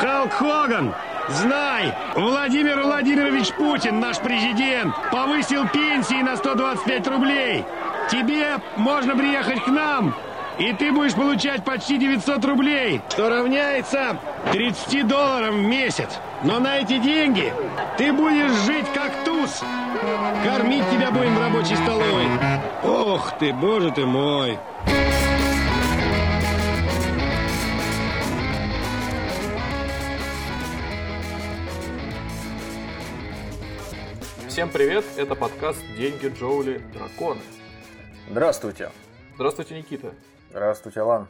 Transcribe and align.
Халк 0.00 0.32
Хоган, 0.32 0.94
знай, 1.28 1.94
Владимир 2.14 2.80
Владимирович 2.80 3.52
Путин, 3.52 4.00
наш 4.00 4.18
президент, 4.18 4.94
повысил 5.10 5.68
пенсии 5.68 6.22
на 6.22 6.36
125 6.36 7.06
рублей. 7.08 7.64
Тебе 8.10 8.58
можно 8.76 9.14
приехать 9.16 9.62
к 9.64 9.68
нам, 9.68 10.14
и 10.58 10.72
ты 10.72 10.92
будешь 10.92 11.14
получать 11.14 11.64
почти 11.64 11.98
900 11.98 12.44
рублей, 12.44 13.00
что 13.10 13.28
равняется 13.28 14.16
30 14.50 15.06
долларам 15.06 15.62
в 15.62 15.66
месяц. 15.66 16.08
Но 16.42 16.58
на 16.58 16.78
эти 16.78 16.98
деньги 16.98 17.52
ты 17.96 18.12
будешь 18.12 18.52
жить 18.66 18.86
как 18.94 19.24
туз. 19.24 19.62
Кормить 20.44 20.88
тебя 20.90 21.10
будем 21.10 21.36
в 21.36 21.40
рабочей 21.40 21.76
столовой. 21.76 22.26
Ох 22.82 23.32
ты, 23.38 23.52
боже 23.52 23.90
ты 23.92 24.04
мой. 24.04 24.58
Всем 34.52 34.68
привет, 34.68 35.06
это 35.16 35.34
подкаст 35.34 35.82
«Деньги, 35.96 36.26
Джоули, 36.26 36.82
Драконы». 36.92 37.40
Здравствуйте. 38.28 38.90
Здравствуйте, 39.36 39.78
Никита. 39.78 40.12
Здравствуйте, 40.50 41.00
Алан. 41.00 41.28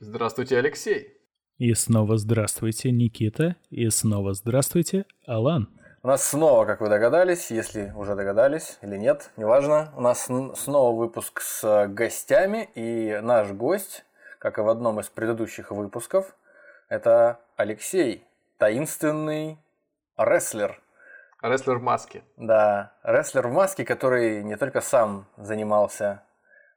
Здравствуйте, 0.00 0.58
Алексей. 0.58 1.16
И 1.56 1.72
снова 1.72 2.18
здравствуйте, 2.18 2.90
Никита. 2.90 3.56
И 3.70 3.88
снова 3.88 4.34
здравствуйте, 4.34 5.06
Алан. 5.26 5.70
У 6.02 6.08
нас 6.08 6.22
снова, 6.22 6.66
как 6.66 6.82
вы 6.82 6.90
догадались, 6.90 7.50
если 7.50 7.90
уже 7.96 8.14
догадались 8.14 8.76
или 8.82 8.98
нет, 8.98 9.30
неважно, 9.38 9.90
у 9.96 10.02
нас 10.02 10.28
снова 10.54 10.94
выпуск 10.94 11.40
с 11.40 11.86
гостями, 11.86 12.68
и 12.74 13.18
наш 13.22 13.50
гость, 13.50 14.04
как 14.38 14.58
и 14.58 14.60
в 14.60 14.68
одном 14.68 15.00
из 15.00 15.08
предыдущих 15.08 15.70
выпусков, 15.70 16.36
это 16.90 17.40
Алексей, 17.56 18.24
таинственный 18.58 19.56
рестлер, 20.18 20.82
Рестлер 21.42 21.78
в 21.78 21.82
маске. 21.82 22.22
Да, 22.36 22.92
рестлер 23.02 23.46
в 23.46 23.52
маске, 23.52 23.84
который 23.84 24.42
не 24.42 24.56
только 24.56 24.80
сам 24.80 25.26
занимался 25.36 26.22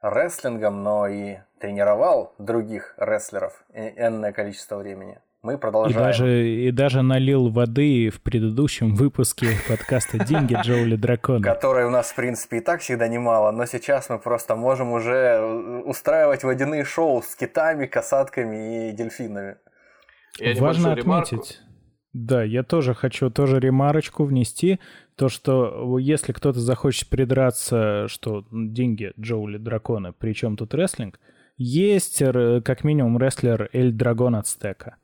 рестлингом, 0.02 0.82
но 0.82 1.08
и 1.08 1.38
тренировал 1.60 2.34
других 2.38 2.94
рестлеров 2.96 3.64
энное 3.72 4.32
количество 4.32 4.76
времени. 4.76 5.18
Мы 5.42 5.58
продолжаем. 5.58 5.96
И 5.96 6.04
даже, 6.04 6.48
и 6.48 6.70
даже 6.70 7.02
налил 7.02 7.48
воды 7.48 8.10
в 8.10 8.22
предыдущем 8.22 8.94
выпуске 8.94 9.48
подкаста 9.68 10.24
«Деньги 10.24 10.54
Джоули 10.54 10.94
Дракона». 10.94 11.42
Которой 11.42 11.84
у 11.84 11.90
нас, 11.90 12.12
в 12.12 12.14
принципе, 12.14 12.58
и 12.58 12.60
так 12.60 12.80
всегда 12.80 13.08
немало, 13.08 13.50
но 13.50 13.66
сейчас 13.66 14.08
мы 14.08 14.20
просто 14.20 14.54
можем 14.54 14.92
уже 14.92 15.40
устраивать 15.84 16.44
водяные 16.44 16.84
шоу 16.84 17.22
с 17.22 17.34
китами, 17.34 17.86
касатками 17.86 18.90
и 18.90 18.92
дельфинами. 18.92 19.56
Я 20.38 20.54
Важно 20.62 20.92
отметить, 20.92 21.60
да, 22.12 22.42
я 22.42 22.62
тоже 22.62 22.94
хочу 22.94 23.30
тоже 23.30 23.58
ремарочку 23.58 24.24
внести. 24.24 24.80
То, 25.16 25.28
что 25.28 25.98
если 25.98 26.32
кто-то 26.32 26.60
захочет 26.60 27.08
придраться, 27.08 28.06
что 28.08 28.44
деньги 28.50 29.12
Джоули 29.18 29.56
Дракона, 29.56 30.12
причем 30.12 30.56
тут 30.56 30.74
рестлинг, 30.74 31.18
есть 31.56 32.22
как 32.64 32.84
минимум 32.84 33.18
рестлер 33.18 33.70
Эль 33.72 33.92
Драгон 33.92 34.36
от 34.36 34.46
Стека. 34.46 34.96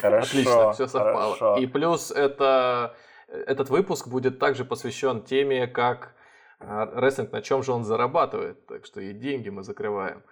Хорошо, 0.00 0.30
Отлично, 0.30 0.72
все 0.72 0.86
совпало. 0.88 1.36
Хорошо. 1.36 1.62
И 1.62 1.66
плюс 1.66 2.10
это, 2.10 2.96
этот 3.28 3.70
выпуск 3.70 4.08
будет 4.08 4.38
также 4.40 4.64
посвящен 4.64 5.22
теме, 5.22 5.68
как 5.68 6.14
а, 6.58 6.86
рестлинг, 7.00 7.32
на 7.32 7.42
чем 7.42 7.62
же 7.62 7.72
он 7.72 7.84
зарабатывает. 7.84 8.66
Так 8.66 8.86
что 8.86 9.00
и 9.00 9.12
деньги 9.12 9.48
мы 9.48 9.62
закрываем. 9.62 10.22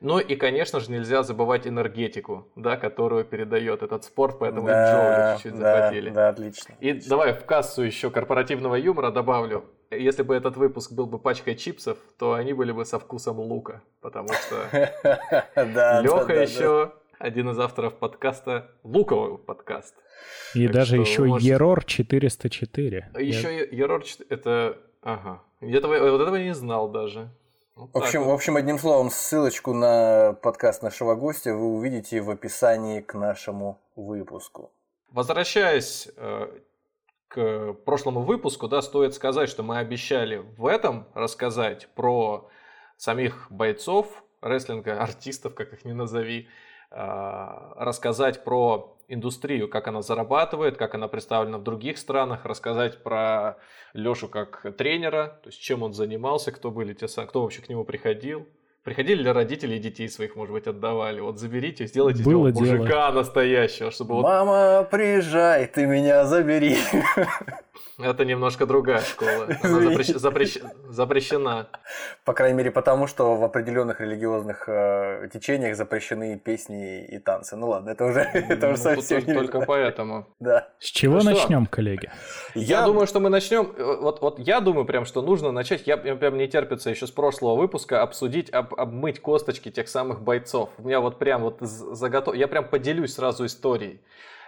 Ну 0.00 0.18
и, 0.18 0.34
конечно 0.34 0.80
же, 0.80 0.90
нельзя 0.90 1.22
забывать 1.22 1.66
энергетику, 1.66 2.48
да, 2.56 2.76
которую 2.76 3.24
передает 3.24 3.82
этот 3.82 4.04
спорт, 4.04 4.38
поэтому 4.38 4.66
да, 4.66 5.34
чуть-чуть 5.36 5.58
да, 5.58 5.74
захватили. 5.74 6.10
Да, 6.10 6.28
отлично. 6.30 6.74
И 6.80 6.92
давай 6.92 7.34
в 7.34 7.44
кассу 7.44 7.82
еще 7.82 8.10
корпоративного 8.10 8.76
юмора 8.76 9.10
добавлю. 9.10 9.64
Если 9.90 10.22
бы 10.22 10.34
этот 10.34 10.56
выпуск 10.56 10.92
был 10.92 11.06
бы 11.06 11.18
пачкой 11.18 11.54
чипсов, 11.54 11.98
то 12.18 12.32
они 12.32 12.54
были 12.54 12.72
бы 12.72 12.86
со 12.86 12.98
вкусом 12.98 13.40
лука, 13.40 13.82
потому 14.00 14.28
что 14.28 14.70
Леха 15.56 16.32
еще 16.32 16.92
один 17.18 17.50
из 17.50 17.58
авторов 17.58 17.94
подкаста, 17.94 18.70
лукового 18.82 19.36
подкаста. 19.36 20.00
И 20.54 20.66
даже 20.66 20.96
еще 20.96 21.24
Ерор 21.38 21.84
404. 21.84 23.10
Еще 23.18 23.68
Ерор, 23.70 24.02
это... 24.30 24.78
Ага. 25.02 25.42
Этого, 25.60 25.98
вот 26.10 26.20
этого 26.22 26.36
я 26.36 26.44
не 26.44 26.54
знал 26.54 26.88
даже. 26.88 27.30
В 27.76 27.96
общем, 27.96 28.24
в 28.24 28.30
общем, 28.30 28.56
одним 28.56 28.78
словом, 28.78 29.10
ссылочку 29.10 29.72
на 29.72 30.34
подкаст 30.42 30.82
нашего 30.82 31.14
гостя 31.14 31.54
вы 31.54 31.66
увидите 31.66 32.20
в 32.20 32.30
описании 32.30 33.00
к 33.00 33.14
нашему 33.14 33.80
выпуску. 33.96 34.70
Возвращаясь 35.08 36.08
э, 36.16 36.48
к 37.28 37.72
прошлому 37.84 38.22
выпуску, 38.22 38.68
да, 38.68 38.82
стоит 38.82 39.14
сказать, 39.14 39.48
что 39.48 39.62
мы 39.62 39.78
обещали 39.78 40.36
в 40.36 40.66
этом 40.66 41.06
рассказать 41.14 41.88
про 41.94 42.48
самих 42.96 43.46
бойцов 43.50 44.24
рестлинга, 44.42 45.00
артистов, 45.00 45.54
как 45.54 45.72
их 45.72 45.84
ни 45.84 45.92
назови, 45.92 46.48
рассказать 46.90 48.44
про 48.44 48.96
индустрию, 49.08 49.68
как 49.68 49.88
она 49.88 50.02
зарабатывает, 50.02 50.76
как 50.76 50.94
она 50.94 51.08
представлена 51.08 51.58
в 51.58 51.62
других 51.62 51.98
странах, 51.98 52.44
рассказать 52.44 53.02
про 53.02 53.58
Лешу 53.92 54.28
как 54.28 54.74
тренера, 54.76 55.38
то 55.42 55.48
есть 55.48 55.60
чем 55.60 55.82
он 55.82 55.92
занимался, 55.92 56.52
кто 56.52 56.70
были 56.70 56.94
те, 56.94 57.06
кто 57.08 57.42
вообще 57.42 57.62
к 57.62 57.68
нему 57.68 57.84
приходил. 57.84 58.46
Приходили 58.82 59.22
ли 59.22 59.30
родители 59.30 59.76
детей 59.78 60.08
своих, 60.08 60.36
может 60.36 60.54
быть, 60.54 60.66
отдавали? 60.66 61.20
Вот 61.20 61.38
заберите, 61.38 61.86
сделайте 61.86 62.22
Было 62.22 62.48
из 62.48 62.54
него 62.54 62.66
мужика 62.78 63.10
дело. 63.10 63.12
настоящего, 63.12 63.90
чтобы 63.90 64.14
вот... 64.14 64.22
Мама, 64.22 64.88
приезжай, 64.90 65.66
ты 65.66 65.84
меня 65.84 66.24
забери. 66.24 66.78
Это 67.98 68.24
немножко 68.24 68.66
другая 68.66 69.00
школа. 69.00 69.48
Она 69.62 69.80
запрещ... 69.80 70.08
Запрещ... 70.08 70.58
запрещена. 70.88 71.68
По 72.24 72.32
крайней 72.32 72.56
мере, 72.56 72.70
потому 72.70 73.06
что 73.06 73.36
в 73.36 73.44
определенных 73.44 74.00
религиозных 74.00 74.68
э, 74.68 75.28
течениях 75.32 75.76
запрещены 75.76 76.38
песни 76.38 77.04
и 77.04 77.18
танцы. 77.18 77.56
Ну 77.56 77.68
ладно, 77.68 77.90
это 77.90 78.04
уже, 78.06 78.30
ну, 78.32 78.40
это 78.48 78.68
уже 78.68 78.78
совсем 78.78 79.22
только, 79.22 79.34
только 79.34 79.60
поэтому. 79.60 80.26
Да. 80.40 80.68
С 80.78 80.86
чего 80.86 81.18
ну, 81.18 81.24
начнем, 81.24 81.64
что? 81.64 81.76
коллеги? 81.76 82.10
Я... 82.54 82.80
я 82.80 82.86
думаю, 82.86 83.06
что 83.06 83.20
мы 83.20 83.28
начнем. 83.28 83.72
Э, 83.76 83.98
вот, 84.00 84.22
вот 84.22 84.38
я 84.38 84.60
думаю 84.60 84.86
прям, 84.86 85.04
что 85.04 85.22
нужно 85.22 85.52
начать. 85.52 85.86
Я 85.86 85.96
прям 85.96 86.38
не 86.38 86.48
терпится 86.48 86.90
еще 86.90 87.06
с 87.06 87.10
прошлого 87.10 87.56
выпуска 87.56 88.02
обсудить, 88.02 88.50
об, 88.50 88.74
обмыть 88.74 89.20
косточки 89.20 89.70
тех 89.70 89.88
самых 89.88 90.22
бойцов. 90.22 90.70
У 90.78 90.82
меня 90.82 91.00
вот 91.00 91.18
прям 91.18 91.42
вот 91.42 91.58
заготов. 91.60 92.34
Я 92.34 92.48
прям 92.48 92.66
поделюсь 92.66 93.14
сразу 93.14 93.44
историей. 93.44 94.00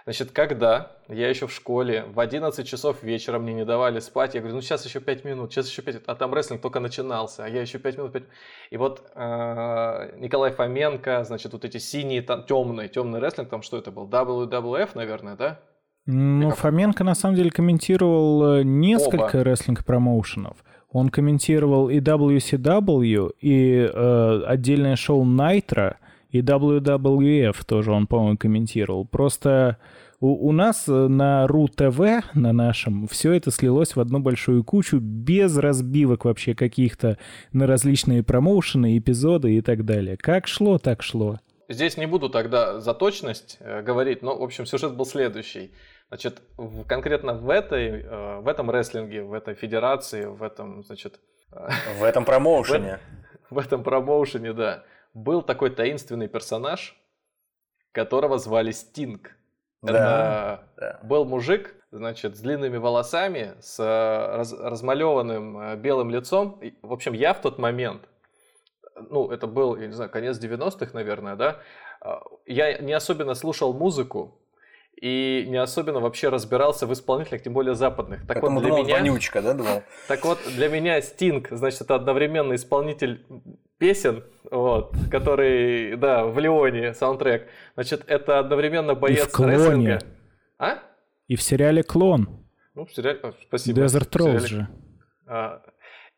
Значит, 0.05 0.31
когда 0.31 0.91
я 1.07 1.29
еще 1.29 1.47
в 1.47 1.53
школе 1.53 2.03
в 2.13 2.19
11 2.19 2.67
часов 2.67 3.03
вечера 3.03 3.39
мне 3.39 3.53
не 3.53 3.63
давали 3.63 3.99
спать, 3.99 4.35
я 4.35 4.41
говорю, 4.41 4.55
ну 4.55 4.61
сейчас 4.61 4.85
еще 4.85 4.99
5 4.99 5.23
минут, 5.23 5.53
сейчас 5.53 5.69
еще 5.69 5.81
5 5.81 6.03
а 6.07 6.15
там 6.15 6.33
рестлинг 6.33 6.61
только 6.61 6.81
начинался, 6.81 7.45
а 7.45 7.47
я 7.47 7.61
еще 7.61 7.79
5 7.79 7.97
минут, 7.97 8.11
5 8.11 8.23
И 8.71 8.77
вот 8.77 9.09
э, 9.15 10.19
Николай 10.19 10.51
Фоменко, 10.51 11.23
значит, 11.23 11.53
вот 11.53 11.63
эти 11.63 11.77
синие, 11.77 12.21
там, 12.21 12.43
темные, 12.43 12.89
темный 12.89 13.21
рестлинг, 13.21 13.49
там 13.49 13.61
что 13.61 13.77
это 13.77 13.91
был, 13.91 14.07
WWF, 14.07 14.89
наверное, 14.95 15.37
да? 15.37 15.59
Ну, 16.05 16.49
как... 16.49 16.59
Фоменко 16.59 17.05
на 17.05 17.15
самом 17.15 17.35
деле 17.35 17.49
комментировал 17.49 18.57
э, 18.57 18.63
несколько 18.63 19.41
рестлинг-промоушенов. 19.43 20.57
Он 20.89 21.09
комментировал 21.09 21.89
и 21.89 21.99
WCW, 21.99 23.31
и 23.39 23.89
э, 23.91 24.43
отдельное 24.45 24.97
шоу 24.97 25.25
Nitro, 25.25 25.95
и 26.33 26.41
WWF 26.41 27.63
тоже 27.65 27.91
он, 27.91 28.07
по-моему, 28.07 28.37
комментировал. 28.37 29.05
Просто 29.05 29.77
у, 30.19 30.49
у 30.49 30.51
нас 30.51 30.89
э, 30.89 30.91
на 30.91 31.45
РУ-ТВ, 31.47 32.33
на 32.33 32.51
нашем, 32.51 33.07
все 33.07 33.33
это 33.33 33.51
слилось 33.51 33.95
в 33.95 33.99
одну 33.99 34.19
большую 34.19 34.63
кучу, 34.63 34.97
без 34.99 35.55
разбивок 35.57 36.25
вообще 36.25 36.55
каких-то 36.55 37.19
на 37.51 37.67
различные 37.67 38.23
промоушены, 38.23 38.97
эпизоды 38.97 39.53
и 39.55 39.61
так 39.61 39.85
далее. 39.85 40.17
Как 40.17 40.47
шло, 40.47 40.79
так 40.79 41.03
шло. 41.03 41.39
Здесь 41.69 41.97
не 41.97 42.07
буду 42.07 42.29
тогда 42.29 42.79
за 42.79 42.95
точность 42.95 43.57
э, 43.59 43.83
говорить, 43.83 44.23
но, 44.23 44.35
в 44.35 44.41
общем, 44.41 44.65
сюжет 44.65 44.95
был 44.95 45.05
следующий. 45.05 45.71
Значит, 46.07 46.41
в, 46.57 46.83
конкретно 46.85 47.35
в, 47.35 47.47
этой, 47.51 48.01
э, 48.01 48.39
в 48.39 48.47
этом 48.47 48.71
рестлинге, 48.71 49.21
в 49.21 49.33
этой 49.33 49.53
федерации, 49.53 50.25
в 50.25 50.41
этом, 50.41 50.83
значит... 50.83 51.19
В 51.99 52.03
этом 52.03 52.25
промоушене. 52.25 52.97
В, 53.51 53.55
в 53.55 53.59
этом 53.59 53.83
промоушене, 53.83 54.53
да 54.53 54.83
был 55.13 55.41
такой 55.41 55.69
таинственный 55.69 56.27
персонаж, 56.27 56.99
которого 57.91 58.37
звали 58.37 58.71
Стинг. 58.71 59.37
Да, 59.81 59.89
Это 59.89 60.69
да. 60.77 60.99
был 61.03 61.25
мужик, 61.25 61.75
значит, 61.91 62.37
с 62.37 62.39
длинными 62.39 62.77
волосами, 62.77 63.53
с 63.59 63.79
э, 63.79 64.35
раз, 64.35 64.53
размалеванным 64.53 65.59
э, 65.59 65.75
белым 65.75 66.09
лицом. 66.09 66.61
В 66.81 66.93
общем, 66.93 67.13
я 67.13 67.33
в 67.33 67.41
тот 67.41 67.59
момент, 67.59 68.07
ну, 68.95 69.29
это 69.29 69.45
был, 69.45 69.75
я 69.75 69.87
не 69.87 69.93
знаю, 69.93 70.09
конец 70.09 70.39
90-х, 70.39 70.91
наверное, 70.93 71.35
да, 71.35 71.59
э, 72.01 72.13
я 72.45 72.77
не 72.77 72.93
особенно 72.93 73.35
слушал 73.35 73.73
музыку, 73.73 74.39
и 75.03 75.45
не 75.49 75.57
особенно 75.57 75.99
вообще 75.99 76.29
разбирался 76.29 76.87
в 76.87 76.93
исполнителях, 76.93 77.43
тем 77.43 77.53
более 77.53 77.75
западных. 77.75 78.21
Так 78.21 78.39
Поэтому 78.39 78.55
вот 78.55 78.61
для 78.61 78.69
думал, 78.69 78.83
меня 78.85 78.95
вонючка, 78.99 79.41
да, 79.41 79.53
думал? 79.53 79.83
Так 80.07 80.23
вот 80.23 80.39
для 80.55 80.69
меня 80.69 81.01
Стинг, 81.01 81.49
значит, 81.51 81.81
это 81.81 81.95
одновременно 81.95 82.53
исполнитель 82.53 83.25
песен, 83.77 84.23
вот, 84.49 84.95
который, 85.11 85.95
да, 85.97 86.25
в 86.25 86.37
Леоне 86.39 86.93
саундтрек. 86.93 87.47
Значит, 87.75 88.03
это 88.07 88.39
одновременно 88.39 88.95
боец 88.95 89.25
и 89.25 89.29
в 89.29 89.31
клоне. 89.31 89.55
рестлинга. 89.55 89.99
А? 90.59 90.79
И 91.27 91.35
в 91.35 91.41
сериале 91.41 91.83
«Клон». 91.83 92.43
Ну, 92.75 92.85
в 92.85 92.93
сериале... 92.93 93.19
Спасибо. 93.47 93.81
Desert 93.81 94.09
Trolls 94.09 94.47
же. 94.47 94.67
А, 95.27 95.61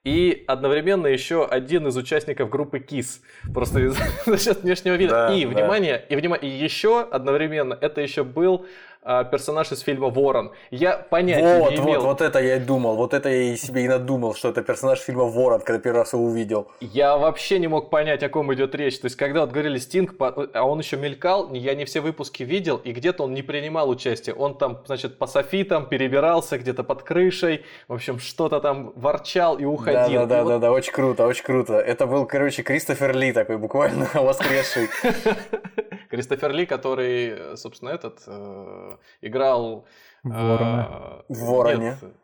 и 0.06 0.44
одновременно 0.48 1.07
еще 1.07 1.46
один 1.46 1.88
из 1.88 1.98
участников 1.98 2.50
группы 2.50 2.78
KISS. 2.78 3.22
Просто 3.54 3.90
за 4.25 4.38
счет 4.38 4.62
внешнего 4.62 4.94
вида. 4.94 5.28
Да, 5.28 5.34
и, 5.34 5.44
да. 5.44 5.50
внимание, 5.50 6.06
и, 6.08 6.16
внимание, 6.16 6.51
и 6.51 6.63
еще 6.63 7.01
одновременно 7.01 7.78
это 7.80 8.01
еще 8.01 8.24
был 8.24 8.68
а, 8.95 8.95
персонаж 9.06 9.72
из 9.72 9.81
фильма 9.81 10.10
Ворон. 10.10 10.52
Я 10.72 10.98
понятия 10.98 11.60
вот, 11.60 11.72
не 11.72 11.78
имел. 11.78 12.02
Вот, 12.02 12.04
вот 12.04 12.22
это 12.22 12.40
я 12.40 12.57
и 12.57 12.60
думал. 12.60 12.96
Вот 12.96 13.13
это 13.13 13.30
я 13.30 13.54
и 13.54 13.56
себе 13.56 13.86
и 13.86 13.88
надумал, 13.88 14.34
что 14.34 14.50
это 14.50 14.63
персонаж 14.63 15.00
фильма 15.00 15.25
Ворон, 15.25 15.62
когда 15.62 15.80
первый 15.80 16.00
раз 16.00 16.13
его 16.13 16.25
увидел. 16.25 16.68
Я 16.81 17.18
вообще 17.18 17.60
не 17.60 17.68
мог 17.68 17.90
понять, 17.90 18.24
о 18.24 18.30
ком 18.30 18.54
идет 18.54 18.74
речь. 18.74 19.00
То 19.00 19.06
есть, 19.06 19.16
когда 19.16 19.42
вот 19.42 19.52
говорили 19.52 19.78
Стинг, 19.78 20.16
а 20.19 20.63
он 20.63 20.80
еще 20.80 20.98
мелькал, 20.98 21.54
я 21.54 21.75
не 21.75 21.86
все 21.86 22.02
выпуски 22.02 22.44
видел, 22.44 22.78
и 22.78 22.92
где-то 22.92 23.24
он 23.24 23.34
не 23.34 23.44
принимал 23.44 23.90
участие. 23.90 24.36
Он 24.36 24.57
там, 24.57 24.81
значит, 24.86 25.18
по 25.19 25.28
софитам 25.28 25.88
перебирался 25.88 26.58
где-то 26.58 26.84
под 26.84 27.04
крышей, 27.04 27.63
в 27.88 27.94
общем, 27.94 28.19
что-то 28.19 28.60
там 28.60 28.92
ворчал 28.96 29.58
и 29.58 29.66
уходил. 29.66 30.22
Да, 30.22 30.25
да, 30.25 30.36
да, 30.38 30.44
вот... 30.44 30.50
да, 30.50 30.60
да, 30.60 30.72
очень 30.72 30.94
круто, 30.94 31.28
очень 31.28 31.44
круто. 31.44 31.75
Это 31.75 32.08
был, 32.08 32.25
короче, 32.25 32.63
Кристофер 32.63 33.16
Ли 33.16 33.34
такой, 33.34 33.58
буквально 33.58 34.10
воскресший. 34.13 34.90
Кристофер 36.10 36.51
Ли, 36.51 36.66
который, 36.66 37.58
собственно, 37.58 37.90
этот 37.90 38.19
э, 38.28 38.95
играл... 39.22 39.86
Ворона. 40.24 41.24
Э, 41.30 41.34
в 41.34 41.40
Вороне. 41.46 41.98
Нет, 42.02 42.16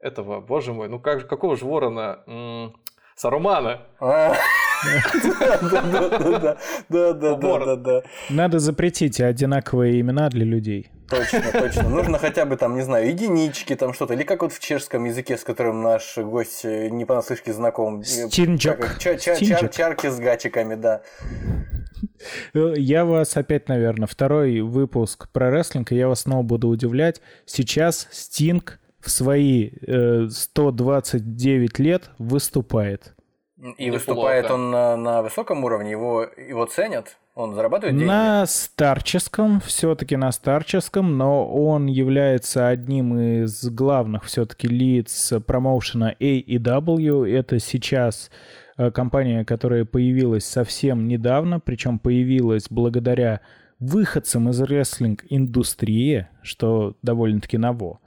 этого, 0.00 0.40
боже 0.40 0.72
мой, 0.72 0.88
ну 0.88 1.00
как, 1.00 1.26
какого 1.28 1.56
же 1.56 1.64
ворона? 1.64 2.72
Сарумана. 3.16 3.82
Да, 6.90 7.14
да, 7.14 7.34
да, 7.34 7.58
да, 7.58 7.76
да. 7.76 8.02
Надо 8.28 8.58
запретить 8.58 9.18
одинаковые 9.18 9.98
имена 10.00 10.28
для 10.28 10.44
людей. 10.44 10.90
Точно, 11.08 11.42
точно. 11.52 11.88
Нужно 11.88 12.18
хотя 12.18 12.44
бы 12.44 12.56
там, 12.56 12.74
не 12.74 12.82
знаю, 12.82 13.08
единички, 13.08 13.76
там 13.76 13.94
что-то. 13.94 14.14
Или 14.14 14.24
как 14.24 14.42
вот 14.42 14.52
в 14.52 14.58
чешском 14.58 15.04
языке, 15.04 15.38
с 15.38 15.44
которым 15.44 15.82
наш 15.82 16.18
гость 16.18 16.64
не 16.64 17.04
понаслышке 17.04 17.52
знаком. 17.54 18.02
Стинджак. 18.04 18.98
Чарки 18.98 20.08
с 20.08 20.18
гачиками, 20.18 20.74
да. 20.74 21.02
Я 22.52 23.04
вас 23.04 23.36
опять, 23.36 23.68
наверное, 23.68 24.06
второй 24.06 24.60
выпуск 24.60 25.28
про 25.30 25.50
рестлинг, 25.50 25.92
и 25.92 25.96
я 25.96 26.08
вас 26.08 26.20
снова 26.22 26.42
буду 26.42 26.68
удивлять. 26.68 27.20
Сейчас 27.46 28.08
Стинг 28.10 28.80
в 29.04 29.10
свои 29.10 29.70
э, 29.86 30.28
129 30.30 31.78
лет 31.78 32.10
выступает. 32.18 33.14
И 33.78 33.90
выступает 33.90 34.50
он 34.50 34.70
на, 34.70 34.96
на 34.96 35.22
высоком 35.22 35.64
уровне, 35.64 35.92
его, 35.92 36.26
его 36.36 36.66
ценят? 36.66 37.16
Он 37.34 37.54
зарабатывает 37.54 37.96
деньги? 37.96 38.06
На 38.06 38.46
старческом, 38.46 39.60
все-таки 39.60 40.16
на 40.16 40.30
старческом, 40.32 41.16
но 41.16 41.48
он 41.48 41.86
является 41.86 42.68
одним 42.68 43.18
из 43.18 43.64
главных 43.64 44.24
все-таки 44.24 44.68
лиц 44.68 45.32
промоушена 45.46 46.14
AEW. 46.20 47.28
Это 47.28 47.58
сейчас 47.58 48.30
Э, 48.76 48.90
компания, 48.90 49.44
которая 49.44 49.84
появилась 49.84 50.44
совсем 50.44 51.06
недавно, 51.06 51.60
причем 51.60 51.98
появилась 51.98 52.66
благодаря 52.68 53.40
выходцам 53.78 54.50
из 54.50 54.60
рестлинг-индустрии, 54.60 56.28
что 56.42 56.96
довольно-таки 57.02 57.58
ново. 57.58 58.00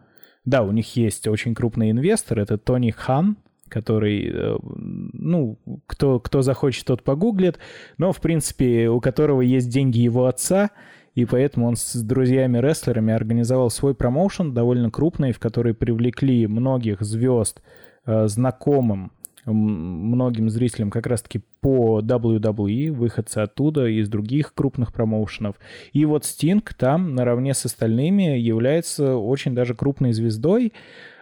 Да, 0.47 0.63
у 0.63 0.71
них 0.71 0.95
есть 0.95 1.27
очень 1.27 1.53
крупный 1.53 1.91
инвестор, 1.91 2.39
это 2.39 2.57
Тони 2.57 2.91
Хан, 2.91 3.35
который, 3.67 4.31
э, 4.33 4.57
ну, 4.63 5.59
кто, 5.87 6.21
кто 6.21 6.41
захочет, 6.41 6.85
тот 6.85 7.03
погуглит, 7.03 7.59
но, 7.97 8.13
в 8.13 8.21
принципе, 8.21 8.87
у 8.87 9.01
которого 9.01 9.41
есть 9.41 9.67
деньги 9.67 9.99
его 9.99 10.25
отца, 10.25 10.69
и 11.15 11.25
поэтому 11.25 11.67
он 11.67 11.75
с 11.75 12.01
друзьями-рестлерами 12.01 13.13
организовал 13.13 13.69
свой 13.69 13.93
промоушен 13.93 14.53
довольно 14.53 14.89
крупный, 14.89 15.33
в 15.33 15.39
который 15.39 15.73
привлекли 15.73 16.47
многих 16.47 17.01
звезд 17.01 17.61
э, 18.05 18.29
знакомым 18.29 19.11
многим 19.53 20.49
зрителям 20.49 20.91
как 20.91 21.07
раз-таки 21.07 21.41
по 21.61 22.01
WWE, 22.01 22.91
выходцы 22.91 23.39
оттуда, 23.39 23.87
из 23.87 24.09
других 24.09 24.53
крупных 24.53 24.93
промоушенов. 24.93 25.55
И 25.93 26.05
вот 26.05 26.25
Стинг 26.25 26.73
там 26.73 27.15
наравне 27.15 27.53
с 27.53 27.65
остальными 27.65 28.37
является 28.37 29.15
очень 29.15 29.55
даже 29.55 29.73
крупной 29.73 30.13
звездой. 30.13 30.73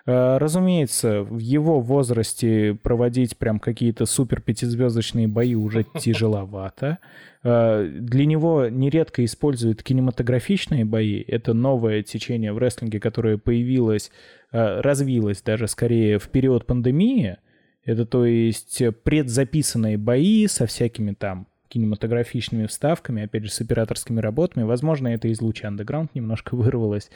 Э, 0.07 0.37
разумеется, 0.37 1.23
в 1.23 1.39
его 1.39 1.79
возрасте 1.79 2.77
проводить 2.81 3.37
прям 3.37 3.59
какие-то 3.59 4.05
супер 4.05 4.41
пятизвездочные 4.41 5.27
бои 5.27 5.55
уже 5.55 5.83
тяжеловато. 5.99 6.99
Э, 7.43 7.87
для 7.87 8.25
него 8.25 8.67
нередко 8.67 9.25
используют 9.25 9.81
кинематографичные 9.81 10.85
бои. 10.85 11.21
Это 11.21 11.53
новое 11.53 12.03
течение 12.03 12.53
в 12.53 12.59
рестлинге, 12.59 12.99
которое 12.99 13.37
появилось, 13.37 14.11
э, 14.51 14.81
развилось 14.81 15.41
даже 15.41 15.67
скорее 15.67 16.19
в 16.19 16.29
период 16.29 16.65
пандемии. 16.65 17.37
Это 17.85 18.05
то 18.05 18.25
есть 18.25 18.81
предзаписанные 19.03 19.97
бои 19.97 20.47
со 20.47 20.65
всякими 20.65 21.13
там 21.13 21.47
кинематографичными 21.67 22.67
вставками, 22.67 23.23
опять 23.23 23.43
же, 23.43 23.51
с 23.51 23.59
операторскими 23.59 24.19
работами. 24.19 24.63
Возможно, 24.63 25.09
это 25.09 25.27
из 25.27 25.41
луча 25.41 25.67
Underground 25.67 26.09
немножко 26.13 26.55
вырвалось. 26.55 27.09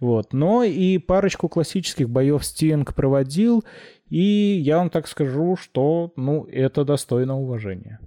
Вот. 0.00 0.32
Но 0.32 0.62
и 0.62 0.98
парочку 0.98 1.48
классических 1.48 2.10
боев 2.10 2.44
Стинг 2.44 2.94
проводил, 2.94 3.64
и 4.10 4.60
я 4.62 4.78
вам 4.78 4.90
так 4.90 5.08
скажу, 5.08 5.56
что, 5.56 6.12
ну, 6.16 6.44
это 6.44 6.84
достойно 6.84 7.38
уважения. 7.38 8.00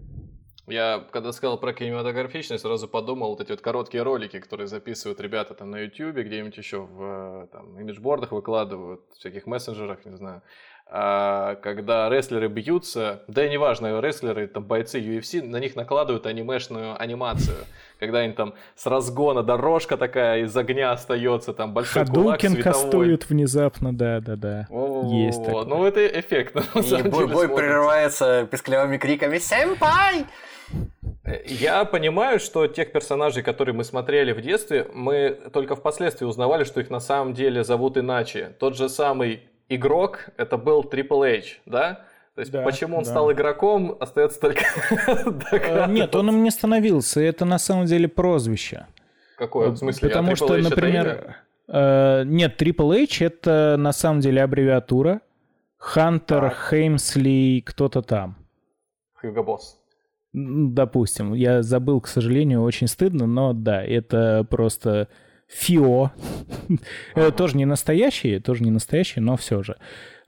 Я, 0.67 1.05
когда 1.11 1.31
сказал 1.31 1.59
про 1.59 1.73
кинематографичность, 1.73 2.63
сразу 2.63 2.87
подумал, 2.87 3.29
вот 3.29 3.41
эти 3.41 3.51
вот 3.51 3.61
короткие 3.61 4.01
ролики, 4.01 4.39
которые 4.39 4.65
записывают 4.67 5.21
ребята 5.21 5.53
там 5.53 5.69
на 5.69 5.77
YouTube, 5.77 6.15
где-нибудь 6.15 6.57
еще 6.57 6.81
в 6.81 7.47
там, 7.51 7.79
имиджбордах 7.79 8.31
выкладывают, 8.31 9.01
в 9.11 9.19
всяких 9.19 9.45
мессенджерах, 9.45 10.05
не 10.05 10.17
знаю, 10.17 10.41
когда 10.87 12.09
рестлеры 12.09 12.47
бьются, 12.47 13.23
да 13.27 13.45
и 13.45 13.49
неважно, 13.49 13.99
рестлеры, 13.99 14.47
там 14.47 14.63
бойцы 14.63 14.99
UFC, 14.99 15.41
на 15.41 15.57
них 15.57 15.75
накладывают 15.75 16.25
анимешную 16.25 17.01
анимацию. 17.01 17.57
Когда 17.99 18.19
они 18.19 18.33
там 18.33 18.53
с 18.75 18.85
разгона 18.85 19.41
дорожка 19.41 19.97
такая 19.97 20.43
из 20.43 20.55
огня 20.55 20.91
остается, 20.91 21.53
там 21.53 21.73
большой 21.73 22.05
Хадукен 22.05 22.51
кулак 22.51 22.63
кастуют 22.63 23.29
внезапно, 23.29 23.95
да-да-да. 23.95 24.67
Есть 25.09 25.43
такое. 25.43 25.65
Ну 25.65 25.85
это 25.85 26.05
эффектно. 26.05 26.63
И 26.75 27.09
бой, 27.09 27.27
бой 27.27 27.49
прерывается 27.49 28.47
песклявыми 28.49 28.97
криками 28.97 29.39
«Сэмпай!» 29.39 30.25
Я 31.45 31.85
понимаю, 31.85 32.39
что 32.39 32.67
тех 32.67 32.91
персонажей, 32.91 33.41
которые 33.41 33.73
мы 33.73 33.83
смотрели 33.83 34.31
в 34.31 34.41
детстве, 34.41 34.87
мы 34.93 35.31
только 35.51 35.75
впоследствии 35.75 36.25
узнавали, 36.25 36.63
что 36.63 36.79
их 36.79 36.91
на 36.91 36.99
самом 36.99 37.33
деле 37.33 37.63
зовут 37.63 37.97
иначе. 37.97 38.55
Тот 38.59 38.77
же 38.77 38.89
самый 38.89 39.41
игрок 39.69 40.29
это 40.37 40.57
был 40.57 40.83
Triple 40.83 41.39
H, 41.39 41.61
да? 41.65 42.05
То 42.35 42.41
есть 42.41 42.51
да, 42.51 42.63
почему 42.63 42.97
он 42.97 43.03
да. 43.03 43.09
стал 43.09 43.31
игроком, 43.31 43.95
остается 43.99 44.39
только 44.41 44.61
э, 45.51 45.85
Нет, 45.87 46.13
он 46.15 46.29
им 46.29 46.43
не 46.43 46.51
становился, 46.51 47.21
это 47.21 47.45
на 47.45 47.57
самом 47.57 47.85
деле 47.85 48.09
прозвище. 48.09 48.87
Какое? 49.37 49.69
В 49.69 49.77
смысле? 49.77 50.07
А 50.07 50.09
Потому 50.09 50.31
а 50.33 50.35
что, 50.35 50.57
например, 50.57 51.37
э, 51.67 52.23
нет, 52.25 52.61
Triple 52.61 53.03
H 53.03 53.21
это 53.21 53.75
на 53.77 53.93
самом 53.93 54.19
деле 54.19 54.43
аббревиатура. 54.43 55.21
Хантер, 55.77 56.53
Хеймсли, 56.69 57.61
кто-то 57.65 58.01
там. 58.01 58.37
Хьюго 59.13 59.43
Босс. 59.43 59.79
Допустим, 60.33 61.33
я 61.33 61.63
забыл, 61.63 62.01
к 62.01 62.07
сожалению, 62.07 62.63
очень 62.63 62.87
стыдно, 62.87 63.25
но 63.25 63.53
да, 63.53 63.81
это 63.81 64.45
просто 64.49 65.07
Фио. 65.47 66.11
Это 67.15 67.31
тоже 67.31 67.57
не 67.57 67.65
настоящие, 67.65 68.39
тоже 68.39 68.63
не 68.63 68.71
настоящие, 68.71 69.21
но 69.21 69.37
все 69.37 69.63
же. 69.63 69.77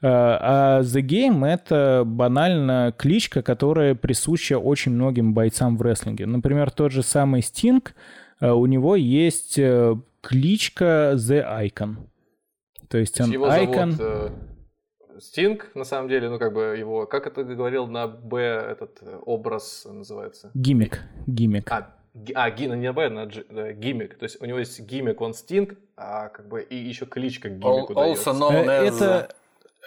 А, 0.02 0.80
а 0.80 0.82
The 0.82 1.02
Game— 1.02 1.46
это 1.48 2.04
банально 2.06 2.94
кличка, 2.96 3.42
которая 3.42 3.96
присуща 3.96 4.60
очень 4.60 4.92
многим 4.92 5.34
бойцам 5.34 5.76
в 5.76 5.82
рестлинге. 5.82 6.28
Например, 6.28 6.70
тот 6.70 6.92
же 6.92 7.02
самый 7.02 7.42
Sting, 7.42 7.84
а, 8.40 8.54
у 8.54 8.68
него 8.68 8.96
есть 8.96 9.58
э, 9.58 9.96
кличка 10.22 11.14
The 11.16 11.44
Icon. 11.66 11.96
То 12.90 12.98
есть 13.00 13.20
он 13.20 13.32
его 13.32 13.48
Icon... 13.48 13.92
Зовут, 13.92 14.32
Стинг, 15.20 15.72
на 15.74 15.84
самом 15.84 16.10
деле, 16.10 16.30
ну 16.30 16.38
как 16.38 16.54
бы 16.54 16.76
его, 16.78 17.06
как 17.06 17.28
это 17.28 17.44
говорил 17.44 17.88
на 17.88 18.08
Б 18.08 18.40
этот 18.40 19.00
э, 19.02 19.18
образ 19.26 19.88
называется? 19.90 20.52
Гимик. 20.54 21.02
Гимик. 21.26 21.72
А, 21.72 21.96
а, 22.34 22.50
Гина 22.52 22.74
не 22.74 22.92
Б, 22.92 23.10
на 23.10 23.26
G, 23.26 23.44
да, 23.50 23.72
гиммик. 23.74 24.16
То 24.16 24.24
есть 24.24 24.42
у 24.42 24.46
него 24.46 24.60
есть 24.60 24.80
гиммик, 24.80 25.22
он 25.22 25.34
Стинг, 25.34 25.76
а 25.96 26.30
как 26.30 26.48
бы 26.48 26.62
и 26.62 26.76
еще 26.76 27.06
кличка 27.06 27.50
гиммику 27.50 27.94
also 27.94 28.34
known 28.34 28.66
as... 28.66 28.96
Это... 28.96 29.30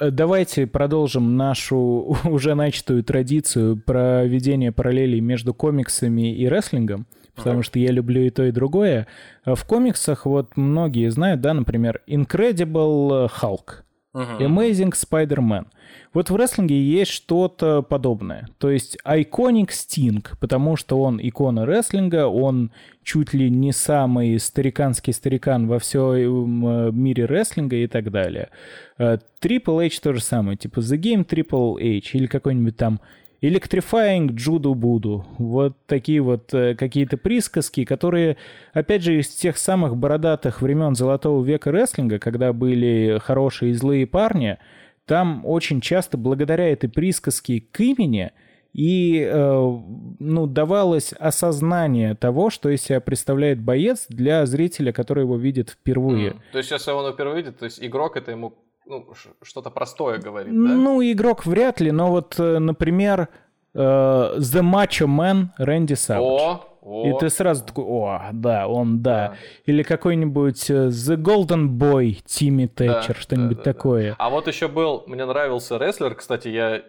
Э, 0.00 0.10
давайте 0.10 0.66
продолжим 0.66 1.37
нашу 1.37 2.16
уже 2.25 2.54
начатую 2.54 3.04
традицию 3.04 3.76
проведения 3.76 4.72
параллелей 4.72 5.20
между 5.20 5.54
комиксами 5.54 6.34
и 6.34 6.49
рестлингом, 6.49 7.06
потому 7.34 7.60
uh-huh. 7.60 7.64
что 7.64 7.78
я 7.78 7.90
люблю 7.90 8.22
и 8.22 8.30
то, 8.30 8.44
и 8.44 8.50
другое. 8.50 9.06
В 9.44 9.64
комиксах 9.64 10.26
вот 10.26 10.56
многие 10.56 11.10
знают, 11.10 11.40
да, 11.40 11.54
например, 11.54 12.00
Incredible 12.06 13.30
Hulk. 13.40 13.82
Amazing 14.14 14.93
Spider-Man. 14.93 15.67
Вот 16.12 16.31
в 16.31 16.37
рестлинге 16.37 16.81
есть 16.83 17.12
что-то 17.12 17.83
подобное. 17.83 18.49
То 18.59 18.71
есть 18.71 18.99
Iconic 19.05 19.69
Sting, 19.69 20.26
потому 20.40 20.76
что 20.76 21.00
он 21.00 21.21
икона 21.23 21.64
рестлинга, 21.67 22.26
он 22.26 22.73
чуть 23.05 23.33
ли 23.33 23.49
не 23.49 23.73
самый 23.73 24.38
стариканский 24.40 25.12
старикан 25.12 25.69
во 25.69 25.79
всем 25.79 26.97
мире 26.97 27.26
рестлинга 27.26 27.76
и 27.76 27.87
так 27.87 28.11
далее. 28.11 28.50
Э, 28.99 29.19
Triple 29.40 29.87
H 29.87 30.00
то 30.00 30.12
же 30.12 30.21
самое, 30.21 30.57
типа 30.57 30.81
The 30.81 30.99
Game 30.99 31.25
Triple 31.26 31.79
H 31.81 32.14
или 32.14 32.26
какой-нибудь 32.26 32.76
там 32.76 33.00
Electrifying 33.42 34.32
Джуду 34.32 34.75
Буду. 34.75 35.26
Вот 35.38 35.75
такие 35.87 36.20
вот 36.20 36.52
э, 36.52 36.75
какие-то 36.75 37.16
присказки, 37.16 37.85
которые, 37.85 38.37
опять 38.73 39.02
же, 39.02 39.18
из 39.18 39.28
тех 39.28 39.56
самых 39.56 39.97
бородатых 39.97 40.61
времен 40.61 40.94
Золотого 40.94 41.42
века 41.42 41.70
рестлинга, 41.73 42.18
когда 42.18 42.52
были 42.52 43.18
хорошие 43.23 43.70
и 43.70 43.75
злые 43.75 44.06
парни, 44.06 44.59
там 45.06 45.44
очень 45.47 45.80
часто 45.80 46.18
благодаря 46.18 46.68
этой 46.68 46.88
присказке 46.88 47.64
к 47.73 47.80
имени 47.80 48.32
и 48.73 49.20
э, 49.20 49.78
ну, 50.18 50.47
давалось 50.47 51.12
осознание 51.14 52.14
того, 52.14 52.50
что 52.50 52.68
из 52.68 52.82
себя 52.82 53.00
представляет 53.00 53.61
боец 53.61 54.06
для 54.09 54.47
зрителя, 54.47 54.92
который 54.92 55.25
его 55.25 55.37
видит 55.37 55.70
впервые. 55.70 56.30
Mm. 56.30 56.37
То 56.52 56.59
есть, 56.59 56.70
если 56.70 56.90
он 56.92 57.04
его 57.04 57.12
впервые 57.12 57.38
видит, 57.38 57.59
то 57.59 57.64
есть 57.64 57.82
игрок 57.82 58.16
это 58.16 58.30
ему 58.30 58.54
ну, 58.87 59.06
что-то 59.42 59.70
простое 59.70 60.18
говорит, 60.18 60.52
да? 60.52 60.58
Ну, 60.58 61.02
игрок 61.02 61.46
вряд 61.46 61.80
ли, 61.80 61.90
но 61.92 62.10
вот, 62.10 62.38
э, 62.38 62.58
например, 62.58 63.28
э, 63.75 63.78
The 63.78 64.62
Macho 64.62 65.06
Man 65.06 65.49
Рэнди 65.58 65.94
Савидж. 65.94 66.22
О, 66.22 66.64
о. 66.82 67.06
И 67.08 67.18
ты 67.18 67.30
сразу 67.30 67.64
такой, 67.64 67.84
о, 67.84 68.30
да, 68.32 68.66
он, 68.66 69.02
да. 69.02 69.28
да. 69.28 69.37
Или 69.66 69.82
какой-нибудь 69.82 70.70
э, 70.70 70.88
The 70.88 71.16
Golden 71.16 71.68
Boy 71.68 72.18
Тимми 72.25 72.66
Тэтчер, 72.66 73.14
да, 73.14 73.20
что-нибудь 73.20 73.58
да, 73.58 73.64
да, 73.64 73.72
такое. 73.72 74.10
Да. 74.10 74.16
А 74.18 74.30
вот 74.30 74.49
еще 74.49 74.68
был, 74.68 75.04
мне 75.06 75.25
нравился 75.25 75.76
рестлер, 75.76 76.14
кстати, 76.14 76.49
я 76.49 76.82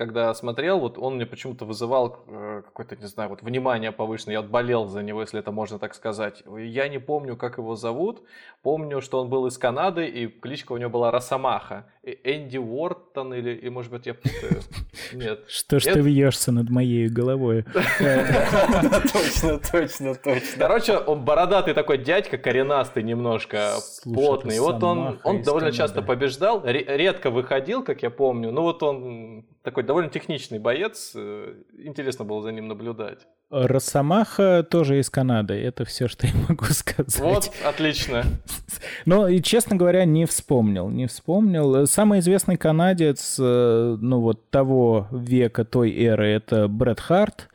когда 0.00 0.32
смотрел, 0.32 0.80
вот 0.80 0.96
он 0.96 1.16
мне 1.16 1.26
почему-то 1.26 1.66
вызывал 1.66 2.24
э, 2.26 2.62
какое-то, 2.64 2.96
не 2.96 3.06
знаю, 3.06 3.28
вот 3.28 3.42
внимание 3.42 3.92
повышенное. 3.92 4.36
Я 4.36 4.40
вот 4.40 4.48
болел 4.48 4.86
за 4.86 5.02
него, 5.02 5.20
если 5.20 5.38
это 5.38 5.52
можно 5.52 5.78
так 5.78 5.94
сказать. 5.94 6.42
Я 6.56 6.88
не 6.88 6.98
помню, 6.98 7.36
как 7.36 7.58
его 7.58 7.76
зовут. 7.76 8.22
Помню, 8.62 9.02
что 9.02 9.20
он 9.20 9.28
был 9.28 9.46
из 9.46 9.58
Канады, 9.58 10.06
и 10.06 10.26
кличка 10.26 10.72
у 10.72 10.78
него 10.78 10.88
была 10.88 11.10
Росомаха. 11.10 11.84
Энди 12.24 12.56
Уортон 12.56 13.34
или, 13.34 13.50
и, 13.50 13.68
может 13.68 13.92
быть, 13.92 14.06
я 14.06 14.14
путаю. 14.14 14.62
Нет. 15.12 15.44
Что 15.48 15.78
ж 15.78 15.82
ты 15.84 16.00
вьешься 16.00 16.50
над 16.50 16.70
моей 16.70 17.08
головой? 17.08 17.66
Точно, 19.12 19.58
точно, 19.58 20.14
точно. 20.14 20.58
Короче, 20.58 20.96
он 20.96 21.24
бородатый 21.24 21.74
такой 21.74 21.98
дядька, 21.98 22.38
коренастый 22.38 23.02
немножко, 23.02 23.74
плотный. 24.04 24.60
Вот 24.60 24.82
он, 24.82 25.18
он 25.24 25.42
довольно 25.42 25.72
часто 25.72 26.00
побеждал, 26.00 26.62
редко 26.64 27.30
выходил, 27.30 27.84
как 27.84 28.02
я 28.02 28.10
помню. 28.10 28.50
Ну 28.50 28.62
вот 28.62 28.82
он 28.82 29.44
такой 29.62 29.82
довольно 29.82 30.10
техничный 30.10 30.58
боец. 30.58 31.12
Э, 31.14 31.54
интересно 31.78 32.24
было 32.24 32.42
за 32.42 32.52
ним 32.52 32.68
наблюдать. 32.68 33.26
Росомаха 33.50 34.64
тоже 34.68 35.00
из 35.00 35.10
Канады. 35.10 35.54
Это 35.54 35.84
все, 35.84 36.08
что 36.08 36.26
я 36.26 36.32
могу 36.48 36.64
сказать. 36.70 37.18
Вот, 37.18 37.50
отлично. 37.64 38.24
Но, 39.06 39.28
и, 39.28 39.42
честно 39.42 39.76
говоря, 39.76 40.04
не 40.04 40.24
вспомнил. 40.26 40.88
Не 40.88 41.06
вспомнил. 41.06 41.86
Самый 41.86 42.20
известный 42.20 42.56
канадец, 42.56 43.36
э, 43.38 43.96
ну, 44.00 44.20
вот 44.20 44.50
того 44.50 45.08
века, 45.10 45.64
той 45.64 45.92
эры, 45.96 46.28
это 46.28 46.68
Брэд 46.68 47.00
Харт. 47.00 47.48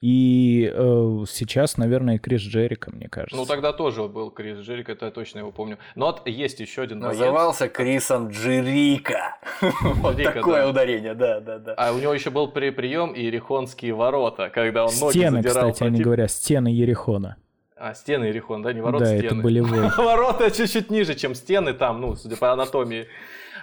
И 0.00 0.72
э, 0.72 1.24
сейчас, 1.28 1.76
наверное, 1.76 2.18
Крис 2.18 2.40
Джерика, 2.40 2.90
мне 2.90 3.08
кажется. 3.10 3.36
Ну, 3.36 3.44
тогда 3.44 3.74
тоже 3.74 4.04
был 4.04 4.30
Крис 4.30 4.58
Джерика, 4.60 4.92
это 4.92 5.06
я 5.06 5.10
точно 5.10 5.40
его 5.40 5.52
помню. 5.52 5.76
Но 5.94 6.06
вот 6.06 6.26
есть 6.26 6.58
еще 6.60 6.82
один 6.82 7.00
Назывался 7.00 7.64
боец. 7.64 7.72
Крисом 7.74 8.28
Джерика. 8.30 9.36
Вот 10.00 10.16
такое 10.16 10.66
ударение, 10.66 11.14
да, 11.14 11.40
да, 11.40 11.58
да. 11.58 11.74
А 11.74 11.92
у 11.92 11.98
него 11.98 12.14
еще 12.14 12.30
был 12.30 12.48
прием 12.48 13.12
Ерехонские 13.12 13.92
ворота, 13.92 14.48
когда 14.48 14.86
он 14.86 14.92
ноги 14.98 15.18
Стены, 15.18 15.42
кстати, 15.42 15.82
они 15.82 16.00
говорят, 16.00 16.30
стены 16.30 16.68
Ерехона. 16.68 17.36
А, 17.76 17.94
стены 17.94 18.24
Ерехон, 18.24 18.62
да, 18.62 18.72
не 18.72 18.80
ворота, 18.80 19.04
да, 19.04 19.18
стены. 19.18 19.26
это 19.26 19.34
болевой. 19.36 19.88
Ворота 19.96 20.50
чуть-чуть 20.50 20.90
ниже, 20.90 21.14
чем 21.14 21.34
стены 21.34 21.74
там, 21.74 22.00
ну, 22.00 22.14
судя 22.14 22.36
по 22.36 22.52
анатомии. 22.52 23.06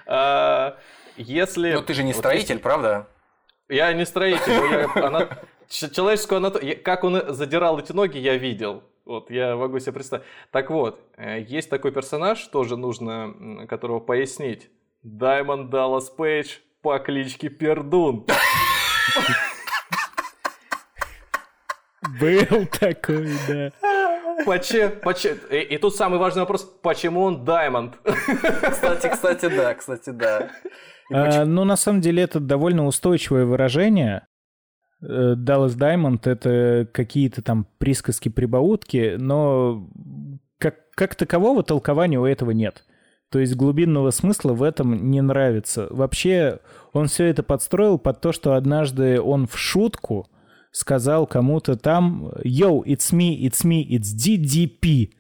А, 0.06 0.77
если... 1.17 1.74
Ну, 1.74 1.82
ты 1.82 1.94
же 1.96 2.03
не 2.03 2.13
строитель, 2.13 2.60
правда? 2.60 3.08
Я 3.70 3.91
не 3.94 4.06
строитель, 4.06 4.53
я, 4.72 5.29
человеческую 5.69 6.38
анатомию, 6.38 6.81
как 6.81 7.03
он 7.03 7.33
задирал 7.33 7.79
эти 7.79 7.91
ноги, 7.91 8.17
я 8.17 8.38
видел. 8.38 8.83
Вот, 9.05 9.31
я 9.31 9.55
могу 9.55 9.79
себе 9.79 9.93
представить. 9.93 10.25
Так 10.51 10.69
вот, 10.69 11.00
э, 11.15 11.41
есть 11.47 11.69
такой 11.69 11.91
персонаж, 11.91 12.45
тоже 12.47 12.75
нужно, 12.75 13.65
которого 13.69 14.01
пояснить. 14.01 14.69
Даймонд 15.01 15.69
Даллас 15.69 16.09
Пейдж 16.09 16.57
по 16.81 17.00
кличке 17.00 17.47
Пердун. 17.50 18.25
Был 22.19 22.65
такой, 22.67 23.29
да. 23.47 23.71
Почему, 24.45 24.91
почему, 25.01 25.36
и, 25.50 25.59
и 25.59 25.77
тут 25.77 25.95
самый 25.95 26.19
важный 26.19 26.41
вопрос, 26.41 26.63
почему 26.81 27.21
он 27.21 27.43
Даймонд? 27.43 27.97
Кстати, 28.71 29.09
кстати, 29.09 29.47
да, 29.47 29.74
кстати, 29.74 30.09
да. 30.12 30.50
А, 31.12 31.45
ну, 31.45 31.63
на 31.63 31.75
самом 31.75 32.01
деле, 32.01 32.24
это 32.24 32.39
довольно 32.39 32.86
устойчивое 32.86 33.45
выражение. 33.45 34.27
Э, 35.01 35.35
Dallas 35.37 35.77
Diamond— 35.77 36.21
это 36.23 36.87
какие-то 36.91 37.41
там 37.41 37.67
присказки-прибаутки, 37.77 39.15
но 39.17 39.89
как, 40.57 40.89
как 40.91 41.15
такового 41.15 41.63
толкования 41.63 42.19
у 42.19 42.25
этого 42.25 42.51
нет. 42.51 42.83
То 43.29 43.39
есть 43.39 43.55
глубинного 43.55 44.11
смысла 44.11 44.53
в 44.53 44.63
этом 44.63 45.11
не 45.11 45.21
нравится. 45.21 45.87
Вообще, 45.89 46.59
он 46.93 47.07
все 47.07 47.25
это 47.25 47.43
подстроил 47.43 47.99
под 47.99 48.21
то, 48.21 48.31
что 48.31 48.53
однажды 48.53 49.19
он 49.21 49.47
в 49.47 49.57
шутку 49.57 50.27
сказал 50.71 51.27
кому-то 51.27 51.75
там 51.75 52.29
«Yo, 52.43 52.83
it's 52.83 53.13
me, 53.13 53.37
it's 53.41 53.65
me, 53.65 53.85
it's 53.85 54.15
DDP». 54.15 55.11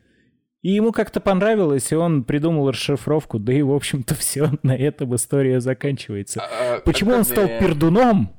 И 0.61 0.71
ему 0.71 0.91
как-то 0.91 1.19
понравилось, 1.19 1.91
и 1.91 1.95
он 1.95 2.23
придумал 2.23 2.69
расшифровку, 2.69 3.39
да 3.39 3.53
и, 3.53 3.61
в 3.61 3.71
общем-то, 3.71 4.15
все, 4.15 4.51
на 4.63 4.75
этом 4.75 5.15
история 5.15 5.59
заканчивается. 5.59 6.41
А, 6.41 6.75
а 6.77 6.79
Почему 6.81 7.13
он 7.13 7.23
стал 7.23 7.47
пердуном? 7.47 8.31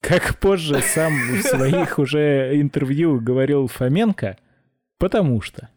Как 0.00 0.38
позже 0.38 0.80
сам 0.80 1.12
в 1.12 1.42
своих 1.42 1.98
уже 1.98 2.60
интервью 2.60 3.20
говорил 3.20 3.66
Фоменко, 3.66 4.36
потому 4.98 5.40
что. 5.40 5.68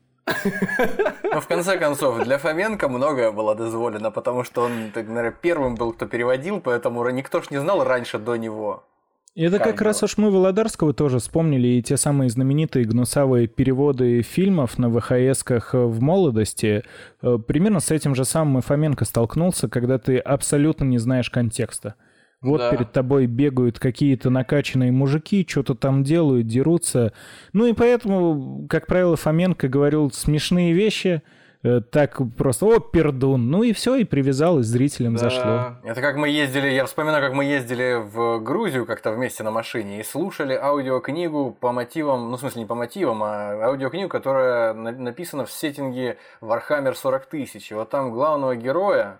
Ну, 1.23 1.41
в 1.41 1.47
конце 1.47 1.77
концов, 1.77 2.23
для 2.23 2.37
Фоменко 2.37 2.87
многое 2.87 3.31
было 3.31 3.55
дозволено, 3.55 4.11
потому 4.11 4.43
что 4.43 4.63
он, 4.63 4.91
так, 4.93 5.07
наверное, 5.07 5.31
первым 5.31 5.75
был, 5.75 5.93
кто 5.93 6.05
переводил, 6.05 6.59
поэтому 6.59 7.07
никто 7.09 7.41
ж 7.41 7.49
не 7.51 7.59
знал 7.59 7.83
раньше 7.83 8.19
до 8.19 8.35
него. 8.35 8.83
Это 9.33 9.59
как, 9.59 9.69
как 9.69 9.81
раз 9.81 10.03
уж 10.03 10.17
мы 10.17 10.29
Володарского 10.29 10.93
тоже 10.93 11.19
вспомнили, 11.19 11.67
и 11.67 11.81
те 11.81 11.95
самые 11.95 12.29
знаменитые 12.29 12.83
гнусавые 12.83 13.47
переводы 13.47 14.21
фильмов 14.23 14.77
на 14.77 14.89
ВХСках 14.89 15.73
в 15.73 16.01
молодости. 16.01 16.83
Э, 17.21 17.37
примерно 17.37 17.79
с 17.79 17.91
этим 17.91 18.13
же 18.13 18.25
самым 18.25 18.59
и 18.59 18.61
Фоменко 18.61 19.05
столкнулся, 19.05 19.69
когда 19.69 19.97
ты 19.99 20.17
абсолютно 20.17 20.83
не 20.83 20.97
знаешь 20.97 21.29
контекста. 21.29 21.95
Вот 22.41 22.57
да. 22.57 22.71
перед 22.71 22.91
тобой 22.91 23.27
бегают 23.27 23.77
какие-то 23.77 24.31
накачанные 24.31 24.91
мужики, 24.91 25.45
что-то 25.47 25.75
там 25.75 26.03
делают, 26.03 26.47
дерутся. 26.47 27.13
Ну 27.53 27.67
и 27.67 27.73
поэтому, 27.73 28.65
как 28.67 28.87
правило, 28.87 29.15
Фоменко 29.15 29.67
говорил 29.67 30.09
смешные 30.11 30.73
вещи, 30.73 31.21
э, 31.61 31.81
так 31.81 32.19
просто, 32.35 32.65
о, 32.65 32.79
пердун, 32.79 33.51
ну 33.51 33.61
и 33.61 33.73
все, 33.73 33.95
и 33.97 34.05
привязалось, 34.05 34.65
зрителям 34.65 35.17
да. 35.17 35.19
зашло. 35.19 35.75
Это 35.83 36.01
как 36.01 36.15
мы 36.15 36.29
ездили, 36.29 36.69
я 36.69 36.87
вспоминаю, 36.87 37.23
как 37.23 37.35
мы 37.35 37.45
ездили 37.45 38.01
в 38.01 38.39
Грузию 38.39 38.87
как-то 38.87 39.11
вместе 39.11 39.43
на 39.43 39.51
машине 39.51 39.99
и 39.99 40.03
слушали 40.03 40.55
аудиокнигу 40.55 41.55
по 41.59 41.71
мотивам, 41.71 42.31
ну 42.31 42.37
в 42.37 42.39
смысле 42.39 42.63
не 42.63 42.67
по 42.67 42.73
мотивам, 42.73 43.21
а 43.21 43.51
аудиокнигу, 43.65 44.09
которая 44.09 44.73
написана 44.73 45.45
в 45.45 45.51
сеттинге 45.51 46.17
Warhammer 46.41 46.95
40 46.95 47.27
тысяч. 47.27 47.71
И 47.71 47.75
вот 47.75 47.91
там 47.91 48.11
главного 48.11 48.55
героя, 48.55 49.19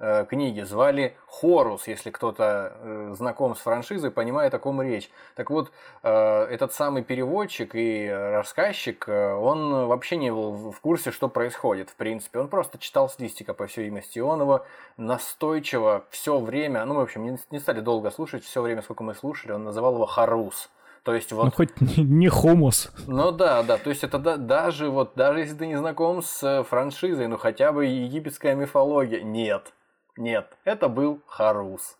Э, 0.00 0.24
книги 0.28 0.60
звали 0.60 1.16
Хорус, 1.26 1.88
если 1.88 2.10
кто-то 2.10 2.72
э, 2.80 3.14
знаком 3.16 3.56
с 3.56 3.58
франшизой, 3.58 4.12
понимает, 4.12 4.54
о 4.54 4.60
ком 4.60 4.80
речь. 4.80 5.10
Так 5.34 5.50
вот, 5.50 5.72
э, 6.04 6.44
этот 6.44 6.72
самый 6.72 7.02
переводчик 7.02 7.74
и 7.74 8.08
рассказчик, 8.08 9.08
он 9.08 9.86
вообще 9.86 10.16
не 10.16 10.30
был 10.30 10.70
в 10.70 10.80
курсе, 10.80 11.10
что 11.10 11.28
происходит, 11.28 11.90
в 11.90 11.96
принципе. 11.96 12.38
Он 12.38 12.46
просто 12.46 12.78
читал 12.78 13.08
с 13.08 13.18
листика, 13.18 13.54
по 13.54 13.66
всей 13.66 13.84
видимости. 13.84 14.18
И 14.18 14.20
он 14.20 14.40
его 14.40 14.64
настойчиво 14.98 16.04
все 16.10 16.38
время, 16.38 16.84
ну, 16.84 16.94
в 16.94 17.00
общем, 17.00 17.24
не, 17.24 17.36
не 17.50 17.58
стали 17.58 17.80
долго 17.80 18.12
слушать, 18.12 18.44
все 18.44 18.62
время, 18.62 18.82
сколько 18.82 19.02
мы 19.02 19.16
слушали, 19.16 19.50
он 19.50 19.64
называл 19.64 19.94
его 19.94 20.06
Харус. 20.06 20.70
То 21.02 21.12
есть 21.12 21.32
вот... 21.32 21.46
Ну, 21.46 21.50
хоть 21.50 21.80
не, 21.80 22.04
не 22.04 22.28
хомус. 22.28 22.92
Ну 23.08 23.32
да, 23.32 23.64
да, 23.64 23.78
то 23.78 23.90
есть 23.90 24.04
это 24.04 24.18
да, 24.18 24.36
даже 24.36 24.90
вот, 24.90 25.12
даже 25.16 25.40
если 25.40 25.56
ты 25.56 25.66
не 25.66 25.76
знаком 25.76 26.22
с 26.22 26.62
франшизой, 26.68 27.26
ну 27.26 27.36
хотя 27.36 27.72
бы 27.72 27.84
египетская 27.86 28.54
мифология, 28.54 29.22
нет. 29.22 29.72
Нет, 30.18 30.58
это 30.64 30.88
был 30.88 31.22
Харус. 31.28 31.96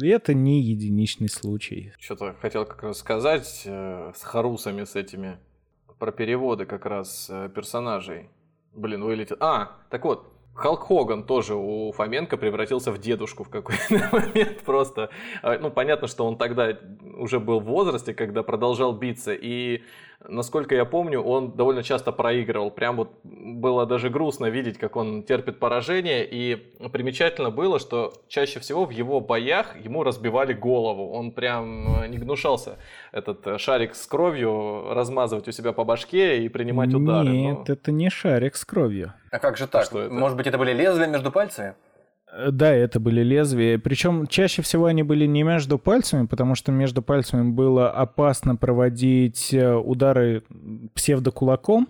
Это 0.00 0.32
не 0.32 0.62
единичный 0.62 1.28
случай. 1.28 1.92
Что-то 2.00 2.34
хотел 2.40 2.64
как 2.64 2.82
раз 2.82 3.00
сказать 3.00 3.64
э, 3.66 4.12
с 4.14 4.22
Харусами, 4.22 4.84
с 4.84 4.96
этими, 4.96 5.38
про 5.98 6.10
переводы 6.10 6.64
как 6.64 6.86
раз 6.86 7.28
э, 7.28 7.50
персонажей. 7.54 8.30
Блин, 8.72 9.04
вылетел. 9.04 9.36
А, 9.40 9.76
так 9.90 10.06
вот, 10.06 10.32
Халк 10.54 10.86
Хоган 10.86 11.24
тоже 11.24 11.54
у 11.54 11.92
Фоменко 11.92 12.38
превратился 12.38 12.92
в 12.92 12.98
дедушку 12.98 13.44
в 13.44 13.50
какой-то 13.50 14.08
момент 14.12 14.62
просто. 14.64 15.10
А, 15.42 15.58
ну, 15.58 15.70
понятно, 15.70 16.08
что 16.08 16.26
он 16.26 16.38
тогда 16.38 16.78
уже 17.18 17.40
был 17.40 17.60
в 17.60 17.64
возрасте, 17.64 18.14
когда 18.14 18.42
продолжал 18.42 18.94
биться, 18.94 19.34
и 19.34 19.82
насколько 20.28 20.74
я 20.74 20.84
помню, 20.84 21.20
он 21.20 21.52
довольно 21.52 21.82
часто 21.82 22.12
проигрывал. 22.12 22.70
Прям 22.70 22.96
вот 22.96 23.10
было 23.22 23.86
даже 23.86 24.10
грустно 24.10 24.46
видеть, 24.46 24.78
как 24.78 24.96
он 24.96 25.22
терпит 25.22 25.58
поражение. 25.58 26.26
И 26.30 26.56
примечательно 26.92 27.50
было, 27.50 27.78
что 27.78 28.12
чаще 28.28 28.60
всего 28.60 28.84
в 28.84 28.90
его 28.90 29.20
боях 29.20 29.76
ему 29.82 30.02
разбивали 30.02 30.52
голову. 30.52 31.10
Он 31.12 31.32
прям 31.32 32.10
не 32.10 32.18
гнушался 32.18 32.78
этот 33.12 33.60
шарик 33.60 33.94
с 33.94 34.06
кровью 34.06 34.92
размазывать 34.94 35.48
у 35.48 35.52
себя 35.52 35.72
по 35.72 35.84
башке 35.84 36.44
и 36.44 36.48
принимать 36.48 36.92
удары. 36.94 37.28
Нет, 37.28 37.58
но... 37.68 37.74
это 37.74 37.92
не 37.92 38.10
шарик 38.10 38.56
с 38.56 38.64
кровью. 38.64 39.12
А 39.30 39.38
как 39.38 39.56
же 39.56 39.66
так? 39.66 39.84
Что 39.84 40.02
это? 40.02 40.12
Может 40.12 40.36
быть, 40.36 40.46
это 40.46 40.58
были 40.58 40.72
лезвия 40.72 41.06
между 41.06 41.30
пальцами? 41.30 41.74
Э, 42.32 42.50
да, 42.50 42.72
это 42.72 43.00
были 43.00 43.22
лезвия. 43.22 43.78
Причем 43.78 44.26
чаще 44.26 44.62
всего 44.62 44.86
они 44.86 45.02
были 45.02 45.26
не 45.26 45.42
между 45.42 45.78
пальцами, 45.78 46.26
потому 46.26 46.54
что 46.54 46.72
между 46.72 47.02
пальцами 47.02 47.50
было 47.50 47.90
опасно 47.90 48.56
проводить 48.56 49.52
э, 49.52 49.74
удары 49.74 50.42
псевдокулаком. 50.94 51.88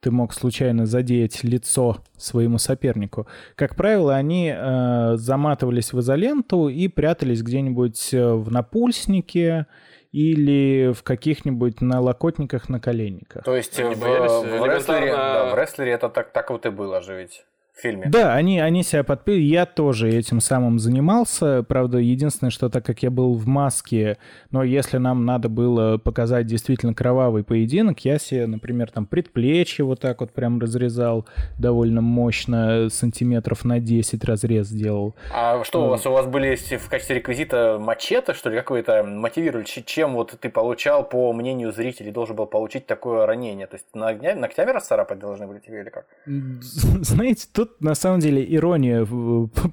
Ты 0.00 0.10
мог 0.10 0.34
случайно 0.34 0.86
задеть 0.86 1.42
лицо 1.42 1.98
своему 2.16 2.58
сопернику. 2.58 3.26
Как 3.54 3.74
правило, 3.76 4.14
они 4.14 4.52
э, 4.54 5.16
заматывались 5.16 5.92
в 5.92 6.00
изоленту 6.00 6.68
и 6.68 6.86
прятались 6.88 7.42
где-нибудь 7.42 8.12
э, 8.12 8.34
в 8.34 8.50
напульснике 8.50 9.66
или 10.12 10.92
в 10.92 11.02
каких-нибудь 11.02 11.80
налокотниках 11.80 12.68
на 12.68 12.78
коленниках. 12.78 13.44
То 13.44 13.56
есть 13.56 13.78
в, 13.78 13.82
в, 13.82 14.66
рестлере, 14.66 15.12
да, 15.12 15.54
в 15.54 15.58
рестлере 15.58 15.92
это 15.92 16.08
так, 16.08 16.32
так 16.32 16.50
вот 16.50 16.66
и 16.66 16.70
было 16.70 17.00
же 17.00 17.16
ведь 17.18 17.44
фильме. 17.80 18.06
Да, 18.08 18.34
они, 18.34 18.60
они 18.60 18.82
себя 18.82 19.04
подпили. 19.04 19.40
Я 19.40 19.66
тоже 19.66 20.10
этим 20.10 20.40
самым 20.40 20.78
занимался. 20.78 21.62
Правда, 21.62 21.98
единственное, 21.98 22.50
что 22.50 22.68
так 22.68 22.84
как 22.84 23.02
я 23.02 23.10
был 23.10 23.34
в 23.34 23.46
маске, 23.46 24.18
но 24.50 24.62
если 24.62 24.98
нам 24.98 25.24
надо 25.24 25.48
было 25.48 25.98
показать 25.98 26.46
действительно 26.46 26.94
кровавый 26.94 27.44
поединок, 27.44 28.04
я 28.04 28.18
себе, 28.18 28.46
например, 28.46 28.90
там 28.90 29.06
предплечье 29.06 29.84
вот 29.84 30.00
так 30.00 30.20
вот 30.20 30.32
прям 30.32 30.60
разрезал 30.60 31.26
довольно 31.58 32.00
мощно, 32.00 32.88
сантиметров 32.90 33.64
на 33.64 33.80
10 33.80 34.24
разрез 34.24 34.68
сделал. 34.68 35.14
А 35.32 35.62
что 35.64 35.86
у 35.86 35.88
вас? 35.88 36.06
У 36.06 36.10
вас 36.10 36.26
были 36.26 36.56
в 36.56 36.88
качестве 36.88 37.16
реквизита 37.16 37.78
мачете, 37.80 38.32
что 38.34 38.50
ли, 38.50 38.56
какое-то 38.56 39.02
мотивировали? 39.02 39.64
Чем 39.64 40.14
вот 40.14 40.34
ты 40.40 40.48
получал, 40.48 41.04
по 41.04 41.32
мнению 41.32 41.72
зрителей, 41.72 42.10
должен 42.10 42.36
был 42.36 42.46
получить 42.46 42.86
такое 42.86 43.26
ранение? 43.26 43.66
То 43.66 43.76
есть 43.76 43.86
ногтями 43.94 44.70
расцарапать 44.70 45.18
должны 45.18 45.46
были 45.46 45.58
тебе 45.58 45.80
или 45.80 45.90
как? 45.90 46.06
Знаете, 46.26 47.46
тут 47.52 47.65
тут 47.66 47.80
на 47.80 47.94
самом 47.94 48.20
деле 48.20 48.44
ирония 48.48 49.04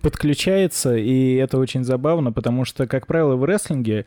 подключается, 0.02 0.96
и 0.96 1.36
это 1.36 1.58
очень 1.58 1.84
забавно, 1.84 2.32
потому 2.32 2.66
что, 2.66 2.88
как 2.88 3.08
правило, 3.08 3.36
в 3.36 3.46
рестлинге 3.46 4.06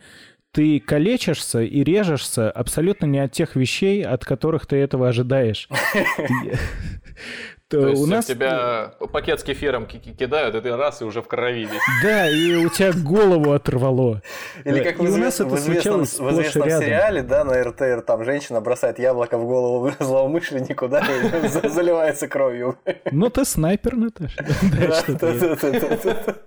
ты 0.52 0.81
калечишься 0.81 1.62
и 1.62 1.85
режешься 1.85 2.50
абсолютно 2.50 3.07
не 3.07 3.19
от 3.19 3.33
тех 3.33 3.57
вещей, 3.57 4.02
от 4.02 4.25
которых 4.25 4.66
ты 4.66 4.76
этого 4.76 5.09
ожидаешь. 5.09 5.69
То, 7.69 7.81
То 7.81 7.89
есть 7.89 8.03
у 8.03 8.07
нас... 8.07 8.27
тебя 8.27 8.93
пакет 9.13 9.41
с 9.41 9.43
кефиром 9.43 9.87
кидают, 9.87 10.55
и 10.55 10.61
ты 10.61 10.77
раз, 10.77 11.03
и 11.03 11.05
уже 11.05 11.21
в 11.21 11.27
крови 11.27 11.65
весь. 11.65 11.83
Да, 12.01 12.31
и 12.31 12.65
у 12.65 12.69
тебя 12.69 12.93
голову 12.93 13.53
оторвало. 13.53 14.23
Или 14.65 14.85
как 14.85 15.01
в, 15.01 15.07
извест... 15.07 15.41
в 15.41 15.57
известном, 15.57 16.05
в 16.05 16.05
известном 16.05 16.71
сериале, 16.71 17.23
да, 17.23 17.43
на 17.43 17.61
РТР, 17.61 18.03
там 18.03 18.25
женщина 18.25 18.61
бросает 18.61 19.01
яблоко 19.01 19.37
в 19.37 19.47
голову 19.47 19.91
злоумышленнику, 19.99 20.87
да, 20.87 21.01
и 21.01 21.49
заливается 21.69 22.29
кровью. 22.29 22.79
Ну, 23.11 23.31
ты 23.31 23.45
снайпер, 23.45 23.97
Наташа. 23.97 24.45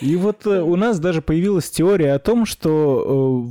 И 0.00 0.16
вот 0.16 0.46
э, 0.46 0.60
у 0.60 0.76
нас 0.76 1.00
даже 1.00 1.22
появилась 1.22 1.70
теория 1.70 2.12
о 2.12 2.18
том, 2.18 2.44
что 2.44 3.00
э, 3.00 3.04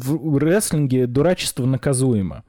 в 0.08 0.38
рестлинге 0.38 1.08
дурачество 1.08 1.66
наказуемо. 1.66 2.44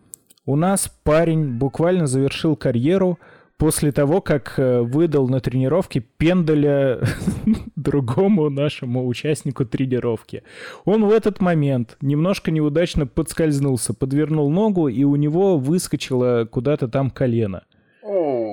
У 0.44 0.54
нас 0.54 0.92
парень 1.02 1.56
буквально 1.56 2.06
завершил 2.06 2.56
карьеру, 2.56 3.18
после 3.58 3.90
того, 3.90 4.20
как 4.20 4.54
э, 4.58 4.82
выдал 4.82 5.28
на 5.28 5.40
тренировке 5.40 6.00
пендаля 6.00 7.00
другому 7.76 8.50
нашему 8.50 9.06
участнику 9.06 9.64
тренировки. 9.64 10.42
Он 10.84 11.06
в 11.06 11.10
этот 11.10 11.40
момент 11.40 11.96
немножко 12.00 12.50
неудачно 12.50 13.06
подскользнулся, 13.06 13.94
подвернул 13.94 14.50
ногу, 14.50 14.88
и 14.88 15.04
у 15.04 15.16
него 15.16 15.58
выскочило 15.58 16.46
куда-то 16.50 16.88
там 16.88 17.10
колено. 17.10 17.64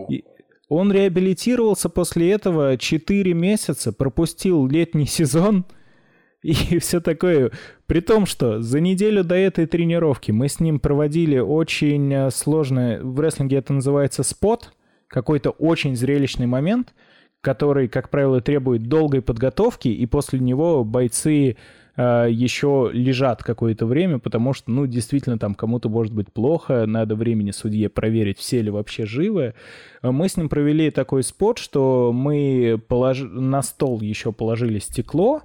И 0.09 0.23
он 0.69 0.91
реабилитировался 0.91 1.89
после 1.89 2.31
этого 2.31 2.77
4 2.77 3.33
месяца, 3.33 3.91
пропустил 3.91 4.67
летний 4.67 5.05
сезон 5.05 5.65
и 6.43 6.79
все 6.79 7.01
такое. 7.01 7.51
При 7.87 7.99
том, 7.99 8.25
что 8.25 8.61
за 8.61 8.79
неделю 8.79 9.25
до 9.25 9.35
этой 9.35 9.65
тренировки 9.65 10.31
мы 10.31 10.47
с 10.47 10.61
ним 10.61 10.79
проводили 10.79 11.39
очень 11.39 12.13
э, 12.13 12.31
сложное, 12.31 13.01
в 13.03 13.19
рестлинге 13.19 13.57
это 13.57 13.73
называется 13.73 14.23
спот– 14.23 14.71
какой-то 15.13 15.51
очень 15.51 15.95
зрелищный 15.95 16.47
момент, 16.47 16.95
который, 17.39 17.87
как 17.87 18.09
правило, 18.09 18.41
требует 18.41 18.87
долгой 18.87 19.21
подготовки, 19.21 19.87
и 19.87 20.05
после 20.07 20.39
него 20.39 20.83
бойцы 20.83 21.55
э, 21.95 22.27
еще 22.31 22.89
лежат 22.91 23.43
какое-то 23.43 23.85
время, 23.85 24.17
потому 24.17 24.53
что, 24.53 24.71
ну, 24.71 24.87
действительно, 24.87 25.37
там 25.37 25.53
кому-то 25.53 25.87
может 25.87 26.13
быть 26.13 26.33
плохо, 26.33 26.87
надо 26.87 27.15
времени 27.15 27.51
судье 27.51 27.89
проверить, 27.89 28.39
все 28.39 28.63
ли 28.63 28.71
вообще 28.71 29.05
живы. 29.05 29.53
Мы 30.01 30.27
с 30.27 30.35
ним 30.35 30.49
провели 30.49 30.89
такой 30.89 31.21
спот, 31.21 31.59
что 31.59 32.11
мы 32.11 32.81
полож... 32.87 33.19
на 33.21 33.61
стол 33.61 34.01
еще 34.01 34.31
положили 34.31 34.79
стекло, 34.79 35.43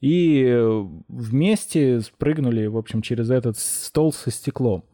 и 0.00 0.60
вместе 1.08 2.00
спрыгнули, 2.02 2.66
в 2.66 2.76
общем, 2.76 3.02
через 3.02 3.30
этот 3.30 3.58
стол 3.58 4.12
со 4.12 4.30
стеклом 4.30 4.84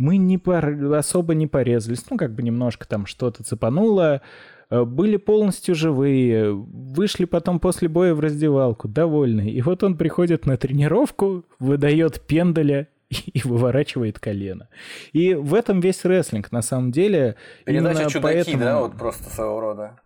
мы 0.00 0.16
не 0.16 0.38
пор... 0.38 0.94
особо 0.94 1.34
не 1.34 1.46
порезались, 1.46 2.04
ну, 2.10 2.16
как 2.16 2.34
бы 2.34 2.42
немножко 2.42 2.88
там 2.88 3.04
что-то 3.04 3.44
цепануло, 3.44 4.22
э, 4.70 4.84
были 4.84 5.18
полностью 5.18 5.74
живые, 5.74 6.54
вышли 6.54 7.26
потом 7.26 7.60
после 7.60 7.88
боя 7.88 8.14
в 8.14 8.20
раздевалку, 8.20 8.88
довольны. 8.88 9.50
И 9.50 9.60
вот 9.60 9.82
он 9.82 9.98
приходит 9.98 10.46
на 10.46 10.56
тренировку, 10.56 11.44
выдает 11.58 12.22
пендаля 12.22 12.88
и 13.10 13.42
выворачивает 13.44 14.18
колено. 14.18 14.68
И 15.12 15.34
в 15.34 15.52
этом 15.54 15.80
весь 15.80 16.02
рестлинг, 16.06 16.50
на 16.50 16.62
самом 16.62 16.92
деле. 16.92 17.36
Передача 17.66 18.08
чудаки, 18.08 18.20
поэтому... 18.22 18.64
да, 18.64 18.80
вот 18.80 18.96
просто 18.96 19.28
своего 19.28 19.60
рода. 19.60 20.00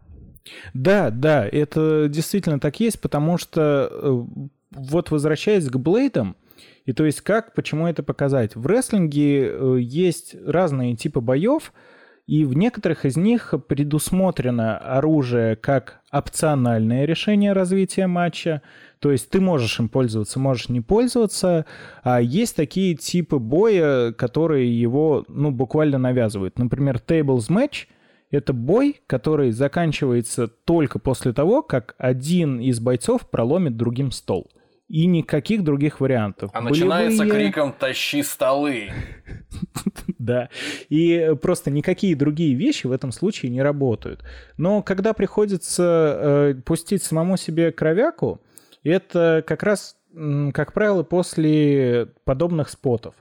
Да, 0.74 1.11
да, 1.11 1.46
это 1.46 2.09
действительно 2.11 2.59
так 2.59 2.80
есть, 2.80 3.00
потому 3.00 3.38
что 3.38 3.88
э, 3.90 4.24
вот 4.72 5.12
возвращаясь 5.12 5.68
к 5.68 5.76
Блейдам, 5.76 6.37
и 6.85 6.92
то 6.92 7.05
есть 7.07 7.23
как, 7.23 7.55
почему 7.55 7.87
это 7.87 8.03
показать? 8.03 8.57
В 8.57 8.66
рестлинге 8.66 9.49
э, 9.49 9.79
есть 9.81 10.37
разные 10.47 10.97
типы 10.97 11.20
боев, 11.20 11.73
и 12.27 12.44
в 12.44 12.55
некоторых 12.55 13.05
из 13.05 13.16
них 13.16 13.55
предусмотрено 13.68 14.79
оружие 14.79 15.57
как 15.57 16.01
опциональное 16.11 17.05
решение 17.05 17.53
развития 17.53 18.07
матча, 18.07 18.62
то 18.99 19.11
есть 19.12 19.29
ты 19.29 19.40
можешь 19.40 19.79
им 19.79 19.90
пользоваться, 19.90 20.38
можешь 20.38 20.70
не 20.70 20.81
пользоваться, 20.81 21.66
а 22.03 22.20
есть 22.20 22.57
такие 22.57 22.94
типы 22.94 23.38
боя, 23.38 24.12
которые 24.12 24.79
его 24.79 25.25
ну, 25.29 25.51
буквально 25.51 25.99
навязывают. 25.99 26.59
Например, 26.59 26.97
Tables 27.07 27.51
Match— 27.51 27.88
это 28.31 28.55
бой, 28.55 29.01
который 29.07 29.51
заканчивается 29.51 30.49
только 30.49 30.99
после 30.99 31.35
того, 31.35 31.62
как 31.62 31.94
один 31.99 32.59
из 32.59 32.81
бойцов 32.81 33.29
проломит 33.29 33.77
другим 33.77 34.11
стол— 34.11 34.51
и 34.88 35.07
никаких 35.07 35.64
других 35.64 36.01
вариантов. 36.01 36.51
А 36.53 36.61
Болевые... 36.61 36.85
начинается 36.85 37.27
криком 37.27 37.73
«Тащи 37.73 38.23
столы!» 38.23 38.90
Да, 40.18 40.49
и 40.88 41.35
просто 41.40 41.70
никакие 41.70 42.16
другие 42.16 42.55
вещи 42.55 42.87
в 42.87 42.92
этом 42.92 43.12
случае 43.12 43.51
не 43.51 43.62
работают. 43.62 44.25
Но 44.57 44.83
когда 44.83 45.12
приходится 45.12 46.18
э, 46.18 46.55
пустить 46.64 47.03
самому 47.03 47.37
себе 47.37 47.73
кровяку, 47.73 48.40
это 48.83 49.44
как 49.47 49.62
раз, 49.62 49.97
как 50.55 50.73
правило, 50.73 51.03
после 51.03 52.09
подобных 52.25 52.70
спотов. 52.70 53.14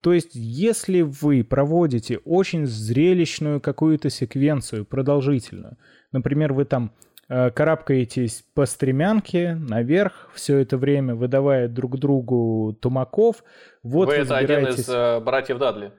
То 0.00 0.12
есть, 0.12 0.30
если 0.34 1.02
вы 1.02 1.44
проводите 1.44 2.18
очень 2.18 2.66
зрелищную 2.66 3.60
какую-то 3.60 4.10
секвенцию, 4.10 4.84
продолжительную, 4.84 5.78
например, 6.10 6.52
вы 6.52 6.64
там 6.64 6.92
карабкаетесь 7.28 8.44
по 8.54 8.66
стремянке 8.66 9.54
наверх 9.54 10.28
все 10.34 10.58
это 10.58 10.76
время, 10.76 11.14
выдавая 11.14 11.68
друг 11.68 11.98
другу 11.98 12.76
тумаков. 12.80 13.44
Вот 13.82 14.08
вы, 14.08 14.16
вы 14.16 14.22
это 14.22 14.36
один 14.36 14.66
из 14.66 14.88
э, 14.88 15.20
братьев 15.20 15.58
Дадли. 15.58 15.92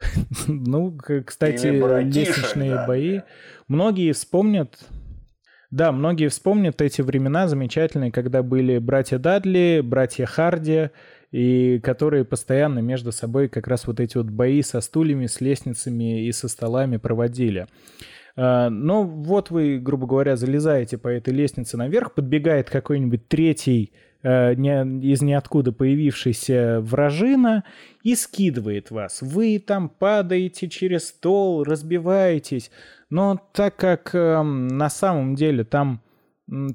ну, 0.46 0.96
кстати, 1.24 1.66
лестничные 1.66 2.74
да, 2.74 2.86
бои. 2.86 3.20
Многие 3.68 4.12
вспомнят... 4.12 4.78
Да, 5.70 5.90
многие 5.90 6.28
вспомнят 6.28 6.80
эти 6.80 7.02
времена 7.02 7.48
замечательные, 7.48 8.12
когда 8.12 8.42
были 8.42 8.78
братья 8.78 9.18
Дадли, 9.18 9.80
братья 9.82 10.24
Харди, 10.24 10.90
и 11.32 11.80
которые 11.80 12.24
постоянно 12.24 12.78
между 12.78 13.10
собой 13.12 13.48
как 13.48 13.66
раз 13.66 13.86
вот 13.86 13.98
эти 13.98 14.16
вот 14.16 14.26
бои 14.26 14.62
со 14.62 14.80
стульями, 14.80 15.26
с 15.26 15.40
лестницами 15.40 16.24
и 16.24 16.32
со 16.32 16.48
столами 16.48 16.98
проводили. 16.98 17.66
А, 18.36 18.68
но 18.68 19.02
вот 19.02 19.50
вы, 19.50 19.78
грубо 19.78 20.06
говоря, 20.06 20.36
залезаете 20.36 20.98
по 20.98 21.08
этой 21.08 21.32
лестнице 21.32 21.76
наверх, 21.76 22.12
подбегает 22.12 22.68
какой-нибудь 22.68 23.28
третий 23.28 23.92
э, 24.22 24.52
из 24.54 25.22
ниоткуда 25.22 25.72
появившийся 25.72 26.80
вражина 26.82 27.64
и 28.02 28.14
скидывает 28.14 28.90
вас. 28.90 29.22
Вы 29.22 29.58
там 29.58 29.88
падаете 29.88 30.68
через 30.68 31.08
стол, 31.08 31.64
разбиваетесь. 31.64 32.70
Но 33.08 33.40
так 33.52 33.76
как 33.76 34.14
эм, 34.14 34.68
на 34.68 34.90
самом 34.90 35.34
деле 35.34 35.64
там 35.64 36.02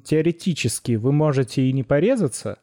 теоретически 0.04 0.92
вы 0.96 1.12
можете 1.12 1.62
и 1.62 1.72
не 1.72 1.82
порезаться, 1.82 2.58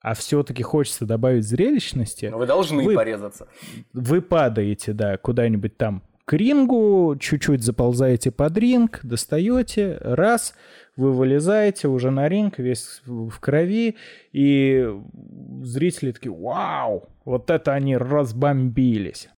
а 0.00 0.14
все-таки 0.14 0.62
хочется 0.62 1.06
добавить 1.06 1.46
зрелищности. 1.46 2.26
Но 2.26 2.38
вы 2.38 2.46
должны 2.46 2.82
вы, 2.84 2.94
порезаться. 2.94 3.48
Вы 3.92 4.22
падаете, 4.22 4.92
да, 4.92 5.16
куда-нибудь 5.16 5.76
там 5.76 6.02
к 6.28 6.34
рингу, 6.34 7.16
чуть-чуть 7.18 7.62
заползаете 7.62 8.30
под 8.30 8.58
ринг, 8.58 9.00
достаете, 9.02 9.96
раз, 10.02 10.54
вы 10.94 11.14
вылезаете 11.14 11.88
уже 11.88 12.10
на 12.10 12.28
ринг, 12.28 12.58
весь 12.58 13.00
в 13.06 13.40
крови, 13.40 13.96
и 14.32 14.86
зрители 15.62 16.12
такие, 16.12 16.34
вау, 16.34 17.08
вот 17.24 17.48
это 17.48 17.72
они 17.72 17.96
разбомбились. 17.96 19.30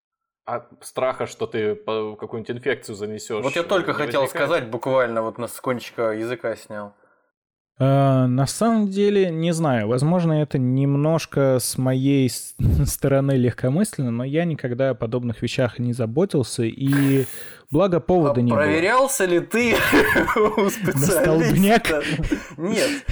А 0.47 0.67
страха, 0.81 1.27
что 1.27 1.47
ты 1.47 1.77
какую-нибудь 1.77 2.57
инфекцию 2.57 2.97
занесешь. 2.97 3.45
Вот 3.45 3.55
я 3.55 3.63
только 3.63 3.93
хотел 3.93 4.23
возникает? 4.23 4.49
сказать, 4.49 4.71
буквально 4.71 5.23
вот 5.23 5.39
на 5.39 5.47
с 5.47 5.61
кончика 5.61 6.11
языка 6.11 6.57
снял. 6.57 6.95
Uh, 7.81 8.27
на 8.27 8.47
самом 8.47 8.91
деле, 8.91 9.31
не 9.31 9.53
знаю, 9.53 9.89
возможно, 9.89 10.35
это 10.35 10.59
немножко 10.59 11.57
с 11.59 11.79
моей 11.79 12.31
стороны 12.85 13.33
легкомысленно, 13.33 14.11
но 14.11 14.23
я 14.23 14.45
никогда 14.45 14.91
о 14.91 14.95
подобных 14.95 15.41
вещах 15.41 15.79
не 15.79 15.95
заботился, 15.95 16.65
и 16.65 17.25
благо 17.71 18.01
повода 18.01 18.41
а 18.41 18.43
не 18.43 18.53
проверялся 18.53 19.25
было. 19.25 19.35
ли 19.35 19.41
ты 19.41 19.75
у 20.37 20.69
специалиста? 20.71 22.03
Нет, 22.57 23.05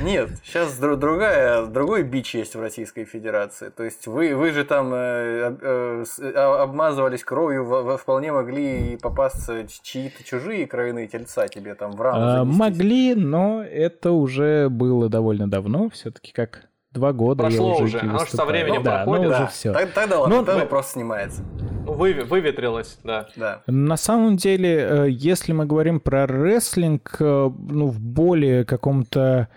нет, 0.00 0.30
сейчас 0.44 0.78
другая, 0.78 1.66
другой 1.66 2.02
бич 2.02 2.34
есть 2.34 2.54
в 2.54 2.60
Российской 2.60 3.04
Федерации. 3.04 3.70
То 3.70 3.82
есть 3.82 4.06
вы, 4.06 4.34
вы 4.34 4.50
же 4.50 4.64
там 4.64 4.92
э, 4.92 5.56
э, 5.60 6.04
а, 6.34 6.62
обмазывались 6.64 7.24
кровью, 7.24 7.64
в, 7.64 7.96
вполне 7.96 8.32
могли 8.32 8.92
и 8.92 8.96
попасться 8.96 9.66
чьи-то 9.66 10.22
чужие 10.22 10.66
кровяные 10.66 11.08
тельца 11.08 11.48
тебе 11.48 11.74
там 11.74 11.92
в 11.92 12.00
раму. 12.00 12.20
А, 12.20 12.44
могли, 12.44 13.14
но 13.14 13.62
это 13.62 14.12
уже 14.12 14.68
было 14.68 15.08
довольно 15.08 15.48
давно, 15.48 15.88
все-таки 15.88 16.32
как 16.32 16.68
два 16.96 17.12
года 17.12 17.44
Прошло 17.44 17.76
я 17.78 17.84
уже, 17.84 17.98
оно 18.00 18.18
же 18.18 18.30
со 18.30 18.44
временем 18.44 18.82
да, 18.82 19.04
проходит. 19.04 19.24
Ну, 19.24 19.30
да, 19.30 19.36
уже 19.36 19.46
все. 19.52 19.72
Тогда 19.72 20.20
ладно, 20.20 20.36
ну, 20.36 20.44
тогда 20.44 20.60
вопрос 20.62 20.88
снимается. 20.88 21.42
Ну, 21.84 21.92
вы, 21.92 22.14
выветрилось, 22.14 22.98
да. 23.04 23.28
да. 23.36 23.62
На 23.68 23.96
самом 23.96 24.36
деле, 24.36 24.76
э, 24.76 25.06
если 25.08 25.52
мы 25.52 25.66
говорим 25.66 26.00
про 26.00 26.26
рестлинг, 26.26 27.16
ну, 27.20 27.86
в 27.86 28.00
более 28.00 28.64
каком-то 28.64 29.48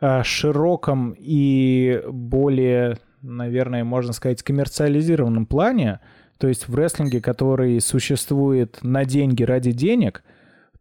Э, 0.00 0.22
широком 0.22 1.16
и 1.18 2.00
более, 2.08 2.98
наверное, 3.20 3.82
можно 3.82 4.12
сказать, 4.12 4.44
коммерциализированном 4.44 5.44
плане, 5.44 5.98
то 6.38 6.46
есть 6.46 6.68
в 6.68 6.74
рестлинге, 6.76 7.20
который 7.20 7.80
существует 7.80 8.78
на 8.82 9.04
деньги 9.04 9.42
ради 9.42 9.72
денег– 9.72 10.22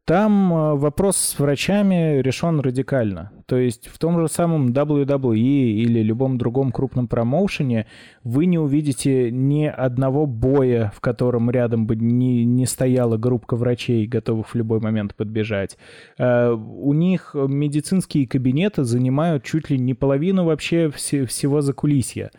там 0.08 0.54
э, 0.54 0.76
вопрос 0.76 1.18
с 1.18 1.38
врачами 1.38 2.22
решен 2.22 2.62
радикально. 2.62 3.34
То 3.46 3.58
есть 3.58 3.90
в 3.90 3.98
том 4.00 4.18
же 4.22 4.30
самом 4.30 4.68
WWE 4.70 5.38
или 5.38 6.02
любом 6.02 6.38
другом 6.38 6.72
крупном 6.72 7.10
промоушене 7.10 7.88
вы 8.24 8.46
не 8.46 8.58
увидите 8.58 9.32
ни 9.32 9.66
одного 9.66 10.26
боя, 10.26 10.94
в 10.96 11.02
котором 11.02 11.52
рядом 11.52 11.88
бы 11.88 11.98
не, 11.98 12.46
не 12.46 12.66
стояла 12.66 13.18
группа 13.18 13.58
врачей, 13.58 14.08
готовых 14.08 14.48
в 14.48 14.56
любой 14.56 14.80
момент 14.80 15.14
подбежать. 15.14 15.78
Э, 16.18 16.52
у 16.52 16.94
них 16.94 17.36
медицинские 17.36 18.28
кабинеты 18.28 18.86
занимают 18.86 19.44
чуть 19.44 19.70
ли 19.70 19.78
не 19.78 19.94
половину 19.94 20.46
вообще 20.46 20.90
всего 20.90 21.60
закулисья. 21.60 22.32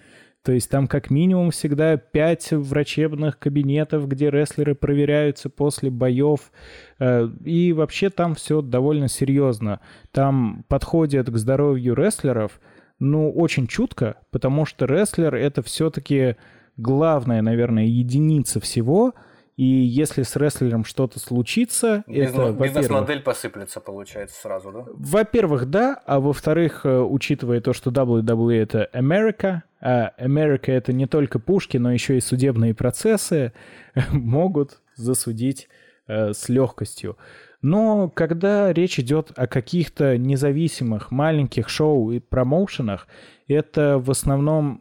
То 0.48 0.52
есть 0.54 0.70
там 0.70 0.88
как 0.88 1.10
минимум 1.10 1.50
всегда 1.50 1.98
пять 1.98 2.52
врачебных 2.52 3.38
кабинетов, 3.38 4.08
где 4.08 4.30
рестлеры 4.30 4.74
проверяются 4.74 5.50
после 5.50 5.90
боев. 5.90 6.52
Э, 6.98 7.28
и 7.44 7.74
вообще 7.74 8.08
там 8.08 8.34
все 8.34 8.62
довольно 8.62 9.08
серьезно. 9.08 9.80
Там 10.10 10.64
подходят 10.66 11.28
к 11.28 11.36
здоровью 11.36 11.94
рестлеров, 11.94 12.62
ну, 12.98 13.30
очень 13.30 13.66
чутко, 13.66 14.16
потому 14.30 14.64
что 14.64 14.86
рестлер— 14.86 15.34
это 15.36 15.60
все-таки 15.60 16.36
главная, 16.78 17.42
наверное, 17.42 17.84
единица 17.84 18.58
всего— 18.58 19.12
и 19.58 19.64
если 19.64 20.22
с 20.22 20.36
рестлером 20.36 20.84
что-то 20.84 21.18
случится, 21.18 22.04
Бизнес, 22.06 22.54
бизнес-модель 22.54 23.20
посыплется, 23.20 23.80
получается, 23.80 24.40
сразу, 24.40 24.70
да? 24.70 24.84
Во-первых, 24.94 25.66
да, 25.66 26.00
а 26.06 26.20
во-вторых, 26.20 26.86
э, 26.86 27.00
учитывая 27.00 27.60
то, 27.60 27.72
что 27.72 27.90
WWE— 27.90 28.54
это 28.62 28.84
Америка, 28.92 29.64
а 29.80 30.08
Америка— 30.18 30.72
это 30.72 30.92
не 30.92 31.06
только 31.06 31.38
пушки, 31.38 31.76
но 31.76 31.92
еще 31.92 32.16
и 32.16 32.20
судебные 32.20 32.74
процессы, 32.74 33.52
могут 34.12 34.80
засудить 34.94 35.68
э, 36.06 36.32
с 36.32 36.48
легкостью. 36.48 37.16
Но 37.60 38.08
когда 38.08 38.72
речь 38.72 39.00
идет 39.00 39.32
о 39.36 39.46
каких-то 39.46 40.16
независимых 40.16 41.10
маленьких 41.10 41.68
шоу 41.68 42.12
и 42.12 42.20
промоушенах, 42.20 43.08
это 43.48 43.98
в 43.98 44.10
основном, 44.10 44.80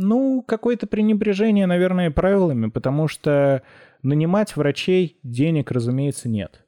ну, 0.00 0.42
какое-то 0.42 0.86
пренебрежение, 0.86 1.66
наверное, 1.66 2.10
правилами, 2.10 2.68
потому 2.68 3.06
что 3.06 3.62
нанимать 4.02 4.56
врачей 4.56 5.18
денег, 5.22 5.70
разумеется, 5.70 6.28
нет. 6.28 6.64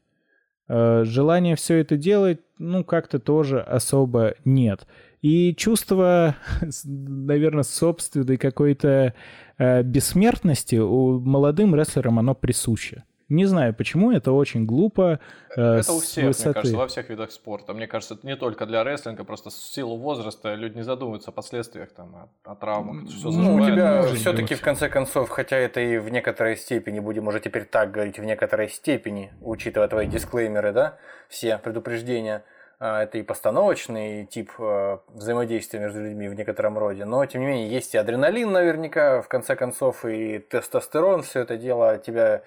Э, 0.68 1.02
желания 1.04 1.56
все 1.56 1.78
это 1.78 1.96
делать, 1.96 2.40
ну, 2.58 2.84
как-то 2.84 3.18
тоже 3.18 3.60
особо 3.60 4.34
нет. 4.44 4.86
И 5.22 5.54
чувство, 5.54 6.36
наверное, 6.84 7.62
собственной 7.62 8.38
какой-то 8.38 9.14
э, 9.58 9.82
бессмертности 9.82 10.76
у 10.76 11.20
молодым 11.20 11.74
рестлерам 11.74 12.18
оно 12.18 12.34
присуще. 12.34 13.04
Не 13.28 13.44
знаю 13.44 13.72
почему, 13.74 14.10
это 14.10 14.32
очень 14.32 14.66
глупо. 14.66 15.20
Э, 15.56 15.76
это 15.76 15.92
у 15.92 16.00
всех, 16.00 16.24
высоты. 16.24 16.48
мне 16.48 16.54
кажется, 16.54 16.76
во 16.76 16.88
всех 16.88 17.10
видах 17.10 17.30
спорта. 17.30 17.74
Мне 17.74 17.86
кажется, 17.86 18.14
это 18.14 18.26
не 18.26 18.34
только 18.34 18.66
для 18.66 18.82
рестлинга, 18.82 19.22
просто 19.22 19.50
в 19.50 19.52
силу 19.52 19.98
возраста 19.98 20.54
люди 20.54 20.76
не 20.76 20.82
задумываются 20.82 21.30
о 21.30 21.32
последствиях, 21.32 21.92
там, 21.92 22.16
о, 22.16 22.28
о 22.50 22.56
травмах. 22.56 23.06
Все 23.08 23.30
ну, 23.30 23.54
у 23.56 23.60
тебя 23.64 24.02
все-таки, 24.14 24.56
в 24.56 24.62
конце 24.62 24.88
концов, 24.88 25.28
хотя 25.28 25.56
это 25.56 25.80
и 25.80 25.98
в 25.98 26.08
некоторой 26.08 26.56
степени, 26.56 26.98
будем 26.98 27.28
уже 27.28 27.38
теперь 27.38 27.66
так 27.66 27.92
говорить, 27.92 28.18
в 28.18 28.24
некоторой 28.24 28.68
степени, 28.68 29.32
учитывая 29.40 29.86
твои 29.86 30.08
дисклеймеры, 30.08 30.72
да, 30.72 30.96
все 31.28 31.58
предупреждения– 31.58 32.42
это 32.80 33.18
и 33.18 33.22
постановочный 33.22 34.24
тип 34.24 34.52
а, 34.58 35.00
взаимодействия 35.08 35.80
между 35.80 36.02
людьми 36.02 36.28
в 36.28 36.34
некотором 36.34 36.78
роде, 36.78 37.04
но 37.04 37.24
тем 37.26 37.42
не 37.42 37.46
менее 37.46 37.68
есть 37.68 37.94
и 37.94 37.98
адреналин 37.98 38.50
наверняка, 38.50 39.20
в 39.20 39.28
конце 39.28 39.54
концов, 39.54 40.06
и 40.06 40.38
тестостерон, 40.38 41.22
все 41.22 41.40
это 41.40 41.58
дело 41.58 41.98
тебя 41.98 42.42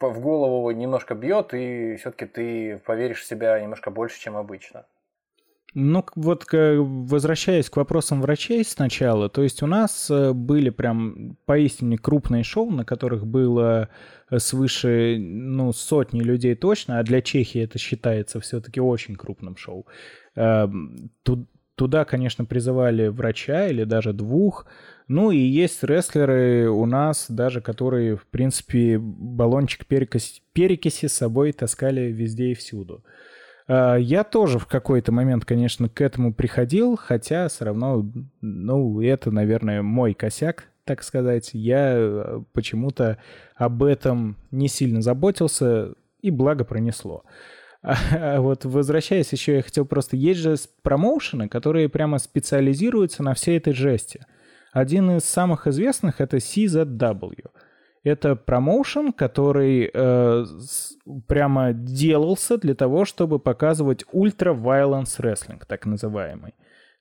в 0.00 0.20
голову 0.20 0.68
немножко 0.72 1.14
бьет, 1.14 1.54
и 1.54 1.96
все-таки 1.96 2.26
ты 2.26 2.78
поверишь 2.78 3.20
в 3.20 3.26
себя 3.26 3.60
немножко 3.60 3.90
больше, 3.90 4.20
чем 4.20 4.36
обычно. 4.36 4.86
Ну, 5.74 6.04
вот 6.16 6.46
возвращаясь 6.50 7.70
к 7.70 7.76
вопросам 7.76 8.20
врачей 8.22 8.64
сначала, 8.64 9.28
то 9.28 9.42
есть 9.42 9.62
у 9.62 9.66
нас 9.66 10.10
э, 10.10 10.32
были 10.32 10.70
прям 10.70 11.36
поистине 11.44 11.96
крупные 11.96 12.42
шоу, 12.42 12.70
на 12.70 12.84
которых 12.84 13.24
было 13.24 13.88
э, 14.30 14.38
свыше 14.40 15.16
ну, 15.18 15.72
сотни 15.72 16.22
людей 16.22 16.56
точно, 16.56 16.98
а 16.98 17.04
для 17.04 17.22
Чехии 17.22 17.62
это 17.62 17.78
считается 17.78 18.40
все-таки 18.40 18.80
очень 18.80 19.14
крупным 19.14 19.56
шоу. 19.56 19.86
Эм, 20.34 21.10
туда, 21.76 22.04
конечно, 22.04 22.44
призывали 22.44 23.08
врача 23.08 23.68
или 23.68 23.84
даже 23.84 24.12
двух. 24.12 24.66
Ну 25.08 25.30
и 25.30 25.38
есть 25.38 25.82
рестлеры 25.82 26.68
у 26.68 26.84
нас 26.84 27.26
даже, 27.30 27.60
которые, 27.60 28.16
в 28.16 28.26
принципе, 28.26 28.98
баллончик 28.98 29.86
перекиси, 29.86 30.42
перекиси 30.52 31.06
с 31.06 31.14
собой 31.14 31.52
таскали 31.52 32.12
везде 32.12 32.50
и 32.50 32.54
всюду. 32.54 33.02
Я 33.70 34.24
тоже 34.24 34.58
в 34.58 34.66
какой-то 34.66 35.12
момент, 35.12 35.44
конечно, 35.44 35.88
к 35.88 36.00
этому 36.00 36.34
приходил, 36.34 36.96
хотя 36.96 37.48
все 37.48 37.66
равно, 37.66 38.04
ну, 38.40 39.00
это, 39.00 39.30
наверное, 39.30 39.82
мой 39.82 40.14
косяк, 40.14 40.64
так 40.84 41.02
сказать. 41.02 41.50
Я 41.52 41.94
э, 41.96 42.40
почему-то 42.52 43.18
об 43.54 43.82
этом 43.84 44.36
не 44.50 44.66
сильно 44.66 45.02
заботился, 45.02 45.94
и 46.20 46.30
благо 46.30 46.64
пронесло. 46.64 47.24
А 47.82 48.40
вот 48.40 48.64
возвращаясь 48.64 49.32
еще, 49.32 49.56
я 49.56 49.62
хотел 49.62 49.86
просто... 49.86 50.16
Есть 50.16 50.40
же 50.40 50.56
промоушены, 50.82 51.48
которые 51.48 51.88
прямо 51.88 52.18
специализируются 52.18 53.22
на 53.22 53.34
всей 53.34 53.56
этой 53.56 53.72
жести. 53.72 54.26
Один 54.72 55.12
из 55.12 55.24
самых 55.24 55.66
известных— 55.66 56.16
это 56.20 56.38
CZW— 56.38 57.46
это 58.02 58.34
промоушен, 58.36 59.12
который 59.12 59.90
э, 59.92 60.44
прямо 61.26 61.72
делался 61.72 62.56
для 62.56 62.74
того, 62.74 63.04
чтобы 63.04 63.38
показывать 63.38 64.04
ультра-violence 64.12 65.16
рестлинг, 65.18 65.66
так 65.66 65.86
называемый. 65.86 66.54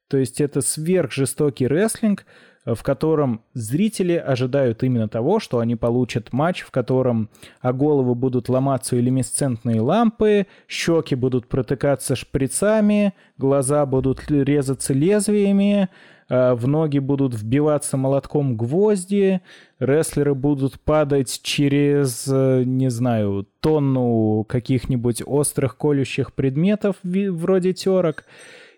То 0.09 0.17
есть 0.17 0.41
это 0.41 0.61
сверхжестокий 0.61 1.67
рестлинг, 1.67 2.25
в 2.65 2.83
котором 2.83 3.43
зрители 3.53 4.13
ожидают 4.13 4.83
именно 4.83 5.07
того, 5.07 5.39
что 5.39 5.59
они 5.59 5.75
получат 5.75 6.33
матч, 6.33 6.61
в 6.61 6.71
котором 6.71 7.29
о 7.61 7.73
голову 7.73 8.15
будут 8.15 8.49
ломаться 8.49 8.95
люминесцентные 8.95 9.81
лампы, 9.81 10.47
щеки 10.67 11.15
будут 11.15 11.47
протыкаться 11.47 12.15
шприцами, 12.15 13.13
глаза 13.37 13.85
будут 13.85 14.29
резаться 14.29 14.93
лезвиями, 14.93 15.83
а, 15.83 15.89
в 16.29 16.67
ноги 16.67 16.99
будут 16.99 17.33
вбиваться 17.33 17.97
молотком 17.97 18.55
гвозди, 18.55 19.41
рестлеры 19.79 20.35
будут 20.35 20.79
падать 20.79 21.39
через, 21.41 22.27
э, 22.27 22.63
не 22.65 22.89
знаю, 22.89 23.47
тонну 23.59 24.45
каких-нибудь 24.47 25.23
острых 25.25 25.75
колющих 25.77 26.33
предметов 26.33 26.97
вроде 27.03 27.73
терок. 27.73 28.25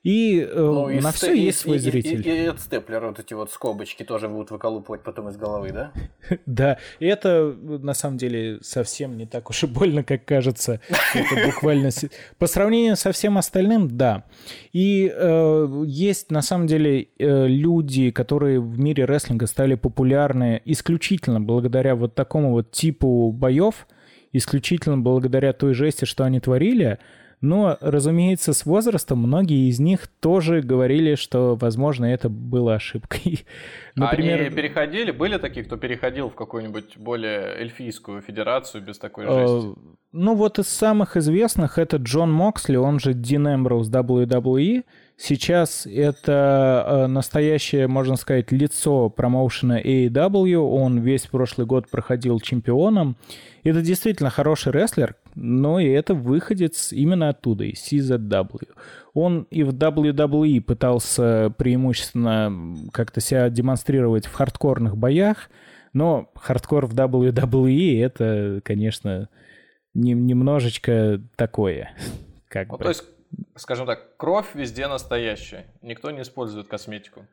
И 0.03 0.39
э, 0.39 0.55
ну, 0.55 0.89
и 0.89 0.99
на 0.99 1.11
все 1.11 1.31
есть 1.33 1.59
свой 1.59 1.75
и, 1.75 1.79
зритель. 1.79 2.27
И, 2.27 2.31
и, 2.31 2.43
и 2.43 2.47
от 2.47 2.59
степлера 2.59 3.09
вот 3.09 3.19
эти 3.19 3.35
вот 3.35 3.51
скобочки 3.51 4.03
тоже 4.03 4.27
будут 4.27 4.49
выколупывать 4.49 5.03
потом 5.03 5.29
из 5.29 5.37
головы, 5.37 5.71
да? 5.71 5.91
Да, 6.47 6.77
и 6.99 7.05
это 7.05 7.55
на 7.63 7.93
самом 7.93 8.17
деле 8.17 8.57
совсем 8.61 9.15
не 9.15 9.27
так 9.27 9.49
уж 9.51 9.63
и 9.63 9.67
больно, 9.67 10.03
как 10.03 10.25
кажется. 10.25 10.81
Это 11.13 11.45
буквально... 11.45 11.89
По 12.39 12.47
сравнению 12.47 12.95
со 12.95 13.11
всем 13.11 13.37
остальным, 13.37 13.95
да. 13.95 14.25
И 14.73 15.11
э, 15.13 15.83
есть 15.85 16.31
на 16.31 16.41
самом 16.41 16.65
деле 16.65 17.09
э, 17.19 17.47
люди, 17.47 18.09
которые 18.09 18.59
в 18.59 18.79
мире 18.79 19.05
рестлинга 19.05 19.45
стали 19.45 19.75
популярны 19.75 20.61
исключительно 20.65 21.39
благодаря 21.39 21.95
вот 21.95 22.15
такому 22.15 22.51
вот 22.51 22.71
типу 22.71 23.31
боев, 23.31 23.87
исключительно 24.33 24.97
благодаря 24.97 25.53
той 25.53 25.73
жести, 25.73 26.05
что 26.05 26.23
они 26.23 26.39
творили, 26.39 26.97
но, 27.41 27.77
разумеется, 27.82 28.54
с 28.54 28.65
возрастом 28.67 29.17
многие 29.17 29.67
из 29.67 29.80
них 29.80 30.08
тоже 30.19 30.62
говорили, 30.62 31.15
что, 31.15 31.56
возможно, 31.56 32.06
это 32.06 32.30
было 32.30 32.75
ошибкой. 32.75 33.45
Например, 33.95 34.41
Они 34.41 34.49
переходили? 34.51 35.10
Были 35.10 35.38
такие, 35.38 35.65
кто 35.65 35.75
переходил 35.75 36.30
в 36.30 36.36
какую-нибудь 36.36 36.97
более 36.97 37.60
эльфийскую 37.60 38.21
федерацию 38.21 38.84
без 38.84 38.99
такой 38.99 39.25
э, 39.25 39.27
жести? 39.27 39.80
Ну 40.12 40.36
вот 40.36 40.60
из 40.60 40.67
самых 40.67 41.17
известных 41.17 41.80
это 41.80 41.97
Джон 41.97 42.32
Моксли, 42.32 42.75
он 42.75 42.99
же 42.99 43.13
Дин 43.15 43.47
Эмброуз 43.47 43.89
WWE. 43.89 44.84
Сейчас 45.17 45.88
это 45.88 46.86
э, 46.88 47.08
настоящее, 47.08 47.88
можно 47.88 48.17
сказать, 48.17 48.51
лицо 48.51 49.10
промоушена 49.10 49.82
AEW. 49.82 50.58
Он 50.58 50.99
весь 50.99 51.27
прошлый 51.27 51.65
год 51.65 51.89
проходил 51.89 52.39
чемпионом. 52.39 53.17
Это 53.63 53.82
действительно 53.82 54.30
хороший 54.30 54.71
рестлер, 54.71 55.15
но 55.36 55.80
и 55.80 55.88
это 55.88 56.13
выходец 56.13 56.91
именно 56.91 57.30
оттуда, 57.30 57.65
из 57.65 57.82
CZW. 57.91 58.67
Он 59.13 59.48
и 59.50 59.63
в 59.63 59.74
WWE 59.74 60.62
пытался 60.62 61.54
преимущественно 61.58 62.76
как-то 62.91 63.22
себя 63.22 63.50
демонстрировать 63.50 64.26
в 64.26 64.34
хардкорных 64.34 64.98
боях, 64.98 65.50
но 65.94 66.32
хардкор 66.36 66.86
в 66.86 66.96
WWE 66.96 68.02
это, 68.04 68.62
конечно, 68.63 69.30
не, 69.94 70.13
немножечко 70.13 71.22
такое. 71.36 71.91
Как 72.48 72.70
ну, 72.70 72.78
бы. 72.78 72.84
То 72.84 72.89
есть, 72.89 73.04
скажем 73.56 73.86
так, 73.86 74.17
кровь 74.17 74.56
везде 74.56 74.88
настоящая. 74.88 75.65
Никто 75.82 76.12
не 76.12 76.22
использует 76.22 76.67
косметику. 76.67 77.26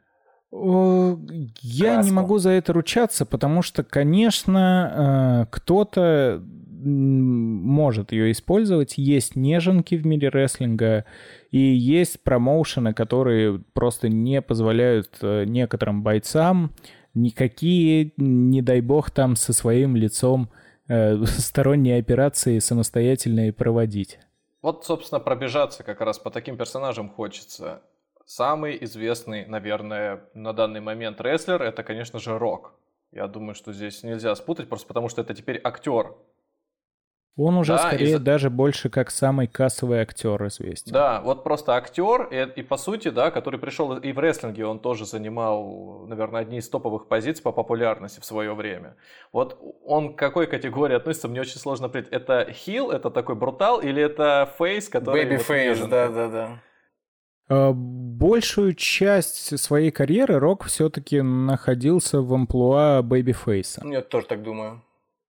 Я 0.51 1.95
Краску. 1.95 2.07
не 2.07 2.13
могу 2.13 2.39
за 2.39 2.51
это 2.51 2.73
ручаться, 2.73 3.27
потому 3.27 3.61
что, 3.61 3.85
конечно, 3.85 5.45
э, 5.45 5.47
кто-то 5.51 6.43
может 6.85 8.13
ее 8.13 8.31
использовать. 8.33 8.99
Есть 8.99 9.37
неженки 9.37 9.95
в 9.95 10.07
мире 10.07 10.29
рестлинга, 10.29 11.05
и 11.51 11.59
есть 11.59 12.23
промоушены, 12.23 12.95
которые 12.95 13.61
просто 13.73 14.09
не 14.09 14.43
позволяют 14.43 15.19
э, 15.23 15.45
некоторым 15.45 16.03
бойцам 16.03 16.73
никакие, 17.15 18.13
не 18.17 18.63
дай 18.63 18.81
бог, 18.81 19.11
там 19.11 19.37
со 19.37 19.53
своим 19.53 19.97
лицом 19.97 20.51
э, 20.89 21.17
сторонние 21.27 21.99
операции 21.99 22.59
самостоятельные 22.59 23.53
проводить. 23.53 24.19
Вот, 24.63 24.85
собственно, 24.85 25.21
пробежаться 25.21 25.85
как 25.85 26.01
раз 26.01 26.19
по 26.19 26.31
таким 26.31 26.57
персонажам 26.57 27.09
хочется. 27.09 27.83
Самый 28.27 28.77
известный, 28.85 29.47
наверное, 29.47 30.25
на 30.35 30.53
данный 30.53 30.81
момент 30.81 31.21
рестлер 31.21 31.63
это, 31.63 31.83
конечно 31.83 32.19
же, 32.19 32.39
Рок. 32.39 32.75
Я 33.11 33.27
думаю, 33.27 33.55
что 33.55 33.73
здесь 33.73 34.03
нельзя 34.03 34.35
спутать, 34.35 34.69
просто 34.69 34.87
потому 34.87 35.09
что 35.09 35.23
это 35.23 35.35
теперь 35.35 35.61
актер. 35.65 36.15
Он 37.39 37.57
уже 37.57 37.75
да, 37.75 37.79
скорее 37.79 38.17
из... 38.17 38.21
даже 38.21 38.51
больше 38.51 38.91
как 38.91 39.13
самый 39.13 39.47
кассовый 39.47 40.01
актер 40.01 40.45
известен. 40.49 40.93
Да, 40.93 41.21
вот 41.21 41.45
просто 41.45 41.75
актер, 41.75 42.25
и, 42.33 42.61
и 42.61 42.63
по 42.65 42.77
сути, 42.77 43.11
да, 43.11 43.31
который 43.31 43.61
пришел 43.61 43.97
и 43.97 44.13
в 44.13 44.19
рестлинге, 44.19 44.67
он 44.67 44.81
тоже 44.81 45.07
занимал, 45.07 46.05
наверное, 46.09 46.41
одни 46.41 46.59
из 46.59 46.69
топовых 46.69 47.07
позиций 47.07 47.45
по 47.45 47.53
популярности 47.53 48.19
в 48.19 48.25
свое 48.25 48.55
время. 48.55 48.97
Вот 49.33 49.57
он 49.85 50.15
к 50.15 50.19
какой 50.19 50.49
категории 50.49 50.97
относится, 50.97 51.29
мне 51.29 51.41
очень 51.41 51.61
сложно 51.61 51.87
определить. 51.87 52.13
Это 52.13 52.49
heel, 52.51 52.91
это 52.91 53.09
такой 53.09 53.37
брутал, 53.37 53.79
или 53.81 54.03
это 54.03 54.53
face, 54.59 54.89
который... 54.89 55.25
Baby 55.25 55.41
face, 55.41 55.87
да-да-да. 55.87 56.61
А, 57.49 57.73
большую 57.73 58.75
часть 58.75 59.59
своей 59.61 59.93
карьеры 59.93 60.41
Рок 60.41 60.65
все-таки 60.65 61.23
находился 61.23 62.21
в 62.21 62.35
амплуа 62.35 63.01
бэйби-фейса. 63.03 63.87
Я 63.87 64.03
тоже 64.03 64.27
так 64.27 64.43
думаю. 64.43 64.83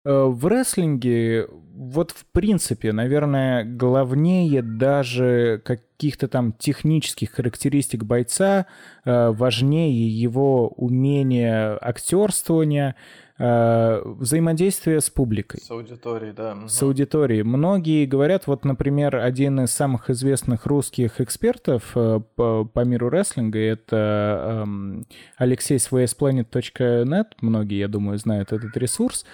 А, 0.05 0.27
в 0.27 0.47
рестлинге, 0.47 1.49
вот 1.75 2.13
в 2.13 2.25
принципе, 2.33 2.93
наверное, 2.93 3.65
главнее 3.65 4.63
даже 4.63 5.61
каких-то 5.65 6.29
там 6.29 6.53
технических 6.53 7.33
характеристик 7.33 8.05
бойца, 8.05 8.67
а, 9.05 9.33
важнее 9.33 10.09
его 10.09 10.69
умение 10.69 11.77
актерствования, 11.81 12.95
Э, 12.95 12.97
взаимодействие 13.41 15.01
с 15.01 15.09
публикой. 15.09 15.63
С 15.63 15.71
аудиторией, 15.71 16.33
да. 16.33 16.69
С 16.69 16.83
аудиторией. 16.83 17.43
Многие 17.43 18.05
говорят, 18.05 18.47
вот, 18.47 18.67
например, 18.67 19.17
один 19.17 19.61
из 19.61 19.71
самых 19.71 20.11
известных 20.11 20.67
русских 20.67 21.23
экспертов 21.23 21.93
э, 21.95 22.21
по, 22.37 22.67
по 22.67 22.85
миру 22.85 23.09
рестлинга, 23.09 23.59
это 23.59 24.65
эм, 24.65 25.07
Алексей 25.39 25.79
с 25.79 25.91
vsplanet.net, 25.91 27.29
многие, 27.41 27.79
я 27.79 27.89
думаю, 27.89 28.19
знают 28.19 28.53
этот 28.53 28.77
ресурс, 28.77 29.25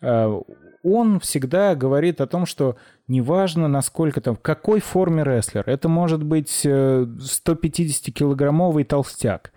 э, 0.00 0.40
он 0.84 1.18
всегда 1.18 1.74
говорит 1.74 2.20
о 2.20 2.28
том, 2.28 2.46
что 2.46 2.76
неважно, 3.08 3.66
насколько 3.66 4.20
там, 4.20 4.36
в 4.36 4.40
какой 4.40 4.78
форме 4.78 5.24
рестлер, 5.24 5.64
это 5.66 5.88
может 5.88 6.22
быть 6.22 6.64
150-килограммовый 6.64 8.84
толстяк, 8.84 9.50
Э, 9.50 9.52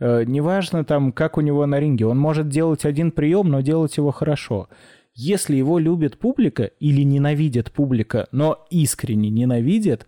неважно 0.00 0.84
там, 0.84 1.12
как 1.12 1.38
у 1.38 1.40
него 1.40 1.66
на 1.66 1.80
ринге, 1.80 2.06
он 2.06 2.18
может 2.18 2.48
делать 2.48 2.84
один 2.84 3.10
прием, 3.10 3.48
но 3.48 3.60
делать 3.60 3.96
его 3.96 4.10
хорошо. 4.10 4.68
Если 5.14 5.54
его 5.54 5.78
любит 5.78 6.18
публика 6.18 6.64
или 6.64 7.02
ненавидит 7.02 7.70
публика, 7.70 8.26
но 8.32 8.66
искренне 8.70 9.30
ненавидит, 9.30 10.06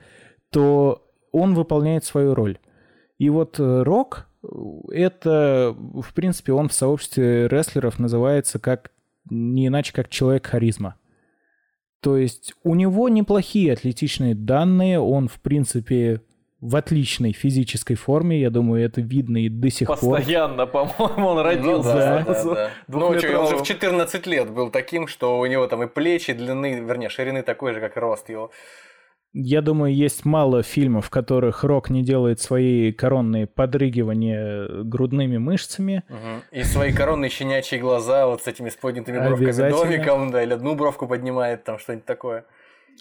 то 0.50 1.06
он 1.32 1.54
выполняет 1.54 2.04
свою 2.04 2.34
роль. 2.34 2.58
И 3.18 3.30
вот 3.30 3.60
э, 3.60 3.82
Рок, 3.82 4.28
это, 4.90 5.74
в 5.76 6.12
принципе, 6.14 6.52
он 6.52 6.68
в 6.68 6.72
сообществе 6.72 7.48
рестлеров 7.48 7.98
называется 7.98 8.58
как 8.58 8.90
не 9.30 9.68
иначе, 9.68 9.92
как 9.92 10.08
человек 10.08 10.46
харизма. 10.46 10.96
То 12.00 12.16
есть 12.16 12.54
у 12.62 12.74
него 12.74 13.08
неплохие 13.08 13.72
атлетичные 13.72 14.34
данные, 14.34 15.00
он, 15.00 15.28
в 15.28 15.40
принципе, 15.40 16.22
в 16.66 16.74
отличной 16.74 17.32
физической 17.32 17.94
форме, 17.94 18.40
я 18.40 18.50
думаю, 18.50 18.84
это 18.84 19.00
видно 19.00 19.38
и 19.38 19.48
до 19.48 19.70
сих 19.70 19.88
Постоянно, 19.88 20.66
пор. 20.66 20.66
Постоянно, 20.66 20.66
по-моему, 20.66 21.26
он 21.28 21.38
родился. 21.38 22.24
Ну, 22.26 22.32
да, 22.32 22.44
да, 22.44 22.54
да. 22.54 22.70
Ну, 22.88 23.18
что, 23.18 23.40
он 23.40 23.48
же 23.48 23.56
в 23.58 23.62
14 23.62 24.26
лет 24.26 24.50
был 24.50 24.70
таким, 24.70 25.06
что 25.06 25.38
у 25.38 25.46
него 25.46 25.66
там 25.68 25.84
и 25.84 25.86
плечи 25.86 26.32
длины, 26.32 26.80
вернее, 26.80 27.08
ширины 27.08 27.42
такой 27.42 27.72
же, 27.72 27.80
как 27.80 27.96
рост 27.96 28.28
его. 28.28 28.50
Я 29.38 29.60
думаю, 29.60 29.94
есть 29.94 30.24
мало 30.24 30.62
фильмов, 30.62 31.06
в 31.06 31.10
которых 31.10 31.62
Рок 31.62 31.90
не 31.90 32.02
делает 32.02 32.40
свои 32.40 32.90
коронные 32.90 33.46
подрыгивания 33.46 34.82
грудными 34.82 35.36
мышцами. 35.36 36.04
Угу. 36.08 36.58
И 36.58 36.62
свои 36.64 36.92
коронные 36.92 37.28
щенячьи 37.28 37.78
глаза 37.78 38.26
вот 38.26 38.42
с 38.42 38.46
этими 38.46 38.70
с 38.70 38.76
поднятыми 38.76 39.18
бровками 39.18 39.70
домиком, 39.70 40.30
да, 40.30 40.42
или 40.42 40.54
одну 40.54 40.74
бровку 40.74 41.06
поднимает, 41.06 41.64
там 41.64 41.78
что-нибудь 41.78 42.06
такое. 42.06 42.46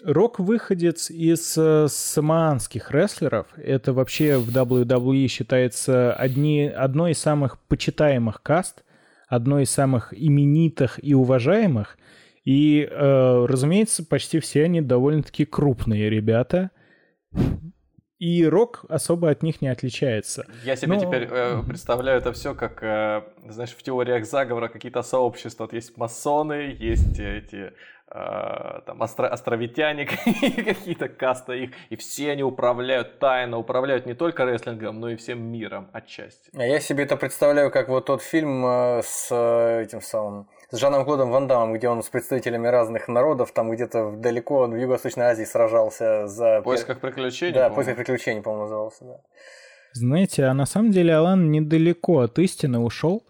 Рок 0.04 0.38
выходец 0.38 1.10
из 1.10 1.56
э, 1.56 1.86
самоанских 1.88 2.90
рестлеров. 2.90 3.46
Это 3.56 3.92
вообще 3.92 4.36
в 4.36 4.48
WWE 4.48 5.26
считается 5.28 6.12
одни, 6.12 6.64
одной 6.66 7.12
из 7.12 7.18
самых 7.18 7.58
почитаемых 7.60 8.42
каст, 8.42 8.84
одной 9.28 9.64
из 9.64 9.70
самых 9.70 10.12
именитых 10.12 11.02
и 11.02 11.14
уважаемых. 11.14 11.98
И, 12.44 12.88
э, 12.88 13.46
разумеется, 13.46 14.04
почти 14.04 14.38
все 14.38 14.64
они 14.64 14.80
довольно-таки 14.80 15.44
крупные 15.44 16.10
ребята. 16.10 16.70
И 18.18 18.46
рок 18.46 18.86
особо 18.88 19.28
от 19.28 19.42
них 19.42 19.60
не 19.60 19.68
отличается. 19.68 20.46
Я 20.64 20.74
себе 20.76 20.94
Но... 20.94 21.00
теперь 21.00 21.28
э, 21.30 21.62
представляю 21.66 22.18
это 22.18 22.32
все 22.32 22.54
как, 22.54 22.82
э, 22.82 23.24
знаешь, 23.48 23.72
в 23.72 23.82
теориях 23.82 24.24
заговора 24.24 24.68
какие-то 24.68 25.02
сообщества. 25.02 25.64
Вот 25.64 25.74
есть 25.74 25.98
масоны, 25.98 26.74
есть 26.78 27.18
эти 27.18 27.72
там 28.08 29.00
остро, 29.00 29.26
островитяне, 29.26 30.06
какие-то 30.64 31.08
каста 31.08 31.52
их, 31.52 31.70
и 31.90 31.96
все 31.96 32.30
они 32.30 32.42
управляют 32.42 33.18
тайно, 33.18 33.58
управляют 33.58 34.06
не 34.06 34.14
только 34.14 34.44
рестлингом, 34.44 35.00
но 35.00 35.10
и 35.10 35.16
всем 35.16 35.42
миром 35.42 35.88
отчасти. 35.92 36.50
А 36.56 36.64
я 36.64 36.80
себе 36.80 37.04
это 37.04 37.16
представляю, 37.16 37.70
как 37.70 37.88
вот 37.88 38.06
тот 38.06 38.22
фильм 38.22 38.64
э, 38.64 39.02
с 39.02 39.28
э, 39.30 39.82
этим 39.82 40.00
самым 40.00 40.48
с 40.70 40.78
Жаном 40.78 41.04
Клодом 41.04 41.30
Ван 41.30 41.46
Дамом, 41.46 41.74
где 41.74 41.88
он 41.88 42.02
с 42.02 42.08
представителями 42.08 42.66
разных 42.66 43.08
народов, 43.08 43.52
там 43.52 43.70
где-то 43.70 44.12
далеко 44.16 44.60
он 44.60 44.72
в 44.72 44.76
Юго-Восточной 44.76 45.26
Азии 45.26 45.44
сражался 45.44 46.26
за... 46.26 46.60
В 46.60 46.64
поисках 46.64 47.00
приключений? 47.00 47.54
Да, 47.54 47.68
в 47.68 47.74
поисках 47.74 47.96
приключений, 47.96 48.42
по-моему, 48.42 48.64
назывался, 48.64 49.04
да. 49.04 49.20
Знаете, 49.92 50.44
а 50.44 50.54
на 50.54 50.66
самом 50.66 50.90
деле 50.90 51.14
Алан 51.14 51.50
недалеко 51.50 52.20
от 52.20 52.38
истины 52.38 52.78
ушел, 52.78 53.22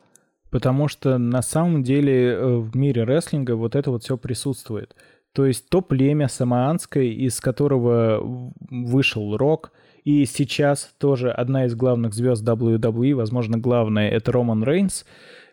потому 0.50 0.88
что 0.88 1.18
на 1.18 1.42
самом 1.42 1.82
деле 1.82 2.32
э, 2.32 2.56
в 2.56 2.76
мире 2.76 3.04
рестлинга 3.04 3.56
вот 3.56 3.74
это 3.74 3.90
вот 3.90 4.04
все 4.04 4.16
присутствует. 4.16 4.94
То 5.32 5.44
есть 5.44 5.68
то 5.68 5.82
племя 5.82 6.28
самоанское, 6.28 7.04
из 7.04 7.40
которого 7.40 8.52
вышел 8.70 9.36
Рок, 9.36 9.72
и 10.04 10.24
сейчас 10.24 10.94
тоже 10.98 11.30
одна 11.30 11.66
из 11.66 11.74
главных 11.74 12.14
звезд 12.14 12.42
WWE, 12.42 13.14
возможно, 13.14 13.58
главная, 13.58 14.08
это 14.08 14.32
Роман 14.32 14.62
Рейнс, 14.64 15.04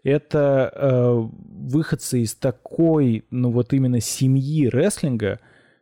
это 0.03 0.71
э, 0.73 1.27
выходцы 1.47 2.21
из 2.21 2.35
такой, 2.35 3.25
ну 3.31 3.51
вот 3.51 3.73
именно 3.73 3.99
семьи 3.99 4.67
рестлинга, 4.67 5.39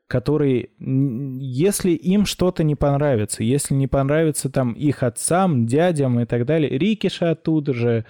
которые, 0.07 0.69
если 0.79 1.91
им 1.91 2.25
что-то 2.25 2.63
не 2.63 2.75
понравится, 2.75 3.43
если 3.43 3.73
не 3.73 3.87
понравится 3.87 4.49
там 4.49 4.73
их 4.73 5.03
отцам, 5.03 5.65
дядям 5.65 6.19
и 6.19 6.25
так 6.25 6.45
далее, 6.45 6.77
Рикиша 6.77 7.31
оттуда 7.31 7.73
же, 7.73 8.05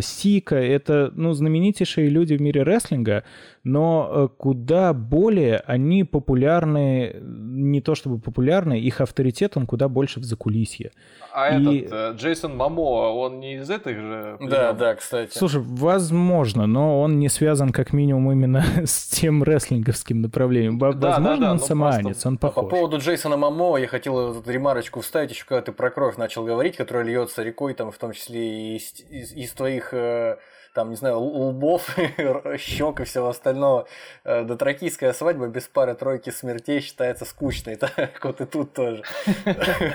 Сика, 0.00 0.56
это, 0.56 1.12
ну, 1.14 1.32
знаменитейшие 1.32 2.08
люди 2.08 2.34
в 2.34 2.40
мире 2.40 2.62
рестлинга, 2.62 3.24
но 3.62 4.08
э, 4.10 4.28
куда 4.38 4.92
более 4.94 5.58
они 5.58 6.04
популярны, 6.04 7.16
не 7.20 7.80
то 7.80 7.94
чтобы 7.94 8.18
популярны, 8.18 8.80
их 8.80 9.00
авторитет, 9.00 9.56
он 9.56 9.66
куда 9.66 9.88
больше 9.88 10.20
в 10.20 10.24
закулисье. 10.24 10.92
А 11.32 11.56
и... 11.56 11.80
этот 11.80 11.92
э, 11.92 12.12
Джейсон 12.16 12.56
Мамо, 12.56 12.80
он 12.80 13.40
не 13.40 13.56
из 13.56 13.70
этих 13.70 13.96
же? 13.96 14.38
Да, 14.40 14.72
да, 14.72 14.94
кстати. 14.94 15.36
Слушай, 15.36 15.60
возможно, 15.62 16.66
но 16.66 17.00
он 17.00 17.18
не 17.18 17.28
связан 17.28 17.70
как 17.70 17.92
минимум 17.92 18.32
именно 18.32 18.64
с 18.84 19.08
тем 19.08 19.42
рестлинговским 19.42 20.22
направлением. 20.22 20.78
Да, 20.78 20.92
возможно, 20.92 21.22
да, 21.22 21.36
да, 21.36 21.50
он 21.52 21.56
ну, 21.58 21.66
самоанец, 21.66 22.04
просто... 22.04 22.28
он 22.28 22.38
похож. 22.38 22.64
По 22.64 22.70
поводу 22.70 22.98
Джейсона 22.98 23.36
Мамо 23.36 23.76
я 23.76 23.86
хотел 23.86 24.32
эту 24.32 24.50
ремарочку 24.50 25.00
вставить 25.00 25.32
еще, 25.32 25.44
когда 25.44 25.62
ты 25.62 25.72
про 25.72 25.90
кровь 25.90 26.16
начал 26.16 26.44
говорить, 26.44 26.76
которая 26.76 27.04
льется 27.04 27.42
рекой, 27.42 27.74
там, 27.74 27.90
в 27.92 27.98
том 27.98 28.12
числе 28.12 28.74
и 28.74 28.76
из, 28.76 28.92
из, 29.10 29.32
из 29.32 29.52
твоих 29.52 29.69
э, 29.78 30.36
там, 30.74 30.90
не 30.90 30.96
знаю, 30.96 31.18
лбов, 31.18 31.96
щек 32.58 33.00
и 33.00 33.04
всего 33.04 33.28
остального. 33.28 33.86
Э, 34.24 34.44
Дотракийская 34.44 35.12
свадьба 35.12 35.48
без 35.48 35.68
пары 35.68 35.94
тройки 35.94 36.30
смертей 36.30 36.80
считается 36.80 37.24
скучной, 37.24 37.76
так 37.76 38.22
вот 38.22 38.40
и 38.40 38.46
тут 38.46 38.72
тоже. 38.74 39.02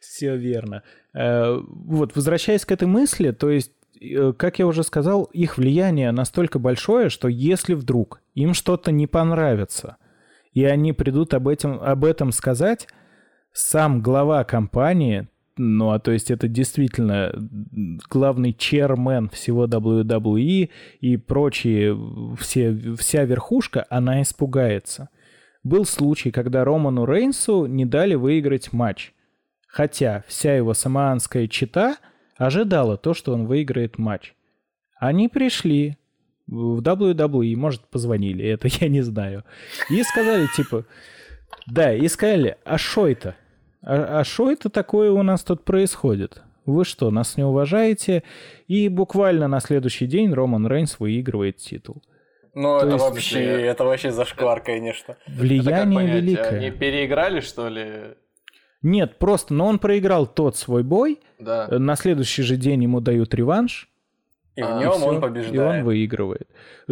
Все 0.00 0.36
верно. 0.36 0.82
Э, 1.14 1.58
вот, 1.60 2.16
возвращаясь 2.16 2.64
к 2.64 2.72
этой 2.72 2.88
мысли, 2.88 3.30
то 3.30 3.50
есть 3.50 3.72
как 4.36 4.58
я 4.58 4.66
уже 4.66 4.82
сказал, 4.82 5.24
их 5.24 5.56
влияние 5.56 6.12
настолько 6.12 6.58
большое, 6.58 7.08
что 7.08 7.28
если 7.28 7.72
вдруг 7.72 8.20
им 8.34 8.52
что-то 8.52 8.92
не 8.92 9.06
понравится, 9.06 9.96
и 10.52 10.64
они 10.64 10.92
придут 10.92 11.32
об 11.32 11.48
этом, 11.48 11.80
об 11.82 12.04
этом 12.04 12.30
сказать, 12.32 12.88
сам 13.52 14.02
глава 14.02 14.44
компании, 14.44 15.28
ну, 15.58 15.90
а 15.90 15.98
то 15.98 16.10
есть 16.10 16.30
это 16.30 16.48
действительно 16.48 17.32
главный 18.10 18.52
чермен 18.52 19.28
всего 19.30 19.66
WWE 19.66 20.70
и 21.00 21.16
прочие, 21.16 21.96
все, 22.38 22.76
вся 22.98 23.24
верхушка, 23.24 23.86
она 23.88 24.22
испугается. 24.22 25.08
Был 25.64 25.84
случай, 25.84 26.30
когда 26.30 26.64
Роману 26.64 27.06
Рейнсу 27.06 27.66
не 27.66 27.84
дали 27.86 28.14
выиграть 28.14 28.72
матч. 28.72 29.12
Хотя 29.66 30.24
вся 30.28 30.54
его 30.54 30.74
самоанская 30.74 31.48
чита 31.48 31.96
ожидала 32.36 32.96
то, 32.96 33.14
что 33.14 33.32
он 33.32 33.46
выиграет 33.46 33.98
матч. 33.98 34.34
Они 34.98 35.28
пришли 35.28 35.96
в 36.46 36.80
WWE, 36.80 37.56
может, 37.56 37.82
позвонили, 37.88 38.44
это 38.44 38.68
я 38.80 38.88
не 38.88 39.02
знаю. 39.02 39.44
И 39.90 40.02
сказали, 40.02 40.46
типа, 40.54 40.84
да, 41.66 41.94
и 41.94 42.06
сказали, 42.08 42.56
а 42.64 42.78
что 42.78 43.08
это? 43.08 43.36
А, 43.82 44.20
а 44.20 44.24
что 44.24 44.50
это 44.50 44.70
такое 44.70 45.10
у 45.10 45.22
нас 45.22 45.42
тут 45.42 45.64
происходит? 45.64 46.42
Вы 46.64 46.84
что, 46.84 47.10
нас 47.10 47.36
не 47.36 47.44
уважаете? 47.44 48.24
И 48.66 48.88
буквально 48.88 49.46
на 49.46 49.60
следующий 49.60 50.06
день 50.06 50.32
Роман 50.32 50.66
Рейнс 50.66 50.98
выигрывает 50.98 51.58
титул. 51.58 52.02
Ну, 52.54 52.78
это 52.78 52.88
есть, 52.88 53.00
вообще, 53.00 53.40
это 53.62 53.84
вообще 53.84 54.10
зашквар, 54.10 54.60
конечно. 54.60 55.16
Влияние 55.28 56.06
великое. 56.06 56.58
Они 56.58 56.70
переиграли, 56.70 57.40
что 57.40 57.68
ли? 57.68 58.16
Нет, 58.82 59.18
просто, 59.18 59.54
но 59.54 59.66
он 59.66 59.78
проиграл 59.78 60.26
тот 60.26 60.56
свой 60.56 60.82
бой. 60.82 61.20
Да. 61.38 61.68
На 61.68 61.96
следующий 61.96 62.42
же 62.42 62.56
день 62.56 62.82
ему 62.82 63.00
дают 63.00 63.34
реванш. 63.34 63.88
И 64.56 64.62
в 64.62 64.80
нем 64.80 65.04
он 65.04 65.20
побеждает. 65.20 65.54
И 65.54 65.58
он 65.58 65.84
выигрывает. 65.84 66.48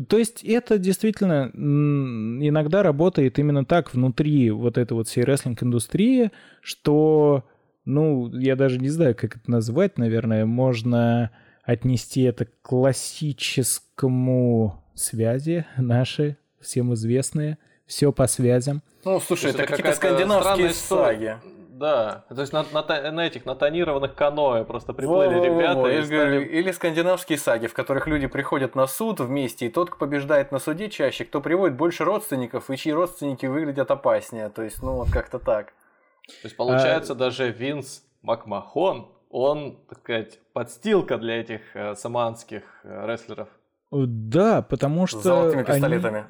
То 0.09 0.19
есть 0.19 0.45
это 0.45 0.79
действительно 0.79 1.51
иногда 1.55 2.83
работает 2.83 3.39
именно 3.39 3.65
так 3.65 3.95
внутри 3.95 4.51
вот 4.51 4.79
этой 4.79 4.93
вот 4.93 5.09
всей 5.09 5.25
рестлинг-индустрии, 5.25 6.31
что, 6.61 7.45
ну, 7.87 8.31
я 8.35 8.55
даже 8.55 8.79
не 8.79 8.91
знаю, 8.91 9.15
как 9.15 9.37
это 9.37 9.51
назвать, 9.51 9.97
наверное, 9.99 10.45
можно 10.45 11.31
отнести 11.63 12.21
это 12.23 12.45
к 12.45 12.51
классическому 12.61 14.85
связи 14.95 15.65
наши, 15.79 16.37
всем 16.61 16.93
известные, 16.95 17.57
все 17.87 18.13
по 18.13 18.27
связям. 18.27 18.83
Ну, 19.05 19.21
слушай, 19.21 19.51
это, 19.51 19.63
это 19.63 19.73
какие-то 19.73 19.95
скандинавские 19.95 20.71
саги. 20.71 21.37
Да, 21.79 22.25
то 22.29 22.41
есть 22.41 22.53
на, 22.53 22.65
на, 22.73 23.11
на 23.11 23.27
этих 23.27 23.47
на 23.47 23.57
тонированных 23.57 24.15
каноэ 24.15 24.65
просто 24.65 24.93
приплыли 24.93 25.35
во, 25.35 25.45
ребята. 25.45 25.75
Во, 25.75 25.83
во, 25.83 25.91
и 25.91 26.05
стали... 26.05 26.45
Или 26.45 26.71
скандинавские 26.71 27.37
саги, 27.37 27.67
в 27.67 27.75
которых 27.75 28.07
люди 28.07 28.29
приходят 28.29 28.77
на 28.77 28.87
суд 28.87 29.19
вместе, 29.19 29.67
и 29.67 29.71
тот, 29.71 29.91
кто 29.91 29.99
побеждает 29.99 30.53
на 30.53 30.61
суде 30.61 30.89
чаще, 30.89 31.25
кто 31.25 31.41
приводит 31.41 31.77
больше 31.77 32.05
родственников, 32.05 32.71
и 32.71 32.77
чьи 32.77 32.93
родственники 32.93 33.47
выглядят 33.47 33.91
опаснее. 33.91 34.51
То 34.51 34.63
есть, 34.63 34.85
ну 34.85 34.93
вот 34.93 35.11
как-то 35.11 35.41
так. 35.41 35.73
То 36.27 36.45
есть 36.45 36.57
получается 36.57 37.15
а... 37.15 37.17
даже 37.17 37.51
Винс 37.51 38.05
Макмахон, 38.23 39.09
он, 39.31 39.85
так 39.89 39.99
сказать, 39.99 40.39
подстилка 40.53 41.19
для 41.19 41.41
этих 41.41 41.61
э, 41.75 41.97
саманских 41.97 42.63
э, 42.85 43.07
рестлеров. 43.07 43.49
Да, 43.91 44.63
потому 44.63 45.09
что... 45.09 45.19
С 45.19 45.23
золотыми 45.25 45.65
пистолетами. 45.65 46.19
Они, 46.19 46.29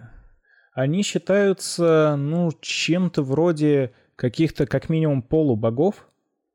они 0.73 1.03
считаются, 1.03 2.17
ну, 2.17 2.51
чем-то 2.63 3.23
вроде 3.23 3.93
каких-то 4.17 4.67
как 4.67 4.89
минимум 4.89 5.23
полубогов. 5.23 6.07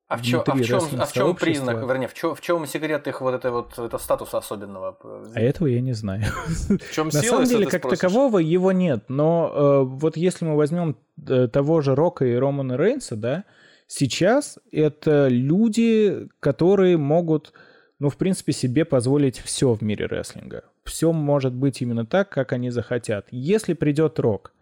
А 0.07 0.17
в, 0.17 0.23
чё, 0.23 0.43
а 0.47 0.55
в 0.55 0.61
чем, 0.63 0.81
а 0.99 1.05
в 1.05 1.13
чем 1.13 1.35
признак, 1.35 1.87
вернее, 1.87 2.07
в 2.07 2.15
чем, 2.15 2.33
в 2.33 2.41
чем 2.41 2.65
секрет 2.65 3.07
их 3.07 3.21
вот 3.21 3.35
этой 3.35 3.51
вот 3.51 3.77
этого 3.77 3.99
статуса 3.99 4.39
особенного? 4.39 4.97
А 5.35 5.39
этого 5.39 5.67
я 5.67 5.81
не 5.81 5.93
знаю. 5.93 6.23
В 6.57 6.91
чем 6.91 7.09
На 7.13 7.21
самом 7.21 7.45
деле, 7.45 7.67
как 7.67 7.81
спросишь? 7.81 7.99
такового 7.99 8.39
его 8.39 8.71
нет, 8.71 9.03
но 9.07 9.51
э, 9.53 9.83
вот 9.83 10.17
если 10.17 10.45
мы 10.45 10.55
возьмем 10.55 10.97
э, 11.27 11.47
того 11.47 11.81
же 11.81 11.93
Рока 11.93 12.25
и 12.25 12.33
Романа 12.33 12.75
Рейнса, 12.75 13.17
да, 13.17 13.43
сейчас 13.85 14.57
это 14.71 15.27
люди, 15.27 16.27
которые 16.39 16.97
могут, 16.97 17.53
ну, 17.99 18.09
в 18.09 18.17
принципе, 18.17 18.51
себе 18.51 18.85
позволить 18.85 19.37
все 19.37 19.73
в 19.75 19.83
мире 19.83 20.07
рестлинга. 20.07 20.63
Все 20.85 21.11
может 21.11 21.53
быть 21.53 21.83
именно 21.83 22.07
так, 22.07 22.29
как 22.29 22.51
они 22.51 22.71
захотят. 22.71 23.27
Если 23.29 23.73
придет 23.73 24.17
Рок, 24.17 24.53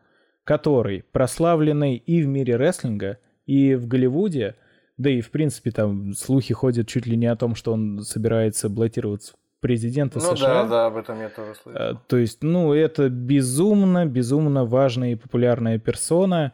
который 0.48 1.04
прославленный 1.12 1.98
и 1.98 2.24
в 2.24 2.28
мире 2.28 2.56
рестлинга, 2.56 3.18
и 3.46 3.76
в 3.76 3.86
Голливуде, 3.86 4.56
да 4.98 5.10
и 5.10 5.20
в 5.20 5.30
принципе 5.30 5.72
там 5.72 6.14
слухи 6.14 6.54
ходят 6.54 6.88
чуть 6.88 7.06
ли 7.06 7.18
не 7.18 7.28
о 7.28 7.36
том, 7.36 7.54
что 7.54 7.74
он 7.74 8.00
собирается 8.02 8.70
баллотироваться 8.70 9.34
президента 9.60 10.20
ну, 10.20 10.36
США. 10.38 10.64
да, 10.64 10.70
да, 10.70 10.86
об 10.86 10.96
этом 10.96 11.20
я 11.20 11.28
тоже 11.28 11.54
слышал. 11.62 11.82
А, 11.82 11.96
то 12.08 12.16
есть, 12.16 12.44
ну, 12.44 12.72
это 12.72 13.10
безумно, 13.10 14.06
безумно 14.06 14.64
важная 14.64 15.12
и 15.12 15.16
популярная 15.16 15.80
персона. 15.80 16.54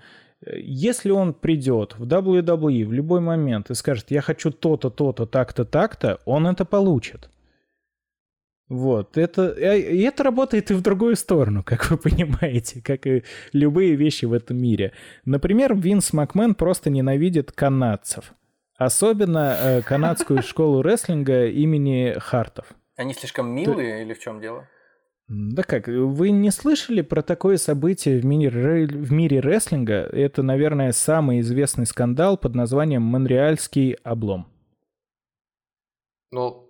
Если 0.52 1.12
он 1.12 1.36
придет 1.36 1.96
в 1.96 2.08
WWE 2.08 2.86
в 2.88 2.94
любой 2.94 3.20
момент 3.20 3.70
и 3.70 3.76
скажет, 3.76 4.10
я 4.10 4.22
хочу 4.22 4.50
то-то, 4.50 4.90
то-то, 4.90 5.28
так-то, 5.28 5.66
так-то, 5.66 6.20
он 6.26 6.48
это 6.48 6.66
получит. 6.66 7.30
Вот, 8.70 9.18
это, 9.18 9.54
э, 9.58 9.80
и 9.80 10.02
это 10.02 10.24
работает 10.24 10.72
и 10.72 10.74
в 10.74 10.82
другую 10.82 11.16
сторону, 11.16 11.64
как 11.66 11.90
вы 11.92 11.98
понимаете, 11.98 12.82
как 12.82 13.06
и 13.06 13.24
любые 13.52 13.96
вещи 13.96 14.26
в 14.26 14.34
этом 14.34 14.58
мире. 14.58 14.94
Например, 15.26 15.76
Винс 15.76 16.14
Макмен 16.14 16.56
просто 16.56 16.90
ненавидит 16.90 17.52
канадцев. 17.52 18.34
Особенно 18.78 19.58
э, 19.60 19.82
канадскую 19.82 20.42
школу 20.44 20.82
рестлинга 20.82 21.48
имени 21.48 22.16
Хартов. 22.18 22.66
Они 22.96 23.14
слишком 23.14 23.50
милые 23.50 23.98
Ты... 23.98 24.02
или 24.04 24.14
в 24.14 24.20
чем 24.20 24.40
дело? 24.40 24.68
Да 25.28 25.64
как, 25.64 25.88
вы 25.88 26.32
не 26.32 26.52
слышали 26.52 27.02
про 27.02 27.22
такое 27.22 27.58
событие 27.58 28.20
в 28.20 28.26
мире, 28.26 28.86
в 28.86 29.12
мире 29.12 29.40
рестлинга? 29.40 30.02
Это, 30.12 30.44
наверное, 30.44 30.92
самый 30.92 31.40
известный 31.40 31.86
скандал 31.86 32.38
под 32.38 32.56
названием 32.56 33.04
«Монреальский 33.04 33.94
облом». 34.04 34.48
Ну, 36.32 36.63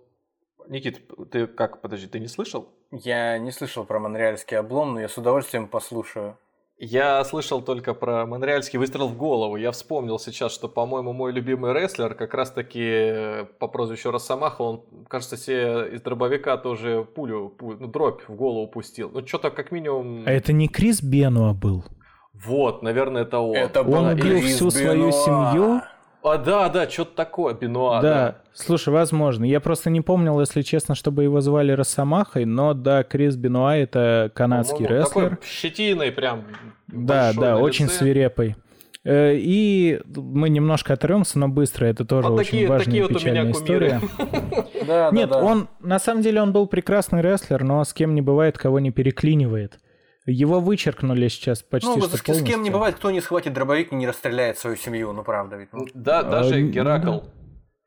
Никит, 0.68 1.02
ты 1.30 1.46
как, 1.46 1.80
подожди, 1.80 2.06
ты 2.06 2.20
не 2.20 2.28
слышал? 2.28 2.68
Я 2.90 3.38
не 3.38 3.50
слышал 3.50 3.84
про 3.84 3.98
монреальский 3.98 4.56
облом, 4.56 4.94
но 4.94 5.00
я 5.00 5.08
с 5.08 5.16
удовольствием 5.18 5.68
послушаю. 5.68 6.38
Я 6.76 7.22
слышал 7.24 7.62
только 7.62 7.94
про 7.94 8.26
монреальский 8.26 8.78
выстрел 8.78 9.06
в 9.06 9.16
голову. 9.16 9.56
Я 9.56 9.70
вспомнил 9.70 10.18
сейчас, 10.18 10.52
что, 10.52 10.68
по-моему, 10.68 11.12
мой 11.12 11.32
любимый 11.32 11.72
рестлер 11.72 12.14
как 12.14 12.34
раз-таки 12.34 12.82
э, 12.82 13.44
по 13.60 13.68
прозвищу 13.68 14.10
Росомаха, 14.10 14.62
он, 14.62 14.84
кажется, 15.08 15.36
себе 15.36 15.94
из 15.94 16.02
дробовика 16.02 16.56
тоже 16.56 17.06
пулю, 17.14 17.48
пулю 17.48 17.78
ну, 17.78 17.86
дробь 17.86 18.22
в 18.26 18.34
голову 18.34 18.66
пустил. 18.66 19.08
Ну, 19.14 19.24
что-то 19.24 19.50
как 19.50 19.70
минимум... 19.70 20.24
А 20.26 20.32
это 20.32 20.52
не 20.52 20.66
Крис 20.66 21.00
Бенуа 21.00 21.52
был? 21.52 21.84
Вот, 22.32 22.82
наверное, 22.82 23.22
это 23.22 23.38
он. 23.38 23.56
Это 23.56 23.82
он 23.82 24.06
убил 24.06 24.40
всю 24.40 24.70
свою 24.70 25.12
семью? 25.12 25.80
А, 26.24 26.38
да, 26.38 26.70
да, 26.70 26.88
что-то 26.88 27.14
такое, 27.14 27.52
Бенуа, 27.52 28.00
да. 28.00 28.08
да. 28.08 28.36
Слушай, 28.54 28.94
возможно. 28.94 29.44
Я 29.44 29.60
просто 29.60 29.90
не 29.90 30.00
помнил, 30.00 30.40
если 30.40 30.62
честно, 30.62 30.94
чтобы 30.94 31.22
его 31.22 31.42
звали 31.42 31.72
Росомахой, 31.72 32.46
но 32.46 32.72
да, 32.72 33.02
Крис 33.02 33.36
Бенуа 33.36 33.76
это 33.76 34.30
канадский 34.34 34.86
рестлер. 34.86 35.30
Такой 35.30 35.46
щетиной 35.46 36.12
прям. 36.12 36.44
Да, 36.86 37.32
да, 37.34 37.58
очень 37.58 37.88
свирепый. 37.88 38.56
Э, 39.04 39.34
и 39.36 40.00
мы 40.16 40.48
немножко 40.48 40.94
оторвемся, 40.94 41.38
но 41.38 41.48
быстро. 41.48 41.84
Это 41.84 42.06
тоже 42.06 42.28
вот 42.28 42.40
очень 42.40 42.50
такие, 42.52 42.68
важная 42.68 42.86
такие 42.86 43.08
печальная 43.08 43.44
вот 43.44 43.56
история. 43.56 44.00
Нет, 45.12 45.30
он 45.30 45.68
на 45.80 45.98
самом 45.98 46.22
деле 46.22 46.40
он 46.40 46.52
был 46.52 46.66
прекрасный 46.66 47.20
рестлер, 47.20 47.62
но 47.64 47.84
с 47.84 47.92
кем 47.92 48.14
не 48.14 48.22
бывает, 48.22 48.56
кого 48.56 48.80
не 48.80 48.90
переклинивает. 48.90 49.78
Его 50.26 50.60
вычеркнули 50.60 51.28
сейчас 51.28 51.62
почти 51.62 51.88
ну, 51.88 51.98
что 51.98 52.16
с, 52.16 52.22
полностью. 52.22 52.46
с 52.46 52.48
кем 52.48 52.62
не 52.62 52.70
бывает, 52.70 52.94
кто 52.94 53.10
не 53.10 53.20
схватит 53.20 53.52
дробовик 53.52 53.92
и 53.92 53.94
не 53.94 54.06
расстреляет 54.06 54.58
свою 54.58 54.76
семью, 54.76 55.12
ну 55.12 55.22
правда 55.22 55.56
ведь. 55.56 55.72
Ну. 55.72 55.86
Да, 55.92 56.22
даже 56.22 56.54
а, 56.54 56.60
Геракл. 56.60 57.20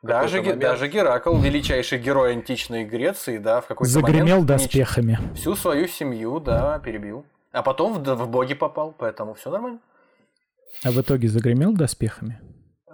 Даже, 0.04 0.54
даже 0.54 0.88
Геракл, 0.88 1.36
величайший 1.38 1.98
герой 1.98 2.34
античной 2.34 2.86
Греции, 2.86 3.40
да, 3.40 3.62
в 3.62 3.68
какой-то 3.68 3.92
Загремел 3.92 4.42
момент 4.42 4.48
доспехами. 4.48 5.20
Всю 5.36 5.56
свою 5.56 5.88
семью, 5.88 6.40
да, 6.40 6.78
перебил. 6.80 7.26
А 7.52 7.64
потом 7.64 7.94
в, 7.94 8.16
в 8.16 8.30
боги 8.30 8.54
попал, 8.54 8.94
поэтому 8.96 9.34
все 9.34 9.50
нормально. 9.50 9.80
А 10.84 10.92
в 10.92 11.02
итоге 11.02 11.28
загремел 11.28 11.74
доспехами? 11.74 12.40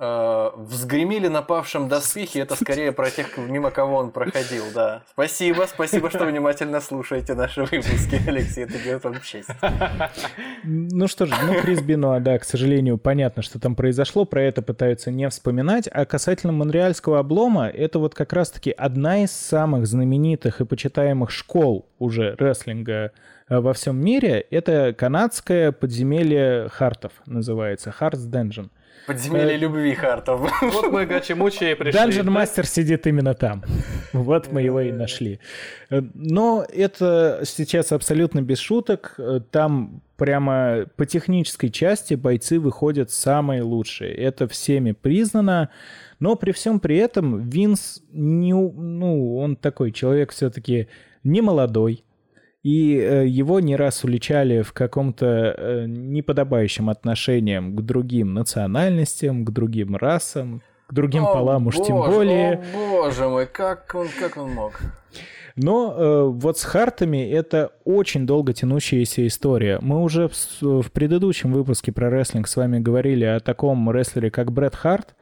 Э, 0.05 0.51
взгремели 0.57 1.29
напавшим 1.29 1.87
доспехи, 1.87 2.39
это 2.39 2.55
скорее 2.55 2.91
про 2.91 3.09
тех, 3.09 3.37
мимо 3.37 3.71
кого 3.71 3.95
он 3.95 4.11
проходил, 4.11 4.65
да. 4.75 5.03
Спасибо, 5.09 5.65
спасибо, 5.65 6.09
что 6.09 6.25
внимательно 6.25 6.81
слушаете 6.81 7.35
наши 7.35 7.61
выпуски, 7.61 8.19
Алексей, 8.27 8.65
это 8.65 8.77
делает 8.79 9.03
вам 9.05 9.21
честь. 9.21 9.47
Ну 10.65 11.07
что 11.07 11.25
же, 11.25 11.33
ну 11.45 11.61
Крис 11.61 11.81
Бенуа, 11.81 12.19
да, 12.19 12.37
к 12.37 12.43
сожалению, 12.43 12.97
понятно, 12.97 13.43
что 13.43 13.59
там 13.59 13.75
произошло, 13.75 14.25
про 14.25 14.43
это 14.43 14.61
пытаются 14.61 15.09
не 15.09 15.29
вспоминать, 15.29 15.87
а 15.89 16.05
касательно 16.05 16.51
Монреальского 16.51 17.19
облома, 17.19 17.69
это 17.69 17.99
вот 17.99 18.13
как 18.13 18.33
раз-таки 18.33 18.71
одна 18.71 19.23
из 19.23 19.31
самых 19.31 19.87
знаменитых 19.87 20.59
и 20.59 20.65
почитаемых 20.65 21.31
школ 21.31 21.87
уже 21.97 22.35
рестлинга 22.37 23.13
э, 23.47 23.59
во 23.59 23.71
всем 23.71 24.03
мире, 24.03 24.45
это 24.51 24.93
канадское 24.93 25.71
подземелье 25.71 26.67
Хартов, 26.67 27.13
называется, 27.25 27.93
Hearts 27.97 28.29
Dungeon. 28.29 28.69
Подземелье 29.05 29.55
э, 29.55 29.57
любви 29.57 29.93
Хартов. 29.93 30.49
Вот 30.61 30.91
мы 30.91 31.05
Гачи-Мучи 31.05 31.71
и 31.71 31.75
пришли. 31.75 31.99
Данжен 31.99 32.31
Мастер 32.31 32.65
сидит 32.65 33.07
именно 33.07 33.33
там. 33.33 33.63
Вот 34.13 34.51
мы 34.51 34.61
его 34.61 34.79
и 34.81 34.91
нашли. 34.91 35.39
Э, 35.89 36.01
но 36.13 36.65
это 36.71 37.41
сейчас 37.45 37.91
абсолютно 37.91 38.41
без 38.41 38.59
шуток. 38.59 39.15
Э, 39.17 39.41
там 39.51 40.01
прямо 40.17 40.85
по 40.95 41.05
технической 41.05 41.69
части 41.69 42.13
бойцы 42.13 42.59
выходят 42.59 43.11
самые 43.11 43.61
лучшие. 43.63 44.13
Это 44.13 44.47
всеми 44.47 44.93
признано. 44.93 45.69
Но 46.19 46.35
при 46.35 46.51
всем 46.51 46.79
при 46.79 46.97
этом 46.97 47.49
Винс, 47.49 48.01
не, 48.11 48.53
ну, 48.53 49.37
он 49.37 49.55
такой 49.55 49.91
человек 49.91 50.31
все-таки 50.31 50.87
не 51.23 51.41
молодой, 51.41 52.03
и 52.63 52.97
э, 52.97 53.27
его 53.27 53.59
не 53.59 53.75
раз 53.75 54.05
уличали 54.05 54.61
в 54.61 54.71
каком-то 54.71 55.25
э, 55.25 55.85
неподобающем 55.85 56.89
отношением 56.89 57.75
к 57.75 57.81
другим 57.81 58.33
национальностям, 58.33 59.43
к 59.43 59.51
другим 59.51 59.97
расам, 59.97 60.61
к 60.87 60.93
другим 60.93 61.25
о, 61.25 61.33
полам 61.33 61.67
уж 61.67 61.75
боже, 61.75 61.87
тем 61.87 61.97
более. 61.97 62.63
О, 62.73 62.89
боже 62.91 63.27
мой, 63.27 63.47
как 63.47 63.93
он, 63.93 64.07
как 64.17 64.37
он 64.37 64.51
мог? 64.51 64.79
Но 65.57 65.93
э, 65.93 66.23
вот 66.23 66.57
с 66.57 66.63
Хартами 66.63 67.29
это 67.29 67.73
очень 67.83 68.25
долго 68.25 68.53
тянущаяся 68.53 69.27
история. 69.27 69.79
Мы 69.81 70.01
уже 70.01 70.29
в, 70.29 70.81
в 70.81 70.91
предыдущем 70.91 71.51
выпуске 71.51 71.91
про 71.91 72.09
рестлинг 72.09 72.47
с 72.47 72.55
вами 72.55 72.79
говорили 72.79 73.25
о 73.25 73.41
таком 73.41 73.91
рестлере, 73.91 74.31
как 74.31 74.53
Брэд 74.53 74.75
Харт, 74.75 75.15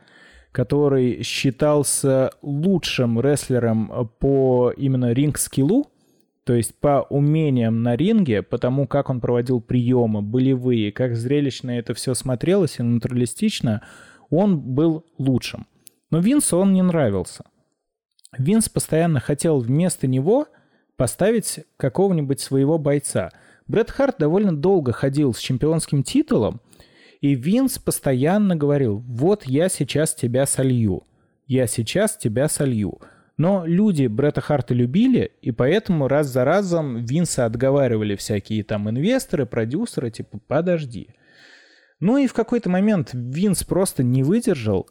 который 0.51 1.23
считался 1.23 2.31
лучшим 2.43 3.19
рестлером 3.19 4.09
по 4.19 4.71
именно 4.77 5.11
ринг-скиллу, 5.11 5.90
то 6.51 6.55
есть 6.57 6.75
по 6.75 7.07
умениям 7.09 7.81
на 7.81 7.95
ринге, 7.95 8.41
потому 8.41 8.85
как 8.85 9.09
он 9.09 9.21
проводил 9.21 9.61
приемы, 9.61 10.21
болевые, 10.21 10.91
как 10.91 11.15
зрелищно 11.15 11.71
это 11.71 11.93
все 11.93 12.13
смотрелось 12.13 12.77
и 12.77 12.83
натуралистично, 12.83 13.83
он 14.29 14.59
был 14.59 15.05
лучшим. 15.17 15.65
Но 16.09 16.19
Винсу 16.19 16.57
он 16.57 16.73
не 16.73 16.81
нравился. 16.81 17.45
Винс 18.37 18.67
постоянно 18.67 19.21
хотел 19.21 19.59
вместо 19.59 20.07
него 20.07 20.47
поставить 20.97 21.61
какого-нибудь 21.77 22.41
своего 22.41 22.77
бойца. 22.77 23.31
Брэд 23.67 23.89
Харт 23.89 24.17
довольно 24.19 24.53
долго 24.53 24.91
ходил 24.91 25.33
с 25.33 25.39
чемпионским 25.39 26.03
титулом, 26.03 26.59
и 27.21 27.33
Винс 27.33 27.79
постоянно 27.79 28.57
говорил, 28.57 28.97
вот 28.97 29.45
я 29.45 29.69
сейчас 29.69 30.13
тебя 30.13 30.45
солью, 30.45 31.03
я 31.47 31.65
сейчас 31.65 32.17
тебя 32.17 32.49
солью. 32.49 32.99
Но 33.41 33.65
люди 33.65 34.05
Бретта 34.05 34.39
Харта 34.39 34.75
любили, 34.75 35.31
и 35.41 35.49
поэтому 35.49 36.07
раз 36.07 36.27
за 36.27 36.45
разом 36.45 37.03
Винса 37.03 37.45
отговаривали 37.45 38.15
всякие 38.15 38.63
там 38.63 38.87
инвесторы, 38.87 39.47
продюсеры, 39.47 40.11
типа, 40.11 40.39
подожди. 40.45 41.15
Ну 41.99 42.19
и 42.19 42.27
в 42.27 42.33
какой-то 42.33 42.69
момент 42.69 43.09
Винс 43.13 43.63
просто 43.63 44.03
не 44.03 44.21
выдержал, 44.21 44.87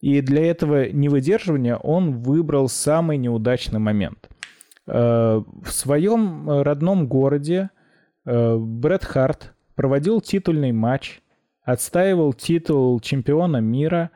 и 0.00 0.20
для 0.20 0.44
этого 0.50 0.90
невыдерживания 0.90 1.76
он 1.76 2.22
выбрал 2.22 2.68
самый 2.68 3.18
неудачный 3.18 3.78
момент. 3.78 4.28
Э, 4.88 5.40
в 5.62 5.70
своем 5.70 6.50
родном 6.62 7.06
городе 7.06 7.70
э, 8.24 8.56
Брэд 8.56 9.04
Харт 9.04 9.54
проводил 9.76 10.20
титульный 10.20 10.72
матч, 10.72 11.20
отстаивал 11.62 12.32
титул 12.32 12.98
чемпиона 12.98 13.58
мира, 13.58 14.10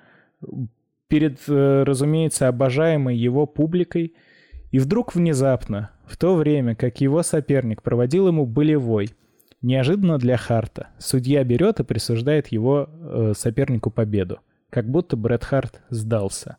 перед, 1.08 1.38
э, 1.48 1.82
разумеется, 1.84 2.48
обожаемой 2.48 3.16
его 3.16 3.46
публикой, 3.46 4.14
и 4.70 4.78
вдруг 4.78 5.14
внезапно, 5.14 5.90
в 6.06 6.16
то 6.16 6.34
время 6.34 6.74
как 6.74 7.00
его 7.00 7.22
соперник 7.22 7.82
проводил 7.82 8.28
ему 8.28 8.46
болевой, 8.46 9.10
неожиданно 9.62 10.18
для 10.18 10.36
Харта, 10.36 10.88
судья 10.98 11.44
берет 11.44 11.80
и 11.80 11.84
присуждает 11.84 12.48
его 12.48 12.88
э, 12.90 13.32
сопернику 13.36 13.90
победу, 13.90 14.40
как 14.70 14.90
будто 14.90 15.16
Брэд 15.16 15.44
Харт 15.44 15.80
сдался. 15.90 16.58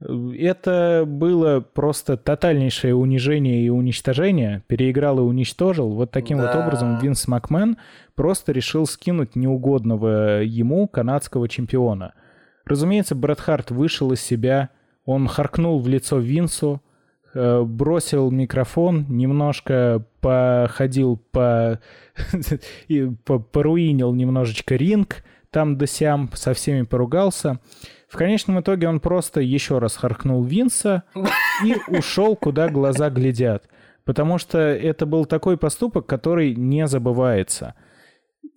Это 0.00 1.02
было 1.04 1.58
просто 1.58 2.16
тотальнейшее 2.16 2.94
унижение 2.94 3.64
и 3.64 3.68
уничтожение. 3.68 4.62
Переиграл 4.68 5.18
и 5.18 5.22
уничтожил. 5.22 5.90
Вот 5.90 6.12
таким 6.12 6.38
да. 6.38 6.46
вот 6.46 6.62
образом 6.62 7.00
Винс 7.00 7.26
Макмен 7.26 7.78
просто 8.14 8.52
решил 8.52 8.86
скинуть 8.86 9.34
неугодного 9.34 10.42
ему 10.42 10.86
канадского 10.86 11.48
чемпиона– 11.48 12.14
Разумеется, 12.68 13.14
Брэд 13.14 13.40
Харт 13.40 13.70
вышел 13.70 14.12
из 14.12 14.20
себя, 14.20 14.68
он 15.06 15.26
харкнул 15.26 15.80
в 15.80 15.88
лицо 15.88 16.18
Винсу, 16.18 16.82
э, 17.32 17.62
бросил 17.62 18.30
микрофон, 18.30 19.06
немножко 19.08 20.04
походил 20.20 21.16
по... 21.32 21.80
поруинил 23.52 24.12
немножечко 24.12 24.76
ринг, 24.76 25.24
там 25.50 25.78
да 25.78 25.86
сям, 25.86 26.28
со 26.34 26.52
всеми 26.52 26.82
поругался. 26.82 27.58
В 28.06 28.16
конечном 28.18 28.60
итоге 28.60 28.86
он 28.86 29.00
просто 29.00 29.40
еще 29.40 29.78
раз 29.78 29.96
харкнул 29.96 30.44
Винса 30.44 31.04
и 31.64 31.74
ушел, 31.88 32.36
куда 32.36 32.68
глаза 32.68 33.08
глядят. 33.08 33.64
Потому 34.04 34.36
что 34.36 34.58
это 34.58 35.06
был 35.06 35.24
такой 35.24 35.56
поступок, 35.56 36.04
который 36.04 36.54
не 36.54 36.86
забывается– 36.86 37.74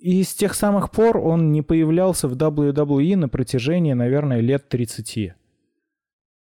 и 0.02 0.24
с 0.24 0.34
тех 0.34 0.56
самых 0.56 0.90
пор 0.90 1.20
он 1.20 1.52
не 1.52 1.62
появлялся 1.62 2.28
в 2.28 2.34
WWE 2.34 3.16
на 3.16 3.30
протяжении, 3.30 3.94
наверное, 3.94 4.40
лет 4.40 4.68
30. 4.68 5.34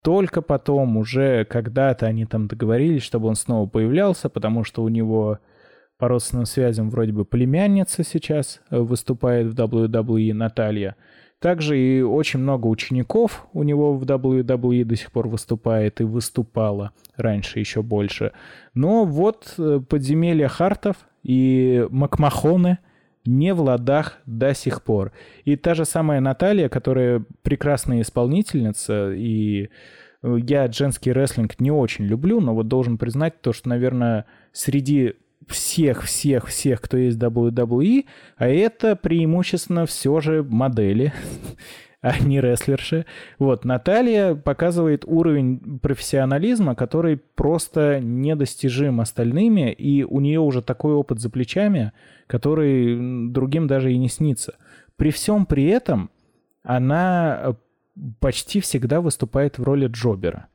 Только 0.03 0.41
потом, 0.41 0.97
уже 0.97 1.45
когда-то 1.45 2.05
они 2.05 2.25
там 2.25 2.47
договорились, 2.47 3.01
чтобы 3.01 3.29
он 3.29 3.35
снова 3.35 3.65
появлялся, 3.67 4.27
потому 4.27 4.65
что 4.65 4.83
у 4.83 4.89
него 4.89 5.39
по 5.97 6.09
родственным 6.09 6.45
связям 6.45 6.89
вроде 6.89 7.13
бы 7.13 7.23
племянница 7.23 8.03
сейчас 8.03 8.59
э, 8.69 8.77
выступает 8.77 9.47
в 9.47 9.55
WWE, 9.55 10.33
Наталья. 10.33 10.97
Также 11.39 11.79
и 11.79 12.01
очень 12.01 12.41
много 12.41 12.67
учеников 12.67 13.47
у 13.53 13.63
него 13.63 13.93
в 13.93 14.03
WWE 14.03 14.83
до 14.83 14.97
сих 14.97 15.13
пор 15.13 15.29
выступает 15.29 16.01
и 16.01 16.03
выступала 16.03 16.91
раньше 17.15 17.59
еще 17.59 17.81
больше. 17.81 18.33
Но 18.73 19.05
вот 19.05 19.53
э, 19.57 19.79
подземелья 19.87 20.49
Хартов 20.49 20.97
и 21.23 21.87
Макмахоны— 21.89 22.79
не 23.25 23.53
в 23.53 23.61
ладах 23.61 24.19
до 24.25 24.53
сих 24.53 24.83
пор. 24.83 25.11
И 25.43 25.55
та 25.55 25.73
же 25.73 25.85
самая 25.85 26.19
Наталья, 26.19 26.69
которая 26.69 27.23
прекрасная 27.41 28.01
исполнительница 28.01 29.11
и 29.13 29.69
Я 30.21 30.71
женский 30.71 31.11
рестлинг 31.11 31.59
не 31.59 31.71
очень 31.71 32.05
люблю, 32.05 32.41
но 32.41 32.55
вот 32.55 32.67
должен 32.67 32.97
признать 32.97 33.41
то, 33.41 33.53
что, 33.53 33.69
наверное, 33.69 34.25
среди 34.53 35.15
всех-всех-всех, 35.47 36.81
кто 36.81 36.97
есть 36.97 37.17
WWE, 37.17 38.05
а 38.37 38.47
это 38.47 38.95
преимущественно 38.95 39.85
все 39.85 40.19
же 40.19 40.43
модели, 40.43 41.13
а 42.01 42.19
не 42.19 42.41
рестлерши. 42.41 43.05
Вот, 43.39 43.65
Наталья 43.65 44.35
показывает 44.35 45.05
уровень 45.05 45.79
профессионализма, 45.79 46.75
который 46.75 47.17
просто 47.17 47.99
недостижим 47.99 49.01
остальными, 49.01 49.71
и 49.71 50.03
у 50.03 50.19
нее 50.19 50.39
уже 50.39 50.61
такой 50.61 50.93
опыт 50.93 51.19
за 51.19 51.29
плечами, 51.29 51.91
который 52.27 53.29
другим 53.29 53.67
даже 53.67 53.93
и 53.93 53.97
не 53.97 54.09
снится. 54.09 54.55
При 54.95 55.11
всем 55.11 55.45
при 55.45 55.65
этом 55.65 56.09
она 56.63 57.39
э, 57.43 57.53
почти 58.19 58.59
всегда 58.61 59.01
выступает 59.01 59.57
в 59.57 59.63
роли 59.63 59.87
Джобера. 59.87 60.47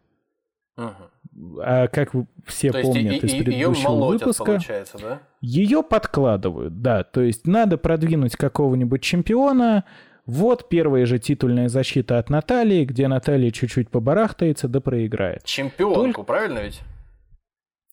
Угу. 0.77 1.61
А 1.62 1.87
как 1.89 2.12
все 2.45 2.73
то 2.73 2.83
помнят 2.83 3.23
из 3.23 3.33
предыдущего 3.33 3.91
молотят, 3.91 4.23
выпуска, 4.23 4.59
да? 5.01 5.21
ее 5.41 5.83
подкладывают, 5.83 6.83
да. 6.83 7.05
То 7.05 7.23
есть 7.23 7.47
надо 7.47 7.79
продвинуть 7.79 8.37
какого-нибудь 8.37 9.03
чемпиона. 9.03 9.85
Вот 10.27 10.68
первая 10.68 11.07
же 11.07 11.18
титульная 11.18 11.68
защита 11.68 12.18
от 12.18 12.31
Натальи, 12.31 12.85
где 12.85 13.09
Наталья 13.09 13.51
чуть-чуть 13.51 13.91
побарахтается, 13.91 14.68
да 14.68 14.81
проиграет. 14.81 15.45
Чемпионку, 15.45 16.01
Только... 16.01 16.23
правильно 16.25 16.59
ведь? 16.61 16.81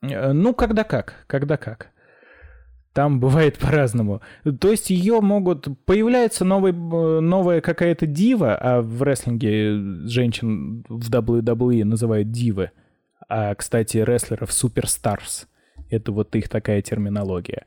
Э, 0.01 0.32
ну, 0.34 0.53
когда 0.53 0.84
как, 0.84 1.25
когда 1.28 1.57
как. 1.57 1.91
Там 2.97 3.19
бывает 3.19 3.59
по-разному. 3.59 4.21
То 4.59 4.71
есть 4.71 4.89
ее 4.89 5.21
могут... 5.21 5.67
Появляется 5.85 6.43
новый, 6.45 6.73
новая 6.73 7.61
какая-то 7.61 8.07
дива, 8.07 8.55
а 8.55 8.81
в 8.81 9.03
рестлинге 9.03 10.07
женщин 10.07 10.83
в 10.89 11.07
WWE 11.11 11.83
называют 11.83 12.31
дивы. 12.31 12.71
А, 13.29 13.53
кстати, 13.53 13.97
рестлеров 13.97 14.51
суперстарс. 14.51 15.47
Это 15.91 16.11
вот 16.11 16.35
их 16.35 16.49
такая 16.49 16.81
терминология. 16.81 17.65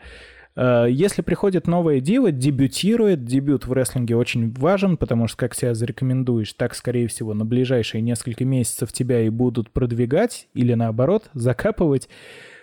А, 0.56 0.86
если 0.86 1.22
приходит 1.22 1.68
новая 1.68 2.00
дива, 2.00 2.32
дебютирует, 2.32 3.24
дебют 3.24 3.68
в 3.68 3.72
рестлинге 3.72 4.16
очень 4.16 4.52
важен, 4.54 4.96
потому 4.96 5.28
что 5.28 5.36
как 5.36 5.54
себя 5.54 5.74
зарекомендуешь, 5.74 6.54
так, 6.54 6.74
скорее 6.74 7.06
всего, 7.06 7.34
на 7.34 7.44
ближайшие 7.44 8.02
несколько 8.02 8.44
месяцев 8.44 8.92
тебя 8.92 9.20
и 9.20 9.28
будут 9.28 9.70
продвигать 9.70 10.48
или, 10.54 10.74
наоборот, 10.74 11.30
закапывать. 11.34 12.08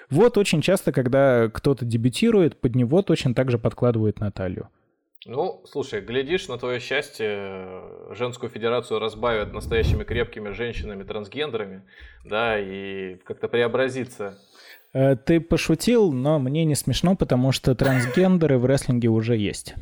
Вот 0.10 0.38
очень 0.38 0.62
часто, 0.62 0.92
когда 0.92 1.50
кто-то 1.50 1.86
дебютирует, 1.86 2.60
под 2.60 2.76
него 2.76 3.02
точно 3.02 3.34
так 3.34 3.52
же 3.52 3.58
подкладывают 3.58 4.20
Наталью. 4.20 4.70
Ну, 5.26 5.62
слушай, 5.66 6.00
глядишь, 6.00 6.48
на 6.48 6.58
твое 6.58 6.80
счастье, 6.80 7.82
женскую 8.12 8.50
федерацию 8.50 9.00
разбавят 9.00 9.52
настоящими 9.52 10.06
крепкими 10.06 10.52
женщинами-трансгендерами, 10.52 11.82
да, 12.24 12.58
и 12.58 13.16
как-то 13.26 13.50
преобразится. 13.50 14.38
Э, 14.94 15.18
ты 15.18 15.42
пошутил, 15.42 16.14
но 16.14 16.40
мне 16.40 16.64
не 16.64 16.76
смешно, 16.76 17.18
потому 17.18 17.52
что 17.52 17.76
трансгендеры 17.76 18.58
в 18.58 18.66
рестлинге 18.66 19.10
уже 19.10 19.36
есть. 19.36 19.76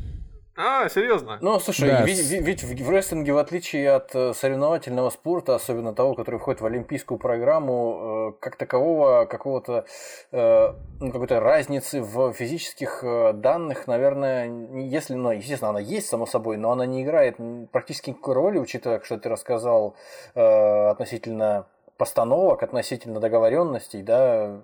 А, 0.56 0.88
серьезно? 0.88 1.38
Ну, 1.42 1.60
слушай, 1.60 1.90
да. 1.90 2.02
ведь, 2.02 2.30
ведь 2.30 2.62
в 2.62 2.90
рестлинге, 2.90 3.34
в 3.34 3.38
отличие 3.38 3.90
от 3.90 4.14
э, 4.14 4.32
соревновательного 4.32 5.10
спорта, 5.10 5.54
особенно 5.54 5.94
того, 5.94 6.14
который 6.14 6.40
входит 6.40 6.62
в 6.62 6.66
олимпийскую 6.66 7.18
программу, 7.18 8.32
э, 8.38 8.40
как 8.40 8.56
такового 8.56 9.26
какого-то 9.26 9.84
э, 10.32 10.72
ну, 11.00 11.12
какой-то 11.12 11.40
разницы 11.40 12.00
в 12.00 12.32
физических 12.32 13.04
данных, 13.34 13.86
наверное, 13.86 14.50
если, 14.72 15.14
ну, 15.14 15.30
естественно, 15.30 15.70
она 15.70 15.80
есть, 15.80 16.08
само 16.08 16.24
собой, 16.24 16.56
но 16.56 16.72
она 16.72 16.86
не 16.86 17.02
играет 17.02 17.36
практически 17.70 18.10
никакой 18.10 18.34
роли, 18.34 18.58
учитывая, 18.58 19.00
что 19.02 19.18
ты 19.18 19.28
рассказал 19.28 19.94
относительно 20.34 21.66
постановок, 21.98 22.62
относительно 22.62 23.20
договоренностей, 23.20 24.02
да, 24.02 24.60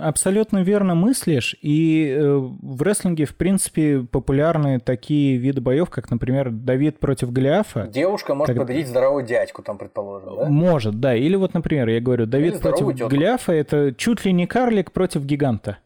Абсолютно 0.00 0.62
верно 0.62 0.94
мыслишь. 0.94 1.56
И 1.62 2.08
э, 2.08 2.36
в 2.36 2.82
рестлинге, 2.82 3.24
в 3.24 3.36
принципе, 3.36 4.00
популярны 4.00 4.80
такие 4.80 5.36
виды 5.36 5.60
боев, 5.60 5.88
как, 5.90 6.10
например, 6.10 6.50
Давид 6.50 6.98
против 6.98 7.32
Голиафа. 7.32 7.86
Девушка 7.86 8.34
может 8.34 8.56
как... 8.56 8.66
победить 8.66 8.88
здорового 8.88 9.22
дядьку, 9.22 9.62
там, 9.62 9.78
предположим, 9.78 10.36
да? 10.36 10.46
Может, 10.46 11.00
да. 11.00 11.14
Или 11.14 11.36
вот, 11.36 11.54
например, 11.54 11.88
я 11.88 12.00
говорю, 12.00 12.26
Давид 12.26 12.54
Или 12.54 12.60
против 12.60 12.88
тетку. 12.88 13.08
Голиафа– 13.08 13.52
это 13.54 13.94
чуть 13.96 14.24
ли 14.24 14.32
не 14.32 14.46
карлик 14.46 14.90
против 14.90 15.24
гиганта. 15.24 15.78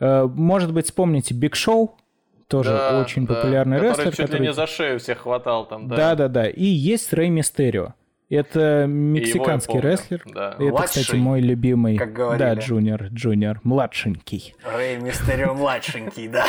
Э, 0.00 0.24
может 0.24 0.72
быть, 0.72 0.86
вспомните 0.86 1.34
Биг 1.34 1.54
Шоу, 1.54 1.94
тоже 2.48 2.70
да, 2.70 3.00
очень 3.00 3.26
да. 3.26 3.34
популярный 3.34 3.76
который 3.76 3.90
рестлер. 3.90 4.06
чуть 4.06 4.16
который 4.16 4.26
чуть 4.32 4.40
ли 4.40 4.46
не 4.46 4.52
за 4.52 4.66
шею 4.66 4.98
всех 4.98 5.18
хватал 5.18 5.66
там, 5.66 5.88
да. 5.88 5.96
Да-да-да. 5.96 6.48
И 6.48 6.64
есть 6.64 7.12
Рэй 7.12 7.30
Мистерио. 7.30 7.94
Это 8.30 8.86
мексиканский 8.88 9.80
рестлер. 9.80 10.22
Да. 10.26 10.54
Это, 10.54 10.62
Младший, 10.64 11.02
кстати, 11.02 11.16
мой 11.16 11.40
любимый. 11.40 11.96
Как 11.96 12.12
говорили. 12.12 12.38
Да, 12.38 12.54
Джуниор, 12.54 13.04
Джуниор, 13.12 13.60
младшенький. 13.64 14.54
Рэй 14.64 14.96
Мистерио 14.98 15.54
младшенький, 15.54 16.28
да. 16.28 16.46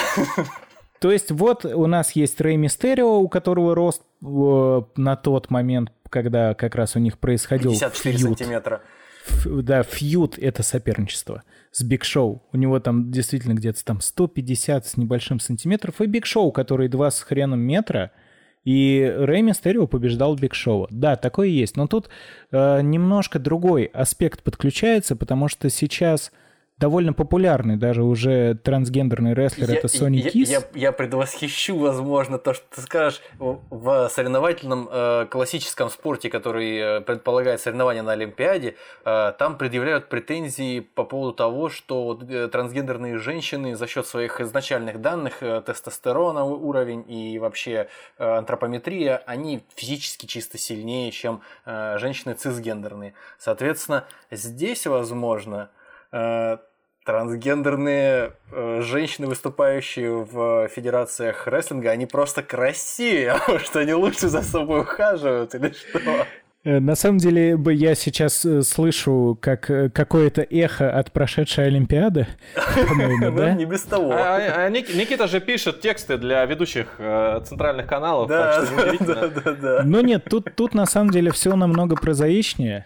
То 1.00 1.12
есть 1.12 1.32
вот 1.32 1.66
у 1.66 1.86
нас 1.88 2.14
есть 2.14 2.40
Рэй 2.40 2.56
Мистерио, 2.56 3.20
у 3.20 3.28
которого 3.28 3.76
рост 3.76 4.02
э, 4.24 4.82
на 4.96 5.16
тот 5.18 5.50
момент, 5.50 5.92
когда 6.10 6.54
как 6.54 6.76
раз 6.76 6.96
у 6.96 7.00
них 7.00 7.20
происходил 7.20 7.72
54 7.72 8.18
фьюд. 8.18 8.38
сантиметра. 8.38 8.82
Ф, 9.28 9.48
да, 9.64 9.84
feud— 9.84 10.38
это 10.40 10.64
соперничество 10.64 11.44
с 11.72 11.84
Биг 11.84 12.06
Шоу. 12.06 12.44
У 12.54 12.58
него 12.58 12.80
там 12.80 13.12
действительно 13.12 13.54
где-то 13.54 13.84
там 13.84 14.00
150 14.00 14.88
с 14.88 14.98
небольшим 14.98 15.42
сантиметров. 15.42 16.00
И 16.00 16.06
Биг 16.06 16.26
Шоу, 16.26 16.54
который 16.54 16.88
2 16.88 17.12
с 17.12 17.22
хреном 17.22 17.60
метра— 17.60 18.12
и 18.66 19.16
Рэй 19.18 19.43
Мистерио 19.43 19.88
побеждал 19.88 20.36
Биг 20.36 20.55
Шоу. 20.55 20.88
Да, 20.89 21.16
такое 21.16 21.47
есть. 21.47 21.78
Но 21.78 21.88
тут 21.88 22.09
э, 22.51 22.82
немножко 22.82 23.39
другой 23.39 23.86
аспект 23.86 24.43
подключается, 24.43 25.16
потому 25.16 25.47
что 25.47 25.70
сейчас 25.70 26.32
довольно 26.78 27.14
популярный 27.14 27.78
даже 27.78 28.04
уже 28.04 28.56
трансгендерный 28.56 29.34
рестлер, 29.34 29.70
я, 29.70 29.78
это 29.78 29.88
Sonny 29.88 30.22
Kiss. 30.22 30.50
Я, 30.50 30.58
я, 30.58 30.64
я 30.74 30.92
предвосхищу, 30.92 31.78
возможно, 31.78 32.38
то, 32.38 32.54
что 32.54 32.66
ты 32.76 32.82
скажешь 32.82 33.22
в 33.40 34.10
соревновательном 34.10 34.90
э, 34.92 35.26
классическом 35.30 35.90
спорте, 35.90 36.30
который 36.30 36.78
э, 36.78 37.02
предполагает 37.02 37.62
соревнования 37.62 38.04
на 38.04 38.12
Олимпиаде, 38.12 38.76
э, 39.06 39.34
там 39.40 39.58
предъявляют 39.58 40.10
претензии 40.10 40.82
по 40.82 41.06
поводу 41.06 41.34
того, 41.34 41.70
что 41.70 42.20
э, 42.28 42.50
трансгендерные 42.52 43.18
женщины 43.18 43.76
за 43.76 43.88
счет 43.88 44.06
своих 44.06 44.42
изначальных 44.42 45.00
данных, 45.00 45.42
э, 45.42 45.62
тестостерона 45.66 46.44
уровень 46.44 47.06
и 47.08 47.40
вообще 47.40 47.88
э, 48.18 48.26
антропометрия, 48.26 49.24
они 49.26 49.64
физически 49.76 50.26
чисто 50.26 50.58
сильнее, 50.58 51.12
чем 51.12 51.42
э, 51.66 51.98
женщины 52.00 52.34
цисгендерные. 52.34 53.14
Соответственно, 53.38 54.06
здесь, 54.30 54.86
возможно, 54.88 55.70
Э, 56.16 56.59
трансгендерные 57.05 58.32
э, 58.51 58.82
женщины, 58.82 59.28
выступающие 59.28 60.11
в 60.24 60.68
федерациях 60.70 61.45
рестлинга, 61.45 61.91
они 61.91 62.05
просто 62.05 62.41
красивее, 62.41 63.36
что 63.63 63.80
они 63.80 63.93
лучше 63.93 64.30
за 64.30 64.41
собой 64.41 64.82
ухаживают 64.82 65.53
или 65.55 65.72
что? 65.72 66.26
Э, 66.66 66.80
на 66.80 66.95
самом 66.95 67.20
деле, 67.20 67.55
бы 67.55 67.74
я 67.74 67.95
сейчас 67.95 68.45
слышу 68.63 69.38
как 69.41 69.72
какое-то 69.93 70.41
эхо 70.41 70.91
от 70.91 71.13
прошедшей 71.13 71.68
Олимпиады, 71.68 72.28
по-моему, 72.89 73.32
да? 73.38 73.53
Не 73.53 73.66
без 73.66 73.84
того. 73.84 74.11
А, 74.11 74.36
а, 74.36 74.66
а 74.66 74.70
Никита 74.70 75.28
же 75.28 75.39
пишет 75.39 75.80
тексты 75.80 76.18
для 76.18 76.43
ведущих 76.45 76.99
центральных 77.45 77.88
каналов, 77.88 78.28
да, 78.28 78.66
да, 78.99 79.28
да, 79.30 79.53
да. 79.53 79.82
Но 79.86 80.01
нет, 80.01 80.26
тут, 80.30 80.53
тут 80.55 80.74
на 80.74 80.86
самом 80.86 81.11
деле 81.11 81.32
все 81.32 81.55
намного 81.55 81.95
прозаичнее 81.95 82.86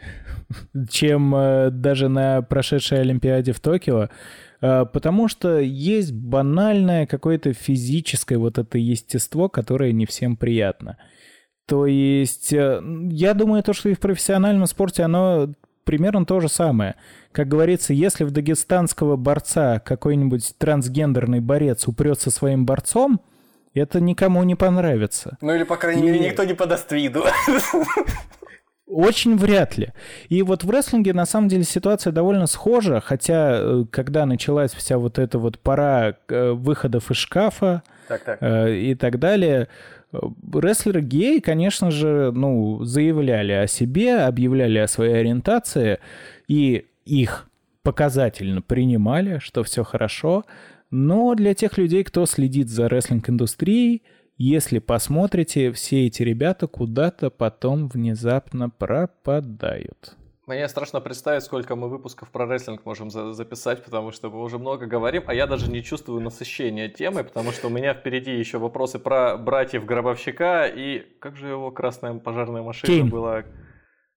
чем 0.89 1.35
э, 1.35 1.69
даже 1.71 2.09
на 2.09 2.41
прошедшей 2.41 3.01
Олимпиаде 3.01 3.51
в 3.51 3.59
Токио, 3.59 4.09
э, 4.61 4.85
потому 4.91 5.27
что 5.27 5.59
есть 5.59 6.11
банальное 6.13 7.05
какое-то 7.05 7.53
физическое 7.53 8.37
вот 8.37 8.57
это 8.57 8.77
естество, 8.77 9.49
которое 9.49 9.91
не 9.91 10.05
всем 10.05 10.35
приятно. 10.35 10.97
То 11.69 11.85
есть, 11.85 12.51
э, 12.51 12.81
я 13.11 13.35
думаю, 13.35 13.61
то, 13.61 13.73
что 13.73 13.89
и 13.89 13.93
в 13.93 13.99
профессиональном 13.99 14.65
спорте, 14.65 15.03
оно 15.03 15.53
примерно 15.83 16.25
то 16.25 16.39
же 16.39 16.49
самое. 16.49 16.95
Как 17.31 17.47
говорится, 17.47 17.93
если 17.93 18.23
в 18.23 18.31
дагестанского 18.31 19.17
борца 19.17 19.79
какой-нибудь 19.79 20.55
трансгендерный 20.57 21.41
борец 21.41 21.87
упрется 21.87 22.31
своим 22.31 22.65
борцом, 22.65 23.21
это 23.75 24.01
никому 24.01 24.41
не 24.43 24.55
понравится. 24.55 25.37
Ну 25.41 25.53
или, 25.53 25.63
по 25.63 25.77
крайней 25.77 26.01
мере, 26.01 26.19
никто 26.19 26.43
не 26.43 26.55
подаст 26.55 26.91
виду. 26.91 27.23
Очень 28.87 29.37
вряд 29.37 29.77
ли. 29.77 29.93
И 30.29 30.41
вот 30.41 30.63
в 30.63 30.71
рестлинге 30.71 31.13
на 31.13 31.27
самом 31.27 31.49
деле 31.49 31.63
ситуация 31.63 32.11
довольно 32.11 32.47
схожа, 32.47 32.99
хотя 32.99 33.59
э, 33.61 33.83
когда 33.91 34.25
началась 34.25 34.71
вся 34.71 34.97
вот 34.97 35.19
эта 35.19 35.37
вот 35.37 35.59
пора 35.59 36.15
э, 36.29 36.51
выходов 36.53 37.11
из 37.11 37.17
шкафа 37.17 37.83
так, 38.07 38.23
так. 38.23 38.39
И 38.41 38.95
так 38.95 39.19
далее, 39.19 39.67
рестлеры 40.11 41.01
геи, 41.01 41.39
конечно 41.39 41.91
же, 41.91 42.31
ну, 42.33 42.83
заявляли 42.83 43.51
о 43.51 43.67
себе, 43.67 44.19
объявляли 44.19 44.79
о 44.79 44.87
своей 44.87 45.15
ориентации, 45.15 45.99
и 46.47 46.87
их 47.05 47.47
показательно 47.83 48.61
принимали, 48.61 49.39
что 49.39 49.63
все 49.63 49.83
хорошо. 49.83 50.45
Но 50.91 51.35
для 51.35 51.53
тех 51.53 51.77
людей, 51.77 52.03
кто 52.03 52.25
следит 52.25 52.69
за 52.69 52.89
рестлинг-индустрией, 52.89 54.01
Если 54.39 54.79
посмотрите, 54.79 55.73
все 55.73 56.07
эти 56.07 56.23
ребята 56.23 56.65
куда-то 56.65 57.29
потом 57.29 57.89
внезапно 57.89 58.69
пропадают. 58.69 60.15
Мне 60.49 60.67
страшно 60.67 60.99
представить, 60.99 61.43
сколько 61.43 61.75
мы 61.75 61.89
выпусков 61.89 62.31
про 62.31 62.47
рестлинг 62.47 62.83
можем 62.83 63.11
за 63.11 63.33
записать, 63.33 63.83
потому 63.85 64.11
что 64.11 64.31
мы 64.31 64.41
уже 64.41 64.57
много 64.57 64.87
говорим, 64.87 65.23
а 65.27 65.35
я 65.35 65.45
даже 65.45 65.69
не 65.69 65.83
чувствую 65.83 66.21
насыщения 66.21 66.89
темы, 66.89 67.23
потому 67.23 67.51
что 67.51 67.67
у 67.67 67.69
меня 67.69 67.93
впереди 67.93 68.31
еще 68.31 68.57
вопросы 68.57 68.97
про 68.97 69.37
братьев 69.37 69.85
Гробовщика 69.85 70.65
и 70.65 71.05
как 71.19 71.35
же 71.35 71.49
его 71.49 71.69
красная 71.69 72.15
пожарная 72.15 72.63
машина 72.63 72.91
Кейн. 72.91 73.09
была? 73.09 73.43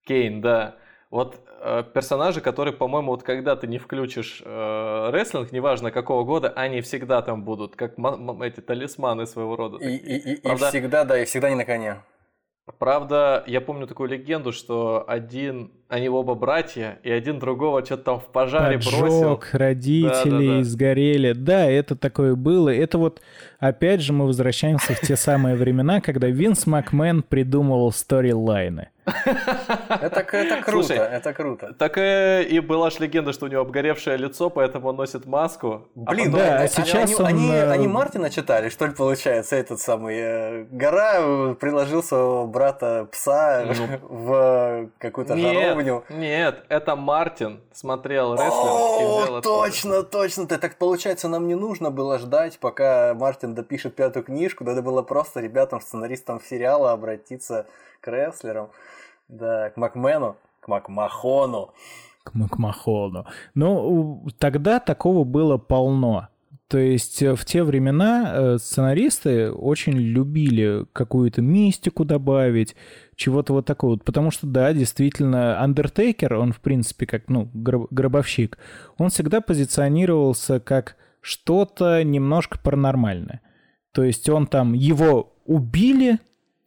Кейн, 0.07 0.41
да. 0.41 0.76
Вот 1.11 1.39
э, 1.61 1.85
персонажи, 1.93 2.41
которые, 2.41 2.72
по-моему, 2.72 3.11
вот 3.11 3.22
когда 3.24 3.55
ты 3.55 3.66
не 3.66 3.76
включишь 3.76 4.43
э, 4.43 5.11
рестлинг, 5.12 5.53
неважно 5.53 5.91
какого 5.91 6.24
года, 6.24 6.49
они 6.49 6.80
всегда 6.80 7.20
там 7.20 7.45
будут, 7.45 7.76
как 7.76 7.99
эти 8.41 8.61
талисманы 8.62 9.26
своего 9.26 9.55
рода. 9.55 9.76
И, 9.85 9.97
и, 9.97 10.33
и, 10.33 10.41
Правда, 10.41 10.68
и 10.68 10.70
всегда, 10.70 11.05
да, 11.05 11.20
и 11.20 11.26
всегда 11.26 11.51
не 11.51 11.57
на 11.57 11.66
коне. 11.66 12.01
Правда, 12.78 13.42
я 13.48 13.60
помню 13.60 13.88
такую 13.88 14.08
легенду, 14.08 14.52
что 14.52 15.04
один, 15.08 15.72
они 15.88 16.08
оба 16.08 16.36
братья, 16.36 17.00
и 17.02 17.10
один 17.10 17.40
другого 17.40 17.84
что-то 17.84 18.04
там 18.04 18.20
в 18.20 18.26
пожаре 18.26 18.76
Поджог, 18.76 19.00
бросил. 19.00 19.40
родители 19.52 20.08
да, 20.08 20.52
да, 20.52 20.58
да. 20.58 20.64
сгорели. 20.64 21.32
Да, 21.32 21.68
это 21.68 21.96
такое 21.96 22.36
было. 22.36 22.68
Это 22.68 22.98
вот, 22.98 23.20
опять 23.62 24.00
же, 24.00 24.12
мы 24.12 24.26
возвращаемся 24.26 24.94
в 24.94 25.00
те 25.00 25.16
самые 25.16 25.54
времена, 25.54 26.00
когда 26.00 26.28
Винс 26.28 26.66
Макмен 26.66 27.22
придумывал 27.22 27.92
сторилайны. 27.92 28.88
Это, 29.04 30.20
это 30.20 30.62
круто, 30.62 30.86
Слушай, 30.86 30.96
это 30.98 31.32
круто. 31.32 31.74
Так 31.76 31.98
э, 31.98 32.44
и 32.44 32.60
была 32.60 32.90
же 32.90 32.98
легенда, 33.00 33.32
что 33.32 33.46
у 33.46 33.48
него 33.48 33.62
обгоревшее 33.62 34.16
лицо, 34.16 34.48
поэтому 34.48 34.88
он 34.88 34.96
носит 34.96 35.26
маску. 35.26 35.88
А 36.06 36.12
Блин, 36.12 36.32
а 36.34 36.38
да, 36.38 36.58
а 36.60 36.68
сейчас 36.68 37.10
они, 37.10 37.14
он... 37.14 37.26
Они, 37.26 37.50
э, 37.50 37.70
они 37.70 37.88
Мартина 37.88 38.30
читали, 38.30 38.68
что 38.68 38.86
ли, 38.86 38.92
получается, 38.92 39.56
этот 39.56 39.80
самый... 39.80 40.16
Э, 40.18 40.64
гора 40.70 41.54
приложил 41.54 42.02
своего 42.02 42.46
брата 42.46 43.08
пса 43.10 43.64
ну, 43.66 44.08
в 44.08 44.90
какую-то 44.98 45.36
жаровню. 45.36 46.04
Нет, 46.08 46.64
это 46.68 46.94
Мартин 46.94 47.60
смотрел 47.72 48.34
рестлинг 48.34 49.00
и 49.00 49.04
взял 49.24 49.42
точно, 49.42 50.02
точно. 50.04 50.46
Так 50.46 50.76
получается, 50.76 51.28
нам 51.28 51.48
не 51.48 51.56
нужно 51.56 51.90
было 51.90 52.18
ждать, 52.18 52.58
пока 52.60 53.14
Мартин 53.14 53.51
допишет 53.53 53.94
пятую 53.94 54.24
книжку, 54.24 54.64
надо 54.64 54.82
было 54.82 55.03
просто 55.03 55.40
ребятам, 55.40 55.80
сценаристам 55.80 56.40
сериала 56.40 56.92
обратиться 56.92 57.66
к 58.00 58.09
рестлерам. 58.09 58.70
Да, 59.28 59.70
к 59.70 59.76
Макмену, 59.76 60.36
к 60.61 60.68
Макмахону. 60.68 61.72
К 62.24 62.34
Макмахону. 62.34 63.26
Ну, 63.55 64.26
тогда 64.38 64.78
такого 64.78 65.24
было 65.24 65.57
полно. 65.59 66.28
То 66.72 66.78
есть 66.78 67.22
э, 67.22 67.34
в 67.34 67.44
те 67.44 67.64
времена 67.64 68.32
э, 68.34 68.59
сценаристы 68.59 69.53
очень 69.53 69.92
любили 69.92 70.86
какую-то 70.94 71.42
мистику 71.42 72.07
добавить, 72.07 72.76
чего-то 73.14 73.53
вот 73.53 73.66
такого. 73.66 73.98
Потому 73.98 74.30
что, 74.30 74.46
да, 74.46 74.72
действительно, 74.72 75.62
Undertaker, 75.62 76.34
он, 76.34 76.53
в 76.53 76.61
принципе, 76.61 77.05
как, 77.05 77.28
ну, 77.28 77.50
гробовщик, 77.53 78.57
он 78.96 79.11
всегда 79.11 79.42
позиционировался 79.42 80.61
как 80.61 80.96
что-то 81.23 82.05
немножко 82.05 82.59
паранормальное. 82.59 83.41
То 83.93 84.05
есть 84.05 84.29
он 84.29 84.47
там, 84.47 84.75
его 84.75 85.35
убили, 85.47 86.18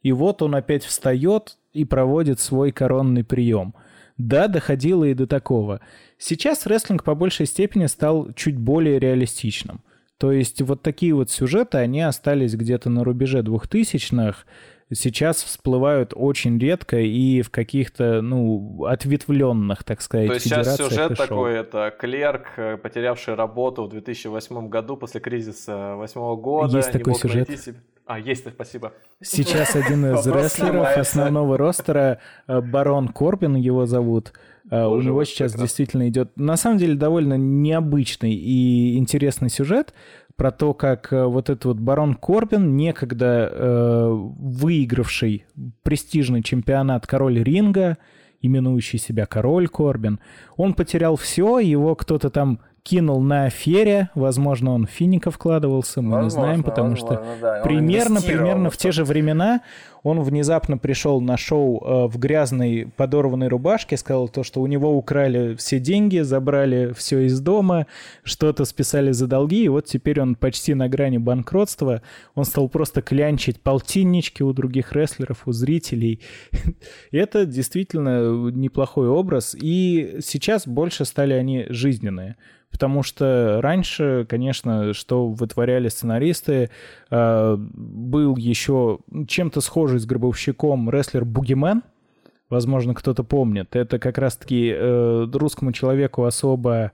и 0.01 0.11
вот 0.11 0.41
он 0.41 0.55
опять 0.55 0.83
встает, 0.83 1.57
и 1.73 1.85
проводит 1.85 2.39
свой 2.39 2.71
коронный 2.71 3.23
прием. 3.23 3.75
Да, 4.17 4.47
доходило 4.47 5.03
и 5.03 5.13
до 5.13 5.27
такого. 5.27 5.81
Сейчас 6.17 6.65
рестлинг 6.65 7.03
по 7.03 7.15
большей 7.15 7.45
степени 7.45 7.85
стал 7.87 8.31
чуть 8.33 8.57
более 8.57 8.97
реалистичным. 8.97 9.81
То 10.17 10.31
есть 10.31 10.61
вот 10.61 10.81
такие 10.81 11.13
вот 11.13 11.29
сюжеты, 11.29 11.79
они 11.79 12.01
остались 12.01 12.55
где-то 12.55 12.89
на 12.89 13.03
рубеже 13.03 13.43
двухтысячных, 13.43 14.47
сейчас 14.93 15.43
всплывают 15.43 16.13
очень 16.15 16.59
редко 16.59 16.99
и 16.99 17.41
в 17.41 17.49
каких-то, 17.49 18.21
ну, 18.21 18.85
ответвленных, 18.85 19.83
так 19.83 20.01
сказать, 20.01 20.27
То 20.27 20.33
есть 20.33 20.45
сейчас 20.45 20.77
сюжет 20.77 21.17
такой, 21.17 21.55
это 21.55 21.93
клерк, 21.97 22.53
э, 22.57 22.77
потерявший 22.77 23.33
работу 23.33 23.85
в 23.85 23.89
2008 23.89 24.69
году 24.69 24.95
после 24.97 25.21
кризиса 25.21 25.95
2008 25.97 26.41
года. 26.41 26.77
Есть 26.77 26.91
такой 26.91 27.15
сюжет. 27.15 27.49
Себе... 27.59 27.77
А, 28.05 28.19
есть, 28.19 28.47
спасибо. 28.47 28.93
Сейчас 29.21 29.75
один 29.75 30.05
из 30.05 30.27
рестлеров 30.27 30.95
основного 30.97 31.57
ростера, 31.57 32.19
э, 32.47 32.61
Барон 32.61 33.07
Корбин 33.07 33.55
его 33.55 33.87
зовут, 33.87 34.33
э, 34.69 34.83
Боже, 34.83 34.89
у 34.89 35.01
него 35.01 35.23
сейчас 35.23 35.53
прекрасно. 35.53 35.63
действительно 35.63 36.09
идет, 36.09 36.37
на 36.37 36.57
самом 36.57 36.77
деле, 36.77 36.93
довольно 36.93 37.37
необычный 37.37 38.33
и 38.33 38.97
интересный 38.97 39.49
сюжет 39.49 39.95
про 40.35 40.51
то, 40.51 40.73
как 40.73 41.11
э, 41.13 41.25
вот 41.25 41.49
этот 41.49 41.65
вот 41.65 41.77
Барон 41.77 42.15
Корбин, 42.15 42.75
некогда 42.75 43.49
э, 43.51 44.07
выигравший 44.11 45.45
престижный 45.83 46.43
чемпионат 46.43 47.07
Король 47.07 47.41
Ринга, 47.41 47.97
именующий 48.41 48.99
себя 48.99 49.25
Король 49.25 49.67
Корбин, 49.67 50.19
он 50.57 50.73
потерял 50.73 51.15
все, 51.15 51.59
его 51.59 51.95
кто-то 51.95 52.29
там 52.29 52.59
кинул 52.83 53.19
на 53.21 53.45
афере, 53.45 54.09
возможно, 54.13 54.71
он 54.71 54.85
финика 54.85 55.31
вкладывался, 55.31 56.01
мы 56.03 56.11
возможно, 56.11 56.25
не 56.25 56.29
знаем, 56.29 56.63
потому 56.63 56.91
возможно, 56.91 57.15
что 57.15 57.41
да. 57.41 57.61
примерно, 57.63 58.21
примерно 58.21 58.69
в 58.69 58.77
те 58.77 58.91
же 58.91 59.03
времена 59.03 59.61
он 60.05 60.21
внезапно 60.21 60.77
пришел 60.77 61.19
на 61.19 61.35
шоу 61.35 61.83
э, 61.83 62.07
в 62.07 62.19
грязной 62.19 62.87
подорванной 62.95 63.47
рубашке, 63.47 63.97
сказал 63.97 64.29
то, 64.29 64.43
что 64.43 64.61
у 64.61 64.67
него 64.67 64.95
украли 64.95 65.55
все 65.55 65.79
деньги, 65.79 66.19
забрали 66.19 66.93
все 66.95 67.21
из 67.21 67.39
дома, 67.39 67.87
что-то 68.23 68.65
списали 68.65 69.11
за 69.13 69.25
долги, 69.25 69.63
и 69.63 69.67
вот 69.67 69.85
теперь 69.85 70.21
он 70.21 70.35
почти 70.35 70.75
на 70.75 70.87
грани 70.87 71.17
банкротства, 71.17 72.03
он 72.35 72.45
стал 72.45 72.69
просто 72.69 73.01
клянчить 73.01 73.59
полтиннички 73.59 74.43
у 74.43 74.53
других 74.53 74.93
рестлеров, 74.93 75.47
у 75.47 75.51
зрителей. 75.51 76.21
Это 77.11 77.47
действительно 77.47 78.51
неплохой 78.51 79.07
образ, 79.07 79.57
и 79.59 80.17
сейчас 80.21 80.67
больше 80.67 81.05
стали 81.05 81.33
они 81.33 81.65
жизненные. 81.69 82.35
Потому 82.75 83.03
что 83.03 83.59
раньше, 83.61 84.25
конечно, 84.27 84.93
что 84.93 85.29
вытворяли 85.29 85.87
сценаристы, 85.87 86.69
э, 87.09 87.55
был 87.57 88.35
еще 88.35 88.99
чем-то 89.29 89.61
схожий 89.61 89.94
с 89.99 90.05
гробовщиком 90.05 90.89
рестлер 90.89 91.25
Бугимен. 91.25 91.83
Возможно, 92.49 92.93
кто-то 92.93 93.23
помнит. 93.23 93.75
Это 93.75 93.97
как 93.97 94.17
раз-таки 94.17 94.71
э, 94.71 95.27
русскому 95.33 95.71
человеку 95.71 96.25
особо 96.25 96.91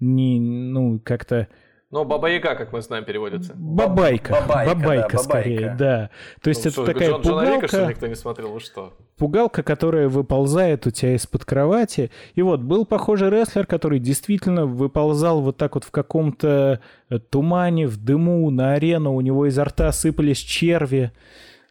не, 0.00 0.40
ну, 0.40 1.00
как-то 1.04 1.48
ну, 1.92 2.06
Баба-Яга, 2.06 2.54
как 2.54 2.72
мы 2.72 2.80
знаем, 2.80 3.04
переводится. 3.04 3.52
Бабайка. 3.54 4.32
Бабайка, 4.32 4.74
бабайка 4.74 5.16
да, 5.18 5.18
скорее, 5.18 5.56
бабайка. 5.56 5.76
да. 5.78 6.10
То 6.40 6.48
есть 6.48 6.64
ну, 6.64 6.70
это 6.70 6.72
что, 6.72 6.86
такая 6.86 7.08
Джон, 7.10 7.22
пугалка... 7.22 7.66
Джона 7.66 7.82
Рика, 7.82 7.90
никто 7.90 8.06
не 8.06 8.14
смотрел, 8.14 8.48
вы 8.50 8.60
что? 8.60 8.94
Пугалка, 9.18 9.62
которая 9.62 10.08
выползает 10.08 10.86
у 10.86 10.90
тебя 10.90 11.14
из-под 11.16 11.44
кровати. 11.44 12.10
И 12.34 12.40
вот 12.40 12.60
был 12.60 12.86
похожий 12.86 13.28
рестлер, 13.28 13.66
который 13.66 13.98
действительно 13.98 14.64
выползал 14.64 15.42
вот 15.42 15.58
так 15.58 15.74
вот 15.74 15.84
в 15.84 15.90
каком-то 15.90 16.80
э, 17.10 17.18
тумане, 17.18 17.86
в 17.86 18.02
дыму 18.02 18.48
на 18.48 18.72
арену. 18.72 19.14
У 19.14 19.20
него 19.20 19.44
изо 19.44 19.62
рта 19.62 19.92
сыпались 19.92 20.38
черви. 20.38 21.12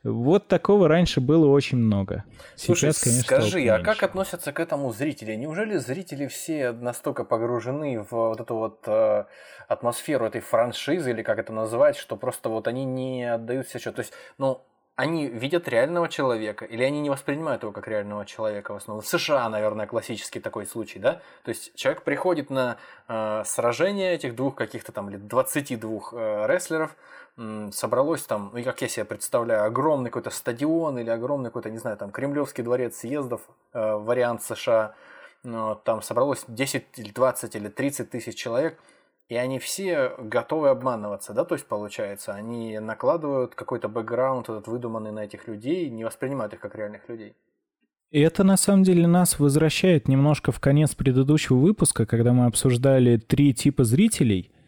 Вот 0.04 0.48
такого 0.48 0.88
раньше 0.88 1.22
было 1.22 1.48
очень 1.48 1.78
много. 1.78 2.24
Сейчас, 2.56 2.98
Слушай, 2.98 3.04
конечно, 3.04 3.24
скажи, 3.24 3.68
а 3.68 3.80
как 3.84 4.02
относятся 4.02 4.52
к 4.52 4.60
этому 4.60 4.92
зрители? 4.92 5.36
Неужели 5.36 5.78
зрители 5.78 6.26
все 6.28 6.72
настолько 6.72 7.24
погружены 7.24 8.02
в 8.02 8.12
вот 8.12 8.40
эту 8.40 8.56
вот 8.56 8.80
э, 8.88 9.26
атмосферу 9.68 10.26
этой 10.26 10.42
франшизы, 10.42 11.12
или 11.12 11.22
как 11.22 11.38
это 11.38 11.54
назвать, 11.54 11.98
что 11.98 12.16
просто 12.16 12.50
вот 12.50 12.68
они 12.68 12.84
не 12.84 13.32
отдают 13.32 13.68
себе 13.68 13.80
счет? 13.80 13.96
То 13.96 14.02
есть, 14.02 14.14
ну, 14.40 14.62
они 14.96 15.28
видят 15.28 15.68
реального 15.68 16.10
человека, 16.10 16.66
или 16.66 16.84
они 16.84 17.00
не 17.00 17.10
воспринимают 17.10 17.64
его 17.64 17.72
как 17.72 17.88
реального 17.88 18.26
человека 18.26 18.74
в 18.74 18.78
основном. 18.78 19.04
В 19.04 19.08
США, 19.08 19.50
наверное, 19.50 19.88
классический 19.88 20.40
такой 20.40 20.66
случай, 20.66 21.00
да? 21.00 21.22
То 21.44 21.50
есть 21.50 21.74
человек 21.76 22.04
приходит 22.04 22.50
на 22.50 22.78
э, 23.08 23.44
сражение 23.46 24.14
этих 24.14 24.36
двух 24.36 24.56
каких-то 24.56 24.92
там, 24.92 25.10
или 25.10 25.18
22 25.18 26.00
э, 26.12 26.46
рестлеров, 26.48 26.96
собралось 27.72 28.24
там, 28.24 28.52
ну 28.54 28.60
и 28.60 28.64
как 28.64 28.82
я 28.82 28.88
себе 28.88 29.06
представляю, 29.06 29.66
огромный 29.66 30.10
какой-то 30.10 30.30
стадион 30.30 31.00
или 31.00 31.10
огромный 31.10 31.50
какой-то, 31.50 31.70
не 31.70 31.78
знаю, 31.78 31.98
там 31.98 32.12
Кремлевский 32.12 32.64
дворец 32.64 32.98
съездов, 32.98 33.42
э, 33.74 33.96
вариант 33.96 34.44
США, 34.44 34.96
но 35.44 35.76
там 35.76 36.02
собралось 36.02 36.44
10 36.48 36.86
или 36.98 37.12
20 37.12 37.56
или 37.56 37.70
30 37.70 38.10
тысяч 38.10 38.36
человек, 38.36 38.78
и 39.30 39.36
они 39.36 39.60
все 39.60 40.14
готовы 40.20 40.70
обманываться, 40.70 41.34
да, 41.34 41.46
то 41.46 41.56
есть 41.56 41.66
получается, 41.66 42.34
они 42.34 42.78
накладывают 42.80 43.56
какой-то 43.56 43.88
бэкграунд 43.88 44.50
этот 44.50 44.68
выдуманный 44.68 45.12
на 45.12 45.24
этих 45.24 45.48
людей, 45.48 45.90
не 45.90 46.04
воспринимают 46.04 46.54
их 46.54 46.60
как 46.60 46.76
реальных 46.76 47.08
людей. 47.08 47.36
И 48.12 48.20
это 48.20 48.44
на 48.44 48.58
самом 48.58 48.84
деле 48.84 49.08
нас 49.08 49.40
возвращает 49.40 50.10
немножко 50.10 50.52
в 50.52 50.60
конец 50.60 50.96
предыдущего 50.96 51.56
выпуска, 51.56 52.06
когда 52.06 52.34
мы 52.34 52.46
обсуждали 52.46 53.16
три 53.18 53.54
типа 53.54 53.86
зрителей– 53.86 54.52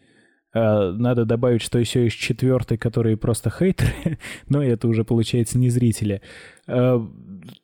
надо 0.54 1.24
добавить, 1.24 1.62
что 1.62 1.78
еще 1.78 2.04
есть 2.04 2.16
четвертый, 2.16 2.78
которые 2.78 3.16
просто 3.16 3.50
хейтеры, 3.50 4.18
но 4.48 4.62
это 4.62 4.86
уже 4.86 5.04
получается 5.04 5.58
не 5.58 5.68
зрители. 5.68 6.22
Э, 6.66 7.00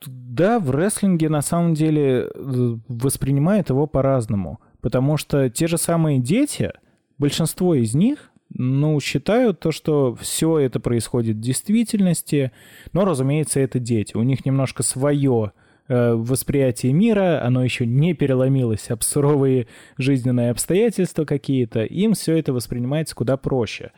да, 0.07 0.59
в 0.59 0.71
рестлинге 0.71 1.29
на 1.29 1.41
самом 1.41 1.75
деле 1.75 2.29
э, 2.35 2.77
воспринимают 2.89 3.71
его 3.71 3.87
по-разному, 3.87 4.61
потому 4.81 5.17
что 5.17 5.49
те 5.51 5.69
же 5.69 5.79
самые 5.79 6.19
дети, 6.19 6.73
большинство 7.19 7.75
из 7.75 7.95
них 7.95 8.31
Ну, 8.53 8.99
считаю 8.99 9.55
то, 9.55 9.71
что 9.71 10.17
все 10.17 10.59
это 10.59 10.81
происходит 10.81 11.37
в 11.37 11.41
действительности, 11.41 12.51
но, 12.93 13.05
разумеется, 13.05 13.61
это 13.61 13.79
дети. 13.79 14.17
У 14.17 14.25
них 14.25 14.45
немножко 14.45 14.83
свое 14.83 15.53
восприятие 15.91 16.93
мира, 16.93 17.45
оно 17.45 17.65
еще 17.65 17.85
не 17.85 18.15
переломилось 18.15 18.91
об 18.91 19.03
суровые 19.03 19.67
жизненные 19.99 20.51
обстоятельства 20.51 21.25
какие-то, 21.25 21.83
им 21.83 22.15
все 22.15 22.39
это 22.39 22.53
воспринимается 22.53 23.15
куда 23.15 23.37
проще. 23.37 23.91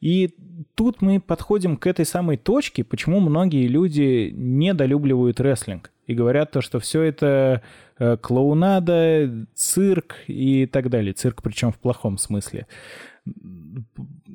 И 0.00 0.34
тут 0.74 1.02
мы 1.02 1.20
подходим 1.20 1.76
к 1.76 1.86
этой 1.86 2.04
самой 2.04 2.36
точке, 2.36 2.84
почему 2.84 3.20
многие 3.20 3.66
люди 3.66 4.32
недолюбливают 4.34 5.40
рестлинг 5.40 5.92
и 6.06 6.14
говорят 6.14 6.52
то, 6.52 6.60
что 6.60 6.78
все 6.78 7.02
это 7.02 7.62
э, 7.98 8.16
клоунада, 8.16 9.46
цирк 9.54 10.16
и 10.26 10.66
так 10.66 10.88
далее. 10.88 11.12
Цирк 11.12 11.42
причем 11.42 11.72
в 11.72 11.78
плохом 11.78 12.16
смысле. 12.16 12.66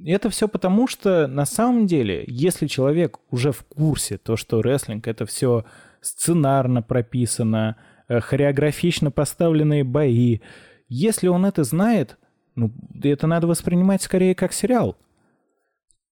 Это 0.06 0.30
все 0.30 0.48
потому, 0.48 0.88
что 0.88 1.28
на 1.28 1.46
самом 1.46 1.88
деле, 1.88 2.26
если 2.28 2.68
человек 2.68 3.18
уже 3.32 3.52
в 3.52 3.64
курсе, 3.64 4.18
то, 4.18 4.36
что 4.36 4.62
рестлинг 4.62 5.08
это 5.08 5.26
все 5.26 5.66
сценарно 6.04 6.82
прописано, 6.82 7.78
э, 8.08 8.20
хореографично 8.20 9.12
поставленные 9.12 9.84
бои, 9.84 10.40
если 10.88 11.28
он 11.28 11.46
это 11.46 11.64
знает, 11.64 12.18
ну, 12.56 12.72
это 13.02 13.26
надо 13.26 13.48
воспринимать 13.48 14.02
скорее 14.02 14.36
как 14.36 14.54
сериал. 14.54 14.98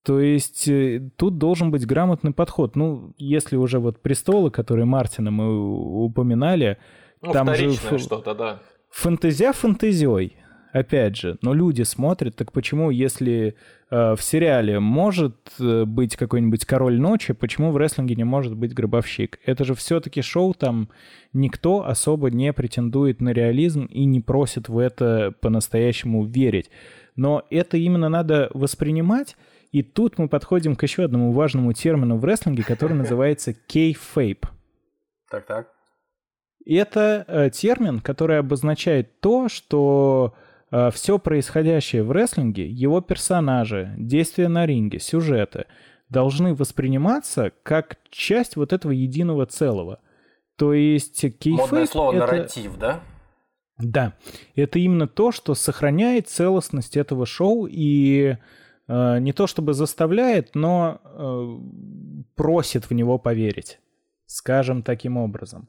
То 0.04 0.18
есть 0.20 0.66
э, 0.66 1.10
тут 1.16 1.38
должен 1.38 1.70
быть 1.70 1.86
грамотный 1.86 2.32
подход. 2.32 2.74
Ну, 2.74 3.14
если 3.16 3.56
уже 3.56 3.78
вот 3.78 4.02
престолы, 4.02 4.50
которые 4.50 4.84
Мартина 4.84 5.30
мы 5.30 6.04
упоминали, 6.04 6.78
ну, 7.20 7.32
там 7.32 7.54
же 7.54 7.72
что-то, 7.72 8.34
да. 8.34 8.62
Фантазия 8.90 9.52
фантазией 9.52 10.36
опять 10.72 11.16
же, 11.16 11.38
но 11.42 11.52
люди 11.52 11.82
смотрят, 11.82 12.34
так 12.34 12.50
почему, 12.50 12.90
если 12.90 13.54
э, 13.90 14.14
в 14.16 14.22
сериале 14.22 14.80
может 14.80 15.36
э, 15.60 15.84
быть 15.84 16.16
какой-нибудь 16.16 16.64
король 16.64 16.98
ночи, 16.98 17.34
почему 17.34 17.70
в 17.70 17.76
рестлинге 17.76 18.16
не 18.16 18.24
может 18.24 18.56
быть 18.56 18.74
гробовщик? 18.74 19.38
Это 19.44 19.64
же 19.64 19.74
все-таки 19.74 20.22
шоу, 20.22 20.54
там 20.54 20.88
никто 21.32 21.86
особо 21.86 22.30
не 22.30 22.52
претендует 22.52 23.20
на 23.20 23.30
реализм 23.30 23.84
и 23.84 24.04
не 24.06 24.20
просит 24.20 24.68
в 24.68 24.78
это 24.78 25.34
по-настоящему 25.40 26.24
верить. 26.24 26.70
Но 27.14 27.44
это 27.50 27.76
именно 27.76 28.08
надо 28.08 28.50
воспринимать, 28.54 29.36
и 29.70 29.82
тут 29.82 30.18
мы 30.18 30.28
подходим 30.28 30.74
к 30.74 30.82
еще 30.82 31.04
одному 31.04 31.32
важному 31.32 31.74
термину 31.74 32.16
в 32.16 32.24
рестлинге, 32.24 32.64
который 32.64 32.94
называется 32.94 33.52
кейфейп. 33.52 34.46
Так-так. 35.30 35.68
Это 36.64 37.24
э, 37.26 37.50
термин, 37.50 38.00
который 38.00 38.38
обозначает 38.38 39.20
то, 39.20 39.48
что 39.48 40.34
все 40.92 41.18
происходящее 41.18 42.02
в 42.02 42.12
рестлинге, 42.12 42.66
его 42.66 43.00
персонажи, 43.00 43.94
действия 43.98 44.48
на 44.48 44.64
ринге, 44.66 44.98
сюжеты 44.98 45.66
должны 46.08 46.54
восприниматься 46.54 47.52
как 47.62 47.98
часть 48.10 48.56
вот 48.56 48.72
этого 48.72 48.92
единого 48.92 49.46
целого. 49.46 50.00
То 50.56 50.74
есть 50.74 51.20
кейфейп... 51.20 51.58
Модное 51.58 51.86
слово 51.86 52.12
это... 52.12 52.20
нарратив, 52.20 52.76
да? 52.78 53.00
Да. 53.78 54.14
Это 54.54 54.78
именно 54.78 55.08
то, 55.08 55.32
что 55.32 55.54
сохраняет 55.54 56.28
целостность 56.28 56.96
этого 56.96 57.26
шоу 57.26 57.66
и 57.68 58.36
э, 58.88 59.18
не 59.18 59.32
то 59.32 59.46
чтобы 59.46 59.72
заставляет, 59.72 60.54
но 60.54 61.00
э, 61.04 62.24
просит 62.36 62.88
в 62.88 62.92
него 62.92 63.18
поверить. 63.18 63.80
Скажем 64.26 64.82
таким 64.82 65.16
образом. 65.16 65.68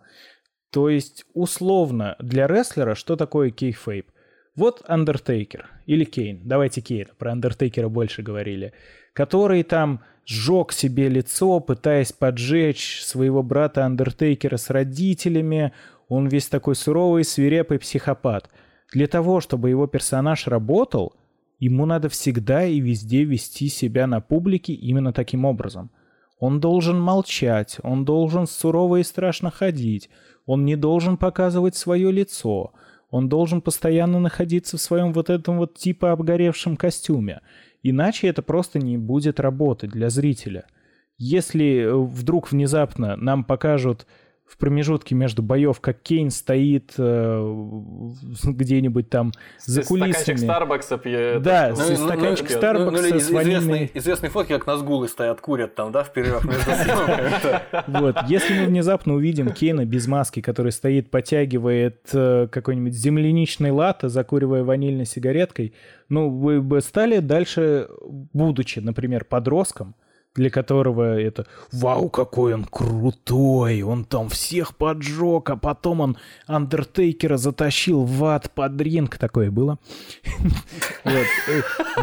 То 0.72 0.90
есть, 0.90 1.26
условно, 1.34 2.16
для 2.20 2.48
рестлера 2.48 2.96
что 2.96 3.16
такое 3.16 3.52
кейфейп? 3.52 4.12
Вот 4.56 4.84
Undertaker 4.88 5.64
или 5.88 6.04
Кейн, 6.04 6.42
давайте 6.44 6.82
Кейн, 6.82 7.08
про 7.18 7.34
Undertaker 7.34 7.90
больше 7.90 8.22
говорили, 8.22 8.74
который 9.14 9.64
там 9.64 10.02
сжег 10.28 10.72
себе 10.74 11.10
лицо, 11.10 11.60
пытаясь 11.60 12.12
поджечь 12.12 13.02
своего 13.04 13.42
брата 13.42 13.82
Undertaker 13.82 14.56
с 14.58 14.70
родителями. 14.70 15.74
Он 16.08 16.28
весь 16.28 16.50
такой 16.50 16.76
суровый, 16.76 17.24
свирепый 17.24 17.80
психопат. 17.80 18.52
Для 18.94 19.08
того, 19.08 19.42
чтобы 19.42 19.72
его 19.72 19.88
персонаж 19.88 20.46
работал, 20.46 21.16
ему 21.58 21.88
надо 21.88 22.10
всегда 22.10 22.64
и 22.64 22.80
везде 22.80 23.24
вести 23.24 23.70
себя 23.70 24.06
на 24.06 24.22
публике 24.22 24.74
именно 24.74 25.14
таким 25.14 25.46
образом. 25.46 25.90
Он 26.38 26.60
должен 26.60 27.00
молчать, 27.02 27.78
он 27.82 28.06
должен 28.06 28.46
сурово 28.46 28.98
и 28.98 29.04
страшно 29.04 29.50
ходить, 29.50 30.12
он 30.46 30.64
не 30.64 30.76
должен 30.76 31.18
показывать 31.18 31.76
свое 31.76 32.12
лицо– 32.12 32.72
он 33.14 33.30
должен 33.30 33.62
постоянно 33.62 34.20
находиться 34.20 34.78
в 34.78 34.82
своем 34.82 35.14
вот 35.14 35.30
этом 35.30 35.60
вот 35.60 35.76
типа 35.76 36.14
обгоревшем 36.14 36.76
костюме. 36.76 37.42
Иначе 37.84 38.28
это 38.28 38.42
просто 38.42 38.80
не 38.80 38.98
будет 38.98 39.40
работать 39.40 39.92
для 39.92 40.10
зрителя. 40.10 40.66
Если 41.20 41.82
э, 41.84 41.96
вдруг 41.96 42.52
внезапно 42.52 43.16
нам 43.16 43.44
покажут 43.44 44.08
в 44.54 44.58
промежутке 44.58 45.16
между 45.16 45.42
боев, 45.42 45.80
как 45.82 46.04
Кейн 46.04 46.30
стоит 46.30 46.94
э, 47.00 47.64
где-нибудь 48.44 49.10
там 49.10 49.32
за 49.66 49.82
кулисами. 49.82 50.12
Стаканчик 50.12 50.38
Старбакса 50.38 50.98
пьет. 51.00 51.42
Да, 51.42 51.74
ну, 51.76 51.84
ну, 51.90 51.96
стаканчик 51.96 52.50
ну, 52.52 52.56
Старбакса 52.56 53.04
ну, 53.08 53.14
ну, 53.16 53.20
с 53.20 53.32
ванильной... 53.32 53.92
Известные 53.96 54.30
фотки, 54.30 54.54
как 54.54 54.68
назгулы 54.68 55.08
стоят, 55.08 55.42
курят 55.42 55.74
там, 55.74 55.92
да, 55.92 56.04
в 56.04 56.14
перерывах 56.14 56.46
между 56.46 56.62
Вот, 57.88 58.16
если 58.28 58.60
мы 58.60 58.66
внезапно 58.68 59.16
увидим 59.16 59.50
Кейна 59.50 59.86
без 59.86 60.06
маски, 60.06 60.40
который 60.40 60.72
стоит, 60.72 61.10
потягивает 61.10 62.10
э, 62.14 62.48
какой-нибудь 62.52 62.94
земляничный 62.94 63.72
латте, 63.72 64.08
закуривая 64.08 64.64
ванильной 64.64 65.08
сигареткой, 65.08 65.74
ну, 66.10 66.30
вы 66.30 66.62
бы 66.62 66.80
стали 66.82 67.20
дальше, 67.20 67.90
будучи, 68.04 68.78
например, 68.78 69.26
подростком, 69.26 69.96
для 70.36 70.50
которого 70.50 71.20
это 71.20 71.46
«Вау, 71.72 72.10
какой 72.10 72.54
он 72.54 72.66
крутой! 72.66 73.84
Он 73.84 74.04
там 74.04 74.30
всех 74.30 74.76
поджег, 74.76 75.50
а 75.50 75.58
потом 75.58 76.02
он 76.02 76.18
Андертейкера 76.48 77.38
затащил 77.38 78.04
в 78.04 78.26
ад 78.26 78.52
под 78.52 78.80
ринг». 78.82 79.18
Такое 79.18 79.52
было. 79.52 79.78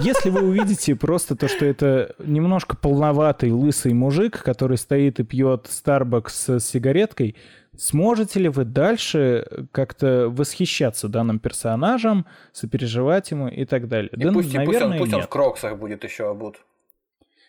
Если 0.00 0.30
вы 0.30 0.42
увидите 0.42 0.94
просто 0.94 1.34
то, 1.36 1.48
что 1.48 1.64
это 1.64 2.14
немножко 2.18 2.76
полноватый 2.76 3.50
лысый 3.50 3.94
мужик, 3.94 4.42
который 4.42 4.76
стоит 4.76 5.20
и 5.20 5.24
пьет 5.24 5.66
Starbucks 5.66 6.60
с 6.60 6.60
сигареткой, 6.60 7.36
сможете 7.76 8.40
ли 8.40 8.48
вы 8.48 8.64
дальше 8.64 9.66
как-то 9.72 10.28
восхищаться 10.28 11.08
данным 11.08 11.38
персонажем, 11.38 12.26
сопереживать 12.52 13.30
ему 13.30 13.48
и 13.48 13.64
так 13.64 13.88
далее? 13.88 14.10
И 14.16 14.24
да, 14.24 14.32
пусть, 14.32 14.54
наверное, 14.54 14.78
пусть 14.78 14.82
он, 14.82 14.98
пусть 14.98 15.14
он 15.14 15.22
в 15.22 15.28
кроксах 15.28 15.78
будет 15.78 16.04
еще 16.04 16.30
обут. 16.30 16.60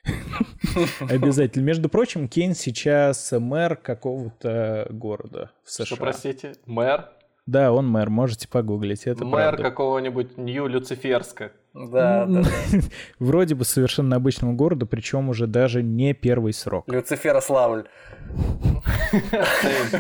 Обязательно. 1.10 1.64
Между 1.66 1.90
прочим, 1.90 2.28
Кейн 2.28 2.56
сейчас 2.56 3.32
мэр 3.32 3.76
какого-то 3.76 4.88
города 4.90 5.52
в 5.64 5.72
США. 5.72 5.86
Что, 5.86 5.96
простите? 5.98 6.54
Мэр? 6.66 7.10
Да, 7.46 7.72
он 7.74 7.88
мэр, 7.88 8.10
можете 8.10 8.48
погуглить. 8.48 9.08
Это 9.08 9.26
мэр 9.26 9.58
какого-нибудь 9.58 10.38
Нью-Люциферска. 10.38 11.52
Да, 11.74 12.26
да, 12.26 12.44
Вроде 13.20 13.56
бы 13.56 13.64
совершенно 13.64 14.18
обычного 14.18 14.54
города, 14.54 14.86
причем 14.86 15.30
уже 15.30 15.48
даже 15.48 15.82
не 15.82 16.14
первый 16.14 16.54
срок. 16.54 16.88
Люциферославль. 16.88 17.88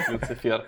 Люцифер. 0.10 0.66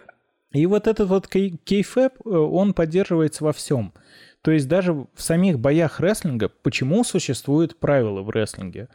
И 0.53 0.65
вот 0.65 0.87
этот 0.87 1.09
вот 1.09 1.27
кейфэп, 1.27 2.13
э, 2.25 2.29
он 2.29 2.73
поддерживается 2.73 3.43
во 3.43 3.53
всем. 3.53 3.93
То 4.41 4.51
есть 4.51 4.67
даже 4.67 4.93
в 4.93 5.07
самих 5.17 5.59
боях 5.59 5.99
рестлинга, 5.99 6.49
почему 6.49 7.03
существуют 7.03 7.79
правила 7.79 8.21
в 8.21 8.29
рестлинге? 8.29 8.87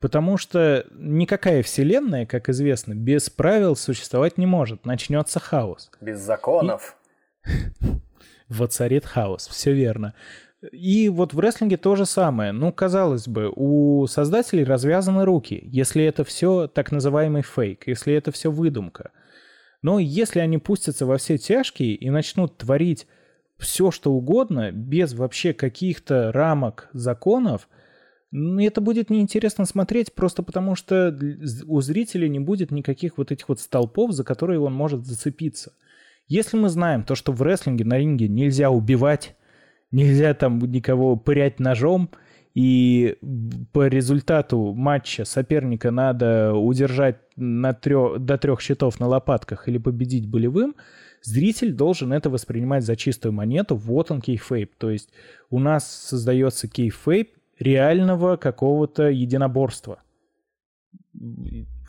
Потому 0.00 0.36
что 0.36 0.86
никакая 0.92 1.62
вселенная, 1.62 2.26
как 2.26 2.48
известно, 2.48 2.94
без 2.94 3.30
правил 3.30 3.76
существовать 3.76 4.36
не 4.38 4.46
может. 4.46 4.84
Начнется 4.84 5.40
хаос. 5.40 5.90
Без 6.00 6.20
законов. 6.20 6.96
И... 7.46 7.50
Воцарит 8.48 9.06
хаос, 9.06 9.48
все 9.48 9.72
верно. 9.72 10.14
И 10.72 11.08
вот 11.08 11.34
в 11.34 11.40
рестлинге 11.40 11.76
то 11.76 11.94
же 11.96 12.06
самое. 12.06 12.52
Ну, 12.52 12.72
казалось 12.72 13.28
бы, 13.28 13.52
у 13.54 14.06
создателей 14.06 14.64
развязаны 14.64 15.24
руки, 15.24 15.60
если 15.70 16.04
это 16.04 16.24
все 16.24 16.68
так 16.68 16.90
называемый 16.92 17.42
фейк, 17.42 17.86
если 17.86 18.14
это 18.14 18.32
все 18.32 18.50
выдумка. 18.50 19.10
Но 19.82 19.98
если 19.98 20.40
они 20.40 20.58
пустятся 20.58 21.04
во 21.04 21.18
все 21.18 21.36
тяжкие 21.36 21.94
и 21.94 22.08
начнут 22.08 22.56
творить 22.56 23.06
все, 23.58 23.90
что 23.90 24.12
угодно, 24.12 24.72
без 24.72 25.12
вообще 25.14 25.52
каких-то 25.52 26.32
рамок 26.32 26.88
законов, 26.92 27.68
это 28.34 28.80
будет 28.80 29.10
неинтересно 29.10 29.64
смотреть 29.64 30.12
просто 30.12 30.42
потому, 30.42 30.74
что 30.74 31.16
у 31.66 31.80
зрителя 31.80 32.26
не 32.28 32.40
будет 32.40 32.70
никаких 32.72 33.16
вот 33.16 33.30
этих 33.30 33.48
вот 33.48 33.60
столпов, 33.60 34.12
за 34.12 34.24
которые 34.24 34.58
он 34.58 34.74
может 34.74 35.06
зацепиться. 35.06 35.72
Если 36.26 36.56
мы 36.56 36.68
знаем 36.68 37.04
то, 37.04 37.14
что 37.14 37.32
в 37.32 37.42
рестлинге 37.42 37.84
на 37.84 37.98
ринге 37.98 38.28
нельзя 38.28 38.70
убивать, 38.70 39.36
нельзя 39.92 40.34
там 40.34 40.58
никого 40.58 41.16
пырять 41.16 41.60
ножом, 41.60 42.10
и 42.54 43.16
по 43.72 43.86
результату 43.88 44.72
матча 44.74 45.24
соперника 45.24 45.90
надо 45.90 46.54
удержать 46.54 47.18
на 47.36 47.72
трех, 47.72 48.20
до 48.20 48.38
трех 48.38 48.60
счетов 48.60 49.00
на 49.00 49.06
лопатках 49.06 49.68
или 49.68 49.78
победить 49.78 50.28
болевым, 50.28 50.74
зритель 51.22 51.72
должен 51.72 52.12
это 52.12 52.30
воспринимать 52.30 52.84
за 52.84 52.96
чистую 52.96 53.32
монету. 53.32 53.74
Вот 53.74 54.10
он 54.10 54.20
кейфейп. 54.20 54.74
То 54.76 54.90
есть 54.90 55.10
у 55.50 55.58
нас 55.58 55.84
создается 55.84 56.68
кейфейп, 56.68 57.30
реального 57.58 58.36
какого-то 58.36 59.08
единоборства. 59.08 60.02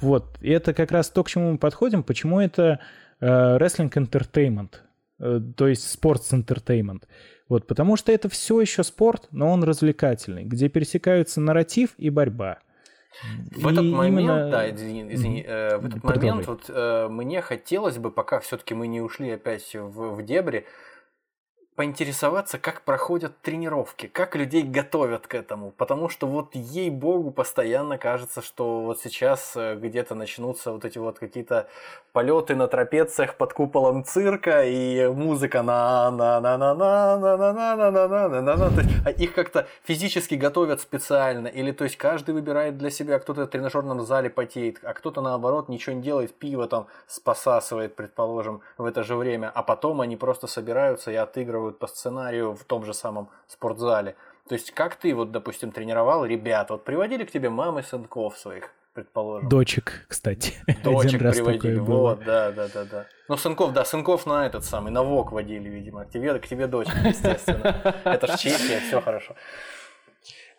Вот, 0.01 0.37
и 0.41 0.49
это 0.49 0.73
как 0.73 0.91
раз 0.91 1.09
то, 1.09 1.23
к 1.23 1.29
чему 1.29 1.53
мы 1.53 1.57
подходим, 1.57 2.03
почему 2.03 2.39
это 2.39 2.79
рестлинг 3.19 3.95
э, 3.95 4.01
entertainment, 4.01 4.73
э, 5.19 5.41
то 5.55 5.67
есть 5.67 5.89
спортс 5.89 6.33
entertainment. 6.33 7.03
Вот, 7.47 7.67
потому 7.67 7.95
что 7.95 8.11
это 8.11 8.27
все 8.27 8.59
еще 8.59 8.83
спорт, 8.83 9.27
но 9.31 9.51
он 9.51 9.63
развлекательный, 9.63 10.43
где 10.43 10.67
пересекаются 10.67 11.41
нарратив 11.41 11.93
и 11.97 12.09
борьба. 12.09 12.59
В 13.23 13.69
и 13.69 13.71
этот 13.71 13.85
момент, 13.85 14.19
именно... 14.19 14.49
да, 14.49 14.69
извини, 14.69 15.13
извини 15.13 15.43
э, 15.47 15.77
в 15.77 15.85
этот 15.85 16.01
Продолжай. 16.01 16.29
момент 16.31 16.47
вот 16.47 16.63
э, 16.67 17.07
мне 17.09 17.41
хотелось 17.41 17.97
бы, 17.97 18.11
пока 18.11 18.39
все-таки 18.39 18.73
мы 18.73 18.87
не 18.87 18.99
ушли 18.99 19.29
опять 19.29 19.73
в, 19.73 20.15
в 20.15 20.25
дебри, 20.25 20.65
поинтересоваться, 21.75 22.57
как 22.57 22.81
проходят 22.83 23.37
тренировки, 23.41 24.07
как 24.07 24.35
людей 24.35 24.63
готовят 24.63 25.27
к 25.27 25.35
этому, 25.35 25.71
потому 25.71 26.07
что 26.07 26.25
вот 26.25 26.55
ей-богу 26.55 27.31
постоянно 27.31 27.97
кажется, 27.97 28.41
что 28.41 28.81
вот 28.81 29.01
сейчас 29.01 29.53
э, 29.55 29.75
где-то 29.75 30.15
начнутся 30.15 30.71
вот 30.71 30.85
эти 30.85 30.97
вот 30.97 31.19
какие-то 31.19 31.67
полеты 32.13 32.55
на 32.55 32.69
трапециях 32.69 33.35
под 33.35 33.51
куполом 33.51 34.05
цирка 34.05 34.63
и 34.63 35.05
музыка 35.07 35.63
на 35.63 36.09
на 36.11 36.39
на 36.39 36.57
на 36.57 36.73
на 36.73 37.17
на 37.17 37.37
на 37.37 37.53
на 37.53 37.75
на 37.75 37.91
на 37.91 38.29
на 38.29 38.41
на 38.41 38.55
на 38.55 38.69
то 38.69 38.81
есть 38.81 39.19
их 39.19 39.33
как-то 39.33 39.67
физически 39.83 40.35
готовят 40.35 40.79
специально 40.79 41.47
или 41.47 41.73
то 41.73 41.83
есть 41.83 41.97
каждый 41.97 42.33
выбирает 42.33 42.77
для 42.77 42.89
себя 42.89 43.19
кто-то 43.19 43.43
в 43.43 43.47
тренажерном 43.47 44.05
зале 44.05 44.29
потеет 44.29 44.79
а 44.83 44.93
кто-то 44.93 45.19
наоборот 45.19 45.67
ничего 45.67 45.97
не 45.97 46.01
делает 46.01 46.33
пиво 46.33 46.67
там 46.67 46.87
спасасывает 47.05 47.97
предположим 47.97 48.61
в 48.77 48.85
это 48.85 49.03
же 49.03 49.17
время 49.17 49.51
а 49.53 49.61
потом 49.61 49.99
они 49.99 50.15
просто 50.15 50.47
собираются 50.47 51.11
и 51.11 51.15
отыгрывают 51.15 51.64
по 51.73 51.87
сценарию 51.87 52.55
в 52.55 52.63
том 52.63 52.85
же 52.85 52.93
самом 52.93 53.29
спортзале 53.47 54.15
то 54.47 54.55
есть 54.55 54.71
как 54.71 54.95
ты 54.95 55.13
вот 55.13 55.31
допустим 55.31 55.71
тренировал 55.71 56.25
ребят 56.25 56.69
вот 56.69 56.83
приводили 56.83 57.23
к 57.23 57.31
тебе 57.31 57.49
мамы 57.49 57.83
сынков 57.83 58.37
своих 58.37 58.71
предположим. 58.95 59.49
Дочек, 59.49 60.05
кстати. 60.07 60.53
Дочек 60.83 61.21
Один 61.21 61.31
приводили. 61.31 61.77
Вот, 61.77 62.23
да, 62.25 62.51
да, 62.51 62.67
да, 62.73 62.85
да. 62.85 63.05
Ну, 63.27 63.37
сынков, 63.37 63.73
да, 63.73 63.85
сынков 63.85 64.25
на 64.25 64.47
этот 64.47 64.63
самый, 64.63 64.91
на 64.91 65.03
ВОК 65.03 65.33
водили, 65.33 65.69
видимо. 65.69 66.05
К 66.05 66.11
тебе, 66.11 66.39
к 66.39 66.47
тебе 66.47 66.65
дочек, 66.65 66.95
естественно. 67.05 67.93
Это 68.05 68.27
ж 68.27 68.39
Чехия, 68.39 68.79
все 68.87 69.01
хорошо. 69.01 69.35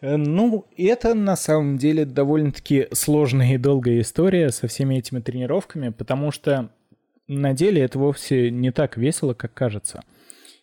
Э, 0.01 0.17
ну, 0.17 0.67
это 0.77 1.15
на 1.15 1.37
самом 1.37 1.79
деле 1.79 2.05
довольно-таки 2.05 2.89
сложная 2.93 3.55
и 3.55 3.59
долгая 3.59 4.01
история 4.01 4.51
со 4.51 4.69
всеми 4.69 4.97
этими 4.97 5.21
тренировками, 5.21 5.89
потому 5.89 6.31
что 6.31 6.71
на 7.27 7.55
деле 7.55 7.83
это 7.83 7.99
вовсе 7.99 8.51
не 8.51 8.71
так 8.71 8.97
весело, 8.97 9.35
как 9.35 9.55
кажется. 9.55 10.05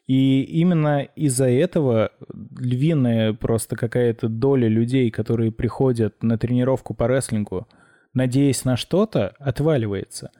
И 0.05 0.41
именно 0.43 1.03
из-за 1.15 1.49
этого 1.49 2.11
львиная 2.59 3.33
просто 3.33 3.75
какая-то 3.75 4.27
доля 4.27 4.67
людей, 4.67 5.09
которые 5.11 5.51
приходят 5.51 6.21
на 6.21 6.37
тренировку 6.37 6.93
по 6.93 7.07
рестлингу, 7.07 7.67
надеясь 8.13 8.65
на 8.65 8.75
что-то, 8.75 9.33
отваливается. 9.39 10.31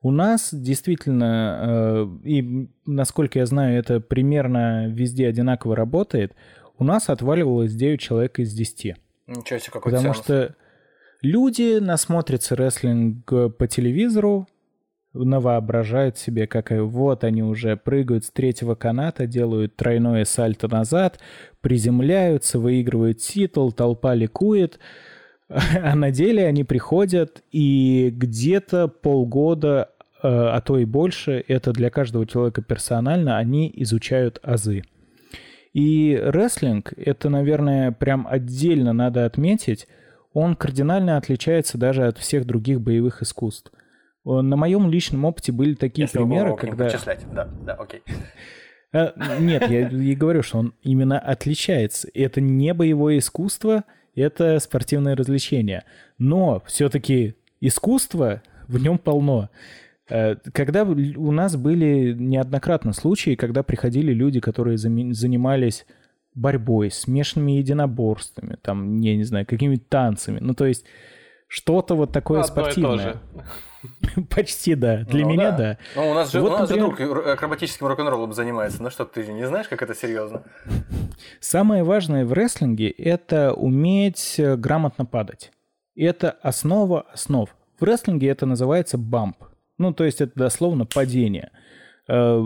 У 0.00 0.10
нас 0.10 0.52
действительно, 0.52 2.08
э, 2.24 2.28
и 2.28 2.68
насколько 2.84 3.38
я 3.38 3.46
знаю, 3.46 3.78
это 3.78 4.00
примерно 4.00 4.88
везде 4.88 5.28
одинаково 5.28 5.76
работает, 5.76 6.34
у 6.76 6.82
нас 6.82 7.08
отваливалось 7.08 7.72
9 7.74 8.00
человек 8.00 8.40
из 8.40 8.52
10. 8.52 8.96
Ничего 9.28 9.58
себе, 9.60 9.72
какой 9.72 9.92
Потому 9.92 10.14
сеанс. 10.14 10.24
что 10.24 10.56
люди 11.20 11.78
насмотрятся 11.78 12.56
рестлинг 12.56 13.24
по 13.56 13.68
телевизору, 13.68 14.48
навоображают 15.14 16.18
себе, 16.18 16.46
как 16.46 16.70
вот 16.70 17.24
они 17.24 17.42
уже 17.42 17.76
прыгают 17.76 18.24
с 18.24 18.30
третьего 18.30 18.74
каната, 18.74 19.26
делают 19.26 19.76
тройное 19.76 20.24
сальто 20.24 20.68
назад, 20.68 21.18
приземляются, 21.60 22.58
выигрывают 22.58 23.18
титул, 23.18 23.72
толпа 23.72 24.14
ликует. 24.14 24.78
А 25.48 25.94
на 25.94 26.10
деле 26.10 26.46
они 26.46 26.64
приходят, 26.64 27.42
и 27.50 28.10
где-то 28.10 28.88
полгода, 28.88 29.90
э, 30.22 30.28
а 30.28 30.62
то 30.62 30.78
и 30.78 30.86
больше, 30.86 31.44
это 31.46 31.72
для 31.72 31.90
каждого 31.90 32.26
человека 32.26 32.62
персонально, 32.62 33.36
они 33.36 33.70
изучают 33.76 34.40
азы. 34.42 34.82
И 35.74 36.18
рестлинг, 36.22 36.94
это, 36.96 37.28
наверное, 37.28 37.92
прям 37.92 38.26
отдельно 38.26 38.94
надо 38.94 39.26
отметить, 39.26 39.88
он 40.32 40.56
кардинально 40.56 41.18
отличается 41.18 41.76
даже 41.76 42.06
от 42.06 42.16
всех 42.16 42.46
других 42.46 42.80
боевых 42.80 43.22
искусств. 43.22 43.72
Э, 44.24 44.40
на 44.40 44.56
моем 44.56 44.90
личном 44.90 45.24
опыте 45.24 45.52
были 45.52 45.74
такие 45.74 46.04
Если 46.04 46.18
примеры, 46.18 46.56
когда... 46.56 46.88
Да, 47.32 47.48
да, 47.64 47.74
окей. 47.74 48.02
Э, 48.92 49.12
нет, 49.40 49.68
я 49.70 49.88
и 49.88 50.14
говорю, 50.14 50.42
что 50.42 50.58
он 50.58 50.74
именно 50.82 51.18
отличается. 51.18 52.08
Это 52.14 52.40
не 52.40 52.74
боевое 52.74 53.18
искусство, 53.18 53.84
это 54.14 54.58
спортивное 54.58 55.16
развлечение. 55.16 55.84
Но 56.18 56.62
все-таки 56.66 57.36
искусство 57.60 58.42
в 58.68 58.78
нем 58.78 58.98
полно. 58.98 59.50
Э, 60.08 60.36
когда 60.52 60.84
у 60.84 61.32
нас 61.32 61.56
были 61.56 62.12
неоднократно 62.12 62.92
случаи, 62.92 63.34
когда 63.34 63.62
приходили 63.62 64.12
люди, 64.12 64.40
которые 64.40 64.76
занимались 64.78 65.86
борьбой, 66.34 66.90
смешанными 66.90 67.52
единоборствами, 67.52 68.56
там, 68.62 69.00
я 69.00 69.16
не 69.16 69.24
знаю, 69.24 69.46
какими-то 69.46 69.84
танцами. 69.88 70.38
Ну, 70.40 70.54
то 70.54 70.66
есть 70.66 70.84
что-то 71.46 71.94
вот 71.94 72.12
такое 72.12 72.40
Одно 72.40 72.52
спортивное. 72.52 73.16
Почти 74.30 74.74
да. 74.74 75.04
Для 75.04 75.24
ну, 75.24 75.30
меня 75.30 75.50
да. 75.50 75.56
да. 75.56 75.78
Ну, 75.96 76.10
у 76.10 76.14
нас 76.14 76.32
же, 76.32 76.40
вот, 76.40 76.52
у 76.52 76.58
нас 76.58 76.70
например... 76.70 76.96
же 76.96 77.06
друг 77.06 77.26
акробатическим 77.26 77.86
рок-н-роллом 77.86 78.32
занимается. 78.32 78.82
Ну 78.82 78.90
что, 78.90 79.04
ты 79.04 79.26
не 79.26 79.46
знаешь, 79.46 79.68
как 79.68 79.82
это 79.82 79.94
серьезно? 79.94 80.42
Самое 81.40 81.82
важное 81.82 82.24
в 82.24 82.32
рестлинге– 82.32 82.90
это 82.98 83.52
уметь 83.52 84.36
э, 84.38 84.56
грамотно 84.56 85.04
падать. 85.04 85.52
Это 85.96 86.30
основа 86.42 87.06
основ. 87.12 87.54
В 87.78 87.84
рестлинге 87.84 88.28
это 88.28 88.46
называется 88.46 88.98
бамп. 88.98 89.36
Ну, 89.78 89.92
то 89.92 90.04
есть 90.04 90.20
это 90.20 90.32
дословно 90.34 90.86
падение. 90.86 91.50
Э, 92.08 92.42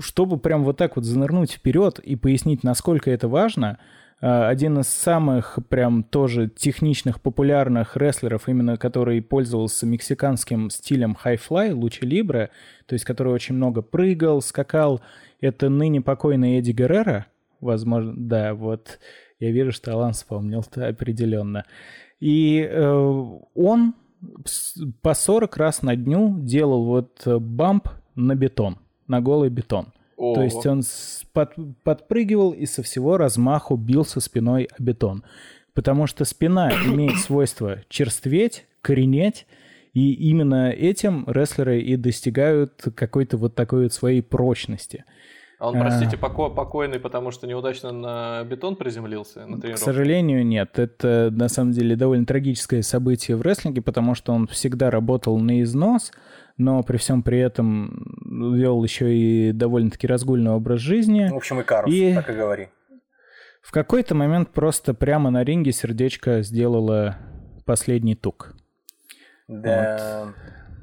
чтобы 0.00 0.38
прям 0.38 0.64
вот 0.64 0.76
так 0.76 0.96
вот 0.96 1.04
занырнуть 1.04 1.52
вперед 1.52 1.98
и 1.98 2.16
пояснить, 2.16 2.62
насколько 2.62 3.10
это 3.10 3.28
важно– 3.28 3.78
один 4.20 4.78
из 4.78 4.88
самых 4.88 5.58
прям 5.68 6.02
тоже 6.02 6.48
техничных, 6.48 7.22
популярных 7.22 7.96
рестлеров, 7.96 8.48
именно 8.48 8.76
который 8.76 9.22
пользовался 9.22 9.86
мексиканским 9.86 10.68
стилем 10.68 11.14
хай-флай, 11.14 11.72
Лучи 11.72 12.04
Либре, 12.04 12.50
то 12.86 12.94
есть 12.94 13.04
который 13.04 13.32
очень 13.32 13.54
много 13.54 13.80
прыгал, 13.80 14.42
скакал, 14.42 15.00
это 15.40 15.70
ныне 15.70 16.02
покойный 16.02 16.58
Эдди 16.58 16.72
Геррера, 16.72 17.26
возможно, 17.60 18.12
да, 18.16 18.54
вот 18.54 18.98
я 19.38 19.50
вижу, 19.52 19.72
что 19.72 19.92
Алан 19.92 20.12
вспомнил 20.12 20.60
-то 20.60 20.88
определенно. 20.88 21.64
И 22.20 22.60
э, 22.60 23.26
он 23.54 23.94
по 25.00 25.14
40 25.14 25.56
раз 25.56 25.82
на 25.82 25.96
дню 25.96 26.36
делал 26.40 26.84
вот 26.84 27.26
бамп 27.26 27.88
на 28.14 28.34
бетон, 28.34 28.78
на 29.06 29.22
голый 29.22 29.48
бетон. 29.48 29.94
Ого. 30.20 30.34
То 30.34 30.42
есть 30.42 30.66
он 30.66 30.82
под, 31.32 31.54
подпрыгивал 31.82 32.50
и 32.50 32.66
со 32.66 32.82
всего 32.82 33.16
размаху 33.16 33.76
бился 33.76 34.20
спиной 34.20 34.68
о 34.70 34.82
бетон. 34.82 35.24
Потому 35.72 36.06
что 36.06 36.26
спина 36.26 36.70
имеет 36.86 37.16
свойство 37.20 37.78
черстветь, 37.88 38.66
коренеть, 38.82 39.46
и 39.94 40.12
именно 40.12 40.70
этим 40.70 41.24
рестлеры 41.26 41.80
и 41.80 41.96
достигают 41.96 42.82
какой-то 42.94 43.38
вот 43.38 43.54
такой 43.54 43.84
вот 43.84 43.94
своей 43.94 44.20
прочности. 44.20 45.04
А 45.58 45.68
он, 45.68 45.80
простите, 45.80 46.16
а... 46.16 46.18
поко- 46.18 46.50
покойный, 46.50 47.00
потому 47.00 47.30
что 47.30 47.46
неудачно 47.46 47.90
на 47.90 48.44
бетон 48.44 48.76
приземлился 48.76 49.46
на 49.46 49.58
тренировке? 49.58 49.74
К 49.74 49.78
сожалению, 49.78 50.46
нет. 50.46 50.78
Это, 50.78 51.30
на 51.32 51.48
самом 51.48 51.72
деле, 51.72 51.96
довольно 51.96 52.26
трагическое 52.26 52.82
событие 52.82 53.38
в 53.38 53.42
рестлинге, 53.42 53.80
потому 53.80 54.14
что 54.14 54.34
он 54.34 54.46
всегда 54.48 54.90
работал 54.90 55.38
на 55.38 55.62
износ, 55.62 56.12
но 56.60 56.82
при 56.82 56.98
всем 56.98 57.22
при 57.22 57.38
этом 57.38 58.06
вел 58.54 58.84
еще 58.84 59.14
и 59.14 59.52
довольно-таки 59.52 60.06
разгульный 60.06 60.50
образ 60.50 60.80
жизни. 60.80 61.28
В 61.30 61.36
общем, 61.36 61.60
и 61.60 61.64
Карус, 61.64 61.92
и... 61.92 62.14
так 62.14 62.28
и 62.28 62.34
говори. 62.34 62.68
В 63.62 63.72
какой-то 63.72 64.14
момент 64.14 64.50
просто 64.50 64.94
прямо 64.94 65.30
на 65.30 65.42
ринге 65.42 65.72
сердечко 65.72 66.42
сделало 66.42 67.16
последний 67.64 68.14
тук. 68.14 68.54
Да. 69.48 70.24
Вот. 70.24 70.34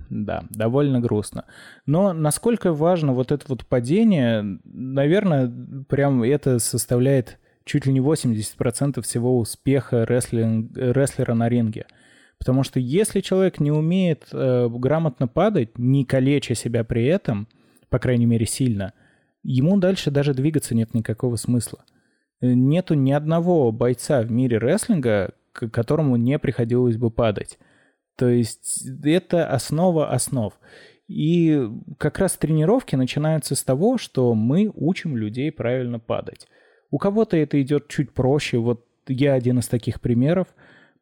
Да, 0.10 0.46
довольно 0.50 1.00
грустно. 1.00 1.46
Но 1.86 2.14
насколько 2.14 2.72
важно 2.72 3.14
вот 3.14 3.32
это 3.32 3.46
вот 3.48 3.66
падение, 3.66 4.60
наверное, 4.64 5.52
прям 5.90 6.24
это 6.24 6.60
составляет 6.60 7.40
чуть 7.66 7.86
ли 7.86 7.94
не 7.94 8.00
80% 8.00 9.02
всего 9.02 9.38
успеха 9.38 10.06
рестлинг, 10.06 10.72
рестлера 10.76 11.34
на 11.34 11.50
ринге. 11.50 11.86
Потому 12.40 12.64
что 12.64 12.80
если 12.80 13.22
человек 13.22 13.60
не 13.60 13.72
умеет 13.72 14.28
э, 14.32 14.70
грамотно 14.70 15.28
падать, 15.28 15.78
не 15.78 16.06
калеча 16.06 16.56
себя 16.56 16.84
при 16.84 17.06
этом, 17.06 17.48
по 17.90 18.00
крайней 18.00 18.26
мере 18.26 18.46
сильно, 18.46 18.94
ему 19.44 19.78
дальше 19.78 20.12
даже 20.12 20.34
двигаться 20.34 20.76
нет 20.76 20.94
никакого 20.94 21.36
смысла. 21.36 21.84
Э, 22.42 22.54
нету 22.54 22.94
ни 22.94 23.12
одного 23.12 23.72
бойца 23.72 24.22
в 24.22 24.32
мире 24.32 24.58
рестлинга, 24.58 25.34
к 25.52 25.70
которому 25.70 26.16
не 26.16 26.38
приходилось 26.38 26.98
бы 26.98 27.10
падать. 27.10 27.58
То 28.16 28.30
есть 28.30 28.88
это 29.04 29.50
основа 29.50 30.12
основ. 30.12 30.54
И 31.08 31.70
как 31.98 32.20
раз 32.20 32.36
тренировки 32.36 32.96
начинаются 32.96 33.56
с 33.56 33.64
того, 33.64 33.98
что 33.98 34.34
мы 34.34 34.72
учим 34.74 35.16
людей 35.16 35.52
правильно 35.52 36.00
падать. 36.00 36.48
У 36.92 36.98
кого-то 36.98 37.38
это 37.38 37.62
идет 37.62 37.88
чуть 37.88 38.12
проще. 38.12 38.58
Вот 38.58 38.86
я 39.08 39.34
один 39.34 39.60
из 39.60 39.68
таких 39.68 40.02
примеров, 40.02 40.48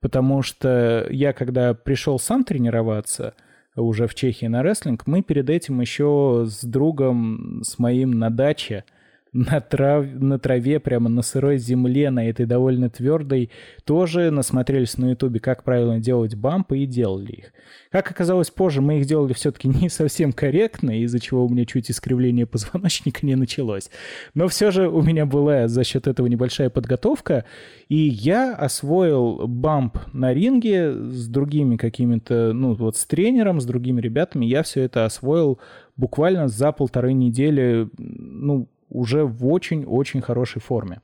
потому 0.06 0.44
что 0.44 1.08
я, 1.10 1.34
когда 1.34 1.74
пришел 1.74 2.20
сам 2.20 2.44
тренироваться, 2.44 3.34
уже 3.76 4.06
в 4.06 4.14
Чехии 4.14 4.46
на 4.46 4.62
рестлинг, 4.62 5.08
мы 5.08 5.24
перед 5.24 5.50
этим 5.50 5.82
еще 5.82 6.46
с 6.48 6.64
другом, 6.64 7.64
с 7.64 7.80
моим 7.80 8.12
на 8.12 8.30
даче– 8.30 8.84
на, 9.36 9.60
трав... 9.60 10.06
на 10.14 10.40
траве, 10.40 10.80
прямо 10.80 11.10
на 11.10 11.22
сырой 11.22 11.58
земле, 11.58 12.10
на 12.10 12.30
этой 12.30 12.46
довольно 12.46 12.90
твердой, 12.90 13.50
тоже 13.84 14.32
насмотрелись 14.32 14.98
на 14.98 15.12
ютубе, 15.12 15.42
как 15.42 15.64
правильно 15.64 16.00
делать 16.00 16.36
бампы 16.36 16.80
и 16.80 16.86
делали 16.86 17.32
их. 17.32 17.54
Как 17.92 18.10
оказалось 18.10 18.50
позже, 18.50 18.82
мы 18.82 19.00
их 19.00 19.06
делали 19.06 19.34
все-таки 19.34 19.68
не 19.82 19.90
совсем 19.90 20.32
корректно, 20.32 21.02
из-за 21.02 21.20
чего 21.20 21.46
у 21.46 21.50
меня 21.50 21.66
чуть 21.66 21.92
искривление 21.92 22.46
позвоночника 22.46 23.26
не 23.26 23.36
началось. 23.36 23.90
Но 24.34 24.48
все 24.48 24.72
же 24.72 24.88
у 24.88 25.02
меня 25.02 25.26
была 25.26 25.68
за 25.68 25.84
счет 25.84 26.08
этого 26.08 26.28
небольшая 26.28 26.70
подготовка, 26.70 27.44
и 27.90 27.98
я 27.98 28.56
освоил 28.56 29.48
бамп 29.48 29.98
на 30.14 30.34
ринге 30.34 30.94
с 30.94 31.28
другими 31.28 31.76
какими-то, 31.76 32.54
ну 32.54 32.74
вот 32.74 32.96
с 32.96 33.06
тренером, 33.06 33.60
с 33.60 33.66
другими 33.66 34.00
ребятами, 34.00 34.46
я 34.46 34.64
все 34.64 34.84
это 34.84 35.04
освоил 35.04 35.60
буквально 35.98 36.48
за 36.48 36.72
полторы 36.72 37.14
недели, 37.14 37.90
ну, 37.98 38.70
уже 38.90 39.26
в 39.26 39.46
очень-очень 39.48 40.22
хорошей 40.22 40.62
форме. 40.62 41.02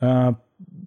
А, 0.00 0.36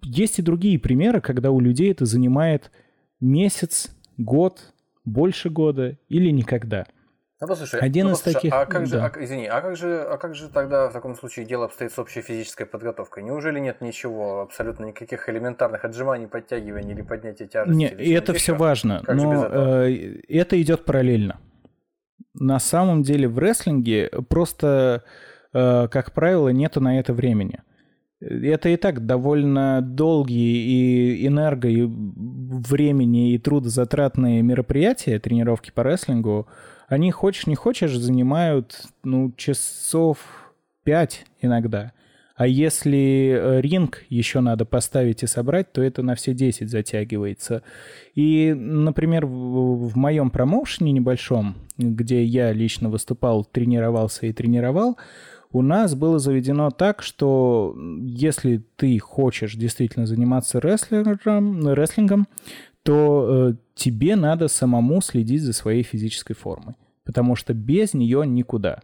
есть 0.03 0.39
и 0.39 0.41
другие 0.41 0.79
примеры, 0.79 1.21
когда 1.21 1.51
у 1.51 1.59
людей 1.59 1.91
это 1.91 2.05
занимает 2.05 2.71
месяц, 3.19 3.89
год, 4.17 4.73
больше 5.05 5.49
года 5.49 5.97
или 6.09 6.29
никогда. 6.29 6.85
Ну, 7.39 7.47
послушай, 7.47 7.79
Один 7.79 8.05
ну, 8.05 8.11
из 8.11 8.17
послушай, 8.19 8.35
таких... 8.35 8.53
А 8.53 8.65
как 8.67 8.85
же, 8.85 8.97
да. 8.97 9.11
а, 9.13 9.23
извини, 9.23 9.47
а 9.47 9.61
как, 9.61 9.75
же, 9.75 10.03
а 10.03 10.17
как 10.17 10.35
же 10.35 10.47
тогда 10.47 10.89
в 10.89 10.93
таком 10.93 11.15
случае 11.15 11.47
дело 11.47 11.65
обстоит 11.65 11.91
с 11.91 11.97
общей 11.97 12.21
физической 12.21 12.65
подготовкой? 12.65 13.23
Неужели 13.23 13.59
нет 13.59 13.81
ничего, 13.81 14.41
абсолютно 14.41 14.85
никаких 14.85 15.27
элементарных 15.27 15.83
отжиманий, 15.83 16.27
подтягиваний 16.27 16.93
или 16.93 17.01
поднятия 17.01 17.47
тяжести? 17.47 17.75
Нет, 17.75 17.95
это 17.99 18.33
все 18.33 18.53
важно, 18.55 19.01
как 19.03 19.15
но 19.15 19.47
э, 19.47 20.19
это 20.29 20.61
идет 20.61 20.85
параллельно. 20.85 21.39
На 22.35 22.59
самом 22.59 23.01
деле 23.01 23.27
в 23.27 23.39
рестлинге 23.39 24.11
просто 24.29 25.03
Э, 25.03 25.30
как 25.51 26.13
правило, 26.13 26.49
нету 26.49 26.81
на 26.81 26.99
это 26.99 27.13
времени. 27.13 27.59
Это 28.21 28.69
и 28.69 28.77
так 28.77 29.05
довольно 29.05 29.81
долгие 29.81 30.57
и 30.57 31.27
энерго, 31.27 31.67
и 31.67 31.87
времени, 31.87 33.33
и 33.33 33.39
трудозатратные 33.39 34.43
мероприятия, 34.43 35.19
тренировки 35.19 35.71
по 35.71 35.81
рестлингу. 35.81 36.47
Они, 36.87 37.09
хочешь 37.09 37.47
не 37.47 37.55
хочешь, 37.55 37.97
занимают 37.97 38.83
ну, 39.03 39.31
часов 39.37 40.19
пять 40.83 41.25
иногда. 41.41 41.93
А 42.35 42.47
если 42.47 43.37
э, 43.39 43.61
ринг 43.61 44.03
еще 44.09 44.39
надо 44.39 44.65
поставить 44.65 45.21
и 45.21 45.27
собрать, 45.27 45.71
то 45.73 45.83
это 45.83 46.01
на 46.01 46.15
все 46.15 46.33
10 46.33 46.69
затягивается. 46.69 47.61
И, 48.15 48.53
например, 48.53 49.25
в 49.27 49.95
моем 49.95 50.31
промоушене 50.31 50.91
небольшом, 50.91 51.55
где 51.77 52.23
я 52.23 52.51
лично 52.51 52.89
выступал, 52.89 53.45
тренировался 53.45 54.25
и 54.25 54.33
тренировал, 54.33 54.97
у 55.51 55.61
нас 55.61 55.95
было 55.95 56.19
заведено 56.19 56.69
так, 56.71 57.01
что 57.01 57.75
если 58.01 58.57
ты 58.75 58.97
хочешь 58.99 59.55
действительно 59.55 60.05
заниматься 60.05 60.59
рестлингом, 60.59 61.67
рестлингом 61.67 62.27
то 62.83 63.49
э, 63.51 63.53
тебе 63.75 64.15
надо 64.15 64.47
самому 64.47 65.01
следить 65.01 65.43
за 65.43 65.53
своей 65.53 65.83
физической 65.83 66.33
формой, 66.33 66.75
потому 67.05 67.35
что 67.35 67.53
без 67.53 67.93
нее 67.93 68.25
никуда. 68.25 68.79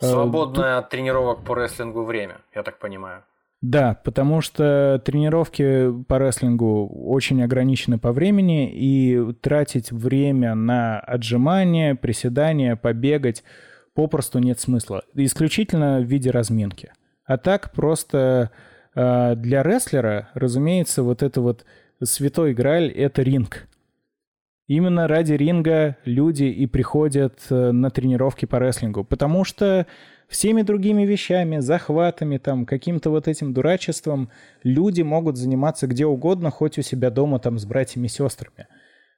Э, 0.00 0.06
Свободное 0.06 0.76
Тут... 0.76 0.84
от 0.84 0.90
тренировок 0.90 1.44
по 1.44 1.54
рестлингу 1.54 2.04
время, 2.04 2.38
я 2.54 2.62
так 2.62 2.78
понимаю. 2.78 3.22
Да, 3.60 4.00
потому 4.04 4.40
что 4.40 5.02
тренировки 5.04 5.92
по 6.04 6.18
рестлингу 6.18 6.88
очень 6.88 7.42
ограничены 7.42 7.98
по 7.98 8.12
времени, 8.12 8.70
и 8.72 9.32
тратить 9.40 9.90
время 9.90 10.54
на 10.54 11.00
отжимания, 11.00 11.96
приседания, 11.96 12.76
побегать 12.76 13.42
попросту 13.98 14.38
нет 14.38 14.60
смысла. 14.60 15.02
Исключительно 15.14 15.98
в 15.98 16.04
виде 16.04 16.30
разминки. 16.30 16.92
А 17.24 17.36
так 17.36 17.72
просто 17.72 18.52
э, 18.94 19.34
для 19.34 19.64
рестлера, 19.64 20.28
разумеется, 20.34 21.02
вот 21.02 21.24
это 21.24 21.40
вот 21.40 21.64
святой 22.00 22.54
грааль— 22.54 22.92
это 22.96 23.22
ринг. 23.22 23.66
Именно 24.68 25.08
ради 25.08 25.32
ринга 25.32 25.96
люди 26.04 26.44
и 26.44 26.66
приходят 26.68 27.40
э, 27.50 27.72
на 27.72 27.90
тренировки 27.90 28.44
по 28.44 28.60
рестлингу, 28.60 29.02
потому 29.02 29.42
что 29.42 29.88
всеми 30.28 30.62
другими 30.62 31.04
вещами, 31.04 31.58
захватами, 31.58 32.38
там, 32.38 32.66
каким-то 32.66 33.10
вот 33.10 33.26
этим 33.26 33.52
дурачеством 33.52 34.30
люди 34.62 35.02
могут 35.02 35.36
заниматься 35.36 35.88
где 35.88 36.06
угодно, 36.06 36.50
хоть 36.50 36.78
у 36.78 36.82
себя 36.82 37.10
дома 37.10 37.40
там 37.40 37.58
с 37.58 37.64
братьями 37.64 38.06
и 38.06 38.10
сестрами. 38.10 38.68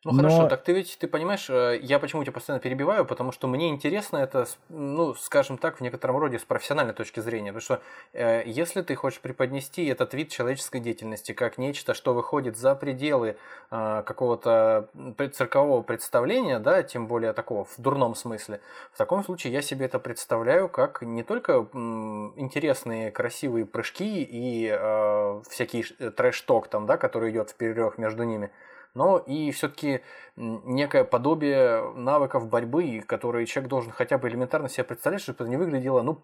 Ну 0.03 0.13
Но... 0.13 0.23
хорошо, 0.23 0.49
так 0.49 0.63
ты 0.63 0.73
ведь, 0.73 0.97
ты 0.99 1.07
понимаешь, 1.07 1.51
э, 1.51 1.79
я 1.83 1.99
почему 1.99 2.23
тебя 2.23 2.33
постоянно 2.33 2.63
перебиваю, 2.63 3.05
потому 3.05 3.33
что 3.33 3.47
мне 3.47 3.69
интересно 3.69 4.17
это, 4.17 4.47
ну, 4.71 5.15
скажем 5.15 5.59
так, 5.59 5.77
в 5.77 5.81
некотором 5.83 6.17
роде 6.17 6.39
с 6.39 6.43
профессиональной 6.43 6.95
точки 6.95 7.21
зрения, 7.21 7.53
потому 7.53 7.61
что 7.61 7.83
э, 8.15 8.43
если 8.47 8.81
ты 8.81 8.95
хочешь 8.95 9.21
преподнести 9.21 9.85
этот 9.85 10.15
вид 10.15 10.31
человеческой 10.31 10.81
деятельности 10.81 11.33
как 11.33 11.59
нечто, 11.59 11.93
что 11.93 12.15
выходит 12.15 12.57
за 12.57 12.75
пределы 12.75 13.37
э, 13.71 14.03
какого-то 14.07 14.89
циркового 15.35 15.83
представления, 15.83 16.61
да, 16.61 16.83
тем 16.83 17.07
более 17.07 17.35
такого 17.35 17.67
в 17.67 17.75
дурном 17.77 18.15
смысле, 18.15 18.63
в 18.95 18.97
таком 18.97 19.23
случае 19.23 19.53
я 19.53 19.61
себе 19.61 19.85
это 19.85 19.99
представляю 19.99 20.71
как 20.71 21.03
не 21.03 21.23
только 21.23 21.69
м, 21.75 22.33
интересные, 22.41 23.11
красивые 23.11 23.67
прыжки 23.67 24.23
и 24.23 24.67
э, 24.67 25.43
всякий 25.51 25.85
э, 25.99 26.11
трэш-ток 26.11 26.69
там, 26.69 26.87
да, 26.87 26.97
который 26.97 27.33
идет 27.33 27.51
в 27.51 27.55
перерывах 27.57 27.99
между 27.99 28.23
ними, 28.23 28.51
но 28.95 29.19
и 29.19 29.51
все-таки 29.51 30.01
некое 30.37 31.05
подобие 31.05 31.93
навыков 31.95 32.49
борьбы, 32.49 33.03
которые 33.07 33.47
человек 33.47 33.71
должен 33.71 33.93
хотя 33.93 34.19
бы 34.19 34.29
элементарно 34.29 34.69
себе 34.69 34.85
представлять, 34.85 35.23
чтобы 35.23 35.37
это 35.37 35.49
не 35.49 35.57
выглядело, 35.57 36.03
ну, 36.03 36.23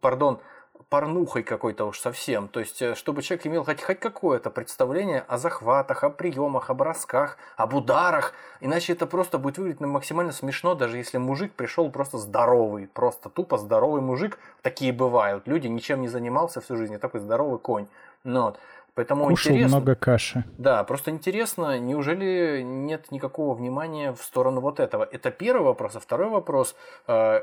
пардон, 0.00 0.40
порнухой 0.88 1.42
какой-то 1.42 1.84
уж 1.84 1.98
совсем. 1.98 2.48
То 2.48 2.60
есть, 2.60 2.80
э, 2.82 2.94
чтобы 2.94 3.22
человек 3.22 3.46
имел 3.46 3.64
хоть, 3.64 3.82
хоть 3.82 4.00
какое-то 4.00 4.50
представление 4.50 5.24
о 5.28 5.36
захватах, 5.36 6.04
о 6.04 6.10
приемах, 6.10 6.70
о 6.70 6.74
бросках, 6.74 7.36
об 7.56 7.74
ударах. 7.74 8.32
Иначе 8.60 8.92
это 8.92 9.06
просто 9.06 9.38
будет 9.38 9.58
выглядеть 9.58 9.80
максимально 9.80 10.32
смешно, 10.32 10.74
даже 10.74 10.96
если 10.96 11.18
мужик 11.18 11.52
пришел 11.52 11.90
просто 11.90 12.18
здоровый, 12.18 12.86
просто 12.86 13.28
тупо 13.28 13.58
здоровый 13.58 14.00
мужик. 14.00 14.38
Такие 14.62 14.92
бывают. 14.92 15.46
Люди 15.46 15.66
ничем 15.66 16.00
не 16.00 16.08
занимался 16.08 16.60
всю 16.60 16.76
жизнь, 16.76 16.98
такой 16.98 17.20
здоровый 17.20 17.58
конь. 17.58 17.86
Но 18.24 18.50
ну 18.50 18.56
Поэтому 18.98 19.28
Кушал 19.28 19.52
интересно, 19.52 19.76
много 19.76 19.94
каши. 19.94 20.44
Да, 20.58 20.82
просто 20.82 21.12
интересно, 21.12 21.78
неужели 21.78 22.62
нет 22.62 23.12
никакого 23.12 23.54
внимания 23.54 24.12
в 24.12 24.20
сторону 24.22 24.60
вот 24.60 24.80
этого? 24.80 25.08
Это 25.12 25.30
первый 25.30 25.62
вопрос. 25.62 25.94
А 25.94 26.00
второй 26.00 26.28
вопрос. 26.30 26.74
Э, 27.06 27.42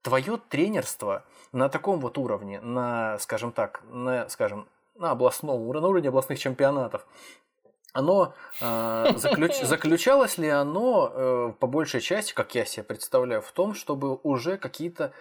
твое 0.00 0.38
тренерство 0.48 1.22
на 1.52 1.68
таком 1.68 2.00
вот 2.00 2.16
уровне, 2.16 2.62
на, 2.62 3.18
скажем 3.18 3.52
так, 3.52 3.82
на, 3.90 4.26
скажем, 4.30 4.68
на 4.94 5.10
областном 5.10 5.60
уровне, 5.60 5.82
на 5.82 5.88
уровне 5.88 6.08
областных 6.08 6.38
чемпионатов, 6.38 7.06
оно 7.92 8.32
э, 8.62 9.12
заключ, 9.16 9.60
заключалось 9.62 10.38
ли 10.38 10.48
оно 10.48 11.12
э, 11.14 11.52
по 11.60 11.66
большей 11.66 12.00
части, 12.00 12.32
как 12.32 12.54
я 12.54 12.64
себе 12.64 12.84
представляю, 12.84 13.42
в 13.42 13.52
том, 13.52 13.74
чтобы 13.74 14.18
уже 14.22 14.56
какие-то 14.56 15.12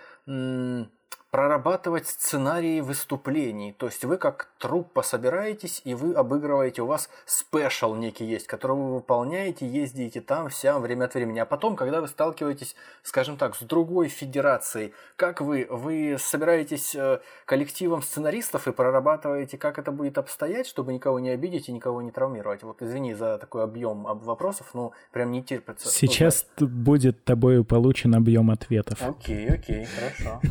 прорабатывать 1.35 2.07
сценарии 2.07 2.79
выступлений. 2.79 3.73
То 3.73 3.87
есть 3.87 4.05
вы 4.05 4.15
как 4.15 4.47
труппа 4.57 5.01
собираетесь 5.01 5.81
и 5.83 5.93
вы 5.93 6.13
обыгрываете, 6.13 6.81
у 6.81 6.85
вас 6.85 7.09
спешл 7.25 7.93
некий 7.93 8.23
есть, 8.23 8.47
который 8.47 8.77
вы 8.77 8.93
выполняете, 8.93 9.67
ездите 9.67 10.21
там, 10.21 10.47
вся 10.47 10.79
время 10.79 11.05
от 11.05 11.13
времени. 11.13 11.39
А 11.39 11.45
потом, 11.45 11.75
когда 11.75 11.99
вы 11.99 12.07
сталкиваетесь, 12.07 12.77
скажем 13.03 13.35
так, 13.35 13.57
с 13.57 13.63
другой 13.63 14.07
федерацией, 14.07 14.93
как 15.17 15.41
вы, 15.41 15.67
вы 15.69 16.15
собираетесь 16.17 16.95
э, 16.95 17.19
коллективом 17.43 18.01
сценаристов 18.01 18.69
и 18.69 18.71
прорабатываете, 18.71 19.57
как 19.57 19.77
это 19.77 19.91
будет 19.91 20.17
обстоять, 20.17 20.67
чтобы 20.67 20.93
никого 20.93 21.19
не 21.19 21.31
обидеть 21.31 21.67
и 21.67 21.73
никого 21.73 22.01
не 22.01 22.11
травмировать. 22.11 22.63
Вот 22.63 22.81
извини 22.81 23.13
за 23.13 23.39
такой 23.39 23.65
объем 23.65 24.03
вопросов, 24.03 24.67
но 24.73 24.93
прям 25.11 25.33
не 25.33 25.43
терпится. 25.43 25.89
Сейчас 25.89 26.47
узнать. 26.55 26.71
будет 26.71 27.25
тобою 27.25 27.65
получен 27.65 28.15
объем 28.15 28.51
ответов. 28.51 29.01
Окей, 29.01 29.49
окей, 29.49 29.85
хорошо. 29.85 30.39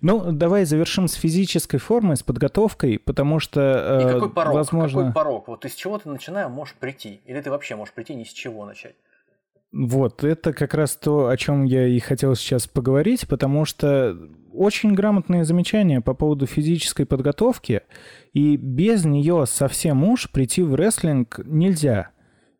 Ну, 0.00 0.13
ну, 0.22 0.32
давай 0.32 0.64
завершим 0.64 1.08
с 1.08 1.14
физической 1.14 1.78
формой, 1.78 2.16
с 2.16 2.22
подготовкой, 2.22 2.98
потому 2.98 3.40
что... 3.40 4.00
И 4.02 4.12
какой 4.12 4.30
порог? 4.30 4.54
Возможно... 4.54 5.00
Какой 5.00 5.12
порог? 5.12 5.48
Вот 5.48 5.64
с 5.64 5.74
чего 5.74 5.98
ты 5.98 6.08
начинаешь, 6.08 6.50
можешь 6.50 6.74
прийти? 6.74 7.20
Или 7.24 7.40
ты 7.40 7.50
вообще 7.50 7.76
можешь 7.76 7.94
прийти 7.94 8.14
ни 8.14 8.24
с 8.24 8.32
чего 8.32 8.64
начать? 8.64 8.94
Вот, 9.76 10.22
это 10.22 10.52
как 10.52 10.72
раз 10.74 10.94
то, 10.94 11.26
о 11.26 11.36
чем 11.36 11.64
я 11.64 11.88
и 11.88 11.98
хотел 11.98 12.36
сейчас 12.36 12.68
поговорить, 12.68 13.26
потому 13.26 13.64
что 13.64 14.16
очень 14.52 14.94
грамотные 14.94 15.44
замечания 15.44 16.00
по 16.00 16.14
поводу 16.14 16.46
физической 16.46 17.04
подготовки, 17.06 17.82
и 18.32 18.56
без 18.56 19.04
нее 19.04 19.46
совсем 19.46 20.04
уж 20.04 20.30
прийти 20.30 20.62
в 20.62 20.76
рестлинг 20.76 21.40
нельзя. 21.44 22.10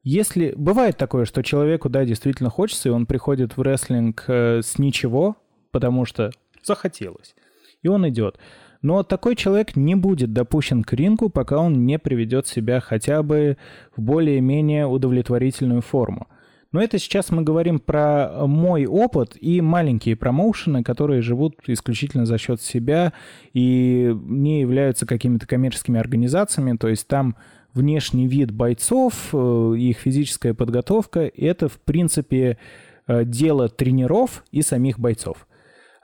Если 0.02 0.54
бывает 0.56 0.96
такое, 0.96 1.24
что 1.24 1.44
человеку, 1.44 1.88
да, 1.88 2.04
действительно 2.04 2.50
хочется, 2.50 2.88
и 2.88 2.92
он 2.92 3.06
приходит 3.06 3.56
в 3.56 3.62
рестлинг 3.62 4.24
э, 4.26 4.60
с 4.62 4.78
ничего, 4.78 5.36
потому 5.70 6.04
что 6.04 6.32
захотелось 6.64 7.36
и 7.84 7.88
он 7.88 8.08
идет. 8.08 8.38
Но 8.82 9.02
такой 9.02 9.36
человек 9.36 9.76
не 9.76 9.94
будет 9.94 10.32
допущен 10.32 10.82
к 10.82 10.92
рингу, 10.92 11.30
пока 11.30 11.58
он 11.58 11.86
не 11.86 11.98
приведет 11.98 12.48
себя 12.48 12.80
хотя 12.80 13.22
бы 13.22 13.56
в 13.96 14.02
более-менее 14.02 14.86
удовлетворительную 14.86 15.80
форму. 15.80 16.26
Но 16.72 16.82
это 16.82 16.98
сейчас 16.98 17.30
мы 17.30 17.42
говорим 17.42 17.78
про 17.78 18.46
мой 18.48 18.84
опыт 18.84 19.36
и 19.40 19.60
маленькие 19.60 20.16
промоушены, 20.16 20.82
которые 20.82 21.22
живут 21.22 21.54
исключительно 21.68 22.26
за 22.26 22.36
счет 22.36 22.60
себя 22.60 23.12
и 23.52 24.12
не 24.24 24.60
являются 24.60 25.06
какими-то 25.06 25.46
коммерческими 25.46 26.00
организациями. 26.00 26.76
То 26.76 26.88
есть 26.88 27.06
там 27.06 27.36
внешний 27.74 28.26
вид 28.26 28.50
бойцов, 28.50 29.30
э, 29.32 29.74
их 29.78 29.98
физическая 29.98 30.52
подготовка— 30.52 31.20
это, 31.36 31.68
в 31.68 31.78
принципе, 31.78 32.58
э, 33.06 33.24
дело 33.24 33.68
тренеров 33.68 34.44
и 34.50 34.60
самих 34.60 34.98
бойцов. 34.98 35.46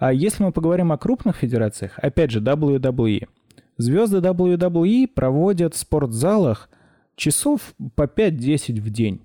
А 0.01 0.15
если 0.15 0.43
мы 0.43 0.51
поговорим 0.51 0.93
о 0.93 0.99
крупных 0.99 1.37
федерациях, 1.37 1.93
опять 1.99 2.31
же, 2.31 2.41
WWE. 2.41 3.29
Звезды 3.77 4.17
WWE 4.17 5.07
проводят 5.09 5.75
в 5.75 5.79
спортзалах 5.79 6.71
часов 7.17 7.75
по 7.97 8.05
5-10 8.05 8.81
в 8.81 8.89
день. 8.89 9.21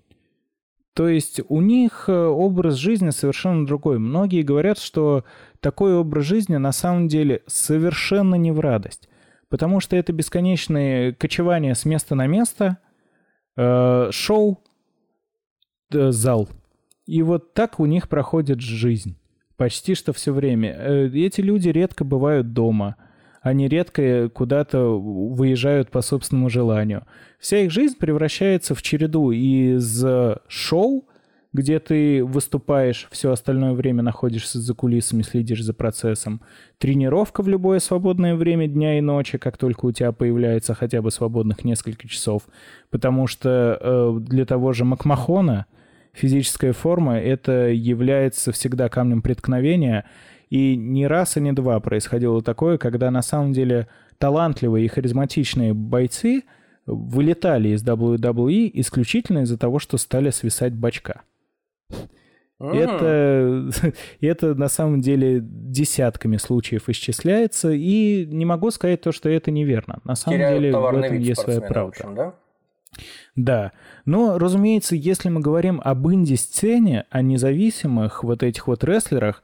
То 0.93 1.07
есть 1.07 1.39
у 1.47 1.61
них 1.61 2.05
э, 2.07 2.13
образ 2.13 2.75
жизни 2.75 3.11
совершенно 3.11 3.65
другой. 3.65 3.99
Многие 3.99 4.41
говорят, 4.41 4.77
что 4.77 5.23
такой 5.61 5.95
образ 5.95 6.25
жизни 6.25 6.57
на 6.57 6.73
самом 6.73 7.07
деле 7.07 7.41
совершенно 7.47 8.35
не 8.35 8.51
в 8.51 8.59
радость. 8.59 9.07
Потому 9.47 9.79
что 9.79 9.95
это 9.95 10.11
бесконечное 10.11 11.13
кочевание 11.13 11.73
с 11.73 11.85
места 11.85 12.15
на 12.15 12.27
место, 12.27 12.79
э, 13.55 14.09
шоу, 14.11 14.61
э, 15.93 16.11
зал. 16.11 16.49
И 17.05 17.21
вот 17.21 17.53
так 17.53 17.79
у 17.79 17.85
них 17.85 18.09
проходит 18.09 18.59
жизнь. 18.59 19.17
Почти 19.57 19.95
что 19.95 20.13
все 20.13 20.33
время. 20.33 20.75
Э, 20.77 21.09
эти 21.13 21.41
люди 21.41 21.69
редко 21.69 22.03
бывают 22.03 22.53
дома. 22.53 22.95
Они 23.41 23.67
редко 23.67 24.29
куда-то 24.29 24.99
выезжают 24.99 25.91
по 25.91 26.01
собственному 26.01 26.49
желанию. 26.49 27.03
Вся 27.39 27.59
их 27.59 27.71
жизнь 27.71 27.95
превращается 27.97 28.73
в 28.73 28.81
череду 28.81 29.31
из 29.31 30.03
шоу, 30.47 31.07
где 31.55 31.79
ты 31.79 32.23
выступаешь, 32.23 33.07
все 33.11 33.31
остальное 33.31 33.73
время 33.73 34.03
находишься 34.03 34.59
за 34.59 34.73
кулисами, 34.73 35.21
следишь 35.21 35.63
за 35.63 35.73
процессом. 35.73 36.41
Тренировка 36.77 37.41
в 37.41 37.47
любое 37.47 37.79
свободное 37.79 38.35
время 38.35 38.67
дня 38.67 38.97
и 38.97 39.01
ночи, 39.01 39.37
как 39.37 39.57
только 39.57 39.85
у 39.85 39.91
тебя 39.91 40.11
появляется 40.11 40.73
хотя 40.73 41.01
бы 41.01 41.11
свободных 41.11 41.63
несколько 41.63 42.07
часов. 42.07 42.43
Потому 42.89 43.25
что 43.27 43.79
э, 43.79 44.19
для 44.19 44.45
того 44.45 44.73
же 44.73 44.83
Макмахона 44.83 45.65
физическая 46.15 46.73
форма, 46.73 47.19
это 47.19 47.69
является 47.69 48.51
всегда 48.51 48.89
камнем 48.89 49.21
преткновения. 49.21 50.05
И 50.49 50.75
не 50.75 51.07
раз 51.07 51.37
и 51.37 51.41
не 51.41 51.51
два 51.51 51.79
происходило 51.79 52.41
такое, 52.41 52.77
когда 52.77 53.11
на 53.11 53.21
самом 53.21 53.51
деле 53.51 53.87
талантливые 54.17 54.85
и 54.85 54.87
харизматичные 54.87 55.73
бойцы 55.73 56.43
вылетали 56.85 57.69
из 57.69 57.83
WWE 57.83 58.69
исключительно 58.73 59.39
из-за 59.39 59.57
того, 59.57 59.79
что 59.79 59.97
стали 59.97 60.29
свисать 60.29 60.73
бачка. 60.73 61.21
Это, 62.59 63.69
это 64.21 64.55
на 64.55 64.69
самом 64.69 65.01
деле 65.01 65.39
десятками 65.41 66.37
случаев 66.37 66.87
исчисляется, 66.87 67.71
и 67.71 68.25
не 68.25 68.45
могу 68.45 68.71
сказать 68.71 69.01
то, 69.01 69.11
что 69.11 69.29
это 69.29 69.51
неверно. 69.51 69.99
На 70.03 70.15
самом 70.15 70.37
Теряют 70.37 70.61
деле 70.61 70.77
в 70.77 70.85
этом 70.85 71.19
есть 71.19 71.41
своя 71.41 71.59
правда. 71.59 71.81
В 71.83 71.87
общем, 71.87 72.15
да? 72.15 72.35
Да, 73.35 73.71
но, 74.05 74.37
разумеется, 74.37 74.95
если 74.95 75.29
мы 75.29 75.41
говорим 75.41 75.81
об 75.83 76.07
инди-сцене, 76.07 77.05
о 77.09 77.21
независимых 77.21 78.23
вот 78.23 78.43
этих 78.43 78.67
вот 78.67 78.83
рестлерах, 78.83 79.43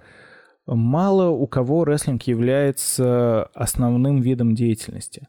мало 0.65 1.29
у 1.29 1.47
кого 1.47 1.85
рестлинг 1.85 2.23
является 2.23 3.45
основным 3.53 4.21
видом 4.21 4.55
деятельности. 4.55 5.27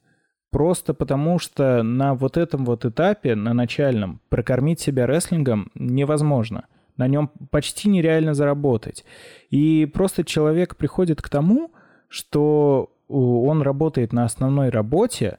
Просто 0.51 0.93
потому, 0.93 1.39
что 1.39 1.83
на 1.83 2.14
вот 2.14 2.37
этом 2.37 2.66
вот 2.66 2.85
этапе, 2.85 3.35
на 3.35 3.55
начальном, 3.55 4.20
прокормить 4.29 4.81
себя 4.81 5.07
рестлингом 5.07 5.70
невозможно. 5.75 6.66
На 6.99 7.09
нем 7.09 7.31
почти 7.51 7.89
нереально 7.89 8.35
заработать. 8.35 9.05
И 9.49 9.87
просто 9.87 10.25
человек 10.25 10.77
приходит 10.77 11.23
к 11.23 11.31
тому, 11.31 11.73
что 12.09 12.91
он 13.09 13.62
работает 13.62 14.12
на 14.12 14.25
основной 14.25 14.68
работе, 14.68 15.39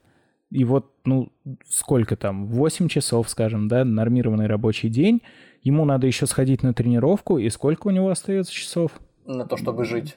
и 0.54 0.66
вот, 0.66 0.92
ну, 1.04 1.32
сколько 1.68 2.16
там, 2.16 2.46
8 2.46 2.88
часов, 2.88 3.28
скажем, 3.28 3.68
да, 3.68 3.84
нормированный 3.84 4.46
рабочий 4.46 4.88
день, 4.88 5.24
ему 5.64 5.84
надо 5.84 6.06
еще 6.06 6.28
сходить 6.28 6.62
на 6.62 6.76
тренировку, 6.76 7.40
и 7.40 7.50
сколько 7.50 7.88
у 7.88 7.90
него 7.90 8.10
остается 8.10 8.54
часов? 8.54 8.92
На 9.26 9.48
то, 9.48 9.58
чтобы 9.58 9.84
жить. 9.84 10.16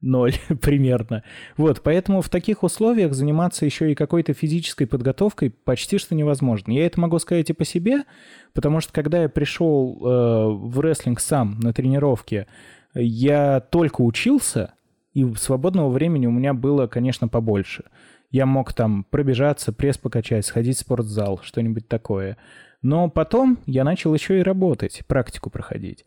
Ноль 0.00 0.34
примерно. 0.60 1.22
Вот, 1.56 1.80
поэтому 1.80 2.22
в 2.22 2.28
таких 2.28 2.64
условиях 2.64 3.14
заниматься 3.14 3.64
еще 3.64 3.92
и 3.92 3.94
какой-то 3.94 4.32
физической 4.32 4.86
подготовкой 4.86 5.50
почти 5.50 5.98
что 5.98 6.16
невозможно. 6.16 6.72
Я 6.72 6.84
это 6.84 6.98
могу 6.98 7.20
сказать 7.20 7.48
и 7.50 7.52
по 7.52 7.64
себе, 7.64 8.02
потому 8.54 8.80
что 8.80 8.92
когда 8.92 9.22
я 9.22 9.28
пришел 9.28 9.96
э, 9.96 10.46
в 10.50 10.80
рестлинг 10.80 11.20
сам 11.20 11.60
на 11.60 11.72
тренировке, 11.72 12.48
я 12.94 13.60
только 13.60 14.02
учился, 14.02 14.74
и 15.14 15.24
свободного 15.34 15.88
времени 15.88 16.26
у 16.26 16.32
меня 16.32 16.52
было, 16.52 16.88
конечно, 16.88 17.28
побольше. 17.28 17.84
Я 18.32 18.46
мог 18.46 18.72
там 18.72 19.04
пробежаться, 19.04 19.72
пресс 19.72 19.98
покачать, 19.98 20.46
сходить 20.46 20.78
в 20.78 20.80
спортзал, 20.80 21.38
что-нибудь 21.42 21.86
такое. 21.86 22.38
Но 22.80 23.10
потом 23.10 23.58
я 23.66 23.84
начал 23.84 24.12
еще 24.14 24.40
и 24.40 24.42
работать, 24.42 25.02
практику 25.06 25.50
проходить. 25.50 26.06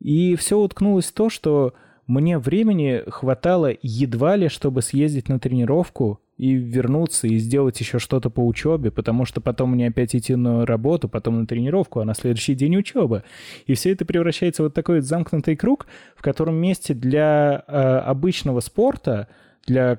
И 0.00 0.36
все 0.36 0.58
уткнулось 0.58 1.04
в 1.04 1.12
то, 1.12 1.28
что 1.28 1.74
мне 2.06 2.38
времени 2.38 3.02
хватало 3.08 3.72
едва 3.82 4.36
ли, 4.36 4.48
чтобы 4.48 4.80
съездить 4.80 5.28
на 5.28 5.38
тренировку 5.38 6.20
и 6.38 6.54
вернуться 6.54 7.26
и 7.26 7.36
сделать 7.36 7.78
еще 7.78 7.98
что-то 7.98 8.30
по 8.30 8.46
учебе, 8.46 8.90
потому 8.90 9.26
что 9.26 9.42
потом 9.42 9.72
мне 9.72 9.88
опять 9.88 10.16
идти 10.16 10.34
на 10.34 10.64
работу, 10.64 11.10
потом 11.10 11.40
на 11.40 11.46
тренировку, 11.46 12.00
а 12.00 12.04
на 12.06 12.14
следующий 12.14 12.54
день 12.54 12.76
учеба. 12.76 13.22
И 13.66 13.74
все 13.74 13.92
это 13.92 14.06
превращается 14.06 14.62
в 14.62 14.66
вот 14.66 14.74
такой 14.74 15.00
замкнутый 15.00 15.56
круг, 15.56 15.86
в 16.16 16.22
котором 16.22 16.56
месте 16.56 16.94
для 16.94 17.64
э, 17.66 17.72
обычного 17.98 18.60
спорта– 18.60 19.28
для 19.66 19.98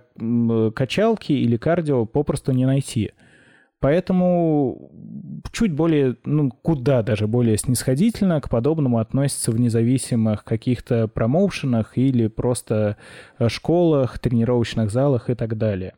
качалки 0.76 1.34
или 1.34 1.58
кардио 1.58 2.06
попросту 2.06 2.52
не 2.52 2.66
найти. 2.66 3.12
Поэтому 3.80 4.92
чуть 5.52 5.72
более, 5.72 6.18
ну, 6.26 6.50
куда 6.50 7.04
даже 7.04 7.28
более 7.28 7.58
снисходительно 7.58 8.42
к 8.42 8.50
подобному 8.50 8.98
относятся 8.98 9.52
в 9.52 9.60
независимых 9.60 10.44
каких-то 10.44 11.08
промоушенах 11.08 11.96
или 11.98 12.28
просто 12.28 12.98
э, 13.38 13.50
школах, 13.50 14.18
тренировочных 14.18 14.90
залах 14.90 15.30
и 15.30 15.36
так 15.36 15.58
далее. 15.58 15.94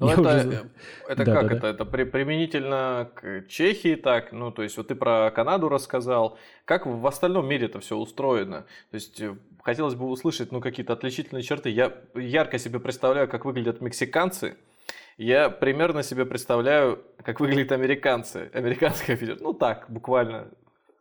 Ну, 0.00 0.08
это, 0.08 0.20
уже... 0.20 0.70
это 1.08 1.24
да, 1.24 1.34
как 1.34 1.48
да, 1.48 1.52
это? 1.52 1.60
Да. 1.60 1.68
Это 1.70 1.84
при, 1.84 2.04
применительно 2.04 3.10
к 3.14 3.46
Чехии 3.48 3.96
так? 3.96 4.32
Ну, 4.32 4.50
то 4.52 4.62
есть, 4.62 4.76
вот 4.76 4.88
ты 4.88 4.94
про 4.94 5.30
Канаду 5.30 5.68
рассказал. 5.68 6.38
Как 6.64 6.86
в 6.86 7.06
остальном 7.06 7.46
мире 7.46 7.66
это 7.66 7.80
все 7.80 7.96
устроено? 7.96 8.66
То 8.90 8.94
есть, 8.94 9.20
э, 9.20 9.36
хотелось 9.62 9.94
бы 9.94 10.06
услышать, 10.06 10.52
ну, 10.52 10.60
какие-то 10.60 10.92
отличительные 10.92 11.42
черты. 11.42 11.70
Я 11.70 11.92
ярко 12.14 12.58
себе 12.58 12.78
представляю, 12.78 13.28
как 13.28 13.44
выглядят 13.44 13.80
мексиканцы. 13.80 14.56
Я 15.16 15.50
примерно 15.50 16.02
себе 16.02 16.24
представляю, 16.24 17.04
как 17.22 17.40
выглядят 17.40 17.72
американцы. 17.72 18.50
Американская 18.52 19.16
федерация. 19.16 19.44
Ну, 19.44 19.54
так, 19.54 19.86
буквально, 19.88 20.48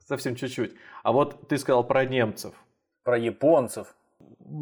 совсем 0.07 0.35
чуть-чуть. 0.35 0.73
А 1.03 1.11
вот 1.11 1.47
ты 1.47 1.57
сказал 1.57 1.83
про 1.83 2.05
немцев. 2.05 2.53
Про 3.03 3.17
японцев 3.17 3.93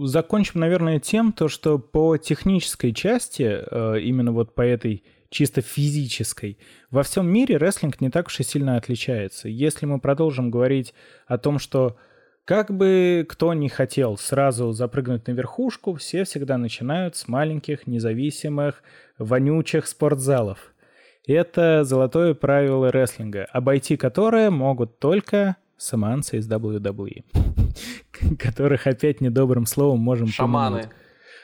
закончим, 0.03 0.59
наверное, 0.59 0.99
тем, 0.99 1.31
то, 1.31 1.47
что 1.47 1.79
по 1.79 2.17
технической 2.17 2.93
части, 2.93 3.43
э, 3.43 3.99
именно 4.01 4.31
вот 4.31 4.55
по 4.55 4.61
этой 4.61 5.03
чисто 5.29 5.61
физической, 5.61 6.57
во 6.89 7.03
всем 7.03 7.31
мире 7.31 7.57
рестлинг 7.57 8.01
не 8.01 8.09
так 8.09 8.27
уж 8.27 8.39
и 8.39 8.43
сильно 8.43 8.77
отличается. 8.77 9.47
Если 9.47 9.85
мы 9.85 9.99
продолжим 9.99 10.51
говорить 10.51 10.93
о 11.25 11.37
том, 11.37 11.57
что 11.57 11.97
как 12.45 12.75
бы 12.75 13.25
кто 13.29 13.53
ни 13.53 13.67
хотел 13.67 14.17
сразу 14.17 14.71
запрыгнуть 14.71 15.27
на 15.27 15.31
верхушку, 15.31 15.93
все 15.95 16.23
всегда 16.25 16.57
начинают 16.57 17.15
с 17.15 17.27
маленьких, 17.27 17.87
независимых, 17.87 18.83
вонючих 19.17 19.87
спортзалов. 19.87 20.73
Это 21.27 21.83
золотое 21.83 22.33
правило 22.33 22.91
рестлинга, 22.91 23.45
обойти 23.45 23.95
которое 23.95 24.49
могут 24.49 24.99
только 24.99 25.55
саманцы 25.81 26.37
из 26.37 26.49
WWE. 26.49 27.23
которых 28.39 28.87
опять 28.87 29.21
недобрым 29.21 29.65
словом 29.65 29.99
можем 29.99 30.27
Шаманы. 30.27 30.77
Помянуть. 30.77 30.95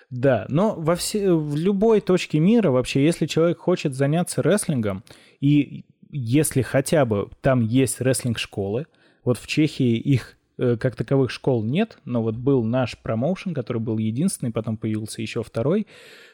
Да, 0.10 0.46
но 0.48 0.74
во 0.76 0.96
все, 0.96 1.34
в 1.34 1.56
любой 1.58 2.00
точке 2.00 2.40
мира 2.40 2.72
вообще, 2.72 3.04
если 3.04 3.26
человек 3.26 3.58
хочет 3.58 3.94
заняться 3.94 4.42
рестлингом, 4.42 5.04
и 5.42 5.84
если 6.10 6.62
хотя 6.62 7.04
бы 7.04 7.30
там 7.42 7.62
есть 7.62 8.00
рестлинг-школы, 8.00 8.88
вот 9.26 9.38
в 9.38 9.46
Чехии 9.48 9.98
их 9.98 10.38
э, 10.58 10.78
как 10.78 10.96
таковых 10.96 11.30
школ 11.30 11.62
нет, 11.62 11.98
но 12.06 12.24
вот 12.24 12.38
был 12.38 12.64
наш 12.64 12.98
промоушен, 12.98 13.54
который 13.54 13.82
был 13.82 13.98
единственный, 13.98 14.54
потом 14.54 14.78
появился 14.78 15.22
еще 15.22 15.44
второй, 15.44 15.88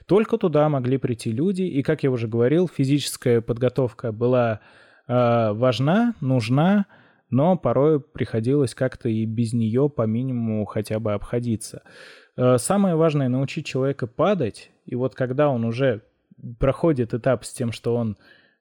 только 0.06 0.38
туда 0.38 0.70
могли 0.70 0.98
прийти 0.98 1.32
люди, 1.32 1.64
и, 1.64 1.82
как 1.82 2.04
я 2.04 2.12
уже 2.12 2.28
говорил, 2.28 2.68
физическая 2.68 3.42
подготовка 3.42 4.12
была 4.12 4.60
э, 5.08 5.52
важна, 5.54 6.14
нужна, 6.22 6.86
но 7.34 7.58
порой 7.58 8.00
приходилось 8.00 8.76
как-то 8.76 9.10
и 9.10 9.26
без 9.26 9.54
нее 9.54 9.90
по 9.90 10.04
минимуму 10.04 10.66
хотя 10.66 11.00
бы 11.00 11.14
обходиться. 11.14 11.82
Э, 12.38 12.58
самое 12.60 12.96
важное 12.96 13.28
научить 13.28 13.66
человека 13.66 14.06
падать, 14.06 14.70
и 14.86 14.96
вот 14.96 15.16
когда 15.16 15.50
он 15.50 15.66
уже 15.66 16.04
проходит 16.60 17.14
этап 17.14 17.44
с 17.44 17.52
тем, 17.52 17.72
что 17.72 17.96
он 17.96 18.18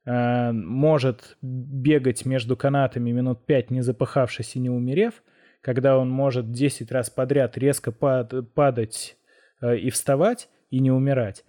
э, 0.07 0.53
может 0.53 1.37
бегать 1.43 2.25
между 2.25 2.57
канатами 2.57 3.11
минут 3.11 3.45
пять, 3.45 3.71
не 3.71 3.83
запыхавшись 3.83 4.57
и 4.57 4.59
не 4.59 4.71
умерев, 4.71 5.23
когда 5.61 5.99
он 5.99 6.09
может 6.09 6.51
10 6.51 6.91
раз 6.93 7.11
подряд 7.11 7.59
резко 7.59 7.93
пад 7.93 8.33
падать 8.55 9.19
э, 9.61 9.77
и 9.77 9.91
вставать, 9.91 10.49
и 10.71 10.81
не 10.81 10.91
умирать, 10.91 11.45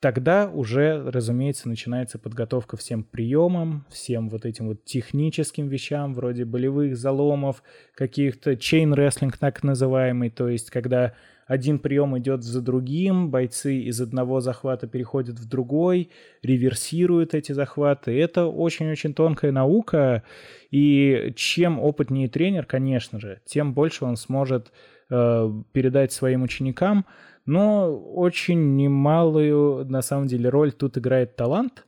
тогда 0.00 0.48
уже, 0.48 1.02
разумеется, 1.10 1.68
начинается 1.68 2.18
подготовка 2.18 2.76
всем 2.76 3.02
приемам, 3.02 3.86
всем 3.90 4.28
вот 4.28 4.44
этим 4.44 4.68
вот 4.68 4.84
техническим 4.84 5.68
вещам, 5.68 6.14
вроде 6.14 6.44
болевых 6.44 6.96
заломов, 6.96 7.62
каких-то 7.94 8.52
wrestling 8.52 9.34
так 9.38 9.62
называемый, 9.62 10.30
то 10.30 10.48
есть 10.48 10.70
когда 10.70 11.14
один 11.48 11.78
прием 11.78 12.16
идет 12.18 12.44
за 12.44 12.60
другим, 12.60 13.30
бойцы 13.30 13.78
из 13.78 14.00
одного 14.00 14.40
захвата 14.40 14.86
переходят 14.86 15.38
в 15.38 15.48
другой, 15.48 16.10
реверсируют 16.42 17.34
эти 17.34 17.52
захваты. 17.52 18.16
Это 18.20 18.46
очень-очень 18.46 19.14
тонкая 19.14 19.50
наука, 19.50 20.22
и 20.70 21.32
чем 21.36 21.80
опытнее 21.80 22.28
тренер, 22.28 22.66
конечно 22.66 23.18
же, 23.18 23.40
тем 23.46 23.72
больше 23.72 24.04
он 24.04 24.16
сможет 24.16 24.70
э, 25.10 25.50
передать 25.72 26.12
своим 26.12 26.42
ученикам, 26.42 27.06
но 27.48 27.96
очень 27.96 28.76
немалую, 28.76 29.86
на 29.86 30.02
самом 30.02 30.26
деле, 30.26 30.50
роль 30.50 30.70
тут 30.70 30.98
играет 30.98 31.34
талант, 31.34 31.86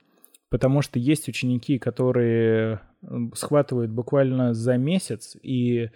потому 0.48 0.80
что 0.80 0.98
есть 0.98 1.28
ученики, 1.28 1.78
которые 1.78 2.80
схватывают 3.34 3.90
буквально 3.90 4.54
за 4.54 4.78
месяц 4.78 5.36
и, 5.42 5.82
э, 5.82 5.88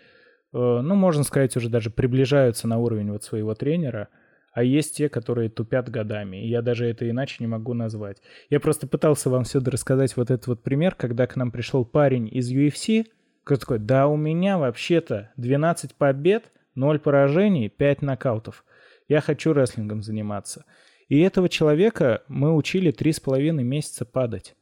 ну, 0.53 0.95
можно 0.95 1.25
сказать, 1.25 1.57
уже 1.57 1.71
даже 1.71 1.89
приближаются 1.89 2.69
на 2.69 2.77
уровень 2.77 3.11
вот 3.11 3.25
своего 3.25 3.55
тренера, 3.55 4.09
а 4.53 4.63
есть 4.63 4.99
те, 4.99 5.09
которые 5.09 5.49
тупят 5.49 5.89
годами. 5.89 6.45
И 6.45 6.49
я 6.49 6.61
даже 6.61 6.85
это 6.85 7.09
иначе 7.09 7.37
не 7.41 7.47
могу 7.47 7.73
назвать. 7.73 8.19
Я 8.51 8.61
просто 8.61 8.87
пытался 8.87 9.31
вам 9.31 9.47
сюда 9.47 9.71
рассказать 9.71 10.15
вот 10.15 10.31
этот 10.31 10.47
вот 10.47 10.63
пример, 10.63 10.95
когда 10.95 11.27
к 11.27 11.37
нам 11.37 11.51
пришел 11.51 11.87
парень 11.87 12.29
из 12.31 12.53
UFC, 12.53 13.07
который 13.45 13.61
такой, 13.61 13.79
да 13.79 14.09
у 14.09 14.17
меня 14.19 14.59
вообще-то 14.59 15.33
12 15.39 15.95
побед, 15.95 16.53
0 16.75 16.99
поражений, 16.99 17.71
5 17.71 18.03
нокаутов 18.03 18.63
я 19.09 19.21
хочу 19.21 19.53
рестлингом 19.53 20.03
заниматься. 20.03 20.65
И 21.09 21.21
этого 21.21 21.49
человека 21.49 22.23
мы 22.29 22.55
учили 22.55 22.91
три 22.91 23.13
с 23.13 23.21
половиной 23.21 23.65
месяца 23.65 24.05
падать. 24.05 24.57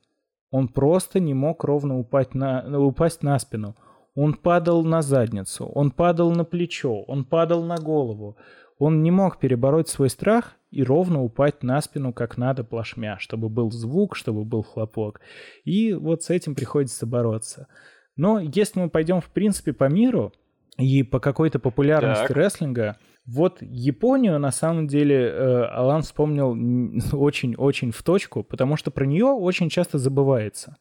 Он 0.51 0.69
просто 0.69 1.21
не 1.21 1.35
мог 1.35 1.65
ровно 1.65 1.99
упасть 1.99 2.35
на, 2.35 2.79
упасть 2.79 3.23
на 3.23 3.39
спину. 3.39 3.77
Он 4.15 4.35
падал 4.35 4.85
на 4.85 5.01
задницу, 5.01 5.65
он 5.65 5.91
падал 5.91 6.31
на 6.33 6.45
плечо, 6.45 7.03
он 7.03 7.25
падал 7.25 7.65
на 7.65 7.77
голову. 7.77 8.37
Он 8.79 9.03
не 9.03 9.11
мог 9.11 9.39
перебороть 9.39 9.89
свой 9.89 10.11
страх 10.11 10.57
и 10.71 10.83
ровно 10.83 11.23
упасть 11.23 11.63
на 11.63 11.81
спину 11.81 12.13
как 12.13 12.37
надо 12.37 12.65
плашмя, 12.65 13.19
чтобы 13.19 13.49
был 13.49 13.71
звук, 13.71 14.17
чтобы 14.17 14.45
был 14.45 14.63
хлопок. 14.63 15.21
И 15.65 15.95
вот 15.95 16.25
с 16.25 16.31
этим 16.31 16.55
приходится 16.55 17.07
бороться. 17.07 17.69
Но 18.17 18.41
если 18.41 18.81
мы 18.81 18.91
пойдем 18.91 19.21
в 19.21 19.31
принципе 19.31 19.73
по 19.73 19.89
миру 19.89 20.33
и 20.79 21.03
по 21.03 21.21
какой-то 21.21 21.59
популярности 21.59 22.29
так. 22.29 22.37
рестлинга, 22.37 22.97
вот 23.27 23.59
Японию, 23.61 24.39
на 24.39 24.51
самом 24.51 24.89
деле, 24.89 25.17
э, 25.17 25.65
Алан 25.67 26.03
вспомнил 26.03 26.51
очень-очень 27.13 27.93
в 27.93 28.03
точку, 28.03 28.43
потому 28.43 28.77
что 28.77 28.91
про 28.91 29.07
нее 29.07 29.27
очень 29.27 29.69
часто 29.69 29.99
забывается. 29.99 30.77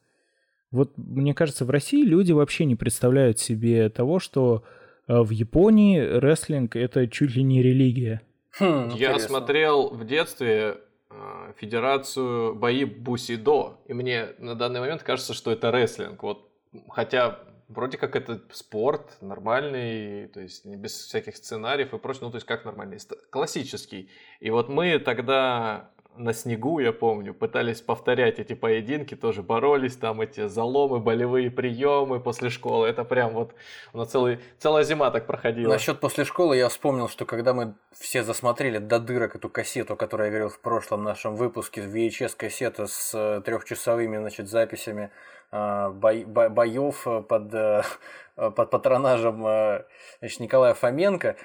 Вот, 0.72 0.93
мне 0.97 1.34
кажется, 1.34 1.65
в 1.65 1.69
России 1.69 2.03
люди 2.03 2.31
вообще 2.31 2.65
не 2.65 2.76
представляют 2.76 3.39
себе 3.39 3.89
того, 3.89 4.19
что 4.19 4.63
э, 5.07 5.19
в 5.19 5.30
Японии 5.31 5.99
рестлинг— 5.99 6.76
это 6.77 7.07
чуть 7.07 7.35
ли 7.35 7.43
не 7.43 7.61
религия. 7.61 8.22
Хм, 8.57 8.89
Я 8.95 9.19
смотрел 9.19 9.89
в 9.89 10.05
детстве 10.05 10.77
э, 11.09 11.53
Федерацию 11.57 12.55
бои 12.55 12.85
Бусидо, 12.85 13.77
и 13.85 13.93
мне 13.93 14.30
на 14.39 14.55
данный 14.55 14.80
момент 14.80 15.03
кажется, 15.03 15.34
что 15.34 15.51
это 15.51 15.72
рестлинг. 15.72 16.23
Вот, 16.23 16.49
хотя 16.89 17.39
вроде 17.73 17.98
как 17.98 18.15
это 18.15 18.41
спорт 18.52 19.18
нормальный, 19.22 20.27
то 20.27 20.39
есть 20.39 20.65
не 20.65 20.76
без 20.76 20.93
всяких 20.93 21.35
сценариев 21.35 21.93
и 21.93 21.98
прочего, 21.98 22.26
ну 22.26 22.31
то 22.31 22.38
есть 22.38 22.48
как 22.48 22.65
нормальный, 22.65 22.99
классический. 23.30 24.10
И 24.39 24.49
вот 24.49 24.69
мы 24.69 24.99
тогда 24.99 25.91
на 26.15 26.34
снегу, 26.34 26.80
я 26.80 26.91
помню, 26.91 27.34
пытались 27.34 27.81
повторять 27.81 28.39
эти 28.39 28.53
поединки, 28.53 29.15
тоже 29.15 29.41
боролись, 29.41 29.95
там 29.95 30.22
эти 30.22 30.48
заломы, 30.48 30.99
болевые 30.99 31.49
приемы 31.49 32.19
после 32.19 32.49
школы. 32.49 32.88
Это 32.88 33.03
прям 33.03 33.34
вот 33.34 33.53
у 33.93 33.98
нас 33.98 34.10
целый, 34.10 34.39
целая 34.60 34.84
зима 34.84 35.10
так 35.11 35.26
проходила. 35.26 35.72
Насчет 35.72 35.99
после 35.99 36.26
школы 36.26 36.57
я 36.57 36.69
вспомнил, 36.69 37.07
что 37.07 37.26
когда 37.26 37.53
мы 37.53 37.76
все 37.98 38.23
засмотрели 38.23 38.77
до 38.77 38.99
дырок 38.99 39.35
эту 39.35 39.49
кассету, 39.49 39.93
о 39.93 39.95
которой 39.95 40.26
я 40.26 40.30
говорил 40.30 40.49
в 40.49 40.60
прошлом 40.60 41.03
нашем 41.03 41.35
выпуске, 41.35 41.81
VHS-кассета 41.81 42.88
с 42.88 43.14
э, 43.14 43.41
трехчасовыми 43.41 44.18
значит, 44.18 44.49
записями 44.49 45.11
бо, 45.52 46.14
бо, 46.26 46.49
боев 46.49 47.07
под, 47.28 47.53
э, 47.53 47.84
под 48.36 48.69
патронажем 48.69 49.45
э, 49.45 49.86
значит, 50.19 50.40
Николая 50.40 50.73
Фоменко, 50.73 51.36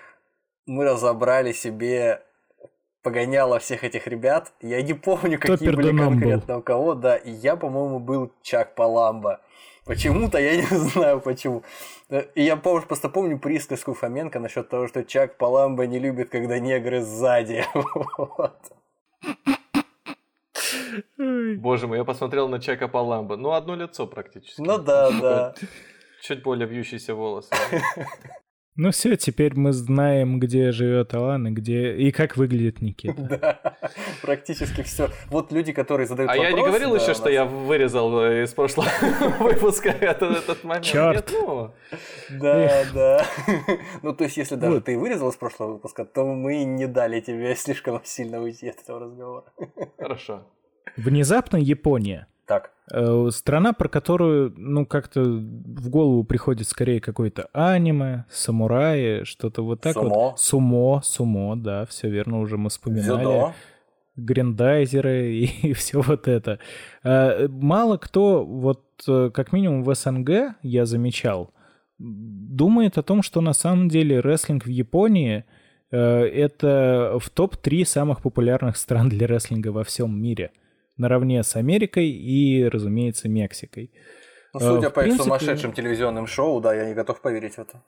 мы 0.67 0.85
разобрали 0.85 1.53
себе 1.53 2.23
погоняло 3.03 3.61
всех 3.61 3.85
этих 3.85 4.09
ребят. 4.09 4.53
Я 4.61 4.83
не 4.83 4.93
помню, 4.93 5.39
Кто 5.39 5.53
какие 5.53 5.71
были 5.71 5.97
конкретно 5.97 6.55
был? 6.55 6.59
у 6.59 6.63
кого, 6.63 6.95
да. 6.95 7.17
И 7.17 7.31
я, 7.31 7.55
по-моему, 7.55 8.01
был 8.01 8.33
Чак 8.43 8.75
Паламба. 8.75 9.41
Почему-то 9.85 10.39
я 10.39 10.57
не 10.61 10.67
знаю 10.67 11.21
почему. 11.21 11.63
И 12.35 12.43
я 12.43 12.57
просто 12.57 13.09
помню 13.09 13.39
присказку 13.39 13.95
Фоменко 13.95 14.41
насчет 14.41 14.69
того, 14.69 14.89
что 14.89 15.05
Чак 15.05 15.37
Паламба 15.37 15.87
не 15.87 16.01
любит, 16.01 16.31
когда 16.31 16.59
негры 16.59 17.01
сзади. 17.01 17.65
вот. 18.19 18.59
Боже 21.19 21.87
мой, 21.87 21.99
я 21.99 22.05
посмотрел 22.05 22.49
на 22.49 22.61
Чака 22.61 22.89
Паламба. 22.89 23.37
Ну, 23.37 23.53
одно 23.53 23.75
лицо 23.75 24.07
практически. 24.07 24.61
Ну 24.61 24.79
да, 24.79 25.11
да. 25.11 25.55
Чуть 26.23 26.43
более 26.43 26.67
вьющиеся 26.67 27.15
волосы. 27.15 27.55
Ну 28.79 28.91
все, 28.91 29.17
теперь 29.17 29.55
мы 29.57 29.73
знаем, 29.73 30.39
где 30.39 30.71
живет 30.71 31.15
Алан 31.15 31.47
и 31.47 31.51
где 31.51 31.97
и 31.97 32.13
как 32.13 32.37
выглядит 32.37 32.83
Никита. 32.83 33.15
Да, 33.41 33.77
практически 34.21 34.83
все. 34.83 35.09
Вот 35.31 35.51
люди, 35.51 35.73
которые 35.73 36.07
задают 36.07 36.31
А 36.31 36.35
вопросы, 36.35 36.51
я 36.51 36.57
не 36.57 36.67
говорил 36.67 36.91
да, 36.91 36.97
еще, 36.97 37.09
нас... 37.09 37.17
что 37.17 37.31
я 37.31 37.47
вырезал 37.47 38.21
э, 38.21 38.45
из 38.45 38.53
прошлого 38.53 38.89
выпуска 39.41 39.89
этот, 39.89 40.37
этот 40.37 40.65
момент. 40.65 40.85
Черт. 40.85 41.15
Нет, 41.15 41.31
ну... 41.33 41.73
Да, 42.39 42.85
да. 42.93 43.27
Ну 44.03 44.15
то 44.15 44.25
есть, 44.25 44.37
если 44.37 44.57
даже 44.57 44.75
вот. 44.75 44.85
ты 44.85 44.99
вырезал 44.99 45.31
из 45.31 45.37
прошлого 45.37 45.75
выпуска, 45.75 46.05
то 46.05 46.27
мы 46.27 46.65
не 46.65 46.87
дали 46.87 47.21
тебе 47.21 47.57
слишком 47.57 48.03
сильно 48.05 48.43
уйти 48.43 48.69
от 48.69 48.83
этого 48.83 49.01
разговора. 49.01 49.45
Хорошо. 49.99 50.47
Внезапно 50.97 51.57
Япония. 51.57 52.27
Так. 52.47 52.71
Э, 52.93 53.29
страна, 53.33 53.73
про 53.73 53.89
которую, 53.89 54.55
ну, 54.57 54.87
как-то 54.87 55.23
в 55.23 55.89
голову 55.91 56.23
приходит 56.25 56.69
скорее 56.69 57.01
какое-то 57.01 57.49
аниме, 57.53 58.25
самураи, 58.31 59.25
что-то 59.25 59.65
вот 59.65 59.81
так 59.81 59.95
сумо. 59.95 60.09
вот. 60.09 60.39
Сумо. 60.39 61.01
Сумо, 61.03 61.57
да, 61.57 61.85
все 61.87 62.09
верно, 62.09 62.41
уже 62.41 62.57
мы 62.57 62.71
вспоминали. 62.71 63.25
Дзюдо. 63.25 63.53
Грендайзеры 64.15 65.27
и, 65.33 65.45
и 65.63 65.73
все 65.73 66.01
вот 66.01 66.29
это. 66.29 66.61
Э, 67.03 67.49
мало 67.49 67.97
кто, 67.97 68.45
вот 68.45 68.85
э, 69.09 69.31
как 69.35 69.53
минимум 69.53 69.83
в 69.83 69.93
СНГ, 69.93 70.55
я 70.63 70.87
замечал, 70.87 71.53
думает 71.99 72.97
о 72.97 73.03
том, 73.03 73.23
что 73.23 73.41
на 73.41 73.55
самом 73.55 73.89
деле 73.89 74.21
рестлинг 74.21 74.67
в 74.67 74.71
Японии 74.71 75.45
это 75.91 77.17
в 77.21 77.31
топ-3 77.31 77.85
самых 77.85 78.21
популярных 78.21 78.77
стран 78.77 79.09
для 79.09 79.27
рестлинга 79.27 79.69
во 79.69 79.83
всем 79.83 80.21
мире– 80.21 80.53
наравне 80.97 81.43
с 81.43 81.57
Америкой 81.57 82.09
и, 82.09 82.65
разумеется, 82.65 83.29
Мексикой. 83.29 83.93
Ну, 84.55 84.61
судя 84.61 84.91
в 84.91 84.93
по 84.93 85.01
принципе... 85.01 85.23
их 85.23 85.25
сумасшедшим 85.25 85.73
телевизионным 85.73 86.27
шоу, 86.27 86.61
да, 86.61 86.75
я 86.75 86.87
не 86.87 86.95
готов 86.95 87.21
поверить 87.21 87.55
в 87.55 87.59
это. 87.59 87.83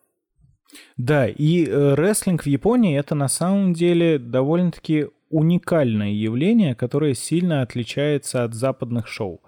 Да, 0.97 1.27
и 1.27 1.65
э, 1.65 1.95
рестлинг 1.95 2.43
в 2.43 2.47
Японии 2.47 2.99
это 2.99 3.15
на 3.15 3.29
самом 3.29 3.73
деле 3.73 4.19
довольно-таки 4.19 5.07
уникальное 5.31 6.11
явление, 6.11 6.75
которое 6.75 7.15
сильно 7.15 7.63
отличается 7.63 8.45
от 8.45 8.55
западных 8.55 9.07
шоу. 9.07 9.41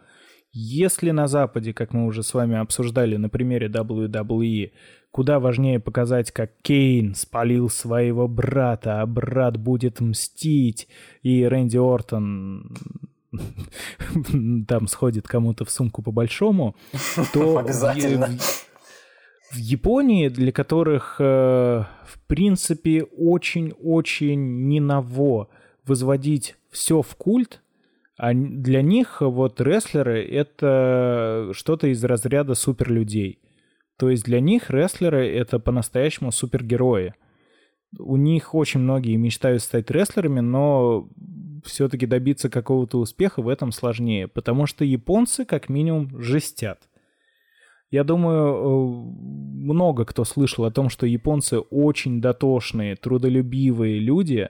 Если 0.52 1.10
на 1.12 1.28
Западе, 1.28 1.72
как 1.72 1.92
мы 1.92 2.06
уже 2.06 2.22
с 2.22 2.34
вами 2.34 2.56
обсуждали 2.56 3.16
на 3.16 3.28
примере 3.28 3.68
WWE, 3.68 4.72
куда 5.12 5.38
важнее 5.38 5.78
показать, 5.78 6.32
как 6.32 6.52
Кейн 6.62 7.14
спалил 7.14 7.68
своего 7.68 8.26
брата, 8.26 9.00
а 9.00 9.06
брат 9.06 9.56
будет 9.56 10.00
мстить, 10.00 10.88
и 11.22 11.44
Рэнди 11.44 11.78
Ортон 11.78 12.76
там 14.68 14.86
сходит 14.86 15.28
кому-то 15.28 15.64
в 15.64 15.70
сумку 15.70 16.02
по-большому, 16.02 16.76
то 17.32 17.58
Обязательно. 17.58 18.28
В, 19.50 19.56
Японии, 19.56 20.28
для 20.28 20.52
которых, 20.52 21.16
э, 21.18 21.24
в 21.24 22.18
принципе, 22.28 23.02
очень-очень 23.02 24.68
не 24.68 24.78
ново 24.78 25.48
возводить 25.84 26.56
все 26.70 27.02
в 27.02 27.16
культ, 27.16 27.60
а 28.16 28.32
для 28.32 28.82
них 28.82 29.22
вот 29.22 29.60
рестлеры— 29.60 30.22
это 30.30 31.50
что-то 31.52 31.88
из 31.88 32.04
разряда 32.04 32.54
суперлюдей. 32.54 33.40
То 33.96 34.08
есть 34.08 34.24
для 34.24 34.40
них 34.40 34.70
рестлеры— 34.70 35.26
это 35.34 35.58
по-настоящему 35.58 36.30
супергерои. 36.30 37.14
У 37.98 38.16
них 38.16 38.54
очень 38.54 38.80
многие 38.80 39.16
мечтают 39.16 39.62
стать 39.62 39.90
рестлерами, 39.90 40.40
но 40.40 41.08
все-таки 41.64 42.06
добиться 42.06 42.48
какого-то 42.48 42.98
успеха 42.98 43.42
в 43.42 43.48
этом 43.48 43.72
сложнее, 43.72 44.28
потому 44.28 44.66
что 44.66 44.84
японцы 44.84 45.44
как 45.44 45.68
минимум 45.68 46.20
жестят. 46.20 46.88
Я 47.90 48.04
думаю, 48.04 48.54
э, 48.54 49.64
много 49.64 50.04
кто 50.04 50.24
слышал 50.24 50.64
о 50.64 50.70
том, 50.70 50.88
что 50.88 51.06
японцы 51.06 51.58
очень 51.58 52.20
дотошные, 52.20 52.94
трудолюбивые 52.94 53.98
люди, 53.98 54.48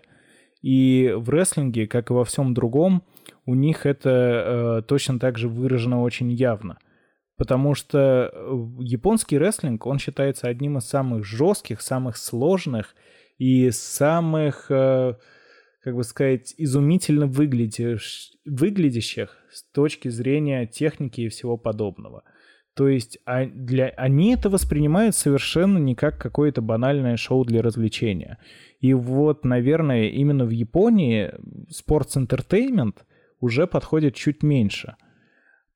и 0.60 1.14
в 1.16 1.30
рестлинге, 1.30 1.86
как 1.86 2.10
и 2.10 2.12
во 2.12 2.24
всем 2.24 2.52
другом, 2.52 3.02
у 3.46 3.54
них 3.54 3.86
это 3.86 4.10
э, 4.10 4.82
точно 4.86 5.18
так 5.18 5.38
же 5.38 5.48
выражено 5.48 6.02
очень 6.02 6.30
явно. 6.30 6.78
Потому 7.38 7.74
что 7.74 8.30
э, 8.30 8.66
японский 8.80 9.38
рестлинг, 9.38 9.86
он 9.86 9.98
считается 9.98 10.46
одним 10.46 10.76
из 10.76 10.84
самых 10.84 11.24
жестких, 11.24 11.80
самых 11.80 12.18
сложных 12.18 12.94
и 13.40 13.70
самых, 13.70 14.66
э, 14.70 15.14
как 15.82 15.96
бы 15.96 16.04
сказать, 16.04 16.54
изумительно 16.58 17.26
выглядящих, 17.26 18.36
выглядящих 18.44 19.34
с 19.50 19.62
точки 19.72 20.10
зрения 20.10 20.66
техники 20.66 21.22
и 21.22 21.28
всего 21.30 21.56
подобного. 21.56 22.22
То 22.74 22.86
есть 22.88 23.18
а 23.24 23.46
для, 23.46 23.88
они 23.96 24.34
это 24.34 24.50
воспринимают 24.50 25.16
совершенно 25.16 25.78
не 25.78 25.94
как 25.94 26.18
какое-то 26.20 26.60
банальное 26.60 27.16
шоу 27.16 27.46
для 27.46 27.62
развлечения. 27.62 28.36
И 28.80 28.92
вот, 28.92 29.42
наверное, 29.46 30.08
именно 30.08 30.44
в 30.44 30.50
Японии 30.50 31.32
Entertainment 31.70 32.98
уже 33.40 33.66
подходит 33.66 34.14
чуть 34.14 34.42
меньше. 34.42 34.96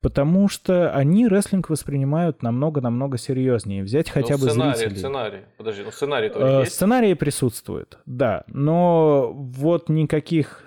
Потому 0.05 0.47
что 0.49 0.91
они 0.91 1.27
рестлинг 1.27 1.71
воспринимают 1.71 2.43
намного-намного 2.43 3.17
серьезнее. 3.17 3.81
Взять 3.81 4.07
хотя 4.11 4.35
ну, 4.35 4.43
бы 4.43 4.49
сценарий, 4.51 4.77
зрителей. 4.77 4.97
Сценарий, 4.99 5.39
подожди, 5.57 5.81
ну 5.83 5.89
сценарий 5.91 6.29
тоже 6.29 6.45
Э, 6.45 6.59
есть? 6.59 6.73
Сценарии 6.73 7.13
присутствуют, 7.15 7.97
да. 8.05 8.43
Но 8.45 9.31
вот 9.33 9.89
никаких 9.89 10.63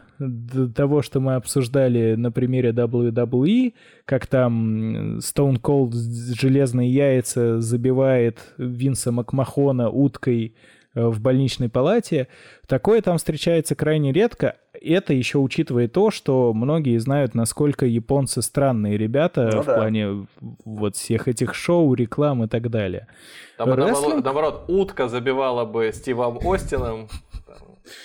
того, 0.74 1.02
что 1.02 1.20
мы 1.20 1.36
обсуждали 1.36 2.16
на 2.16 2.32
примере 2.32 2.70
WWE, 2.70 3.74
как 4.06 4.26
там 4.26 5.18
Stone 5.18 5.60
Cold 5.60 5.92
железные 5.92 6.90
яйца 6.90 7.60
забивает 7.60 8.40
Винса 8.56 9.12
Макмахона 9.12 9.88
уткой 9.88 10.56
э, 10.96 11.06
в 11.06 11.20
больничной 11.20 11.68
палате, 11.68 12.26
такое 12.66 13.02
там 13.02 13.18
встречается 13.18 13.76
крайне 13.76 14.12
редко. 14.12 14.56
Это 14.80 15.12
еще 15.12 15.38
учитывая 15.38 15.88
то, 15.88 16.10
что 16.10 16.52
многие 16.52 16.98
знают, 16.98 17.34
насколько 17.34 17.86
японцы 17.86 18.42
странные 18.42 18.96
ребята 18.96 19.50
Ну 19.52 19.62
в 19.62 19.66
да. 19.66 19.74
плане 19.74 20.26
вот 20.64 20.96
всех 20.96 21.28
этих 21.28 21.54
шоу, 21.54 21.94
реклам 21.94 22.44
и 22.44 22.48
так 22.48 22.70
далее. 22.70 23.08
Там, 23.56 23.68
наоборот, 23.68 23.90
Рестлинг? 23.90 24.24
наоборот, 24.24 24.64
утка 24.68 25.08
забивала 25.08 25.64
бы 25.64 25.90
Стивом 25.92 26.38
Остином 26.46 27.08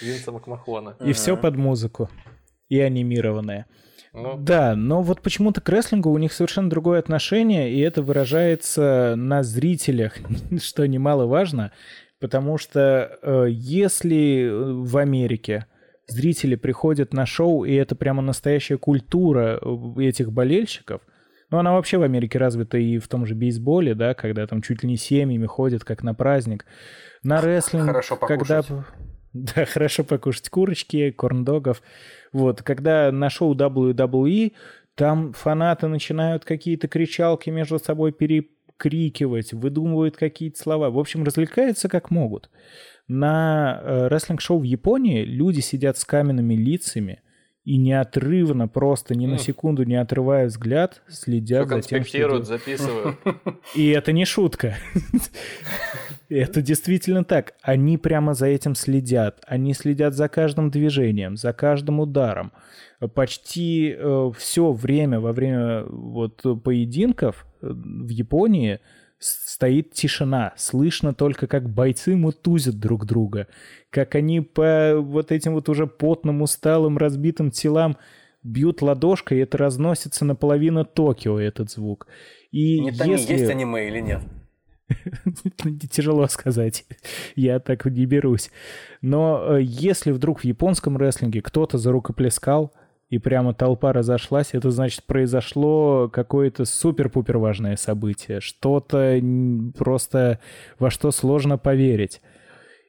Винса 0.01 0.31
Макмахона. 0.31 0.95
И 1.03 1.13
все 1.13 1.37
под 1.37 1.55
музыку. 1.55 2.09
И 2.69 2.79
анимированное. 2.79 3.67
Ну, 4.13 4.37
Да, 4.37 4.75
но 4.75 5.01
вот 5.01 5.21
почему-то 5.21 5.59
к 5.59 5.69
рестлингу 5.69 6.11
у 6.11 6.17
них 6.19 6.33
совершенно 6.33 6.69
другое 6.69 6.99
отношение, 6.99 7.71
и 7.71 7.79
это 7.79 8.03
выражается 8.03 9.15
на 9.17 9.41
зрителях, 9.41 10.17
что 10.61 10.87
немаловажно, 10.87 11.71
потому 12.19 12.59
что 12.59 13.17
э, 13.21 13.47
если 13.49 14.49
в 14.51 14.97
Америке 14.97 15.65
зрители 16.07 16.55
приходят 16.55 17.13
на 17.13 17.25
шоу, 17.25 17.63
и 17.65 17.73
это 17.73 17.95
прямо 17.95 18.21
настоящая 18.21 18.77
культура 18.77 19.59
э, 19.61 20.01
этих 20.01 20.31
болельщиков, 20.31 21.01
ну, 21.53 21.59
она 21.59 21.73
вообще 21.73 21.99
в 21.99 22.01
Америке 22.01 22.39
развита 22.39 22.79
и 22.79 22.97
в 22.97 23.07
том 23.07 23.27
же 23.27 23.35
бейсболе, 23.35 23.93
да, 23.93 24.15
когда 24.15 24.47
там 24.47 24.63
чуть 24.63 24.81
ли 24.81 24.89
не 24.89 24.97
семьями 24.97 25.45
ходят, 25.45 25.83
как 25.83 26.01
на 26.01 26.15
праздник. 26.15 26.65
На 27.21 27.41
рестлинг, 27.41 27.85
Хорошо 27.85 28.15
когда... 28.17 28.63
Да, 29.33 29.65
хорошо 29.71 30.03
покушать 30.03 30.49
курочки, 30.49 31.11
корндогов. 31.11 31.83
Вот, 32.31 32.63
когда 32.63 33.11
на 33.11 33.29
шоу 33.29 33.55
WWE, 33.55 34.53
там 34.95 35.33
фанаты 35.33 35.87
начинают 35.87 36.43
какие-то 36.43 36.87
кричалки 36.87 37.51
между 37.51 37.77
собой 37.77 38.13
перекрикивать, 38.13 39.53
выдумывают 39.53 40.17
какие-то 40.17 40.59
слова. 40.59 40.89
В 40.89 40.97
общем, 40.97 41.23
развлекаются 41.23 41.87
как 41.87 42.09
могут. 42.09 42.49
На 43.07 43.81
э, 43.83 44.07
рестлинг-шоу 44.07 44.59
в 44.59 44.63
Японии 44.63 45.23
люди 45.25 45.59
сидят 45.59 45.97
с 45.97 46.05
каменными 46.05 46.53
лицами 46.53 47.21
и 47.65 47.77
неотрывно, 47.77 48.67
просто 48.67 49.15
ни 49.15 49.25
на 49.25 49.37
секунду 49.37 49.83
не 49.83 49.95
отрывая 49.95 50.47
взгляд, 50.47 51.01
следят 51.07 51.67
за 51.69 51.75
тем, 51.81 51.99
что 52.05 52.17
записывают. 52.45 53.17
и 53.75 53.87
это 53.89 54.11
не 54.11 54.25
шутка. 54.25 54.75
Это 56.29 56.61
действительно 56.63 57.23
так. 57.23 57.53
Они 57.61 57.97
прямо 57.97 58.33
за 58.33 58.47
этим 58.47 58.73
следят. 58.75 59.43
Они 59.45 59.73
следят 59.73 60.15
за 60.15 60.29
каждым 60.29 60.71
движением, 60.71 61.37
за 61.37 61.53
каждым 61.53 61.99
ударом. 61.99 62.53
Почти 63.13 63.95
все 64.37 64.71
время 64.71 65.19
во 65.19 65.31
время 65.31 65.83
вот 65.83 66.41
поединков 66.63 67.45
э, 67.61 67.67
в 67.69 68.09
Японии 68.09 68.75
с- 68.75 68.79
стоит 69.23 69.93
тишина. 69.93 70.53
Слышно 70.57 71.13
только, 71.13 71.47
как 71.47 71.69
бойцы 71.69 72.15
мутузят 72.15 72.79
друг 72.79 73.05
друга. 73.05 73.47
Как 73.89 74.15
они 74.15 74.41
по 74.41 74.95
вот 74.99 75.31
этим 75.31 75.53
вот 75.53 75.69
уже 75.69 75.87
потным, 75.87 76.41
усталым, 76.41 76.97
разбитым 76.97 77.51
телам 77.51 77.97
бьют 78.43 78.81
ладошкой, 78.81 79.39
и 79.39 79.41
это 79.41 79.57
разносится 79.57 80.25
наполовину 80.25 80.85
Токио, 80.85 81.39
этот 81.39 81.71
звук. 81.71 82.07
И 82.51 82.79
Не 82.79 82.91
томи, 82.91 83.13
если... 83.13 83.33
есть 83.33 83.49
аниме 83.49 83.87
или 83.87 83.99
нет? 83.99 84.21
Тяжело 85.91 86.27
сказать. 86.27 86.85
Я 87.35 87.59
так 87.59 87.85
не 87.85 88.05
берусь. 88.05 88.51
Но 89.01 89.55
э, 89.55 89.61
если 89.61 90.11
вдруг 90.11 90.41
в 90.41 90.43
японском 90.43 90.97
рестлинге 90.97 91.41
кто-то 91.41 91.77
зарукоплескал, 91.77 92.73
и 93.13 93.19
прямо 93.19 93.53
толпа 93.53 93.93
разошлась, 93.93 94.55
это 94.55 94.71
значит 94.71 95.03
произошло 95.03 96.09
какое-то 96.11 96.65
супер-пупер 96.65 97.37
важное 97.37 97.75
событие. 97.75 98.41
Что-то 98.41 99.21
просто 99.77 100.39
во 100.79 100.89
что 100.89 101.11
сложно 101.11 101.59
поверить. 101.59 102.21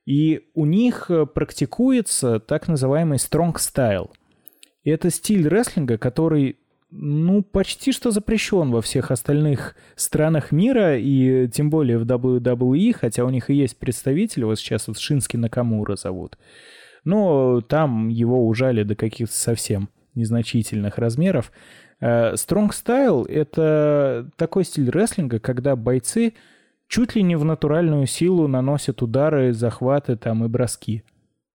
И 0.06 0.48
у 0.54 0.64
них 0.64 1.10
э, 1.10 1.26
практикуется 1.26 2.40
так 2.40 2.68
называемый 2.68 3.18
strong 3.18 3.56
style. 3.56 4.12
И 4.82 4.88
это 4.88 5.10
стиль 5.10 5.46
рестлинга, 5.46 5.98
который, 5.98 6.56
ну, 6.90 7.42
почти 7.42 7.92
что 7.92 8.10
запрещен 8.10 8.70
во 8.70 8.80
всех 8.80 9.10
остальных 9.10 9.76
странах 9.94 10.52
мира, 10.52 10.98
и 10.98 11.48
тем 11.48 11.68
более 11.68 11.98
в 11.98 12.06
WWE, 12.06 12.94
хотя 12.94 13.26
у 13.26 13.28
них 13.28 13.50
и 13.50 13.54
есть 13.54 13.78
представители, 13.78 14.44
вот 14.44 14.58
сейчас 14.58 14.88
вот 14.88 14.98
Шински 14.98 15.36
Накамура 15.36 15.96
зовут. 15.96 16.38
Но 17.04 17.60
там 17.60 18.08
его 18.08 18.48
ужали 18.48 18.84
до 18.84 18.94
каких-то 18.94 19.34
совсем 19.34 19.90
незначительных 20.14 20.98
размеров. 20.98 21.52
Э, 22.00 22.34
Strong 22.34 22.70
Style— 22.70 23.26
это 23.28 24.30
такой 24.36 24.64
стиль 24.64 24.90
рестлинга, 24.90 25.40
когда 25.40 25.76
бойцы 25.76 26.34
чуть 26.88 27.14
ли 27.14 27.22
не 27.22 27.36
в 27.36 27.44
натуральную 27.44 28.06
силу 28.06 28.46
наносят 28.48 29.02
удары, 29.02 29.52
захваты 29.52 30.16
там 30.16 30.44
и 30.44 30.48
броски. 30.48 31.04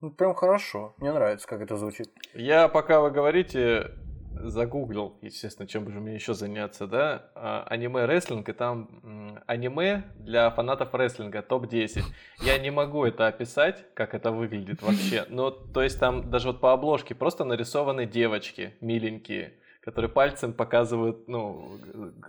Ну, 0.01 0.11
прям 0.11 0.33
хорошо. 0.33 0.95
Мне 0.97 1.11
нравится, 1.11 1.47
как 1.47 1.61
это 1.61 1.75
звучит. 1.75 2.07
Я, 2.33 2.69
пока 2.69 3.01
вы 3.01 3.11
говорите, 3.11 3.91
загуглил, 4.39 5.17
естественно, 5.21 5.67
чем 5.67 5.89
же 5.91 5.99
мне 5.99 6.15
еще 6.15 6.33
заняться, 6.33 6.87
да, 6.87 7.29
а, 7.35 7.63
аниме-рестлинг, 7.67 8.47
и 8.49 8.53
там 8.53 9.41
аниме 9.47 10.03
для 10.19 10.49
фанатов 10.51 10.93
рестлинга, 10.93 11.41
топ-10. 11.41 12.03
Я 12.41 12.57
не 12.57 12.71
могу 12.71 13.05
это 13.05 13.27
описать, 13.27 13.85
как 13.93 14.13
это 14.13 14.31
выглядит 14.31 14.81
вообще, 14.81 15.25
но, 15.29 15.51
то 15.51 15.81
есть 15.81 15.99
там 15.99 16.29
даже 16.29 16.47
вот 16.47 16.61
по 16.61 16.73
обложке 16.73 17.15
просто 17.15 17.43
нарисованы 17.43 18.05
девочки 18.05 18.73
миленькие, 18.81 19.53
которые 19.81 20.09
пальцем 20.09 20.53
показывают, 20.53 21.27
ну, 21.27 21.71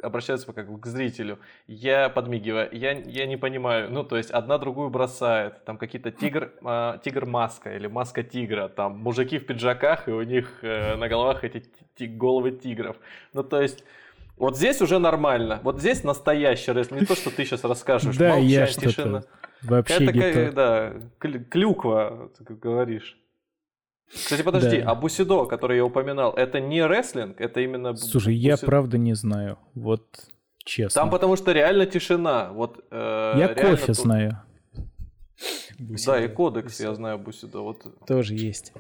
обращаются 0.03 0.53
как 0.53 0.81
к 0.81 0.87
зрителю. 0.87 1.39
Я 1.67 2.09
подмигиваю, 2.09 2.69
я, 2.73 2.93
я 2.93 3.27
не 3.27 3.37
понимаю, 3.37 3.91
ну, 3.91 4.05
то 4.05 4.17
есть 4.17 4.31
одна 4.31 4.59
другую 4.59 4.91
бросает, 4.91 5.65
там 5.65 5.77
какие-то 5.77 6.11
тигр, 6.11 6.53
а, 6.65 6.99
тигр-маска 6.99 7.75
или 7.77 7.87
маска 7.89 8.23
тигра, 8.23 8.69
там 8.69 8.99
мужики 8.99 9.39
в 9.39 9.47
пиджаках, 9.47 10.09
и 10.09 10.13
у 10.13 10.23
них 10.23 10.59
э, 10.63 10.97
на 10.97 11.09
головах 11.09 11.45
эти 11.45 11.65
ти- 11.97 12.07
головы 12.07 12.53
тигров. 12.53 12.97
Ну, 13.33 13.43
то 13.43 13.61
есть... 13.61 13.85
Вот 14.37 14.57
здесь 14.57 14.81
уже 14.81 14.99
нормально. 14.99 15.61
Вот 15.63 15.81
здесь 15.81 16.03
настоящий 16.03 16.73
рестлинг. 16.73 17.03
Не 17.03 17.07
то, 17.07 17.15
что 17.15 17.29
ты 17.31 17.45
сейчас 17.45 17.63
расскажешь. 17.63 18.17
Да, 18.17 18.37
я 18.37 18.61
Молчание, 18.61 18.67
тишина. 18.69 19.21
что-то 19.21 19.27
вообще 19.63 19.95
Это, 19.95 20.13
не 20.15 20.21
как, 20.21 20.33
то. 20.33 20.53
да, 20.53 20.93
клю- 21.19 21.45
клюква, 21.45 22.31
ты 22.39 22.55
говоришь. 22.55 23.19
Кстати, 24.13 24.43
подожди, 24.43 24.81
Да. 24.81 24.91
а 24.91 24.95
Бусидо, 24.95 25.45
который 25.47 25.77
я 25.77 25.85
упоминал, 25.85 26.33
это 26.33 26.61
не 26.61 26.85
рестлинг, 26.85 27.41
это 27.41 27.61
именно... 27.61 27.95
Слушай, 27.97 28.35
я 28.35 28.53
бусидо. 28.55 28.67
правда 28.67 28.99
не 28.99 29.15
знаю. 29.15 29.59
Вот 29.75 30.05
честно. 30.65 31.03
Там 31.03 31.11
потому 31.11 31.37
что 31.37 31.53
реально 31.53 31.87
тишина. 31.87 32.51
Вот, 32.53 32.85
э, 32.91 33.33
Я 33.37 33.47
реально 33.55 33.71
кофе 33.77 33.87
тут- 33.87 33.97
знаю. 33.97 34.43
Да, 35.79 36.23
и 36.23 36.29
кодекс 36.29 36.81
я 36.81 36.95
знаю 36.95 37.19
Бусидо. 37.19 37.61
Вот 37.61 37.83
Тоже 38.07 38.35
есть. 38.35 38.73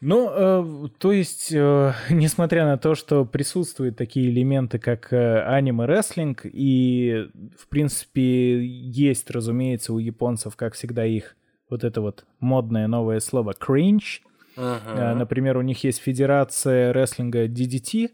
Ну, 0.00 0.30
э, 0.30 0.88
то 0.98 1.10
есть, 1.10 1.50
э, 1.52 1.92
несмотря 2.10 2.64
на 2.66 2.78
то, 2.78 2.94
что 2.94 3.24
присутствуют 3.24 3.96
такие 3.96 4.30
элементы, 4.30 4.78
как 4.78 5.12
э, 5.12 5.42
аниме-рестлинг, 5.42 6.42
и, 6.44 7.28
в 7.58 7.66
принципе, 7.68 8.64
есть, 8.64 9.28
разумеется, 9.30 9.92
у 9.92 9.98
японцев, 9.98 10.54
как 10.54 10.74
всегда, 10.74 11.04
их 11.04 11.34
вот 11.70 11.84
это 11.84 12.00
вот 12.00 12.24
модное 12.40 12.86
новое 12.86 13.20
слово 13.20 13.52
«cringe». 13.52 14.20
Uh-huh. 14.56 15.14
Например, 15.14 15.56
у 15.56 15.62
них 15.62 15.84
есть 15.84 16.00
федерация 16.00 16.92
рестлинга 16.92 17.46
DDT, 17.46 18.10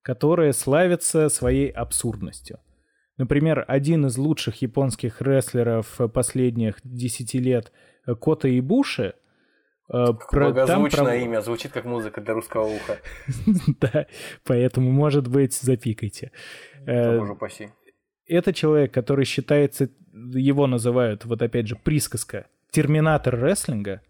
которая 0.00 0.52
славится 0.52 1.28
своей 1.28 1.68
абсурдностью. 1.68 2.60
Например, 3.18 3.64
один 3.68 4.06
из 4.06 4.16
лучших 4.16 4.62
японских 4.62 5.20
рестлеров 5.20 6.00
последних 6.14 6.76
10 6.82 7.34
лет 7.34 7.72
Кота 8.06 8.48
Ибуши– 8.48 9.14
Э, 9.92 10.06
про, 10.30 10.46
Благозвучное 10.46 11.04
там, 11.04 11.28
имя, 11.28 11.42
звучит 11.42 11.72
как 11.72 11.84
музыка 11.84 12.20
для 12.22 12.32
русского 12.32 12.64
уха. 12.64 12.98
да, 13.80 14.06
поэтому, 14.44 14.90
может 14.90 15.28
быть, 15.28 15.54
запикайте. 15.54 16.32
Боже 16.86 17.32
упаси. 17.32 17.68
Это 18.26 18.54
человек, 18.54 18.92
который 18.92 19.26
считается, 19.26 19.90
его 20.12 20.66
называют, 20.66 21.26
вот 21.26 21.42
опять 21.42 21.66
же, 21.66 21.76
присказка, 21.76 22.46
терминатор 22.72 23.38
рестлинга, 23.38 24.00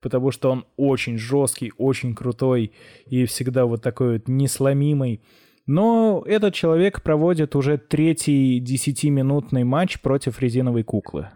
потому 0.00 0.30
что 0.30 0.50
он 0.50 0.64
очень 0.76 1.18
жесткий, 1.18 1.72
очень 1.76 2.14
крутой 2.14 2.72
и 3.06 3.26
всегда 3.26 3.66
вот 3.66 3.82
такой 3.82 4.14
вот 4.14 4.28
несломимый. 4.28 5.22
Но 5.66 6.24
этот 6.26 6.54
человек 6.54 7.02
проводит 7.02 7.54
уже 7.54 7.78
третий 7.78 8.58
десятиминутный 8.58 9.64
матч 9.64 10.00
против 10.00 10.40
резиновой 10.40 10.82
куклы. 10.82 11.28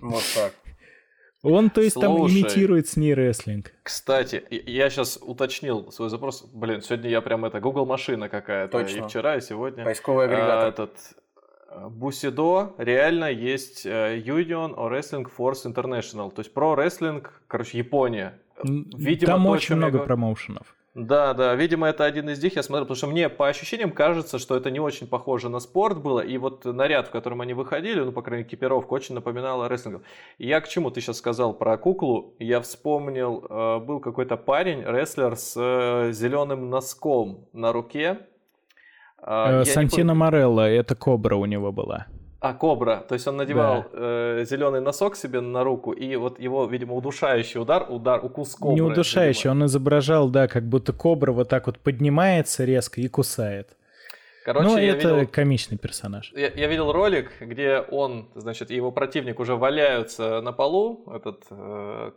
Вот 0.00 0.22
так. 0.34 0.52
Он, 1.42 1.68
то 1.68 1.82
есть, 1.82 1.92
Слушай, 1.92 2.06
там 2.06 2.26
имитирует 2.26 2.88
с 2.88 2.96
ней 2.96 3.12
рестлинг. 3.12 3.72
Кстати, 3.82 4.42
я 4.50 4.88
сейчас 4.88 5.18
уточнил 5.20 5.92
свой 5.92 6.08
запрос. 6.08 6.42
Блин, 6.54 6.80
сегодня 6.80 7.10
я 7.10 7.20
прям 7.20 7.44
это 7.44 7.60
Google 7.60 7.84
машина 7.84 8.30
какая-то. 8.30 8.78
Точно. 8.78 9.04
И 9.04 9.08
вчера, 9.08 9.36
и 9.36 9.42
сегодня. 9.42 9.84
Поисковый 9.84 10.24
агрегатор. 10.24 10.64
А, 10.64 10.68
этот 10.68 10.90
Бусидо 11.90 12.74
реально 12.78 13.30
есть 13.30 13.86
э, 13.86 14.18
Union 14.18 14.74
or 14.74 14.92
Wrestling 14.92 15.26
Force 15.36 15.64
International. 15.64 16.30
То 16.30 16.40
есть 16.40 16.52
про 16.52 16.74
рестлинг, 16.74 17.40
короче, 17.46 17.78
Япония. 17.78 18.38
Видимо, 18.62 19.32
Там 19.32 19.46
очень 19.46 19.76
много 19.76 19.98
я... 19.98 20.04
промоушенов. 20.04 20.74
Да, 20.94 21.34
да, 21.34 21.56
видимо, 21.56 21.88
это 21.88 22.04
один 22.04 22.30
из 22.30 22.40
них, 22.40 22.54
я 22.54 22.62
смотрел, 22.62 22.84
потому 22.84 22.96
что 22.96 23.08
мне 23.08 23.28
по 23.28 23.48
ощущениям 23.48 23.90
кажется, 23.90 24.38
что 24.38 24.56
это 24.56 24.70
не 24.70 24.78
очень 24.78 25.08
похоже 25.08 25.48
на 25.48 25.58
спорт 25.58 26.00
было, 26.00 26.20
и 26.20 26.38
вот 26.38 26.64
наряд, 26.64 27.08
в 27.08 27.10
котором 27.10 27.40
они 27.40 27.52
выходили, 27.52 27.98
ну, 27.98 28.12
по 28.12 28.22
крайней 28.22 28.44
мере, 28.44 28.48
экипировка 28.48 28.92
очень 28.92 29.16
напоминала 29.16 29.68
рестлинг. 29.68 30.02
И 30.38 30.46
я 30.46 30.60
к 30.60 30.68
чему 30.68 30.92
ты 30.92 31.00
сейчас 31.00 31.18
сказал 31.18 31.52
про 31.52 31.76
куклу, 31.78 32.34
я 32.38 32.60
вспомнил, 32.60 33.44
э, 33.50 33.78
был 33.80 33.98
какой-то 33.98 34.36
парень, 34.36 34.84
рестлер 34.84 35.34
с 35.34 35.54
э, 35.56 36.12
зеленым 36.12 36.70
носком 36.70 37.48
на 37.52 37.72
руке. 37.72 38.20
Э, 39.26 39.64
Сантино 39.64 40.12
не... 40.12 40.18
Морелло, 40.18 40.68
это 40.68 40.94
кобра 40.94 41.36
у 41.36 41.46
него 41.46 41.72
была. 41.72 42.06
А, 42.40 42.52
кобра. 42.52 43.02
То 43.08 43.14
есть 43.14 43.26
он 43.26 43.36
надевал 43.36 43.84
да. 43.84 43.88
э, 43.94 44.44
зеленый 44.46 44.82
носок 44.82 45.16
себе 45.16 45.40
на 45.40 45.64
руку, 45.64 45.92
и 45.92 46.14
вот 46.16 46.38
его, 46.38 46.66
видимо, 46.66 46.94
удушающий 46.94 47.58
удар, 47.58 47.86
удар, 47.88 48.22
укус 48.22 48.54
кобры. 48.54 48.74
Не 48.74 48.82
удушающий, 48.82 49.48
видимо. 49.48 49.62
он 49.62 49.66
изображал, 49.66 50.28
да, 50.28 50.46
как 50.46 50.64
будто 50.64 50.92
кобра 50.92 51.32
вот 51.32 51.48
так 51.48 51.66
вот 51.66 51.78
поднимается 51.78 52.64
резко 52.64 53.00
и 53.00 53.08
кусает. 53.08 53.76
Короче, 54.44 54.66
ну, 54.66 54.76
это 54.76 55.08
видел, 55.08 55.26
комичный 55.26 55.78
персонаж. 55.78 56.30
Я, 56.36 56.52
я 56.54 56.66
видел 56.66 56.92
ролик, 56.92 57.32
где 57.40 57.78
он, 57.78 58.28
значит, 58.34 58.70
и 58.70 58.74
его 58.74 58.92
противник 58.92 59.40
уже 59.40 59.56
валяются 59.56 60.42
на 60.42 60.52
полу. 60.52 61.10
Этот 61.14 61.44
э, 61.48 62.10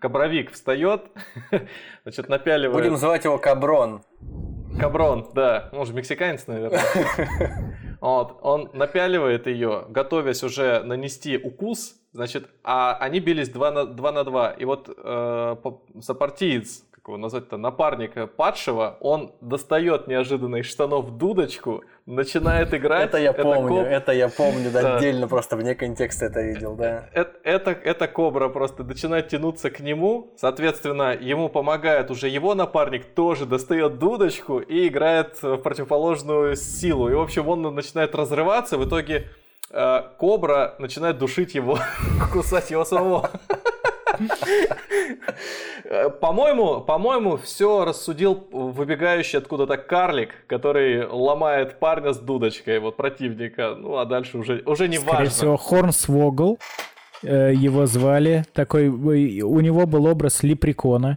кабровик 0.00 0.50
встает, 0.50 1.02
значит, 2.04 2.30
напяливает. 2.30 2.74
Будем 2.74 2.92
называть 2.92 3.24
его 3.24 3.36
Каброн. 3.36 4.00
Каброн, 4.78 5.28
да. 5.34 5.68
Он 5.72 5.86
же 5.86 5.92
мексиканец, 5.92 6.46
наверное. 6.46 6.82
Вот, 8.00 8.38
он 8.42 8.68
напяливает 8.74 9.46
ее, 9.46 9.86
готовясь 9.88 10.42
уже 10.42 10.82
нанести 10.82 11.38
укус, 11.38 11.94
значит, 12.12 12.50
а 12.62 12.98
они 13.00 13.18
бились 13.18 13.48
2 13.48 13.70
на 13.70 13.86
2. 13.86 14.12
На 14.12 14.24
2. 14.24 14.50
И 14.52 14.66
вот 14.66 14.90
э, 14.94 15.56
сопартиец, 16.02 16.84
как 17.04 17.08
его 17.08 17.18
назвать-то, 17.18 17.58
напарника 17.58 18.26
падшего, 18.26 18.96
он 19.00 19.34
достает 19.42 20.06
неожиданно 20.06 20.56
из 20.56 20.64
штанов 20.64 21.18
дудочку, 21.18 21.84
начинает 22.06 22.72
играть. 22.72 23.10
Это 23.10 23.18
я 23.18 23.34
помню, 23.34 23.68
коп... 23.68 23.86
это 23.86 24.12
я 24.12 24.30
помню, 24.30 24.70
да, 24.70 24.96
отдельно 24.96 25.28
просто 25.28 25.56
вне 25.56 25.74
контекста 25.74 26.24
это 26.24 26.40
видел, 26.40 26.76
да. 26.76 27.10
Это, 27.12 27.32
это, 27.42 27.70
это 27.72 28.08
кобра 28.08 28.48
просто 28.48 28.84
начинает 28.84 29.28
тянуться 29.28 29.68
к 29.70 29.80
нему, 29.80 30.32
соответственно, 30.38 31.14
ему 31.14 31.50
помогает 31.50 32.10
уже 32.10 32.28
его 32.28 32.54
напарник, 32.54 33.04
тоже 33.14 33.44
достает 33.44 33.98
дудочку 33.98 34.60
и 34.60 34.88
играет 34.88 35.42
в 35.42 35.58
противоположную 35.58 36.56
силу. 36.56 37.10
И, 37.10 37.14
в 37.14 37.20
общем, 37.20 37.46
он 37.50 37.74
начинает 37.74 38.14
разрываться, 38.14 38.78
в 38.78 38.88
итоге 38.88 39.28
э, 39.70 40.00
кобра 40.18 40.74
начинает 40.78 41.18
душить 41.18 41.54
его, 41.54 41.78
кусать 42.32 42.70
его 42.70 42.86
самого. 42.86 43.28
По-моему, 46.20 46.80
по-моему, 46.80 47.36
все 47.36 47.84
рассудил 47.84 48.46
выбегающий 48.50 49.38
откуда-то 49.38 49.76
карлик, 49.76 50.46
который 50.46 51.06
ломает 51.06 51.78
парня 51.78 52.12
с 52.12 52.18
дудочкой, 52.18 52.78
вот 52.80 52.96
противника. 52.96 53.74
Ну, 53.76 53.96
а 53.96 54.04
дальше 54.04 54.38
уже, 54.38 54.62
уже 54.66 54.88
не 54.88 54.96
Скорее 54.98 55.16
важно. 55.16 55.30
всего, 55.30 55.56
Хорнсвогл 55.56 56.58
э, 57.22 57.52
его 57.54 57.86
звали. 57.86 58.44
Такой, 58.52 58.88
у 58.88 59.60
него 59.60 59.86
был 59.86 60.06
образ 60.06 60.42
лепрекона 60.42 61.16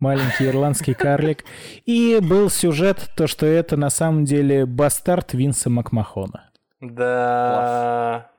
маленький 0.00 0.46
ирландский 0.46 0.94
карлик. 0.94 1.44
И 1.84 2.18
был 2.22 2.50
сюжет, 2.50 3.10
то, 3.16 3.26
что 3.26 3.46
это 3.46 3.76
на 3.76 3.90
самом 3.90 4.24
деле 4.24 4.66
бастард 4.66 5.34
Винса 5.34 5.70
Макмахона. 5.70 6.50
Да. 6.80 8.30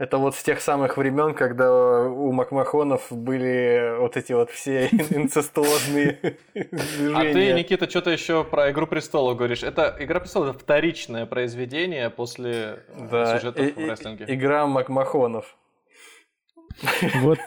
Это 0.00 0.16
вот 0.16 0.34
с 0.34 0.42
тех 0.42 0.62
самых 0.62 0.96
времен, 0.96 1.34
когда 1.34 1.70
у 2.08 2.32
Макмахонов 2.32 3.08
были 3.10 3.98
вот 3.98 4.16
эти 4.16 4.32
вот 4.32 4.50
все 4.50 4.86
инцестуозные 5.10 6.38
движения. 6.54 7.30
А 7.30 7.32
ты, 7.34 7.52
Никита, 7.52 7.88
что-то 7.88 8.08
еще 8.08 8.42
про 8.42 8.70
«Игру 8.70 8.86
престолов» 8.86 9.36
говоришь. 9.36 9.62
Это 9.62 9.94
«Игра 10.00 10.20
престолов»— 10.20 10.48
это 10.56 10.58
вторичное 10.58 11.26
произведение 11.26 12.08
после 12.08 12.78
да, 13.10 13.36
сюжетов 13.36 13.66
и, 13.66 13.72
в 13.72 13.90
рестлинге. 13.90 14.24
Игра 14.28 14.66
Макмахонов. 14.66 15.54
Вот 17.16 17.40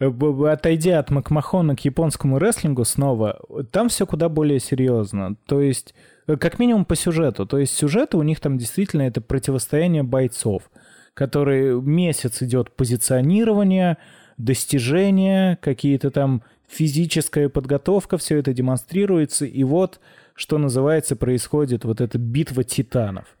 э, 0.00 0.50
отойдя 0.50 0.98
от 0.98 1.10
Макмахона 1.10 1.76
к 1.76 1.80
японскому 1.80 2.36
рестлингу 2.36 2.84
снова, 2.84 3.40
там 3.70 3.88
все 3.88 4.04
куда 4.04 4.28
более 4.28 4.60
серьезно. 4.60 5.36
То 5.46 5.62
есть, 5.62 5.94
э, 6.26 6.36
как 6.36 6.58
минимум 6.58 6.84
по 6.84 6.94
сюжету. 6.94 7.46
То 7.46 7.56
есть 7.56 7.74
сюжеты 7.74 8.18
у 8.18 8.22
них 8.22 8.40
там 8.40 8.58
действительно 8.58 9.02
это 9.02 9.22
противостояние 9.22 10.02
бойцов– 10.02 10.64
который 11.14 11.80
месяц 11.80 12.42
идет 12.42 12.72
позиционирование, 12.72 13.96
достижения, 14.36 15.58
какие-то 15.62 16.10
там 16.10 16.42
физическая 16.68 17.48
подготовка, 17.48 18.18
все 18.18 18.38
это 18.38 18.52
демонстрируется, 18.52 19.46
и 19.46 19.64
вот, 19.64 20.00
что 20.34 20.58
называется, 20.58 21.16
происходит 21.16 21.84
вот 21.84 22.00
эта 22.00 22.18
битва 22.18 22.64
титанов. 22.64 23.36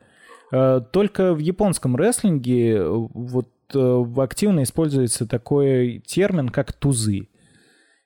Э, 0.52 0.80
только 0.92 1.34
в 1.34 1.38
японском 1.38 1.96
рестлинге 1.96 2.76
э, 2.76 2.86
вот 2.86 3.48
э, 3.74 4.04
активно 4.18 4.62
используется 4.62 5.26
такой 5.26 6.02
термин, 6.06 6.50
как 6.50 6.72
тузы. 6.72 7.28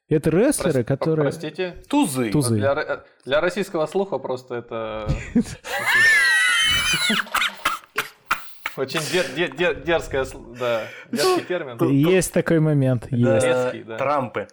Это 0.08 0.30
рестлеры, 0.30 0.72
Прости, 0.72 0.84
которые... 0.84 1.24
Простите? 1.24 1.76
Тузы. 1.90 2.30
Тузы. 2.30 2.56
Для, 2.56 3.04
для 3.26 3.40
российского 3.42 3.84
слуха 3.84 4.16
просто 4.16 4.54
это... 4.54 5.06
Очень 8.78 9.00
дер, 9.12 9.24
дер, 9.36 9.56
дер, 9.56 9.82
дерзкая, 9.84 10.26
да, 10.58 10.82
дерзкий 11.10 11.44
термин. 11.44 11.90
Есть 11.90 12.32
такой 12.32 12.60
момент. 12.60 13.06
Есть. 13.10 13.46
Резкий, 13.46 13.82
да. 13.84 13.96
Трампы. 13.96 14.48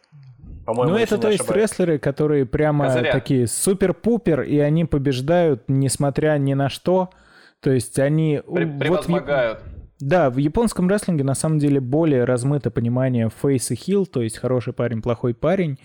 Ну, 0.68 0.95
это 0.95 1.18
то 1.19 1.30
есть 1.30 1.41
ошибаюсь. 1.41 1.64
рестлеры, 1.69 1.99
которые 1.99 2.45
прямо 2.45 2.85
Козыря. 2.85 3.11
такие 3.11 3.45
супер-пупер, 3.45 4.41
и 4.41 4.57
они 4.57 4.85
побеждают, 4.85 5.64
несмотря 5.68 6.38
ни 6.39 6.56
на 6.56 6.69
что. 6.69 7.11
То 7.60 7.72
есть 7.72 7.99
они... 7.99 8.41
Превозмогают. 8.47 9.60
Вот 9.64 9.76
да, 9.99 10.30
в 10.30 10.38
японском 10.38 10.89
рестлинге 10.89 11.23
на 11.23 11.35
самом 11.35 11.57
деле 11.57 11.80
более 11.80 12.26
размыто 12.26 12.69
понимание 12.69 13.30
фейс 13.30 13.72
и 13.72 13.76
хил, 13.76 14.06
то 14.06 14.22
есть 14.22 14.38
хороший 14.38 14.73
парень, 14.73 15.02
плохой 15.02 15.34
парень. 15.34 15.80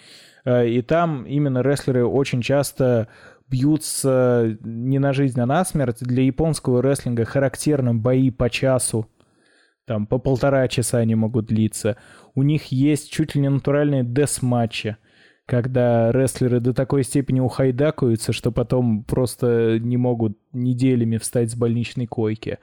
Э, 0.45 0.67
и 0.67 0.83
там 0.83 1.25
именно 1.25 1.63
рестлеры 1.63 2.05
очень 2.05 2.43
часто 2.43 3.07
бьются 3.51 4.57
не 4.63 4.99
на 4.99 5.13
жизнь, 5.13 5.41
а 5.41 5.47
на 5.47 5.65
смерть. 5.65 5.99
Для 6.01 6.23
японского 6.23 6.83
рестлинга 6.83 7.25
характерны 7.25 7.95
бои 7.95 8.31
по 8.31 8.49
часу. 8.49 9.09
Там 9.87 10.07
по 10.07 10.19
полтора 10.19 10.69
часа 10.69 10.99
они 10.99 11.17
могут 11.17 11.47
длиться. 11.47 11.97
У 12.35 12.43
них 12.43 12.67
есть 12.67 13.11
чуть 13.11 13.35
ли 13.35 13.41
не 13.41 13.51
натуральные 13.51 14.05
дес-матчи, 14.05 14.97
когда 15.47 16.13
рестлеры 16.13 16.61
до 16.61 16.73
такой 16.73 17.03
степени 17.03 17.41
ухайдакаются, 17.41 18.33
что 18.33 18.53
потом 18.53 19.03
просто 19.03 19.81
не 19.81 19.97
могут 19.97 20.39
неделями 20.53 21.17
встать 21.17 21.51
с 21.51 21.57
больничной 21.57 22.07
койки. 22.07 22.59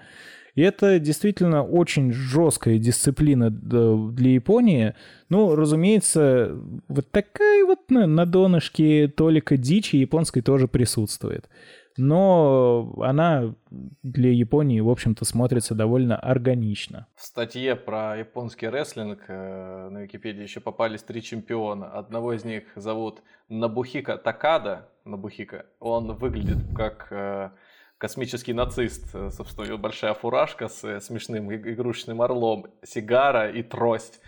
И 0.57 0.61
это 0.63 0.97
действительно 0.97 1.61
очень 1.61 2.11
жесткая 2.11 2.79
дисциплина 2.79 3.51
для 3.51 4.31
Японии. 4.31 4.95
Ну, 5.29 5.55
разумеется, 5.55 6.57
вот 6.87 7.11
такая 7.11 7.63
вот 7.63 7.91
на, 7.91 8.07
на 8.07 8.25
донышке 8.25 9.07
толика 9.07 9.55
дичи 9.55 9.97
японской 9.97 10.41
тоже 10.41 10.67
присутствует 10.67 11.47
но 11.97 12.93
она 13.01 13.55
для 14.03 14.31
Японии, 14.31 14.79
в 14.79 14.89
общем-то, 14.89 15.25
смотрится 15.25 15.73
довольно 15.73 16.15
органично. 16.15 17.07
В 17.15 17.23
статье 17.25 17.75
про 17.75 18.15
японский 18.17 18.69
рестлинг 18.69 19.23
э, 19.27 19.89
на 19.89 20.03
Википедии 20.03 20.43
еще 20.43 20.59
попались 20.59 21.01
три 21.01 21.23
чемпиона. 21.23 21.89
Одного 21.89 22.33
из 22.33 22.45
них 22.45 22.63
зовут 22.75 23.23
Набухика 23.49 24.17
Такада. 24.17 24.89
Набухика. 25.05 25.65
Он 25.79 26.13
выглядит 26.13 26.57
как 26.75 27.07
э, 27.11 27.49
космический 27.97 28.53
нацист, 28.53 29.09
э, 29.13 29.31
собственно, 29.31 29.65
у 29.65 29.67
него 29.67 29.77
большая 29.79 30.13
фуражка 30.13 30.67
с 30.67 30.83
э, 30.83 31.01
смешным 31.01 31.53
игрушечным 31.53 32.21
орлом, 32.21 32.67
сигара 32.83 33.49
и 33.49 33.63
трость. 33.63 34.19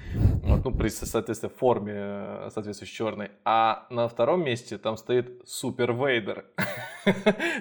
Вот, 0.44 0.66
ну, 0.66 0.74
при, 0.74 0.90
соответственно, 0.90 1.52
форме 1.56 1.94
э, 1.96 2.50
соответствующей 2.52 2.96
черной. 2.96 3.32
А 3.46 3.86
на 3.92 4.08
втором 4.08 4.44
месте 4.44 4.78
там 4.78 4.98
стоит 4.98 5.42
Супер 5.46 5.94
Вейдер. 5.94 6.46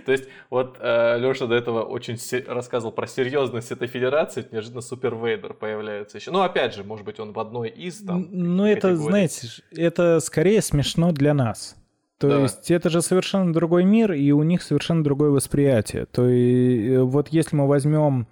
То 0.07 0.13
есть, 0.13 0.29
вот 0.51 0.79
Леша 0.79 1.47
до 1.47 1.55
этого 1.55 1.83
очень 1.83 2.19
рассказывал 2.47 2.93
про 2.93 3.07
серьезность 3.07 3.71
этой 3.71 3.89
федерации, 3.89 4.47
неожиданно 4.51 4.81
Супер 4.81 5.15
Вейдер 5.15 5.55
появляется 5.55 6.19
еще. 6.19 6.31
Ну, 6.31 6.41
опять 6.41 6.75
же, 6.75 6.85
может 6.85 7.05
быть, 7.05 7.21
он 7.21 7.33
в 7.33 7.39
одной 7.39 7.69
из 7.69 7.99
там. 7.99 8.29
Ну, 8.31 8.67
это, 8.67 8.97
знаете, 8.97 9.49
это 9.77 10.21
скорее 10.21 10.63
смешно 10.63 11.13
для 11.13 11.35
нас. 11.35 11.78
То 12.19 12.29
да. 12.29 12.39
есть 12.41 12.71
это 12.71 12.91
же 12.91 13.01
совершенно 13.01 13.53
другой 13.53 13.85
мир, 13.85 14.13
и 14.13 14.33
у 14.33 14.43
них 14.43 14.63
совершенно 14.63 15.05
другое 15.05 15.31
восприятие. 15.31 16.07
То 16.07 16.27
есть 16.29 16.91
э, 16.91 17.01
вот 17.03 17.29
если 17.29 17.55
мы 17.55 17.69
возьмем, 17.69 18.27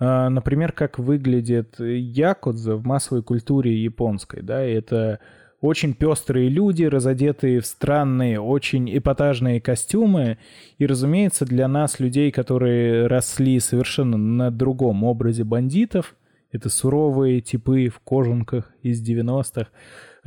э, 0.00 0.28
например, 0.28 0.72
как 0.72 0.98
выглядит 0.98 1.78
якудза 1.78 2.76
в 2.76 2.86
массовой 2.86 3.22
культуре 3.22 3.76
японской, 3.76 4.40
да, 4.40 4.62
это 4.62 5.20
очень 5.60 5.92
пестрые 5.92 6.48
люди, 6.48 6.84
разодетые 6.84 7.60
в 7.60 7.66
странные, 7.66 8.40
очень 8.40 8.96
эпатажные 8.96 9.60
костюмы. 9.60 10.38
И, 10.78 10.86
разумеется, 10.86 11.44
для 11.44 11.68
нас, 11.68 12.00
людей, 12.00 12.30
которые 12.30 13.06
росли 13.06 13.60
совершенно 13.60 14.16
на 14.16 14.50
другом 14.50 15.04
образе 15.04 15.44
бандитов, 15.44 16.16
это 16.50 16.70
суровые 16.70 17.42
типы 17.42 17.88
в 17.88 18.00
кожанках 18.00 18.72
из 18.82 19.06
90-х, 19.06 19.68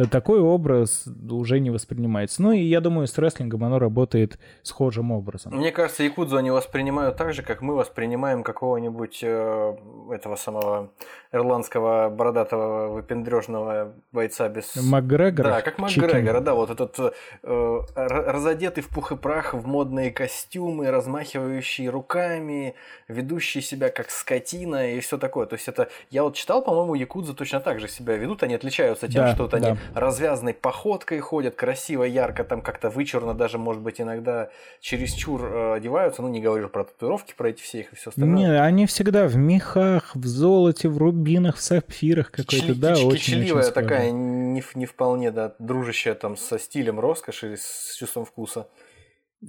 такой 0.09 0.39
образ 0.39 1.05
уже 1.29 1.59
не 1.59 1.69
воспринимается. 1.69 2.41
Ну 2.41 2.51
и 2.51 2.61
я 2.61 2.81
думаю, 2.81 3.07
с 3.07 3.17
рестлингом 3.17 3.63
оно 3.63 3.79
работает 3.79 4.39
схожим 4.61 5.11
образом. 5.11 5.55
Мне 5.55 5.71
кажется, 5.71 6.03
якудзу 6.03 6.37
они 6.37 6.51
воспринимают 6.51 7.17
так 7.17 7.33
же, 7.33 7.43
как 7.43 7.61
мы 7.61 7.75
воспринимаем 7.75 8.43
какого-нибудь 8.43 9.19
э, 9.23 9.75
этого 10.11 10.35
самого 10.35 10.91
ирландского 11.33 12.09
бородатого 12.09 12.89
выпендрежного 12.89 13.93
бойца 14.11 14.47
без... 14.49 14.75
Макгрегора? 14.75 15.49
Да, 15.49 15.61
как 15.61 15.79
Макгрегора, 15.79 16.39
да, 16.39 16.53
вот 16.53 16.69
этот 16.69 17.15
э, 17.43 17.79
разодетый 17.95 18.83
в 18.83 18.89
пух 18.89 19.11
и 19.11 19.15
прах, 19.15 19.53
в 19.55 19.65
модные 19.65 20.11
костюмы, 20.11 20.91
размахивающий 20.91 21.89
руками, 21.89 22.75
ведущий 23.07 23.61
себя 23.61 23.89
как 23.89 24.11
скотина 24.11 24.91
и 24.93 24.99
все 24.99 25.17
такое. 25.17 25.47
То 25.47 25.55
есть 25.55 25.67
это, 25.67 25.89
я 26.11 26.23
вот 26.23 26.35
читал, 26.35 26.63
по-моему, 26.63 26.93
якудзы 26.93 27.33
точно 27.33 27.59
так 27.59 27.79
же 27.79 27.87
себя 27.87 28.15
ведут, 28.15 28.43
они 28.43 28.53
отличаются 28.53 29.07
тем, 29.07 29.25
да, 29.25 29.33
что 29.33 29.43
вот 29.43 29.51
да. 29.51 29.57
они 29.57 29.77
развязанной 29.95 30.53
походкой 30.53 31.19
ходят, 31.19 31.55
красиво, 31.55 32.03
ярко, 32.03 32.43
там 32.43 32.61
как-то 32.61 32.91
вычурно, 32.91 33.33
даже, 33.33 33.57
может 33.57 33.81
быть, 33.81 33.99
иногда 33.99 34.49
чересчур 34.81 35.43
э, 35.43 35.73
одеваются. 35.77 36.21
Ну, 36.21 36.27
не 36.27 36.41
говорю 36.41 36.69
про 36.69 36.83
татуировки, 36.83 37.33
про 37.35 37.49
эти 37.49 37.61
все 37.61 37.79
их 37.79 37.93
и 37.93 37.95
все 37.95 38.11
остальное. 38.11 38.37
Не, 38.37 38.61
они 38.61 38.85
всегда 38.85 39.27
в 39.27 39.35
мехах, 39.35 40.11
в 40.13 40.27
золоте, 40.27 40.89
в 40.89 40.99
рубинах, 41.23 41.57
в 41.57 41.61
сапфирах 41.61 42.31
какой-то, 42.31 42.75
да, 42.75 42.93
очень 42.93 43.41
Кичливая 43.41 43.63
очень 43.63 43.73
такая, 43.73 44.11
не, 44.11 44.63
не 44.75 44.85
вполне, 44.85 45.31
да, 45.31 45.55
дружащая 45.59 46.15
там 46.15 46.37
со 46.37 46.59
стилем 46.59 46.99
роскоши, 46.99 47.55
с 47.57 47.95
чувством 47.97 48.25
вкуса. 48.25 48.67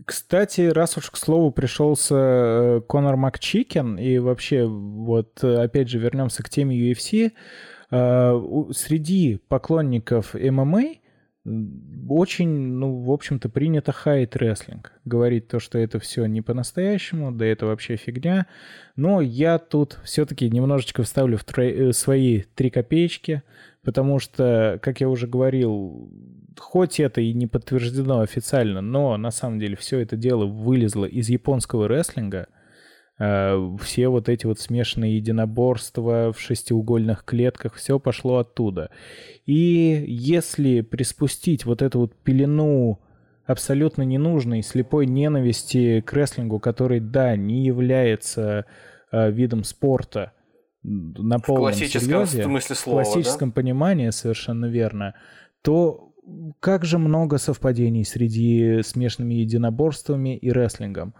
Кстати, 0.04 0.62
раз 0.62 0.96
уж 0.96 1.10
к 1.10 1.16
слову 1.16 1.52
пришелся 1.52 2.14
э, 2.16 2.80
Конор 2.88 3.16
Макчикен, 3.16 3.96
и 3.96 4.18
вообще, 4.18 4.66
вот 4.66 5.42
опять 5.44 5.88
же 5.88 5.98
вернемся 5.98 6.42
к 6.42 6.48
теме 6.48 6.76
UFC, 6.76 7.32
Э, 7.96 8.40
среди 8.72 9.38
поклонников 9.48 10.34
ММА 10.34 10.82
очень, 12.08 12.48
ну, 12.48 13.02
в 13.02 13.10
общем-то, 13.10 13.50
принято 13.50 13.92
хайт 13.92 14.34
рестлинг. 14.36 14.92
Говорить 15.04 15.48
то, 15.48 15.60
что 15.60 15.78
это 15.78 15.98
все 15.98 16.24
не 16.24 16.40
по-настоящему, 16.40 17.32
да 17.32 17.44
это 17.44 17.66
вообще 17.66 17.96
фигня. 17.96 18.46
Но 18.96 19.20
я 19.20 19.58
тут 19.58 19.98
все-таки 20.04 20.48
немножечко 20.48 21.02
вставлю 21.02 21.36
в 21.36 21.44
тро... 21.44 21.62
Э, 21.62 21.92
свои 21.92 22.42
три 22.54 22.70
копеечки, 22.70 23.42
потому 23.82 24.18
что, 24.20 24.78
как 24.82 25.00
я 25.00 25.08
уже 25.08 25.26
говорил, 25.26 26.10
хоть 26.58 26.98
это 26.98 27.20
и 27.20 27.34
не 27.34 27.46
подтверждено 27.46 28.20
официально, 28.20 28.80
но 28.80 29.16
на 29.18 29.30
самом 29.30 29.58
деле 29.58 29.76
все 29.76 29.98
это 29.98 30.16
дело 30.16 30.46
вылезло 30.46 31.04
из 31.04 31.28
японского 31.28 31.88
рестлинга— 31.88 32.48
все 33.16 34.08
вот 34.08 34.28
эти 34.28 34.46
вот 34.46 34.58
смешанные 34.58 35.16
единоборства 35.16 36.32
в 36.32 36.40
шестиугольных 36.40 37.24
клетках, 37.24 37.74
все 37.74 38.00
пошло 38.00 38.38
оттуда. 38.38 38.90
И 39.46 40.04
если 40.06 40.80
приспустить 40.80 41.64
вот 41.64 41.80
эту 41.80 42.00
вот 42.00 42.16
пелену 42.16 42.98
абсолютно 43.46 44.02
ненужной 44.02 44.62
слепой 44.62 45.06
ненависти 45.06 46.00
к 46.00 46.12
рестлингу, 46.12 46.58
который, 46.58 47.00
да, 47.00 47.36
не 47.36 47.64
является 47.64 48.66
э, 49.12 49.30
видом 49.30 49.64
спорта 49.64 50.32
на 50.82 51.38
полном 51.38 51.72
в 51.72 51.76
классическом 51.76 52.26
серьезе, 52.26 52.44
смысле 52.44 52.76
слова, 52.76 53.02
в 53.02 53.04
классическом 53.04 53.50
да? 53.50 53.54
понимании 53.54 54.10
совершенно 54.10 54.66
верно, 54.66 55.14
то 55.62 56.12
как 56.60 56.84
же 56.84 56.98
много 56.98 57.38
совпадений 57.38 58.04
среди 58.04 58.82
смешанными 58.82 59.34
единоборствами 59.34 60.36
и 60.36 60.50
рестлингом. 60.50 61.14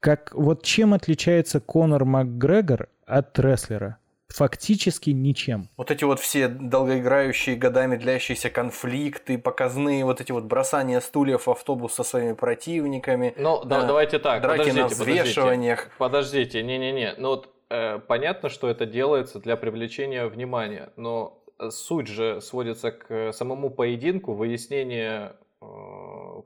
Как, 0.00 0.32
вот 0.34 0.62
чем 0.62 0.94
отличается 0.94 1.60
Конор 1.60 2.04
МакГрегор 2.04 2.88
от 3.06 3.38
рестлера? 3.38 3.98
Фактически 4.28 5.10
ничем. 5.10 5.70
Вот 5.78 5.90
эти 5.90 6.04
вот 6.04 6.20
все 6.20 6.48
долгоиграющие, 6.48 7.56
годами 7.56 7.96
длящиеся 7.96 8.50
конфликты, 8.50 9.38
показные 9.38 10.04
вот 10.04 10.20
эти 10.20 10.32
вот 10.32 10.44
бросания 10.44 11.00
стульев 11.00 11.46
в 11.46 11.50
автобус 11.50 11.94
со 11.94 12.04
своими 12.04 12.34
противниками. 12.34 13.34
Ну, 13.38 13.64
да, 13.64 13.86
давайте 13.86 14.18
так, 14.18 14.42
драки 14.42 14.58
подождите, 14.58 14.82
на 14.82 14.88
взвешиваниях. 14.88 15.90
Подождите, 15.96 16.62
не-не-не. 16.62 17.14
Ну 17.16 17.28
вот 17.28 17.48
э, 17.70 18.00
понятно, 18.06 18.50
что 18.50 18.68
это 18.68 18.84
делается 18.84 19.40
для 19.40 19.56
привлечения 19.56 20.26
внимания, 20.26 20.90
но 20.96 21.42
суть 21.70 22.06
же 22.08 22.42
сводится 22.42 22.92
к 22.92 23.32
самому 23.32 23.70
поединку, 23.70 24.34
выяснение 24.34 25.32
э, 25.62 25.66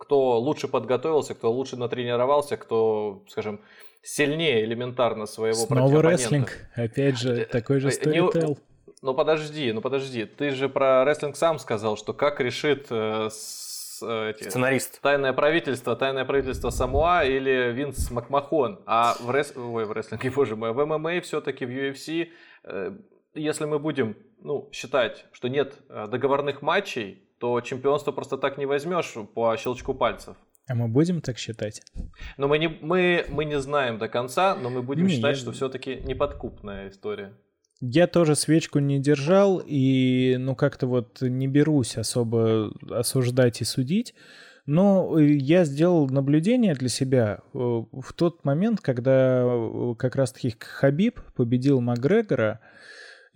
кто 0.03 0.41
лучше 0.41 0.67
подготовился, 0.67 1.35
кто 1.35 1.53
лучше 1.53 1.77
натренировался, 1.77 2.57
кто, 2.57 3.23
скажем, 3.29 3.61
сильнее 4.03 4.65
элементарно 4.65 5.27
своего 5.27 5.55
Снова 5.55 6.03
рестлинг, 6.03 6.51
опять 6.75 7.21
же, 7.21 7.43
э, 7.43 7.45
такой 7.45 7.79
же 7.79 7.93
сторител. 7.93 8.59
Ну 9.01 9.15
подожди, 9.15 9.71
ну 9.71 9.81
подожди, 9.81 10.25
ты 10.25 10.51
же 10.51 10.69
про 10.69 11.05
рестлинг 11.05 11.37
сам 11.37 11.61
сказал, 11.61 11.97
что 11.97 12.15
как 12.15 12.41
решит 12.41 12.89
э, 12.91 13.29
с, 13.31 14.01
э, 14.03 14.31
эти, 14.31 14.49
сценарист. 14.49 15.01
тайное 15.01 15.33
правительство, 15.33 15.95
тайное 15.95 16.25
правительство 16.25 16.71
Самуа 16.71 17.25
или 17.25 17.71
Винс 17.71 18.11
Макмахон, 18.11 18.81
а 18.87 19.15
в, 19.21 19.33
рес... 19.33 19.53
Ой, 19.57 19.85
в 19.85 19.93
рестлинге, 19.93 20.31
боже 20.35 20.57
мой, 20.57 20.73
в 20.73 20.85
ММА 20.85 21.21
все-таки 21.21 21.65
в 21.65 21.71
UFC, 21.71 22.29
э, 22.65 22.93
если 23.35 23.67
мы 23.67 23.79
будем 23.79 24.17
ну, 24.41 24.69
считать, 24.73 25.27
что 25.31 25.47
нет 25.47 25.75
э, 25.89 26.09
договорных 26.09 26.61
матчей, 26.61 27.23
то 27.43 27.61
чемпионство 27.61 28.13
просто 28.13 28.39
так 28.39 28.57
не 28.57 28.67
возьмешь 28.67 29.15
по 29.35 29.57
щелчку 29.57 29.95
пальцев. 29.95 30.37
А 30.69 30.77
мы 30.77 30.87
будем 30.87 31.21
так 31.21 31.39
считать? 31.39 31.83
Но 32.37 32.47
мы 32.47 32.59
не, 32.59 32.69
мы, 32.69 33.27
мы 33.29 33.45
не 33.45 33.59
знаем 33.59 33.99
до 33.99 34.07
конца, 34.07 34.55
но 34.55 34.71
мы 34.71 34.81
будем 34.81 35.07
не, 35.07 35.17
считать, 35.17 35.35
я... 35.35 35.43
что 35.43 35.51
все-таки 35.51 35.97
неподкупная 36.05 36.89
история. 36.89 37.33
Я 37.81 38.07
тоже 38.07 38.37
свечку 38.37 38.79
не 38.79 39.01
держал 39.01 39.61
и, 39.67 40.37
ну, 40.39 40.55
как-то 40.55 40.87
вот 40.87 41.21
не 41.21 41.49
берусь 41.49 41.97
особо 41.97 42.71
осуждать 42.89 43.61
и 43.61 43.65
судить. 43.65 44.15
Но 44.65 45.19
я 45.19 45.65
сделал 45.65 46.09
наблюдение 46.09 46.75
для 46.75 46.89
себя 46.89 47.41
э, 47.53 47.59
в 47.59 48.13
тот 48.15 48.45
момент, 48.45 48.81
когда 48.81 49.43
э, 49.43 49.95
как 49.99 50.15
раз-таки 50.15 50.55
Хабиб 50.61 51.21
победил 51.35 51.81
Макгрегора, 51.81 52.61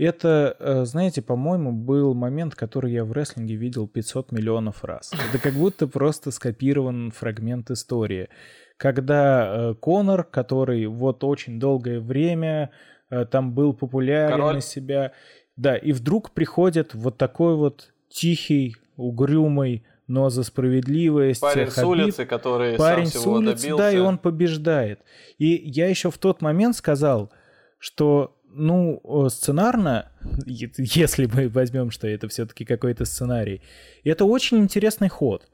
это, 0.04 0.56
э, 0.58 0.84
знаете, 0.84 1.22
по-моему, 1.22 1.72
был 1.72 2.14
момент, 2.14 2.54
который 2.54 2.92
я 2.92 3.04
в 3.04 3.12
рестлинге 3.12 3.54
видел 3.54 3.88
500 3.88 4.32
миллионов 4.32 4.84
раз. 4.84 5.12
Это 5.30 5.42
как 5.42 5.54
будто 5.54 5.86
просто 5.86 6.30
скопирован 6.30 7.10
фрагмент 7.10 7.70
истории. 7.70 8.28
Когда 8.76 9.70
э, 9.70 9.74
Конор, 9.74 10.24
который 10.24 10.86
вот 10.86 11.24
очень 11.24 11.58
долгое 11.58 12.00
время 12.00 12.70
э, 13.08 13.24
там 13.24 13.54
был 13.54 13.72
популярен 13.72 14.36
Король. 14.36 14.54
на 14.56 14.60
себя, 14.60 15.12
да, 15.56 15.76
и 15.76 15.92
вдруг 15.92 16.32
приходит 16.32 16.94
вот 16.94 17.16
такой 17.16 17.56
вот 17.56 17.92
тихий, 18.10 18.76
угрюмый, 18.96 19.84
но 20.06 20.28
за 20.28 20.44
справедливость. 20.44 21.40
Парень 21.40 21.66
Хабиб, 21.66 21.74
с 21.74 21.84
улицы, 21.84 22.26
который 22.26 22.76
парень 22.76 23.06
сам 23.06 23.22
с 23.22 23.26
улицы, 23.26 23.62
добился. 23.62 23.82
да, 23.82 23.92
и 23.92 23.98
он 23.98 24.18
побеждает. 24.18 25.00
И 25.38 25.46
я 25.64 25.88
еще 25.88 26.10
в 26.10 26.18
тот 26.18 26.42
момент 26.42 26.76
сказал, 26.76 27.32
что 27.78 28.35
ну, 28.48 29.00
сценарно, 29.28 30.10
если 30.46 31.26
мы 31.26 31.48
возьмем, 31.48 31.90
что 31.90 32.08
это 32.08 32.28
все-таки 32.28 32.64
какой-то 32.64 33.04
сценарий, 33.04 33.62
это 34.04 34.24
очень 34.24 34.58
интересный 34.58 35.08
ход. 35.08 35.48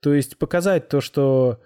То 0.00 0.12
есть 0.12 0.36
показать 0.36 0.88
то, 0.88 1.00
что 1.00 1.60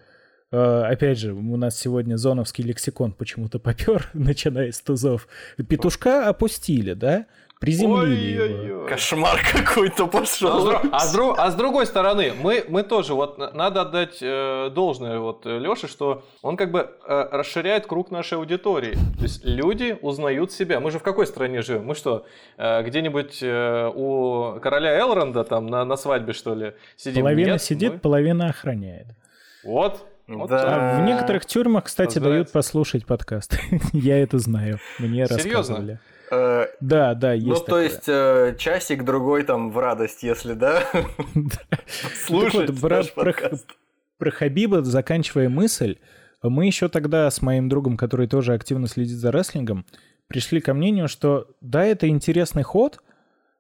э, 0.51 0.57
опять 0.57 1.19
же, 1.19 1.35
у 1.35 1.57
нас 1.57 1.77
сегодня 1.79 2.17
зоновский 2.17 2.63
лексикон 2.65 3.13
почему-то 3.13 3.59
попер, 3.59 4.09
начиная 4.15 4.73
с 4.73 4.81
тузов. 4.81 5.29
Петушка 5.69 6.29
опустили, 6.29 6.95
да? 6.95 7.27
Приземлили 7.61 8.39
Ой-ой-ой. 8.41 8.67
его. 8.67 8.87
Кошмар 8.87 9.41
какой-то 9.53 10.07
пошел. 10.07 10.71
А, 10.71 10.83
а, 10.93 11.01
с, 11.01 11.19
а 11.19 11.51
с 11.51 11.55
другой 11.57 11.87
стороны, 11.87 12.33
мы, 12.41 12.65
мы 12.69 12.85
тоже, 12.85 13.15
вот 13.15 13.39
надо 13.55 13.83
отдать 13.83 14.19
э, 14.21 14.71
должное 14.73 15.19
вот 15.19 15.45
Леше, 15.45 15.89
что 15.89 16.25
он 16.43 16.57
как 16.57 16.71
бы 16.71 16.89
э, 17.07 17.29
расширяет 17.33 17.87
круг 17.87 18.13
нашей 18.13 18.39
аудитории. 18.39 18.95
То 19.17 19.25
есть 19.25 19.45
люди 19.45 19.99
узнают 20.01 20.53
себя. 20.53 20.79
Мы 20.79 20.93
же 20.93 21.01
в 21.01 21.03
какой 21.03 21.27
стране 21.27 21.63
живем? 21.63 21.85
Мы 21.85 21.97
что, 21.97 22.27
э, 22.57 22.83
где-нибудь 22.85 23.41
э, 23.43 23.91
у 23.93 24.61
короля 24.61 24.99
Элронда 25.01 25.43
там 25.43 25.67
на, 25.67 25.85
на 25.85 25.97
свадьбе, 25.97 26.33
что 26.33 26.55
ли, 26.55 26.75
сидим? 26.97 27.23
Половина 27.23 27.53
Нет, 27.53 27.63
сидит, 27.63 27.93
мы... 27.95 27.99
половина 27.99 28.47
охраняет. 28.47 29.07
Вот, 29.65 30.07
вот 30.29 30.49
да. 30.49 30.97
А 30.97 31.01
в 31.01 31.05
некоторых 31.05 31.45
тюрьмах, 31.45 31.85
кстати, 31.85 32.19
дают 32.21 32.53
послушать 32.53 33.05
подкаст. 33.05 33.59
Я 33.93 34.23
это 34.23 34.39
знаю. 34.39 34.79
Мне 34.99 35.27
Серьезно? 35.27 35.37
рассказывали. 35.37 36.01
Э, 36.31 36.67
да, 36.81 37.15
да, 37.15 37.33
есть. 37.33 37.47
Ну, 37.47 37.55
то 37.55 37.65
такое. 37.65 37.85
есть 37.85 38.09
э, 38.09 38.57
часик 38.59 39.05
другой 39.05 39.45
там 39.45 39.71
в 39.71 39.79
радость, 39.79 40.23
если, 40.23 40.55
да? 40.55 40.83
Слушать 42.27 42.79
про, 42.81 43.03
про 44.19 44.31
Хабиба, 44.31 44.83
заканчивая 44.83 45.49
мысль, 45.49 45.97
мы 46.43 46.67
еще 46.67 46.89
тогда 46.89 47.31
с 47.31 47.43
моим 47.43 47.69
другом, 47.69 47.97
который 47.97 48.29
тоже 48.29 48.55
активно 48.55 48.87
следит 48.89 49.17
за 49.17 49.31
рестлингом, 49.31 49.87
пришли 50.29 50.61
ко 50.61 50.75
мнению, 50.75 51.09
что 51.09 51.49
да, 51.61 51.85
это 51.85 52.09
интересный 52.09 52.63
ход, 52.63 53.01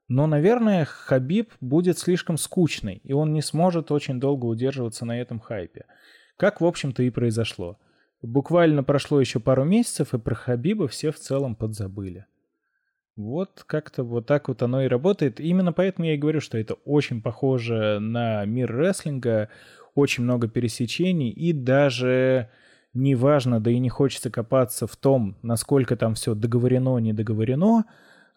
но, 0.08 0.26
наверное, 0.26 0.84
Хабиб 0.84 1.52
будет 1.60 1.98
слишком 1.98 2.38
скучный, 2.38 3.00
и 3.04 3.12
он 3.12 3.32
не 3.32 3.42
сможет 3.42 3.90
очень 3.90 4.20
долго 4.20 4.46
удерживаться 4.46 5.04
на 5.04 5.20
этом 5.20 5.38
хайпе. 5.38 5.84
Как, 6.36 6.60
в 6.60 6.64
общем-то, 6.64 7.02
и 7.02 7.10
произошло. 7.10 7.78
Буквально 8.22 8.82
прошло 8.82 9.20
еще 9.20 9.38
пару 9.38 9.64
месяцев, 9.64 10.14
и 10.14 10.18
про 10.18 10.34
Хабиба 10.34 10.88
все 10.88 11.12
в 11.12 11.18
целом 11.18 11.54
подзабыли. 11.54 12.26
Вот 13.18 13.64
как-то 13.66 14.04
вот 14.04 14.26
так 14.26 14.46
вот 14.46 14.62
оно 14.62 14.82
и 14.82 14.86
работает. 14.86 15.40
именно 15.40 15.72
поэтому 15.72 16.06
я 16.06 16.14
и 16.14 16.16
говорю, 16.16 16.40
что 16.40 16.56
это 16.56 16.74
очень 16.84 17.20
похоже 17.20 17.98
на 17.98 18.44
мир 18.44 18.72
рестлинга, 18.72 19.48
очень 19.96 20.22
много 20.22 20.46
пересечений, 20.46 21.30
и 21.30 21.52
даже 21.52 22.48
неважно, 22.94 23.58
да 23.58 23.72
и 23.72 23.80
не 23.80 23.88
хочется 23.88 24.30
копаться 24.30 24.86
в 24.86 24.94
том, 24.94 25.36
насколько 25.42 25.96
там 25.96 26.14
все 26.14 26.36
договорено, 26.36 26.96
не 26.98 27.12
договорено, 27.12 27.86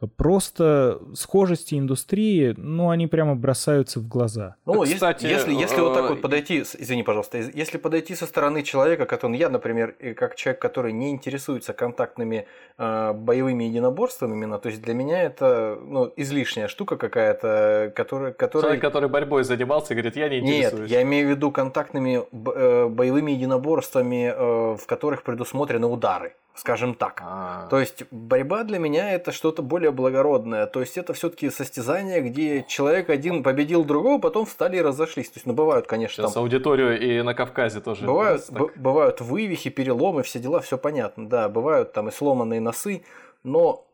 просто 0.07 0.99
схожести 1.13 1.75
индустрии, 1.75 2.53
ну, 2.57 2.89
они 2.89 3.07
прямо 3.07 3.35
бросаются 3.35 3.99
в 3.99 4.07
глаза. 4.07 4.55
Ну, 4.65 4.83
Кстати, 4.83 5.25
если, 5.25 5.51
если, 5.51 5.53
если 5.53 5.81
вот 5.81 5.93
так 5.93 6.09
вот 6.09 6.19
э, 6.19 6.21
подойти, 6.21 6.61
извини, 6.61 7.03
пожалуйста, 7.03 7.37
если 7.37 7.77
подойти 7.77 8.15
со 8.15 8.25
стороны 8.25 8.63
человека, 8.63 9.05
который, 9.05 9.37
я, 9.37 9.49
например, 9.49 9.95
как 10.17 10.35
человек, 10.35 10.61
который 10.61 10.93
не 10.93 11.11
интересуется 11.11 11.73
контактными 11.73 12.47
э, 12.77 13.13
боевыми 13.13 13.65
единоборствами 13.65 14.33
именно, 14.33 14.59
то 14.59 14.69
есть 14.69 14.81
для 14.81 14.93
меня 14.93 15.23
это, 15.23 15.77
ну, 15.81 16.11
излишняя 16.15 16.67
штука 16.67 16.97
какая-то, 16.97 17.93
которая... 17.95 18.31
которая... 18.33 18.71
Человек, 18.71 18.81
который 18.81 19.09
борьбой 19.09 19.43
занимался, 19.43 19.93
говорит, 19.93 20.15
я 20.15 20.29
не 20.29 20.39
интересуюсь. 20.39 20.89
Нет, 20.89 20.89
я 20.89 21.01
имею 21.03 21.27
в 21.27 21.29
виду 21.31 21.51
контактными 21.51 22.23
э, 22.31 22.87
боевыми 22.87 23.31
единоборствами, 23.31 24.33
э, 24.35 24.77
в 24.77 24.85
которых 24.85 25.23
предусмотрены 25.23 25.87
удары 25.87 26.33
скажем 26.53 26.95
так. 26.95 27.21
А-а-а. 27.21 27.69
То 27.69 27.79
есть 27.79 28.03
борьба 28.11 28.63
для 28.63 28.79
меня 28.79 29.11
это 29.11 29.31
что-то 29.31 29.61
более 29.61 29.91
благородное. 29.91 30.65
То 30.67 30.81
есть 30.81 30.97
это 30.97 31.13
все-таки 31.13 31.49
состязание, 31.49 32.21
где 32.21 32.63
человек 32.67 33.09
один 33.09 33.43
победил 33.43 33.83
другого, 33.83 34.19
потом 34.19 34.45
встали 34.45 34.77
и 34.77 34.81
разошлись. 34.81 35.29
То 35.29 35.37
есть, 35.37 35.45
ну 35.45 35.53
бывают, 35.53 35.87
конечно, 35.87 36.23
Сейчас 36.23 36.33
там... 36.33 36.43
аудиторию 36.43 36.99
и 36.99 37.21
на 37.21 37.33
Кавказе 37.33 37.81
тоже. 37.81 38.05
Бывают, 38.05 38.49
бывают 38.75 39.21
вывихи, 39.21 39.69
переломы, 39.69 40.23
все 40.23 40.39
дела, 40.39 40.59
все 40.59 40.77
понятно. 40.77 41.27
Да, 41.27 41.49
бывают 41.49 41.93
там 41.93 42.09
и 42.09 42.11
сломанные 42.11 42.59
носы, 42.59 43.03
но 43.43 43.85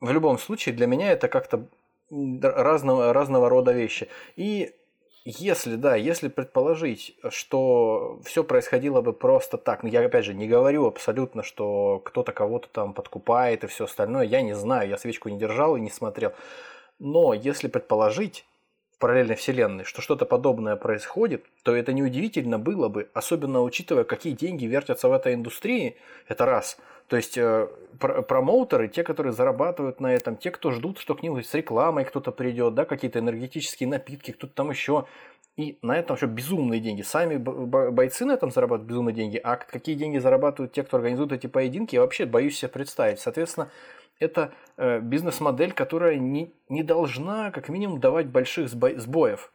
в 0.00 0.10
любом 0.10 0.38
случае 0.38 0.74
для 0.74 0.86
меня 0.86 1.12
это 1.12 1.28
как-то 1.28 1.66
разного, 2.10 3.12
разного 3.12 3.48
рода 3.48 3.72
вещи. 3.72 4.08
И 4.36 4.74
если, 5.24 5.76
да, 5.76 5.96
если 5.96 6.28
предположить, 6.28 7.16
что 7.28 8.20
все 8.24 8.42
происходило 8.42 9.02
бы 9.02 9.12
просто 9.12 9.58
так, 9.58 9.82
ну 9.82 9.88
я 9.88 10.04
опять 10.04 10.24
же 10.24 10.34
не 10.34 10.48
говорю 10.48 10.86
абсолютно, 10.86 11.42
что 11.42 12.00
кто-то 12.04 12.32
кого-то 12.32 12.68
там 12.68 12.94
подкупает 12.94 13.64
и 13.64 13.66
все 13.66 13.84
остальное, 13.84 14.24
я 14.24 14.40
не 14.42 14.54
знаю, 14.54 14.88
я 14.88 14.96
свечку 14.96 15.28
не 15.28 15.38
держал 15.38 15.76
и 15.76 15.80
не 15.80 15.90
смотрел. 15.90 16.32
Но 16.98 17.34
если 17.34 17.68
предположить 17.68 18.46
в 18.94 18.98
параллельной 18.98 19.34
вселенной, 19.34 19.84
что 19.84 20.02
что-то 20.02 20.24
подобное 20.24 20.76
происходит, 20.76 21.44
то 21.62 21.74
это 21.74 21.92
неудивительно 21.92 22.58
было 22.58 22.88
бы, 22.88 23.08
особенно 23.12 23.62
учитывая, 23.62 24.04
какие 24.04 24.32
деньги 24.32 24.64
вертятся 24.66 25.08
в 25.08 25.12
этой 25.12 25.34
индустрии, 25.34 25.96
это 26.28 26.46
раз– 26.46 26.78
то 27.10 27.16
есть 27.16 27.36
э, 27.36 27.66
пр 27.98 28.22
промоутеры, 28.22 28.86
те, 28.86 29.02
которые 29.02 29.32
зарабатывают 29.32 29.98
на 29.98 30.14
этом, 30.14 30.36
те, 30.36 30.52
кто 30.52 30.70
ждут, 30.70 31.00
что 31.00 31.16
к 31.16 31.24
ним 31.24 31.42
с 31.42 31.52
рекламой 31.54 32.04
кто-то 32.04 32.30
придет, 32.30 32.74
да, 32.76 32.84
какие-то 32.84 33.18
энергетические 33.18 33.88
напитки, 33.88 34.30
кто-то 34.30 34.54
там 34.54 34.70
еще. 34.70 35.06
И 35.56 35.76
на 35.82 35.98
этом 35.98 36.14
еще 36.14 36.26
безумные 36.26 36.80
деньги. 36.80 37.02
Сами 37.02 37.36
бойцы 37.36 38.24
на 38.24 38.32
этом 38.32 38.52
зарабатывают 38.52 38.88
безумные 38.88 39.12
деньги. 39.12 39.38
А 39.42 39.56
какие 39.56 39.96
деньги 39.96 40.18
зарабатывают 40.18 40.72
те, 40.72 40.84
кто 40.84 40.98
организует 40.98 41.32
эти 41.32 41.48
поединки, 41.48 41.96
я 41.96 42.02
вообще 42.02 42.26
боюсь 42.26 42.56
себе 42.56 42.68
представить. 42.68 43.18
Соответственно, 43.18 43.70
это 44.20 44.52
э, 44.76 45.00
бизнес-модель, 45.00 45.72
которая 45.72 46.16
не, 46.16 46.54
не 46.68 46.84
должна, 46.84 47.50
как 47.50 47.68
минимум, 47.68 47.98
давать 47.98 48.28
больших 48.28 48.68
сбоев 48.68 49.52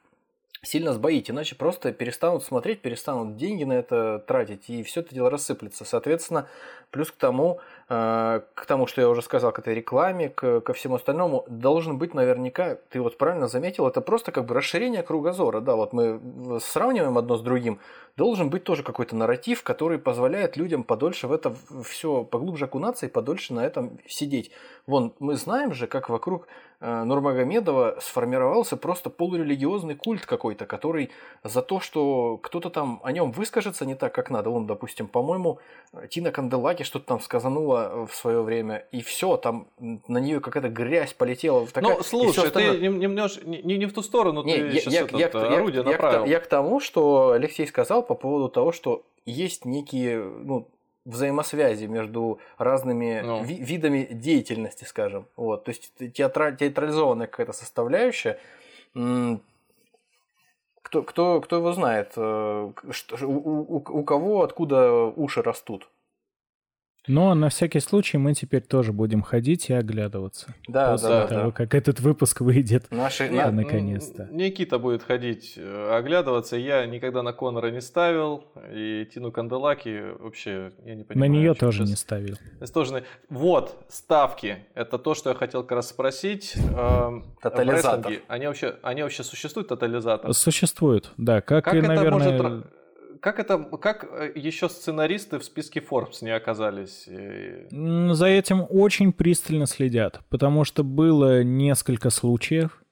сильно 0.61 0.93
сбоить, 0.93 1.29
иначе 1.29 1.55
просто 1.55 1.91
перестанут 1.93 2.43
смотреть, 2.43 2.81
перестанут 2.81 3.37
деньги 3.37 3.63
на 3.63 3.73
это 3.73 4.23
тратить, 4.27 4.69
и 4.69 4.83
все 4.83 5.01
это 5.01 5.13
дело 5.13 5.29
рассыплется. 5.29 5.85
Соответственно, 5.85 6.47
плюс 6.91 7.11
к 7.11 7.15
тому, 7.15 7.59
к 7.87 8.65
тому, 8.67 8.87
что 8.87 9.01
я 9.01 9.09
уже 9.09 9.21
сказал, 9.21 9.51
к 9.51 9.59
этой 9.59 9.75
рекламе, 9.75 10.29
к, 10.29 10.61
ко 10.61 10.73
всему 10.73 10.95
остальному, 10.95 11.45
должен 11.47 11.99
быть 11.99 12.15
наверняка, 12.15 12.77
ты 12.89 12.99
вот 12.99 13.17
правильно 13.17 13.47
заметил, 13.47 13.87
это 13.87 14.01
просто 14.01 14.31
как 14.31 14.45
бы 14.45 14.55
расширение 14.55 15.03
кругозора, 15.03 15.59
да, 15.59 15.75
вот 15.75 15.93
мы 15.93 16.19
сравниваем 16.61 17.17
одно 17.17 17.37
с 17.37 17.41
другим, 17.41 17.79
должен 18.17 18.49
быть 18.49 18.63
тоже 18.63 18.81
какой-то 18.81 19.15
нарратив, 19.15 19.61
который 19.61 19.99
позволяет 19.99 20.57
людям 20.57 20.83
подольше 20.83 21.27
в 21.27 21.31
это 21.31 21.55
все 21.83 22.23
поглубже 22.23 22.65
окунаться 22.65 23.05
и 23.05 23.09
подольше 23.09 23.53
на 23.53 23.63
этом 23.63 23.99
сидеть. 24.07 24.51
Вон, 24.87 25.13
мы 25.19 25.35
знаем 25.35 25.73
же, 25.73 25.85
как 25.87 26.09
вокруг 26.09 26.47
э, 26.79 27.03
Нурмагомедова 27.03 27.97
сформировался 27.99 28.77
просто 28.77 29.09
полурелигиозный 29.09 29.95
культ 29.95 30.25
какой-то, 30.25 30.65
который 30.65 31.11
за 31.43 31.61
то, 31.61 31.79
что 31.79 32.37
кто-то 32.37 32.69
там 32.69 33.01
о 33.03 33.11
нем 33.11 33.31
выскажется 33.31 33.85
не 33.85 33.95
так, 33.95 34.13
как 34.13 34.29
надо. 34.29 34.49
Он, 34.49 34.65
допустим, 34.65 35.07
по-моему, 35.07 35.59
Тина 36.09 36.31
Канделаки 36.31 36.83
что-то 36.83 37.05
там 37.05 37.19
сказанула 37.19 37.74
в 38.07 38.13
свое 38.13 38.41
время, 38.41 38.85
и 38.91 39.01
все, 39.01 39.37
там 39.37 39.67
на 39.79 40.17
нее 40.17 40.39
какая-то 40.39 40.69
грязь 40.69 41.13
полетела. 41.13 41.67
Такая, 41.67 41.97
ну, 41.97 42.03
слушай, 42.03 42.49
ты 42.49 42.77
немножко 42.77 43.47
не, 43.47 43.61
не, 43.61 43.85
в 43.85 43.93
ту 43.93 44.01
сторону, 44.01 44.43
не, 44.43 44.57
ты 44.57 44.65
я, 44.67 44.71
сейчас 44.73 44.93
я, 44.93 45.01
этот, 45.01 45.41
я, 45.49 45.57
орудие 45.57 45.83
я, 45.83 45.91
направил. 45.91 46.25
Я, 46.25 46.31
я 46.31 46.39
к 46.39 46.47
тому, 46.47 46.79
что 46.79 47.31
Алексей 47.31 47.67
сказал 47.67 48.03
по 48.03 48.15
поводу 48.15 48.49
того, 48.49 48.71
что 48.71 49.03
есть 49.25 49.65
некие 49.65 50.23
ну, 50.23 50.67
взаимосвязи 51.05 51.85
между 51.85 52.39
разными 52.57 53.21
ну. 53.23 53.43
ви- 53.43 53.61
видами 53.61 54.07
деятельности, 54.11 54.83
скажем. 54.83 55.27
Вот. 55.35 55.63
То 55.63 55.69
есть 55.69 55.93
театра- 56.13 56.51
театрализованная 56.51 57.27
какая-то 57.27 57.53
составляющая. 57.53 58.39
Кто, 60.81 61.01
кто, 61.01 61.41
кто 61.41 61.55
его 61.57 61.73
знает, 61.73 62.13
э, 62.15 62.71
что, 62.91 63.25
у, 63.25 63.77
у, 63.77 63.77
у 63.77 64.03
кого 64.03 64.43
откуда 64.43 65.05
уши 65.05 65.41
растут? 65.41 65.89
Но 67.07 67.33
на 67.35 67.49
всякий 67.49 67.79
случай 67.79 68.17
мы 68.17 68.33
теперь 68.33 68.61
тоже 68.61 68.91
будем 68.93 69.21
ходить 69.21 69.69
и 69.69 69.73
оглядываться. 69.73 70.53
Да, 70.67 70.91
После 70.91 71.09
да, 71.09 71.27
того, 71.27 71.45
да. 71.45 71.51
как 71.51 71.75
этот 71.75 71.99
выпуск 71.99 72.41
выйдет. 72.41 72.85
Наши, 72.91 73.29
на, 73.29 73.51
наконец-то. 73.51 74.27
Никита 74.31 74.79
будет 74.79 75.03
ходить, 75.03 75.53
э, 75.57 75.95
оглядываться. 75.95 76.55
Я 76.57 76.85
никогда 76.85 77.23
на 77.23 77.33
Конора 77.33 77.71
не 77.71 77.81
ставил. 77.81 78.45
И 78.71 79.07
Тину 79.13 79.31
Канделаки 79.31 80.13
вообще, 80.19 80.71
я 80.85 80.95
не 80.95 81.03
понимаю. 81.03 81.31
На 81.31 81.33
нее 81.33 81.53
тоже 81.53 81.79
сейчас... 81.79 81.89
не 81.89 81.95
ставил. 81.95 82.37
Тоже... 82.73 83.03
Вот, 83.29 83.85
ставки. 83.89 84.57
Это 84.73 84.97
то, 84.97 85.13
что 85.13 85.29
я 85.29 85.35
хотел 85.35 85.63
как 85.63 85.73
раз 85.73 85.89
спросить. 85.89 86.55
Эм, 86.55 87.35
Тотализатор. 87.41 88.13
Они 88.27 88.47
вообще, 88.47 88.75
они 88.81 89.03
вообще 89.03 89.23
существуют, 89.23 89.69
тотализатор? 89.69 90.33
Существуют, 90.33 91.11
да. 91.17 91.41
Как, 91.41 91.65
как 91.65 91.75
и, 91.75 91.81
наверное... 91.81 92.41
Может 92.41 92.65
как 93.21 93.39
это, 93.39 93.57
как 93.57 94.03
э, 94.03 94.31
еще 94.35 94.69
сценаристы 94.69 95.39
в 95.39 95.43
списке 95.43 95.79
Forbes 95.79 96.17
не 96.21 96.31
оказались? 96.31 97.07
За 98.15 98.25
этим 98.25 98.65
очень 98.69 99.13
пристально 99.13 99.65
следят, 99.65 100.21
потому 100.29 100.63
что 100.63 100.83
было 100.83 101.43
несколько 101.43 102.09
случаев, 102.09 102.83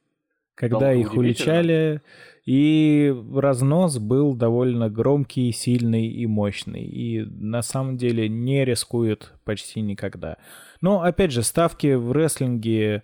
когда 0.56 0.80
да, 0.80 0.94
их 0.94 1.14
уличали, 1.14 2.02
и 2.46 3.16
разнос 3.34 3.98
был 4.00 4.34
довольно 4.34 4.90
громкий, 4.90 5.52
сильный 5.52 6.08
и 6.08 6.26
мощный, 6.26 6.84
и 6.84 7.24
на 7.24 7.62
самом 7.62 7.98
деле 7.98 8.28
не 8.28 8.66
рискуют 8.66 9.34
почти 9.46 9.82
никогда. 9.82 10.38
Но, 10.82 11.02
опять 11.02 11.32
же, 11.32 11.44
ставки 11.44 11.94
в 11.94 12.12
рестлинге... 12.12 13.04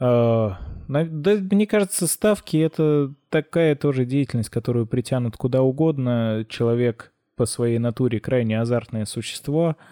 Э, 0.00 0.50
да, 0.88 1.34
мне 1.50 1.66
кажется, 1.66 2.06
ставки— 2.06 2.56
это 2.58 3.12
такая 3.28 3.76
тоже 3.76 4.04
деятельность, 4.04 4.50
которую 4.50 4.86
притянут 4.86 5.36
куда 5.36 5.62
угодно. 5.62 6.44
Человек 6.48 7.12
по 7.36 7.46
своей 7.46 7.78
натуре 7.78 8.20
крайне 8.20 8.60
азартное 8.60 9.04
существо— 9.04 9.76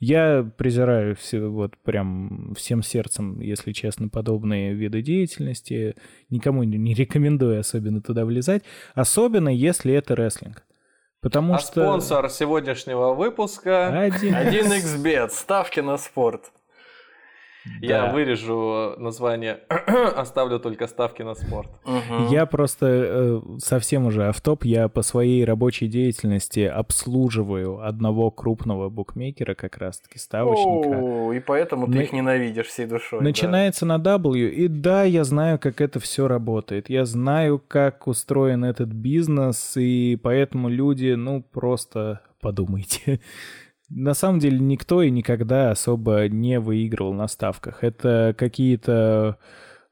я 0.00 0.46
презираю 0.58 1.16
все, 1.16 1.46
вот 1.46 1.78
прям 1.78 2.52
всем 2.56 2.82
сердцем, 2.82 3.40
если 3.40 3.72
честно, 3.72 4.10
подобные 4.10 4.74
виды 4.74 5.00
деятельности. 5.00 5.94
Никому 6.28 6.62
не 6.62 6.92
рекомендую 6.92 7.60
особенно 7.60 8.02
туда 8.02 8.26
влезать. 8.26 8.64
Особенно, 8.94 9.48
если 9.48 9.94
это 9.94 10.14
рестлинг. 10.14 10.62
Потому 11.20 11.54
а 11.54 11.58
что... 11.58 11.84
спонсор 11.84 12.28
сегодняшнего 12.28 13.14
выпуска 13.14 14.10
1xbet. 14.10 15.30
Ставки 15.30 15.80
на 15.80 15.96
спорт. 15.96 16.52
Я 17.80 18.12
вырежу 18.12 18.94
название, 18.98 19.60
оставлю 20.16 20.58
только 20.58 20.86
ставки 20.86 21.22
на 21.22 21.34
спорт. 21.34 21.68
Я 22.30 22.46
просто 22.46 22.86
э, 22.86 23.40
совсем 23.58 24.06
уже 24.06 24.28
автоп, 24.28 24.64
я 24.64 24.88
по 24.88 25.02
своей 25.02 25.44
рабочей 25.44 25.88
деятельности 25.88 26.60
обслуживаю 26.60 27.86
одного 27.86 28.30
крупного 28.30 28.88
букмекера, 28.88 29.54
как 29.54 29.78
раз-таки 29.78 30.18
ставочника. 30.18 30.98
О, 31.00 31.32
и 31.32 31.40
поэтому 31.40 31.90
ты 31.90 32.02
их 32.02 32.12
ненавидишь 32.12 32.66
всей 32.66 32.86
душой. 32.86 33.22
Начинается 33.22 33.86
на 33.86 33.98
W, 33.98 34.48
и 34.48 34.68
да, 34.68 35.04
я 35.04 35.24
знаю, 35.24 35.58
как 35.58 35.80
это 35.80 36.00
все 36.00 36.28
работает. 36.28 36.90
Я 36.90 37.04
знаю, 37.04 37.62
как 37.66 38.06
устроен 38.06 38.64
этот 38.64 38.88
бизнес, 38.88 39.76
и 39.76 40.18
поэтому 40.22 40.68
люди, 40.68 41.14
ну, 41.14 41.42
просто 41.42 42.20
подумайте. 42.40 43.20
На 43.90 44.14
самом 44.14 44.38
деле 44.38 44.58
никто 44.58 45.02
и 45.02 45.10
никогда 45.10 45.70
особо 45.70 46.28
не 46.28 46.58
выигрывал 46.58 47.12
на 47.12 47.28
ставках. 47.28 47.84
Это 47.84 48.34
какие-то, 48.36 49.38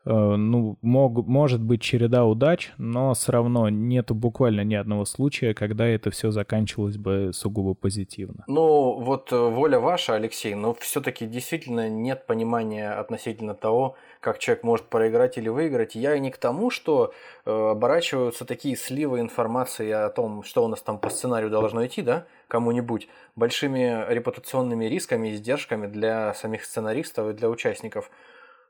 э, 0.05 0.11
ну, 0.11 0.79
мог, 0.81 1.27
может 1.27 1.63
быть 1.63 1.83
череда 1.83 2.25
удач, 2.25 2.73
но 2.79 3.13
все 3.15 3.33
равно 3.33 3.69
нету 3.69 4.15
буквально 4.15 4.63
ни 4.63 4.75
одного 4.75 5.05
случая, 5.05 5.55
когда 5.55 5.87
это 5.87 6.11
все 6.11 6.31
заканчивалось 6.31 6.97
бы 6.97 7.31
сугубо 7.35 7.75
позитивно. 7.75 8.45
Ну, 8.47 8.99
вот 9.01 9.31
э, 9.33 9.37
воля 9.37 9.79
ваша, 9.79 10.15
Алексей, 10.15 10.55
но 10.55 10.75
все-таки 10.75 11.27
действительно 11.27 11.89
нет 11.89 12.27
понимания 12.27 12.91
относительно 12.91 13.55
того, 13.55 13.97
как 14.23 14.39
человек 14.39 14.63
может 14.63 14.87
проиграть 14.87 15.37
или 15.37 15.49
выиграть. 15.49 15.97
Я 15.97 16.17
не 16.19 16.31
к 16.31 16.39
тому, 16.39 16.71
что 16.71 17.13
э, 17.45 17.51
оборачиваются 17.51 18.45
такие 18.45 18.77
сливы 18.77 19.19
информации 19.19 19.91
о 19.91 20.09
том, 20.11 20.45
что 20.45 20.65
у 20.65 20.69
нас 20.69 20.81
там 20.81 20.99
по 20.99 21.11
сценарию 21.11 21.51
должно 21.51 21.85
идти, 21.85 22.03
да, 22.03 22.25
кому-нибудь, 22.47 23.09
большими 23.35 24.07
репутационными 24.09 24.85
рисками 24.85 25.29
и 25.29 25.35
издержками 25.35 25.89
для 25.89 26.35
самих 26.35 26.65
сценаристов 26.65 27.31
и 27.31 27.33
для 27.33 27.51
участников. 27.51 28.11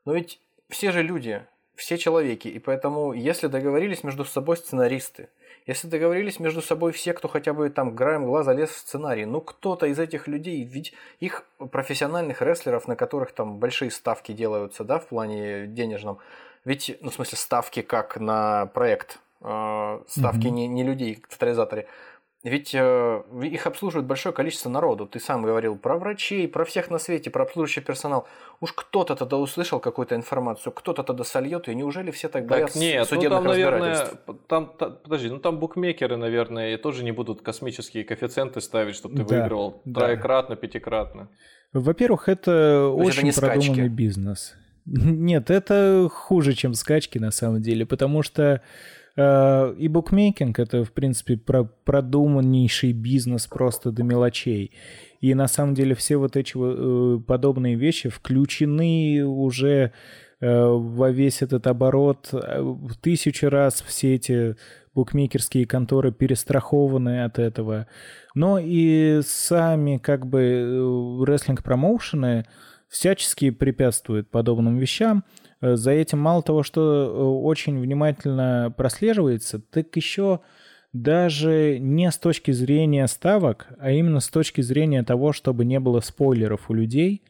Но 0.06 0.14
ведь 0.14 0.40
все 0.70 0.90
же 0.90 1.02
люди, 1.02 1.44
все 1.74 1.98
человеки, 1.98 2.48
и 2.48 2.58
поэтому, 2.58 3.12
если 3.12 3.46
договорились 3.48 4.04
между 4.04 4.24
собой 4.24 4.56
сценаристы, 4.56 5.28
если 5.66 5.88
договорились 5.88 6.40
между 6.40 6.62
собой 6.62 6.92
все, 6.92 7.12
кто 7.12 7.28
хотя 7.28 7.52
бы 7.52 7.70
там 7.70 7.96
краем 7.96 8.26
глаза 8.26 8.52
лез 8.52 8.70
в 8.70 8.78
сценарий, 8.78 9.24
ну 9.24 9.40
кто-то 9.40 9.86
из 9.86 9.98
этих 9.98 10.26
людей, 10.26 10.64
ведь 10.64 10.92
их 11.20 11.44
профессиональных 11.70 12.42
рестлеров, 12.42 12.88
на 12.88 12.96
которых 12.96 13.32
там 13.32 13.58
большие 13.58 13.90
ставки 13.90 14.32
делаются, 14.32 14.84
да, 14.84 14.98
в 14.98 15.06
плане 15.06 15.66
денежном, 15.66 16.18
ведь, 16.64 16.96
ну 17.00 17.10
в 17.10 17.14
смысле 17.14 17.38
ставки 17.38 17.82
как 17.82 18.18
на 18.18 18.66
проект, 18.66 19.18
э, 19.40 20.00
ставки 20.06 20.46
mm-hmm. 20.46 20.50
не, 20.50 20.68
не 20.68 20.84
людей 20.84 21.22
в 21.28 21.32
тотализаторе, 21.32 21.86
ведь 22.44 22.74
э, 22.74 23.22
их 23.42 23.66
обслуживает 23.68 24.06
большое 24.06 24.34
количество 24.34 24.68
народу. 24.68 25.06
Ты 25.06 25.20
сам 25.20 25.42
говорил 25.42 25.76
про 25.76 25.96
врачей, 25.96 26.48
про 26.48 26.64
всех 26.64 26.90
на 26.90 26.98
свете, 26.98 27.30
про 27.30 27.44
обслуживающий 27.44 27.82
персонал. 27.82 28.26
Уж 28.60 28.72
кто-то 28.72 29.14
тогда 29.14 29.36
услышал 29.36 29.78
какую-то 29.78 30.16
информацию, 30.16 30.72
кто-то 30.72 31.04
тогда 31.04 31.22
сольет 31.22 31.68
ее. 31.68 31.76
Неужели 31.76 32.10
все 32.10 32.28
так 32.28 32.46
боятся 32.46 32.74
так 32.74 32.82
нет, 32.82 33.06
судебных 33.06 33.30
ну, 33.30 33.36
там, 33.36 33.46
наверное, 33.46 34.08
там, 34.48 34.72
там, 34.76 34.98
подожди, 35.04 35.28
ну 35.28 35.38
там 35.38 35.60
букмекеры, 35.60 36.16
наверное, 36.16 36.76
тоже 36.78 37.04
не 37.04 37.12
будут 37.12 37.42
космические 37.42 38.02
коэффициенты 38.02 38.60
ставить, 38.60 38.96
чтобы 38.96 39.16
ты 39.16 39.24
да, 39.24 39.36
выигрывал 39.36 39.80
да. 39.84 40.00
троекратно, 40.00 40.56
пятикратно. 40.56 41.28
Во-первых, 41.72 42.28
это 42.28 42.88
очень 42.88 43.28
это 43.28 43.40
продуманный 43.40 43.74
скачки. 43.74 43.88
бизнес. 43.88 44.54
Нет, 44.84 45.48
это 45.48 46.08
хуже, 46.12 46.54
чем 46.54 46.74
скачки 46.74 47.18
на 47.18 47.30
самом 47.30 47.62
деле, 47.62 47.86
потому 47.86 48.24
что 48.24 48.62
и 49.16 49.88
букмекинг— 49.88 50.58
это, 50.60 50.84
в 50.84 50.92
принципе, 50.92 51.36
про 51.36 51.64
продуманнейший 51.64 52.92
бизнес 52.92 53.46
просто 53.46 53.92
до 53.92 54.02
мелочей. 54.02 54.72
И 55.20 55.34
на 55.34 55.48
самом 55.48 55.74
деле 55.74 55.94
все 55.94 56.16
вот 56.16 56.36
эти 56.36 56.54
э, 56.56 57.20
подобные 57.20 57.76
вещи 57.76 58.08
включены 58.08 59.24
уже 59.24 59.92
э, 60.40 60.64
во 60.64 61.10
весь 61.10 61.42
этот 61.42 61.66
оборот. 61.66 62.30
В 62.32 62.96
тысячу 62.96 63.48
раз 63.48 63.84
все 63.86 64.16
эти 64.16 64.56
букмекерские 64.94 65.66
конторы 65.66 66.10
перестрахованы 66.10 67.24
от 67.24 67.38
этого. 67.38 67.86
Но 68.34 68.58
и 68.58 69.20
сами 69.24 69.98
как 69.98 70.26
бы 70.26 71.24
рестлинг-промоушены 71.24 72.46
всячески 72.88 73.50
препятствуют 73.50 74.30
подобным 74.30 74.78
вещам. 74.78 75.24
Э, 75.62 75.76
за 75.76 75.92
этим 75.92 76.18
мало 76.18 76.42
того, 76.42 76.62
что 76.62 76.80
э, 76.82 77.22
очень 77.22 77.80
внимательно 77.80 78.74
прослеживается, 78.76 79.60
так 79.60 79.96
еще 79.96 80.40
даже 80.92 81.78
не 81.78 82.10
с 82.10 82.18
точки 82.18 82.50
зрения 82.50 83.06
ставок, 83.06 83.68
а 83.78 83.92
именно 83.92 84.20
с 84.20 84.28
точки 84.28 84.60
зрения 84.60 85.02
того, 85.04 85.32
чтобы 85.32 85.64
не 85.64 85.80
было 85.80 86.00
спойлеров 86.00 86.68
у 86.68 86.74
людей, 86.74 87.22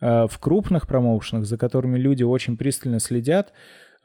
э, 0.00 0.26
в 0.28 0.38
крупных 0.38 0.86
промоушенах, 0.86 1.46
за 1.46 1.58
которыми 1.58 1.98
люди 1.98 2.22
очень 2.22 2.56
пристально 2.56 3.00
следят, 3.00 3.52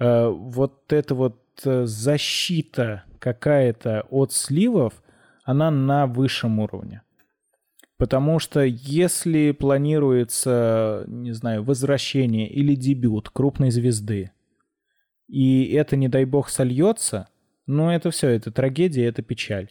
вот 0.01 0.93
эта 0.93 1.13
вот 1.13 1.41
защита 1.61 3.03
какая-то 3.19 4.05
от 4.09 4.31
сливов, 4.31 4.93
она 5.43 5.69
на 5.71 6.07
высшем 6.07 6.59
уровне. 6.59 7.01
Потому 7.99 8.39
что 8.39 8.61
если 8.61 9.51
планируется, 9.51 11.03
не 11.07 11.33
знаю, 11.33 11.65
возвращение 11.65 12.49
или 12.49 12.73
дебют 12.73 13.29
крупной 13.29 13.71
звезды, 13.71 14.31
и 15.27 15.73
это, 15.73 15.97
не 15.97 16.07
дай 16.07 16.23
бог, 16.23 16.47
сольется, 16.47 17.27
ну 17.67 17.91
это 17.91 18.09
все, 18.09 18.29
это 18.29 18.51
трагедия, 18.51 19.03
это 19.03 19.21
печаль. 19.21 19.69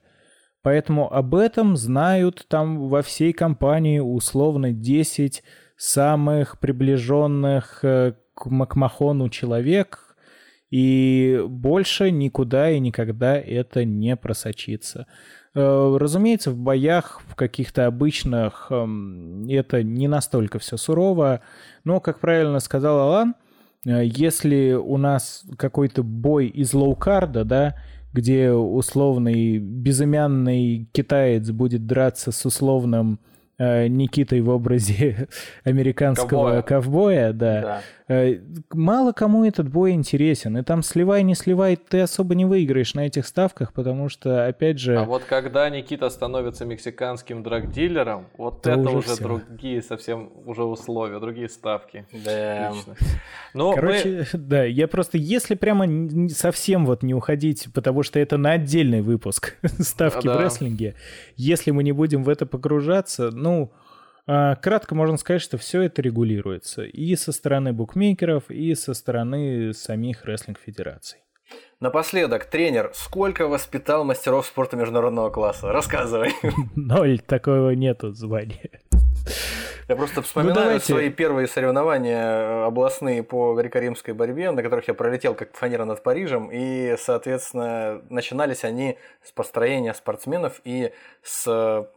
Поэтому 0.61 1.11
об 1.11 1.35
этом 1.35 1.75
знают 1.79 2.45
там 2.49 2.91
во 2.91 3.01
всей 3.01 3.33
компании 3.33 3.99
условно 3.99 4.73
10 4.73 5.43
самых 5.79 6.61
приближенных 6.61 7.83
э, 7.83 8.13
к 8.35 8.45
Макмахону 8.45 9.31
человек, 9.31 10.17
и 10.69 11.43
больше 11.49 12.11
никуда 12.11 12.71
и 12.71 12.79
никогда 12.79 13.39
это 13.39 13.87
не 13.87 14.17
просочится. 14.17 15.07
Э, 15.61 15.97
разумеется, 15.99 16.53
в 16.53 16.57
боях, 16.57 17.21
в 17.27 17.35
каких-то 17.35 17.87
обычных, 17.87 18.69
эм, 18.71 19.49
это 19.49 19.83
не 19.83 20.07
настолько 20.07 20.61
все 20.61 20.77
сурово, 20.77 21.41
но, 21.83 21.99
как 21.99 22.21
правильно 22.21 22.61
сказал 22.61 23.01
Алан, 23.01 23.35
э, 23.85 24.05
если 24.05 24.75
у 24.75 24.99
нас 24.99 25.43
какой-то 25.57 26.05
бой 26.05 26.47
из 26.47 26.75
лоукарда, 26.75 27.45
да, 27.45 27.75
где 28.13 28.53
условный 28.53 29.59
безымянный 29.59 30.89
китаец 30.93 31.51
будет 31.51 31.87
драться 31.87 32.31
с 32.31 32.47
условным 32.47 33.19
Э, 33.61 33.89
Никитой 33.89 34.41
в 34.41 34.51
образе 34.51 35.27
американского 35.65 36.29
ковбоя, 36.29 36.63
ковбоя 36.63 37.33
да. 37.33 37.61
да. 37.61 37.81
Э, 38.09 38.39
мало 38.73 39.13
кому 39.13 39.45
этот 39.45 39.69
бой 39.69 39.93
интересен. 39.93 40.57
И 40.57 40.63
там 40.63 40.83
сливай, 40.83 41.23
не 41.23 41.35
сливай, 41.35 41.77
ты 41.77 42.01
особо 42.01 42.35
не 42.35 42.45
выиграешь 42.45 42.95
на 42.95 43.07
этих 43.07 43.27
ставках, 43.27 43.73
потому 43.73 44.09
что, 44.09 44.47
опять 44.47 44.79
же... 44.79 44.97
А 44.97 45.05
вот 45.05 45.25
когда 45.25 45.69
Никита 45.69 46.09
становится 46.09 46.65
мексиканским 46.65 47.43
драгдилером, 47.43 48.27
вот 48.39 48.67
это 48.67 48.79
уже, 48.79 49.13
уже 49.13 49.17
другие 49.23 49.83
совсем 49.83 50.31
уже 50.47 50.65
условия, 50.65 51.21
другие 51.21 51.49
ставки. 51.49 52.07
Да. 52.25 52.73
Но 53.53 53.75
Короче, 53.75 54.27
мы... 54.33 54.39
да, 54.39 54.65
я 54.65 54.89
просто, 54.89 55.19
если 55.19 55.55
прямо 55.55 55.87
совсем 56.31 56.87
вот 56.87 57.03
не 57.03 57.15
уходить, 57.15 57.69
потому 57.75 58.03
что 58.03 58.19
это 58.19 58.39
на 58.39 58.53
отдельный 58.53 59.03
выпуск 59.03 59.59
ставки 59.81 60.27
да. 60.27 60.37
в 60.37 60.41
рестлинге, 60.41 60.95
если 61.37 61.73
мы 61.73 61.83
не 61.83 61.93
будем 61.93 62.23
в 62.23 62.29
это 62.29 62.47
погружаться, 62.47 63.31
ну, 63.33 63.49
ну, 63.49 63.73
кратко 64.29 64.95
можно 64.95 65.17
сказать, 65.17 65.43
что 65.43 65.59
все 65.59 65.83
это 65.83 66.03
регулируется 66.03 66.83
и 66.83 67.17
со 67.17 67.33
стороны 67.33 67.73
букмекеров, 67.73 68.51
и 68.51 68.75
со 68.75 68.95
стороны 68.95 69.73
самих 69.73 70.25
рестлинг-федераций. 70.25 71.21
Напоследок, 71.81 72.45
тренер, 72.45 72.91
сколько 72.95 73.47
воспитал 73.47 74.05
мастеров 74.05 74.47
спорта 74.47 74.77
международного 74.77 75.31
класса? 75.31 75.73
Рассказывай. 75.73 76.33
Ноль, 76.77 77.21
такого 77.21 77.71
нету 77.71 78.13
звания. 78.13 78.81
Я 79.89 79.97
просто 79.97 80.21
вспоминаю 80.21 80.75
ну, 80.75 80.81
свои 80.81 81.09
первые 81.09 81.49
соревнования 81.49 82.23
э, 82.23 82.65
областные 82.67 83.23
по 83.23 83.55
греко-римской 83.55 84.13
борьбе, 84.13 84.51
на 84.51 84.63
которых 84.63 84.89
я 84.89 84.95
пролетел 84.95 85.35
как 85.35 85.57
фанера 85.57 85.87
над 85.87 86.03
Парижем, 86.03 86.51
и, 86.53 86.95
соответственно, 86.99 88.03
начинались 88.11 88.65
они 88.65 88.99
с 89.23 89.33
построения 89.33 89.95
спортсменов 89.95 90.61
и 90.65 90.93
с 91.23 91.89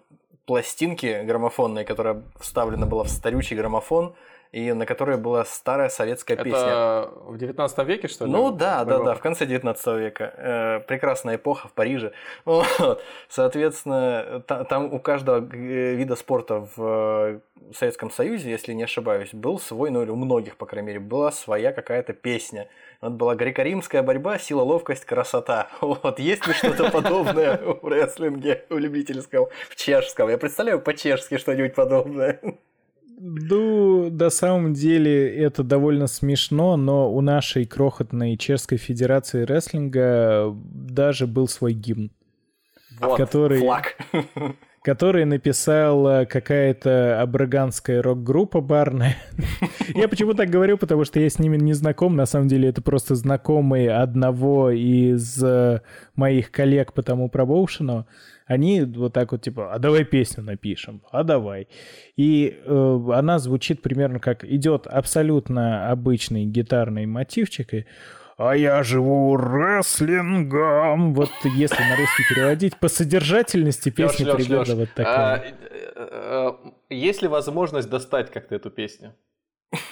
пластинки 0.52 1.23
граммофонной, 1.23 1.86
которая 1.86 2.23
вставлена 2.38 2.86
была 2.86 3.06
в 3.06 3.07
старючий 3.07 3.56
граммофон, 3.56 4.15
и 4.52 4.73
на 4.73 4.86
которой 4.86 5.15
была 5.15 5.45
старая 5.45 5.88
советская 5.88 6.36
Это 6.36 6.44
песня. 6.44 7.32
в 7.32 7.38
19 7.38 7.88
веке, 7.88 8.10
что 8.10 8.26
ли? 8.26 8.32
Ну 8.34 8.52
да, 8.52 8.84
да, 8.84 8.99
да, 8.99 9.15
в 9.15 9.22
конце 9.22 9.45
19 9.45 9.88
века. 9.98 10.34
Э, 10.36 10.80
прекрасная 10.86 11.38
эпоха 11.38 11.69
в 11.69 11.72
Париже. 11.72 12.11
Вот. 12.44 13.02
Соответственно, 13.30 14.44
там 14.45 14.94
у 14.94 14.99
каждого 14.99 15.38
э, 15.38 15.95
вида 15.95 16.18
спорта 16.18 16.68
в 16.76 16.84
э, 16.84 17.40
Советском 17.73 18.11
Союзе, 18.11 18.52
если 18.52 18.73
не 18.73 18.84
ошибаюсь, 18.84 19.34
был 19.34 19.57
свой, 19.57 19.90
ну 19.90 20.03
или 20.03 20.10
у 20.10 20.18
многих, 20.18 20.57
по 20.57 20.65
крайней 20.65 20.88
мере, 20.88 20.99
была 20.99 21.32
своя 21.32 21.72
какая-то 21.72 22.11
песня. 22.11 22.68
Вот 23.02 23.14
была 23.14 23.36
греко-римская 23.36 24.03
борьба, 24.03 24.38
сила, 24.38 24.61
ловкость, 24.61 25.06
красота. 25.06 25.69
Вот, 25.82 26.19
есть 26.19 26.45
ли 26.48 26.53
что-то 26.53 26.91
подобное 26.91 27.57
в 27.57 27.88
рестлинге, 27.88 28.65
в 28.69 28.78
любительском, 28.78 29.48
в 29.69 29.76
чешском? 29.76 30.30
Я 30.30 30.38
представляю 30.38 30.80
по-чешски 30.80 31.38
что-нибудь 31.38 31.73
подобное. 31.73 32.40
Ну, 33.23 34.10
на 34.11 34.30
самом 34.30 34.73
деле 34.73 35.36
это 35.36 35.64
довольно 35.64 36.07
смешно, 36.07 36.78
но 36.78 37.11
у 37.11 37.22
нашей 37.22 37.65
крохотной 37.65 38.38
чешской 38.38 38.78
федерации 38.78 39.44
рестлинга 39.44 40.56
даже 40.56 41.26
был 41.26 41.48
свой 41.48 41.73
гимн. 41.73 42.11
Вот, 42.99 43.18
который, 43.18 43.60
флаг. 43.60 43.98
Который 44.82 45.26
написала 45.26 46.26
какая-то 46.26 47.22
абраганская 47.22 48.02
рок-группа 48.02 48.62
барная. 48.62 49.16
Я 49.95 50.08
почему 50.08 50.34
так 50.34 50.49
говорю, 50.49 50.78
потому 50.78 51.06
что 51.06 51.20
я 51.20 51.30
с 51.30 51.38
ними 51.38 51.58
не 51.58 51.74
знаком. 51.74 52.16
На 52.16 52.26
самом 52.26 52.48
деле 52.48 52.70
это 52.70 52.82
просто 52.82 53.16
знакомые 53.16 53.91
одного 53.91 54.72
из 54.72 55.44
э, 55.44 55.82
моих 56.16 56.52
коллег 56.52 56.94
по 56.94 57.03
тому 57.03 57.30
промоушену 57.30 58.08
они 58.52 58.82
вот 58.82 59.14
так 59.14 59.32
вот 59.32 59.41
типа, 59.41 59.74
а 59.74 59.80
давай 59.80 60.03
песню 60.03 60.44
напишем, 60.44 61.02
а 61.12 61.24
давай. 61.24 61.70
И 62.18 62.60
э, 62.66 62.99
она 63.14 63.40
звучит 63.40 63.82
примерно 63.82 64.20
как 64.20 64.44
идет 64.44 64.88
абсолютно 64.88 65.90
обычный 65.90 66.45
гитарный 66.45 67.06
мотивчик, 67.06 67.74
и 67.74 67.86
а 68.42 68.56
я 68.56 68.82
живу 68.82 69.38
рестлингом. 69.38 71.14
Вот 71.14 71.30
если 71.44 71.84
на 71.84 71.96
русский 71.96 72.24
переводить, 72.28 72.78
по 72.80 72.88
содержательности 72.88 73.90
песни 73.90 74.26
Леш, 74.26 74.36
примерно 74.36 74.72
Леш, 74.72 74.80
вот 74.80 74.90
такая. 74.96 75.36
А, 75.36 75.44
э, 75.46 76.54
э, 76.66 76.72
есть 76.90 77.22
ли 77.22 77.28
возможность 77.28 77.90
достать 77.90 78.32
как-то 78.32 78.56
эту 78.56 78.72
песню? 78.72 79.14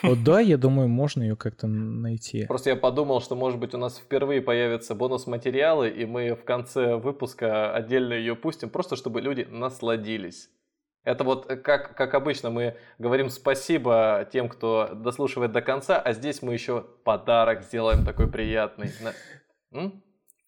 О, 0.01 0.15
да, 0.15 0.39
я 0.39 0.57
думаю, 0.57 0.89
можно 0.89 1.21
ее 1.21 1.35
как-то 1.35 1.67
найти. 1.67 2.45
Просто 2.47 2.71
я 2.71 2.75
подумал, 2.75 3.21
что, 3.21 3.35
может 3.35 3.59
быть, 3.59 3.73
у 3.73 3.77
нас 3.77 3.97
впервые 3.97 4.41
появятся 4.41 4.95
бонус-материалы, 4.95 5.89
и 5.89 6.05
мы 6.05 6.33
в 6.33 6.43
конце 6.43 6.95
выпуска 6.95 7.73
отдельно 7.73 8.13
ее 8.13 8.35
пустим, 8.35 8.69
просто 8.69 8.95
чтобы 8.95 9.21
люди 9.21 9.47
насладились. 9.49 10.49
Это 11.09 11.23
вот 11.23 11.47
как, 11.47 11.95
как 11.95 12.13
обычно 12.13 12.51
мы 12.51 12.75
говорим 12.99 13.31
спасибо 13.31 14.29
тем, 14.31 14.47
кто 14.47 14.91
дослушивает 14.93 15.51
до 15.51 15.63
конца, 15.63 15.99
а 15.99 16.13
здесь 16.13 16.43
мы 16.43 16.53
еще 16.53 16.85
подарок 17.03 17.63
сделаем 17.63 18.05
такой 18.05 18.27
приятный. 18.27 18.91
М? 19.73 20.03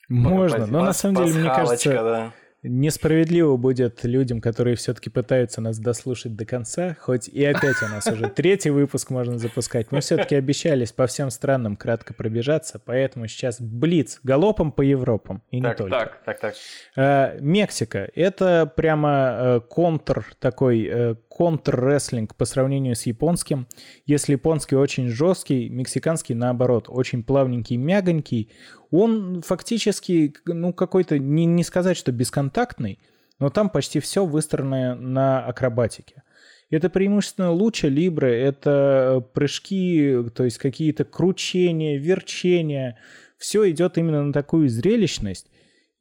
Можно, 0.08 0.68
но 0.68 0.84
на 0.84 0.94
самом 0.94 1.26
деле, 1.26 1.40
мне 1.40 1.50
кажется, 1.50 1.94
да. 1.94 2.34
Несправедливо 2.64 3.58
будет 3.58 4.04
людям, 4.04 4.40
которые 4.40 4.76
все-таки 4.76 5.10
пытаются 5.10 5.62
нас 5.62 5.80
дослушать 5.80 6.36
до 6.36 6.46
конца, 6.46 6.96
хоть 7.00 7.28
и 7.28 7.44
опять 7.44 7.82
у 7.82 7.88
нас 7.88 8.06
уже 8.06 8.30
третий 8.30 8.70
выпуск 8.70 9.10
можно 9.10 9.40
запускать. 9.40 9.92
Мы 9.92 10.02
все-таки 10.02 10.36
обещались 10.36 10.92
по 10.92 11.08
всем 11.08 11.32
странам 11.32 11.76
кратко 11.76 12.14
пробежаться, 12.14 12.78
поэтому 12.78 13.28
сейчас 13.28 13.60
блиц 13.60 14.20
галопом 14.22 14.72
по 14.72 14.84
Европам 14.84 15.42
и 15.50 15.60
так, 15.60 15.72
не 15.72 15.76
только. 15.76 15.98
Так, 15.98 16.22
так, 16.24 16.40
так. 16.40 16.56
А, 16.96 17.36
Мексика— 17.40 18.08
это 18.16 18.72
прямо 18.76 19.10
э, 19.10 19.60
контр 19.68 20.26
такой, 20.40 20.86
э, 20.86 21.16
контр-рестлинг 21.32 22.36
по 22.36 22.44
сравнению 22.44 22.96
с 22.96 23.06
японским. 23.06 23.66
Если 24.06 24.34
японский 24.34 24.76
очень 24.76 25.08
жесткий, 25.08 25.70
мексиканский, 25.70 26.36
наоборот, 26.36 26.88
очень 26.90 27.24
плавненький, 27.24 27.78
мягонький, 27.78 28.52
он 28.92 29.42
фактически, 29.42 30.34
ну, 30.46 30.74
какой-то, 30.74 31.18
не, 31.18 31.46
не 31.46 31.64
сказать, 31.64 31.96
что 31.96 32.12
бесконтактный, 32.12 33.00
но 33.40 33.50
там 33.50 33.70
почти 33.70 34.02
все 34.02 34.26
выстроено 34.26 34.96
на 34.96 35.46
акробатике. 35.46 36.24
Это 36.70 36.90
преимущественно 36.90 37.52
луча 37.52 37.88
либры, 37.88 38.34
это 38.34 39.26
прыжки, 39.34 40.18
то 40.36 40.44
есть 40.44 40.58
какие-то 40.58 41.06
кручения, 41.06 41.98
верчения. 41.98 42.98
Все 43.38 43.70
идет 43.72 43.98
именно 43.98 44.24
на 44.24 44.34
такую 44.34 44.68
зрелищность. 44.68 45.48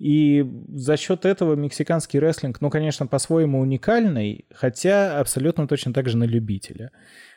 И 0.00 0.46
за 0.68 0.96
счет 0.96 1.26
этого 1.26 1.54
мексиканский 1.56 2.18
рестлинг, 2.18 2.62
ну, 2.62 2.70
конечно, 2.70 3.06
по-своему 3.06 3.60
уникальный, 3.60 4.46
хотя 4.50 5.20
абсолютно 5.20 5.68
точно 5.68 5.92
так 5.92 6.08
же 6.08 6.16
на 6.16 6.24
любителя. 6.24 6.90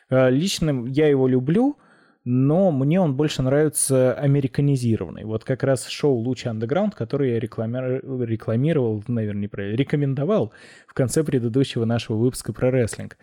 Э, 0.08 0.30
лично 0.30 0.86
я 0.88 1.06
его 1.08 1.28
люблю, 1.28 1.76
но 2.24 2.70
мне 2.70 2.98
он 3.02 3.16
больше 3.16 3.42
нравится 3.42 4.14
американизированный. 4.14 5.24
Вот 5.24 5.44
как 5.44 5.62
раз 5.62 5.86
шоу 5.88 6.14
«Луч 6.14 6.46
Андеграунд», 6.46 6.94
который 6.94 7.32
я 7.32 7.38
рекламировал, 7.38 8.22
рекламировал, 8.22 9.04
наверное, 9.08 9.42
неправильно, 9.42 9.76
рекомендовал 9.76 10.54
в 10.86 10.94
конце 10.94 11.22
предыдущего 11.22 11.84
нашего 11.84 12.16
выпуска 12.16 12.54
про 12.54 12.70
рестлинг. 12.70 13.18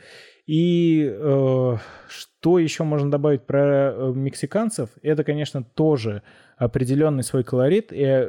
И 0.45 1.11
э, 1.11 1.77
что 2.09 2.59
еще 2.59 2.83
можно 2.83 3.09
добавить 3.09 3.47
про 3.47 3.91
э, 3.91 4.13
мексиканцев? 4.13 4.91
Это, 5.01 5.23
конечно, 5.23 5.63
тоже 5.63 6.21
определенный 6.57 7.23
свой 7.23 7.43
колорит. 7.43 7.87
И 7.91 8.27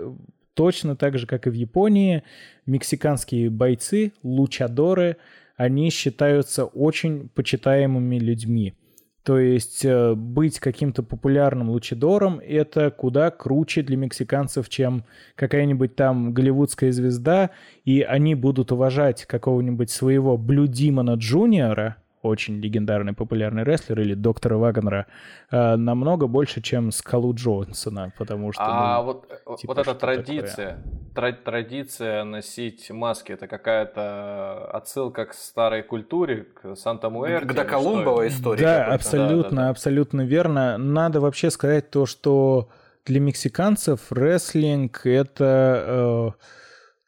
точно 0.54 0.96
так 0.96 1.18
же, 1.18 1.26
как 1.26 1.46
и 1.46 1.50
в 1.50 1.54
Японии, 1.54 2.22
мексиканские 2.66 3.50
бойцы, 3.50 4.12
лучадоры, 4.22 5.16
они 5.56 5.90
считаются 5.90 6.64
очень 6.64 7.28
почитаемыми 7.28 8.18
людьми. 8.18 8.74
То 9.22 9.38
есть 9.38 9.84
э, 9.84 10.14
быть 10.14 10.58
каким-то 10.58 11.04
популярным 11.04 11.70
лучидором– 11.70 12.40
это 12.44 12.90
куда 12.90 13.30
круче 13.30 13.82
для 13.82 13.96
мексиканцев, 13.96 14.68
чем 14.68 15.04
какая-нибудь 15.36 15.94
там 15.94 16.34
голливудская 16.34 16.90
звезда, 16.90 17.50
и 17.84 18.02
они 18.02 18.34
будут 18.34 18.72
уважать 18.72 19.24
какого-нибудь 19.26 19.90
своего 19.90 20.36
Блю 20.36 20.66
Димона 20.66 21.14
Джуниора, 21.14 22.01
очень 22.22 22.60
легендарный 22.60 23.12
популярный 23.12 23.64
рестлер, 23.64 24.00
или 24.00 24.14
доктора 24.14 24.56
Вагнера, 24.56 25.06
э, 25.50 25.76
намного 25.76 26.26
больше, 26.26 26.60
чем 26.60 26.90
Скалу 26.92 27.34
Джонсона, 27.34 28.12
потому 28.16 28.52
что... 28.52 28.62
А 28.64 28.98
ну, 28.98 29.04
вот, 29.04 29.26
э, 29.30 29.56
типа, 29.58 29.74
вот 29.74 29.78
эта 29.78 29.94
традиция, 29.94 30.82
тра- 31.14 31.32
традиция 31.32 32.24
носить 32.24 32.90
маски, 32.90 33.32
это 33.32 33.48
какая-то 33.48 34.70
отсылка 34.72 35.26
к 35.26 35.34
старой 35.34 35.82
культуре, 35.82 36.46
к 36.54 36.76
Санта-Муэрте? 36.76 37.46
К 37.46 37.54
доколумбовой 37.54 38.28
истории. 38.28 38.62
Да, 38.62 38.86
абсолютно, 38.86 39.42
да, 39.42 39.56
да, 39.56 39.62
да. 39.62 39.68
абсолютно 39.70 40.20
верно. 40.22 40.78
Надо 40.78 41.20
вообще 41.20 41.50
сказать 41.50 41.90
то, 41.90 42.06
что 42.06 42.68
для 43.04 43.20
мексиканцев 43.20 44.12
рестлинг 44.12 45.04
это... 45.04 46.32
Э, 46.38 46.42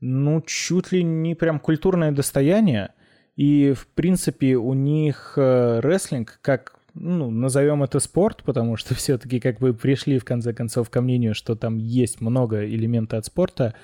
ну, 0.07 0.43
чуть 0.43 0.93
ли 0.93 1.03
не 1.03 1.35
прям 1.35 1.59
культурное 1.59 2.13
достояние. 2.13 2.93
И, 3.37 3.73
в 3.73 3.89
принципе, 3.89 4.55
у 4.57 4.75
них 4.75 5.35
э, 5.37 5.81
рестлинг, 5.81 6.39
как, 6.41 6.79
ну, 6.95 7.31
назовем 7.31 7.83
это 7.83 7.99
спорт, 7.99 8.43
потому 8.45 8.77
что 8.77 8.95
все-таки 8.95 9.41
как 9.41 9.59
бы 9.59 9.75
пришли, 9.75 10.19
в 10.19 10.25
конце 10.25 10.53
концов, 10.53 10.91
ко 10.91 11.01
мнению, 11.01 11.35
что 11.35 11.57
там 11.57 11.79
есть 11.79 12.21
много 12.21 12.65
элементов 12.65 13.19
от 13.19 13.27
спорта. 13.27 13.75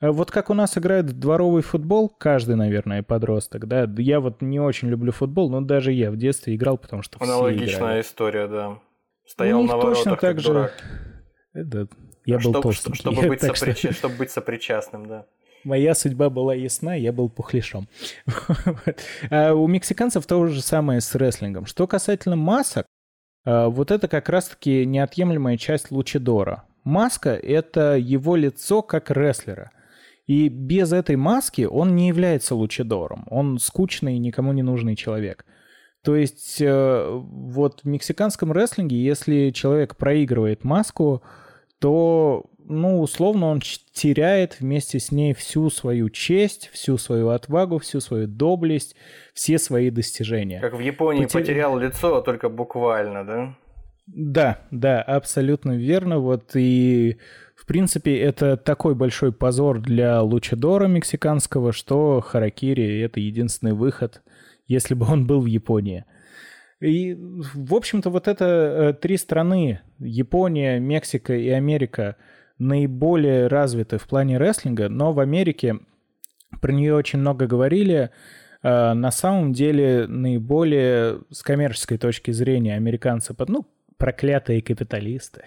Э, 0.00 0.10
вот 0.10 0.30
как 0.30 0.50
у 0.50 0.54
нас 0.54 0.76
играет 0.76 1.06
дворовый 1.18 1.62
футбол, 1.62 2.10
каждый, 2.10 2.56
наверное, 2.56 3.02
подросток, 3.02 3.66
да. 3.66 3.90
Я 3.96 4.20
вот 4.20 4.42
не 4.42 4.60
очень 4.60 4.88
люблю 4.88 5.10
футбол, 5.12 5.48
но 5.50 5.62
даже 5.62 5.92
я 5.92 6.10
в 6.10 6.16
детстве 6.16 6.54
играл, 6.54 6.76
потому 6.76 7.02
что 7.02 7.16
Аналогичная 7.22 7.68
все 7.68 7.78
играли. 7.78 8.00
история, 8.02 8.48
да. 8.48 8.78
Стоял 9.24 9.62
на 9.62 9.76
воротах, 9.76 9.96
точно 9.96 10.16
так 10.16 10.40
же. 10.40 10.70
Это, 11.54 11.88
я 12.26 12.36
был 12.36 12.42
чтобы, 12.42 12.62
толстенький. 12.62 13.00
Чтобы 13.00 13.22
быть, 13.28 13.40
соприч... 13.40 13.78
что... 13.78 13.92
чтобы 13.94 14.16
быть 14.16 14.30
сопричастным, 14.30 15.06
да 15.06 15.26
моя 15.64 15.94
судьба 15.94 16.30
была 16.30 16.54
ясна, 16.54 16.94
я 16.94 17.12
был 17.12 17.28
пухлишом. 17.28 17.88
а 19.30 19.52
у 19.54 19.66
мексиканцев 19.66 20.26
то 20.26 20.46
же 20.46 20.62
самое 20.62 21.00
с 21.00 21.14
рестлингом. 21.14 21.66
Что 21.66 21.86
касательно 21.86 22.36
масок, 22.36 22.86
а, 23.44 23.68
вот 23.68 23.90
это 23.90 24.08
как 24.08 24.28
раз-таки 24.28 24.86
неотъемлемая 24.86 25.56
часть 25.56 25.90
Лучидора. 25.90 26.64
Маска— 26.84 27.30
это 27.42 27.96
его 27.96 28.36
лицо 28.36 28.82
как 28.82 29.10
рестлера. 29.10 29.70
И 30.26 30.48
без 30.48 30.92
этой 30.92 31.16
маски 31.16 31.62
он 31.62 31.96
не 31.96 32.08
является 32.08 32.54
лучидором. 32.54 33.26
Он 33.28 33.58
скучный, 33.58 34.18
никому 34.18 34.52
не 34.52 34.62
нужный 34.62 34.96
человек. 34.96 35.44
То 36.04 36.16
есть 36.16 36.60
э, 36.60 37.08
вот 37.10 37.80
в 37.82 37.86
мексиканском 37.86 38.52
рестлинге, 38.52 39.02
если 39.02 39.50
человек 39.50 39.96
проигрывает 39.96 40.64
маску, 40.64 41.22
то 41.78 42.46
ну, 42.66 43.00
условно, 43.00 43.46
он 43.46 43.60
теряет 43.92 44.60
вместе 44.60 44.98
с 44.98 45.10
ней 45.12 45.34
всю 45.34 45.70
свою 45.70 46.10
честь, 46.10 46.70
всю 46.72 46.98
свою 46.98 47.28
отвагу, 47.28 47.78
всю 47.78 48.00
свою 48.00 48.26
доблесть, 48.26 48.96
все 49.34 49.58
свои 49.58 49.90
достижения. 49.90 50.60
Как 50.60 50.74
в 50.74 50.80
Японии 50.80 51.24
Потер... 51.24 51.40
потерял 51.40 51.78
лицо, 51.78 52.20
только 52.20 52.48
буквально, 52.48 53.24
да? 53.24 53.54
Да, 54.06 54.58
да, 54.70 55.02
абсолютно 55.02 55.76
верно. 55.76 56.18
Вот 56.18 56.52
и 56.54 57.18
в 57.54 57.66
принципе 57.66 58.18
это 58.18 58.56
такой 58.56 58.94
большой 58.94 59.32
позор 59.32 59.80
для 59.80 60.20
лучадора 60.22 60.86
мексиканского, 60.88 61.72
что 61.72 62.20
Харакири 62.20 63.00
это 63.00 63.20
единственный 63.20 63.72
выход, 63.72 64.22
если 64.66 64.94
бы 64.94 65.06
он 65.06 65.26
был 65.26 65.40
в 65.40 65.46
Японии. 65.46 66.04
И, 66.80 67.14
в 67.14 67.74
общем-то, 67.74 68.10
вот 68.10 68.26
это 68.26 68.44
э, 68.44 68.92
три 68.94 69.16
страны, 69.16 69.80
Япония, 70.00 70.80
Мексика 70.80 71.32
и 71.32 71.48
Америка, 71.48 72.16
наиболее 72.62 73.48
развиты 73.48 73.98
в 73.98 74.06
плане 74.06 74.38
рестлинга, 74.38 74.88
но 74.88 75.12
в 75.12 75.20
Америке 75.20 75.78
про 76.60 76.72
нее 76.72 76.94
очень 76.94 77.18
много 77.18 77.46
говорили. 77.46 78.10
Э, 78.62 78.92
на 78.92 79.10
самом 79.10 79.52
деле, 79.52 80.06
наиболее 80.06 81.20
с 81.30 81.42
коммерческой 81.42 81.98
точки 81.98 82.30
зрения 82.30 82.74
американцы, 82.74 83.34
ну, 83.48 83.66
проклятые 83.96 84.62
капиталисты. 84.62 85.46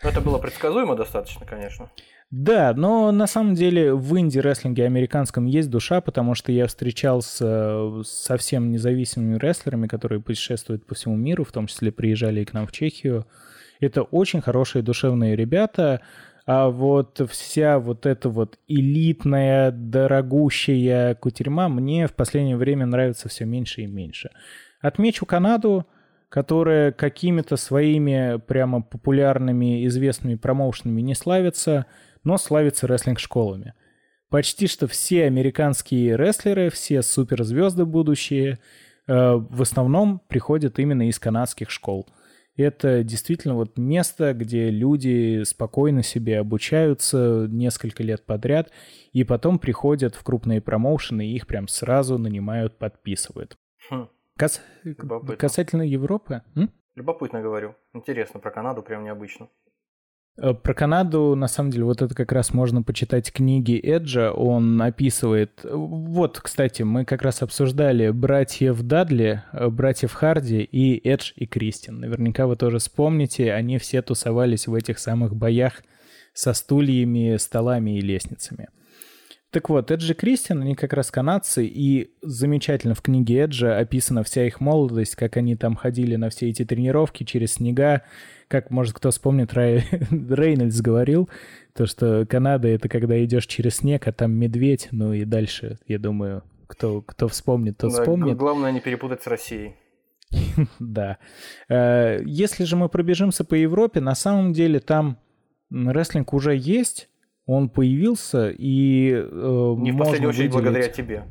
Это 0.00 0.20
было 0.20 0.38
предсказуемо 0.38 0.94
достаточно, 0.94 1.44
конечно. 1.44 1.90
Да, 2.30 2.74
но 2.76 3.10
на 3.10 3.26
самом 3.26 3.54
деле 3.54 3.94
в 3.94 4.18
инди-рестлинге 4.18 4.84
американском 4.84 5.46
есть 5.46 5.70
душа, 5.70 6.02
потому 6.02 6.34
что 6.34 6.52
я 6.52 6.66
встречался 6.66 8.02
с 8.02 8.08
совсем 8.08 8.70
независимыми 8.70 9.38
рестлерами, 9.38 9.86
которые 9.86 10.20
путешествуют 10.20 10.86
по 10.86 10.94
всему 10.94 11.16
миру, 11.16 11.44
в 11.44 11.52
том 11.52 11.66
числе 11.66 11.90
приезжали 11.90 12.40
и 12.40 12.44
к 12.44 12.52
нам 12.52 12.66
в 12.66 12.72
Чехию. 12.72 13.26
Это 13.80 14.02
очень 14.02 14.40
хорошие 14.40 14.82
душевные 14.82 15.36
ребята, 15.36 16.00
а 16.46 16.68
вот 16.68 17.20
вся 17.30 17.78
вот 17.78 18.06
эта 18.06 18.28
вот 18.28 18.58
элитная, 18.66 19.70
дорогущая 19.70 21.14
кутерьма 21.14 21.68
мне 21.68 22.06
в 22.06 22.14
последнее 22.14 22.56
время 22.56 22.86
нравится 22.86 23.28
все 23.28 23.44
меньше 23.44 23.82
и 23.82 23.86
меньше. 23.86 24.30
Отмечу 24.80 25.26
Канаду, 25.26 25.86
которая 26.28 26.92
какими-то 26.92 27.56
своими 27.56 28.38
прямо 28.38 28.82
популярными, 28.82 29.86
известными 29.86 30.36
промоушенами 30.36 31.00
не 31.00 31.14
славится– 31.14 31.86
но 32.24 32.38
славится 32.38 32.86
рестлинг-школами. 32.86 33.74
Почти 34.28 34.66
что 34.66 34.86
все 34.86 35.24
американские 35.24 36.16
рестлеры, 36.16 36.70
все 36.70 37.02
суперзвезды 37.02 37.86
будущие, 37.86 38.58
э, 39.06 39.32
в 39.34 39.62
основном 39.62 40.20
приходят 40.28 40.78
именно 40.78 41.08
из 41.08 41.18
канадских 41.18 41.70
школ. 41.70 42.06
Это 42.58 43.04
действительно 43.04 43.54
вот 43.54 43.78
место, 43.78 44.34
где 44.34 44.68
люди 44.68 45.44
спокойно 45.44 46.02
себе 46.02 46.40
обучаются 46.40 47.46
несколько 47.48 48.02
лет 48.02 48.26
подряд, 48.26 48.72
и 49.12 49.22
потом 49.22 49.60
приходят 49.60 50.16
в 50.16 50.24
крупные 50.24 50.60
промоушены, 50.60 51.28
и 51.28 51.36
их 51.36 51.46
прям 51.46 51.68
сразу 51.68 52.18
нанимают, 52.18 52.76
подписывают. 52.76 53.56
Хм. 53.88 54.08
Кас... 54.36 54.60
Касательно 55.38 55.82
Европы? 55.82 56.42
М? 56.56 56.72
Любопытно 56.96 57.40
говорю. 57.40 57.76
Интересно, 57.94 58.40
про 58.40 58.50
Канаду 58.50 58.82
прям 58.82 59.04
необычно. 59.04 59.48
Э, 60.40 60.54
про 60.54 60.72
Канаду, 60.72 61.34
на 61.34 61.48
самом 61.48 61.70
деле, 61.70 61.84
вот 61.84 62.00
это 62.00 62.14
как 62.14 62.32
раз 62.32 62.54
можно 62.54 62.82
почитать 62.82 63.32
книги 63.32 63.78
Эджа. 63.82 64.32
Он 64.32 64.80
описывает... 64.80 65.60
Вот, 65.64 66.38
кстати, 66.40 66.82
мы 66.82 67.04
как 67.04 67.22
раз 67.22 67.42
обсуждали 67.42 68.10
братьев 68.10 68.80
Дадли, 68.82 69.42
э, 69.52 69.68
братьев 69.68 70.12
Харди 70.12 70.60
и 70.60 71.06
Эдж 71.08 71.32
и 71.34 71.46
Кристин. 71.46 72.00
Наверняка 72.00 72.46
вы 72.46 72.56
тоже 72.56 72.78
вспомните, 72.78 73.52
они 73.52 73.78
все 73.78 74.00
тусовались 74.00 74.66
в 74.68 74.74
этих 74.74 74.98
самых 74.98 75.34
боях 75.34 75.82
со 76.32 76.52
стульями, 76.52 77.36
столами 77.36 77.98
и 77.98 78.00
лестницами. 78.00 78.68
Так 79.50 79.70
вот, 79.70 79.90
Эджи 79.90 80.12
Кристиан, 80.12 80.60
они 80.60 80.74
как 80.74 80.92
раз 80.92 81.10
канадцы, 81.10 81.64
и 81.64 82.10
замечательно 82.20 82.94
в 82.94 83.00
книге 83.00 83.44
Эджа 83.44 83.78
описана 83.78 84.22
вся 84.22 84.46
их 84.46 84.60
молодость, 84.60 85.16
как 85.16 85.38
они 85.38 85.56
там 85.56 85.74
ходили 85.74 86.16
на 86.16 86.28
все 86.28 86.50
эти 86.50 86.66
тренировки 86.66 87.24
через 87.24 87.54
снега, 87.54 88.02
как, 88.48 88.70
может, 88.70 88.94
кто 88.94 89.10
вспомнит, 89.10 89.52
Рай... 89.54 89.84
Рейнольдс 90.10 90.80
говорил, 90.80 91.28
то, 91.74 91.86
что 91.86 92.26
Канада— 92.26 92.68
это 92.68 92.88
когда 92.88 93.22
идешь 93.24 93.46
через 93.46 93.76
снег, 93.76 94.08
а 94.08 94.12
там 94.12 94.32
медведь, 94.32 94.88
ну 94.90 95.12
и 95.12 95.24
дальше, 95.24 95.78
я 95.86 95.98
думаю, 95.98 96.42
кто, 96.66 97.02
кто 97.02 97.28
вспомнит, 97.28 97.78
тот 97.78 97.92
да, 97.92 98.00
вспомнит. 98.00 98.36
Главное 98.36 98.72
не 98.72 98.80
перепутать 98.80 99.22
с 99.22 99.26
Россией. 99.26 99.76
да. 100.78 101.18
Э, 101.68 102.20
если 102.24 102.64
же 102.64 102.76
мы 102.76 102.88
пробежимся 102.88 103.44
по 103.44 103.54
Европе, 103.54 104.00
на 104.00 104.14
самом 104.14 104.52
деле 104.52 104.80
там 104.80 105.18
рестлинг 105.70 106.32
уже 106.32 106.56
есть, 106.56 107.08
он 107.46 107.70
появился, 107.70 108.50
и 108.50 109.12
э, 109.12 109.74
Не 109.78 109.92
в 109.92 109.98
последнюю 109.98 110.30
очередь 110.30 110.52
благодаря 110.52 110.88
тебе. 110.88 111.24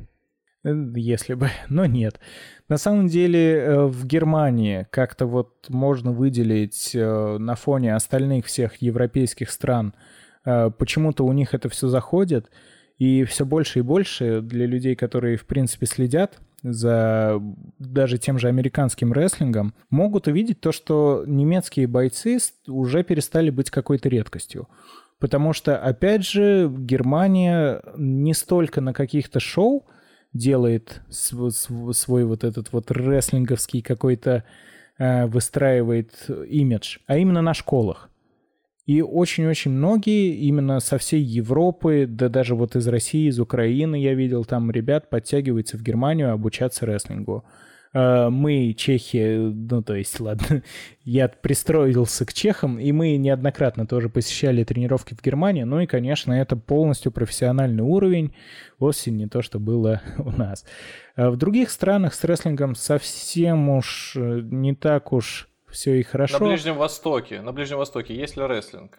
Э, 0.64 0.74
если 0.96 1.34
бы, 1.34 1.48
но 1.68 1.86
нет. 1.86 2.20
На 2.68 2.76
самом 2.76 3.08
деле 3.08 3.54
э, 3.54 3.86
в 3.86 4.06
Германии 4.06 4.86
как-то 4.90 5.26
вот 5.26 5.66
можно 5.68 6.12
выделить 6.12 6.94
э, 6.94 7.38
на 7.38 7.54
фоне 7.54 7.94
остальных 7.94 8.46
всех 8.46 8.82
европейских 8.82 9.50
стран, 9.50 9.94
почему-то 10.44 11.26
у 11.26 11.32
них 11.32 11.52
это 11.52 11.68
все 11.68 11.88
заходит, 11.88 12.48
и 12.96 13.24
все 13.24 13.44
больше 13.44 13.80
и 13.80 13.82
больше 13.82 14.40
для 14.40 14.64
людей, 14.64 14.96
которые 14.96 15.36
в 15.36 15.44
принципе 15.44 15.84
следят 15.84 16.38
за 16.62 17.40
даже 17.78 18.18
тем 18.18 18.38
же 18.38 18.48
американским 18.48 19.12
рестлингом, 19.12 19.74
могут 19.90 20.26
увидеть 20.26 20.60
то, 20.60 20.72
что 20.72 21.24
немецкие 21.26 21.86
бойцы 21.86 22.38
уже 22.66 23.04
перестали 23.04 23.50
быть 23.50 23.70
какой-то 23.70 24.08
редкостью. 24.08 24.68
Потому 25.18 25.52
что, 25.52 25.76
опять 25.76 26.24
же, 26.24 26.70
Германия 26.70 27.82
не 27.96 28.34
столько 28.34 28.80
на 28.80 28.92
каких-то 28.92 29.40
шоу 29.40 29.86
делает 30.32 31.02
свой, 31.10 31.52
свой 31.52 32.24
вот 32.24 32.44
этот 32.44 32.72
вот 32.72 32.90
рестлинговский 32.90 33.82
какой-то, 33.82 34.44
э, 34.98 35.26
выстраивает 35.26 36.28
имидж, 36.28 36.98
а 37.06 37.16
именно 37.16 37.42
на 37.42 37.54
школах. 37.54 38.10
И 38.88 39.02
очень-очень 39.02 39.72
многие 39.72 40.34
именно 40.34 40.80
со 40.80 40.96
всей 40.96 41.20
Европы, 41.20 42.06
да 42.08 42.30
даже 42.30 42.54
вот 42.54 42.74
из 42.74 42.88
России, 42.88 43.28
из 43.28 43.38
Украины 43.38 44.00
я 44.00 44.14
видел, 44.14 44.46
там 44.46 44.70
ребят 44.70 45.10
подтягиваются 45.10 45.76
в 45.76 45.82
Германию 45.82 46.32
обучаться 46.32 46.86
рестлингу. 46.86 47.44
Э, 47.98 48.28
мы, 48.30 48.74
чехи, 48.74 49.36
ну 49.38 49.82
то 49.82 49.96
есть, 49.96 50.20
ладно, 50.20 50.62
я 51.04 51.28
пристроился 51.28 52.24
к 52.24 52.32
чехам, 52.32 52.78
и 52.78 52.92
мы 52.92 53.16
неоднократно 53.16 53.86
тоже 53.86 54.08
посещали 54.08 54.62
тренировки 54.62 55.14
в 55.14 55.22
Германии, 55.22 55.64
ну 55.64 55.80
и, 55.80 55.86
конечно, 55.86 56.32
это 56.32 56.54
полностью 56.54 57.10
профессиональный 57.10 57.82
уровень, 57.82 58.34
вовсе 58.78 59.10
не 59.10 59.26
то, 59.26 59.42
что 59.42 59.58
было 59.58 60.00
у 60.18 60.30
нас. 60.30 60.64
А 61.16 61.30
в 61.30 61.36
других 61.36 61.70
странах 61.70 62.14
с 62.14 62.22
рестлингом 62.22 62.76
совсем 62.76 63.68
уж 63.68 64.14
э, 64.16 64.42
не 64.44 64.76
так 64.76 65.12
уж 65.12 65.48
все 65.68 65.98
и 65.98 66.04
хорошо. 66.04 66.38
На 66.38 66.46
Ближнем 66.46 66.76
Востоке, 66.76 67.40
на 67.40 67.52
Ближнем 67.52 67.78
Востоке 67.78 68.14
есть 68.14 68.36
ли 68.36 68.44
рестлинг? 68.44 68.96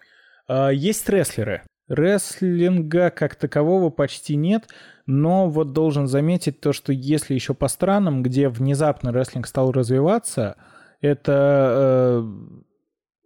А, 0.47 0.69
есть 0.69 1.07
рестлеры. 1.07 1.63
Рестлинга 1.87 3.09
как 3.09 3.35
такового 3.35 3.89
почти 3.89 4.35
нет, 4.35 4.67
но 5.09 5.49
вот 5.49 5.73
должен 5.73 6.05
заметить 6.05 6.59
то, 6.59 6.71
что 6.71 6.93
если 6.93 7.33
еще 7.33 7.55
по 7.55 7.67
странам, 7.67 8.21
где 8.21 8.47
внезапно 8.47 9.11
рестлинг 9.11 9.47
стал 9.47 9.71
развиваться, 9.71 10.55
это 11.01 12.23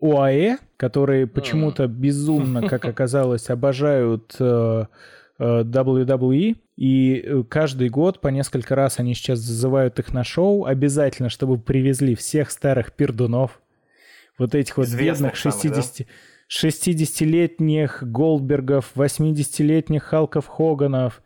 э, 0.02 0.06
ОАЭ, 0.06 0.60
которые 0.78 1.28
почему-то 1.28 1.88
безумно, 1.88 2.66
как 2.70 2.86
оказалось, 2.86 3.50
обожают 3.50 4.34
э, 4.40 4.86
э, 5.40 5.64
WWE, 5.64 6.56
и 6.78 7.16
э, 7.22 7.44
каждый 7.50 7.90
год 7.90 8.22
по 8.22 8.30
несколько 8.30 8.76
раз 8.76 9.00
они 9.00 9.14
сейчас 9.14 9.40
зазывают 9.40 10.00
их 10.00 10.14
на 10.14 10.24
шоу, 10.24 10.64
обязательно, 10.64 11.28
чтобы 11.28 11.60
привезли 11.60 12.16
всех 12.16 12.52
старых 12.52 12.94
пердунов, 12.94 13.60
вот 14.38 14.56
этих 14.56 14.78
вот 14.78 14.88
бедных 14.88 15.36
60... 15.36 15.76
Самых, 15.76 15.98
да? 15.98 16.06
60-летних 16.50 18.04
Голдбергов, 18.04 18.92
80-летних 18.96 20.04
Халков 20.04 20.48
Хоганов. 20.48 21.22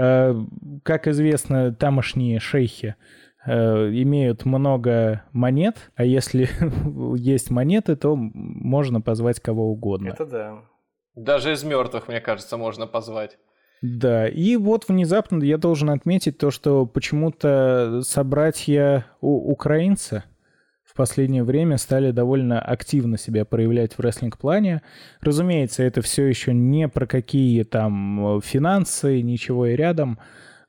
Э, 0.00 0.34
как 0.82 1.06
известно, 1.08 1.74
тамошние 1.74 2.40
шейхи 2.40 2.96
э, 3.44 3.52
имеют 3.52 4.46
много 4.46 5.24
монет, 5.32 5.90
а 5.94 6.04
если 6.04 6.48
есть 7.18 7.50
монеты, 7.50 7.96
то 7.96 8.16
можно 8.16 9.02
позвать 9.02 9.40
кого 9.40 9.70
угодно. 9.70 10.08
Это 10.08 10.24
да. 10.24 10.62
Даже 11.14 11.52
из 11.52 11.64
мертвых, 11.64 12.08
мне 12.08 12.20
кажется, 12.20 12.56
можно 12.56 12.86
позвать. 12.86 13.36
Да, 13.82 14.26
и 14.26 14.56
вот 14.56 14.88
внезапно 14.88 15.42
я 15.42 15.58
должен 15.58 15.90
отметить 15.90 16.38
то, 16.38 16.50
что 16.50 16.86
почему-то 16.86 18.00
собратья 18.02 19.04
у 19.20 19.52
украинцы 19.52 20.24
в 20.90 20.94
последнее 20.94 21.44
время 21.44 21.78
стали 21.78 22.10
довольно 22.10 22.60
активно 22.60 23.16
себя 23.16 23.44
проявлять 23.44 23.96
в 23.96 24.00
рестлинг-плане. 24.00 24.82
Разумеется, 25.20 25.84
это 25.84 26.02
все 26.02 26.26
еще 26.26 26.52
не 26.52 26.88
про 26.88 27.06
какие 27.06 27.62
там 27.62 28.38
э, 28.38 28.40
финансы, 28.42 29.22
ничего 29.22 29.66
и 29.66 29.76
рядом. 29.76 30.18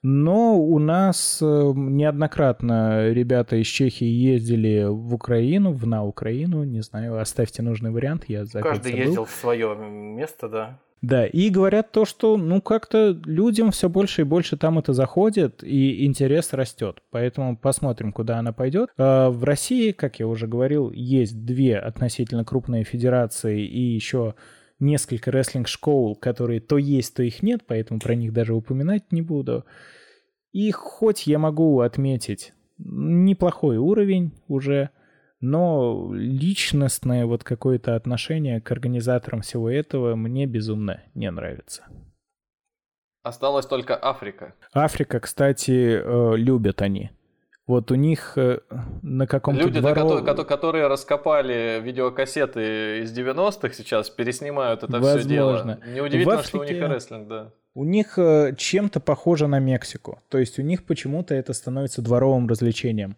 Но 0.03 0.59
у 0.59 0.77
нас 0.77 1.39
э, 1.41 1.45
неоднократно 1.75 3.09
ребята 3.09 3.55
из 3.55 3.65
Чехии 3.65 4.05
ездили 4.05 4.85
в 4.87 5.15
Украину, 5.15 5.73
в 5.73 5.87
на 5.87 6.03
Украину, 6.05 6.63
не 6.65 6.81
знаю, 6.81 7.19
оставьте 7.19 7.63
нужный 7.63 7.89
вариант, 7.89 8.25
я 8.27 8.45
Каждый 8.45 8.93
ездил 8.93 9.25
в 9.25 9.31
свое 9.31 9.75
место, 9.75 10.47
да. 10.49 10.79
Да, 11.01 11.25
и 11.25 11.49
говорят 11.49 11.91
то, 11.91 12.05
что, 12.05 12.37
ну, 12.37 12.61
как-то 12.61 13.19
людям 13.25 13.71
все 13.71 13.89
больше 13.89 14.21
и 14.21 14.25
больше 14.25 14.55
там 14.55 14.77
это 14.77 14.93
заходит, 14.93 15.63
и 15.63 16.05
интерес 16.05 16.53
растет. 16.53 17.01
Поэтому 17.09 17.57
посмотрим, 17.57 18.13
куда 18.13 18.37
она 18.37 18.53
пойдет. 18.53 18.89
А, 18.97 19.31
в 19.31 19.43
России, 19.43 19.93
как 19.93 20.19
я 20.19 20.27
уже 20.27 20.45
говорил, 20.45 20.91
есть 20.91 21.43
две 21.43 21.79
относительно 21.79 22.45
крупные 22.45 22.83
федерации 22.83 23.65
и 23.65 23.81
еще 23.81 24.35
несколько 24.79 25.31
рестлинг-школ, 25.31 26.15
которые 26.15 26.59
то 26.59 26.77
есть, 26.77 27.15
то 27.15 27.23
их 27.23 27.41
нет, 27.41 27.61
поэтому 27.65 27.99
про 27.99 28.13
них 28.13 28.31
даже 28.31 28.53
упоминать 28.53 29.11
не 29.11 29.23
буду. 29.23 29.65
И 30.51 30.69
хоть 30.71 31.25
я 31.25 31.39
могу 31.39 31.79
отметить 31.79 32.53
неплохой 32.77 33.77
уровень 33.77 34.33
уже, 34.47 34.91
но 35.41 36.11
личностное 36.13 37.25
вот 37.25 37.43
какое-то 37.43 37.95
отношение 37.95 38.61
к 38.61 38.71
организаторам 38.71 39.41
всего 39.41 39.69
этого 39.69 40.15
мне 40.15 40.45
безумно 40.45 41.01
не 41.15 41.29
нравится. 41.29 41.83
Осталась 43.23 43.65
только 43.65 43.97
Африка. 44.01 44.53
Африка, 44.73 45.19
кстати, 45.19 46.01
э, 46.01 46.37
любят 46.37 46.81
они. 46.81 47.11
Вот 47.67 47.91
у 47.91 47.95
них 47.95 48.33
э, 48.37 48.59
на 49.01 49.27
каком-то 49.27 49.63
Люди, 49.63 49.79
дворов... 49.79 50.25
которые, 50.25 50.45
которые 50.45 50.87
раскопали 50.87 51.79
видеокассеты 51.81 53.01
из 53.01 53.17
90-х 53.17 53.73
сейчас, 53.73 54.09
переснимают 54.09 54.83
это 54.83 54.93
Возможно. 54.93 55.19
все 55.19 55.29
дело. 55.29 55.79
Неудивительно, 55.87 56.35
Африке... 56.35 56.47
что 56.49 56.59
у 56.59 56.63
них 56.63 56.89
рестлинг, 56.89 57.27
да. 57.27 57.53
У 57.73 57.85
них 57.85 58.17
э, 58.17 58.55
чем-то 58.57 58.99
похоже 58.99 59.47
на 59.47 59.59
Мексику. 59.59 60.19
То 60.29 60.39
есть 60.39 60.57
у 60.57 60.63
них 60.63 60.85
почему-то 60.85 61.35
это 61.35 61.53
становится 61.53 62.01
дворовым 62.01 62.47
развлечением 62.47 63.15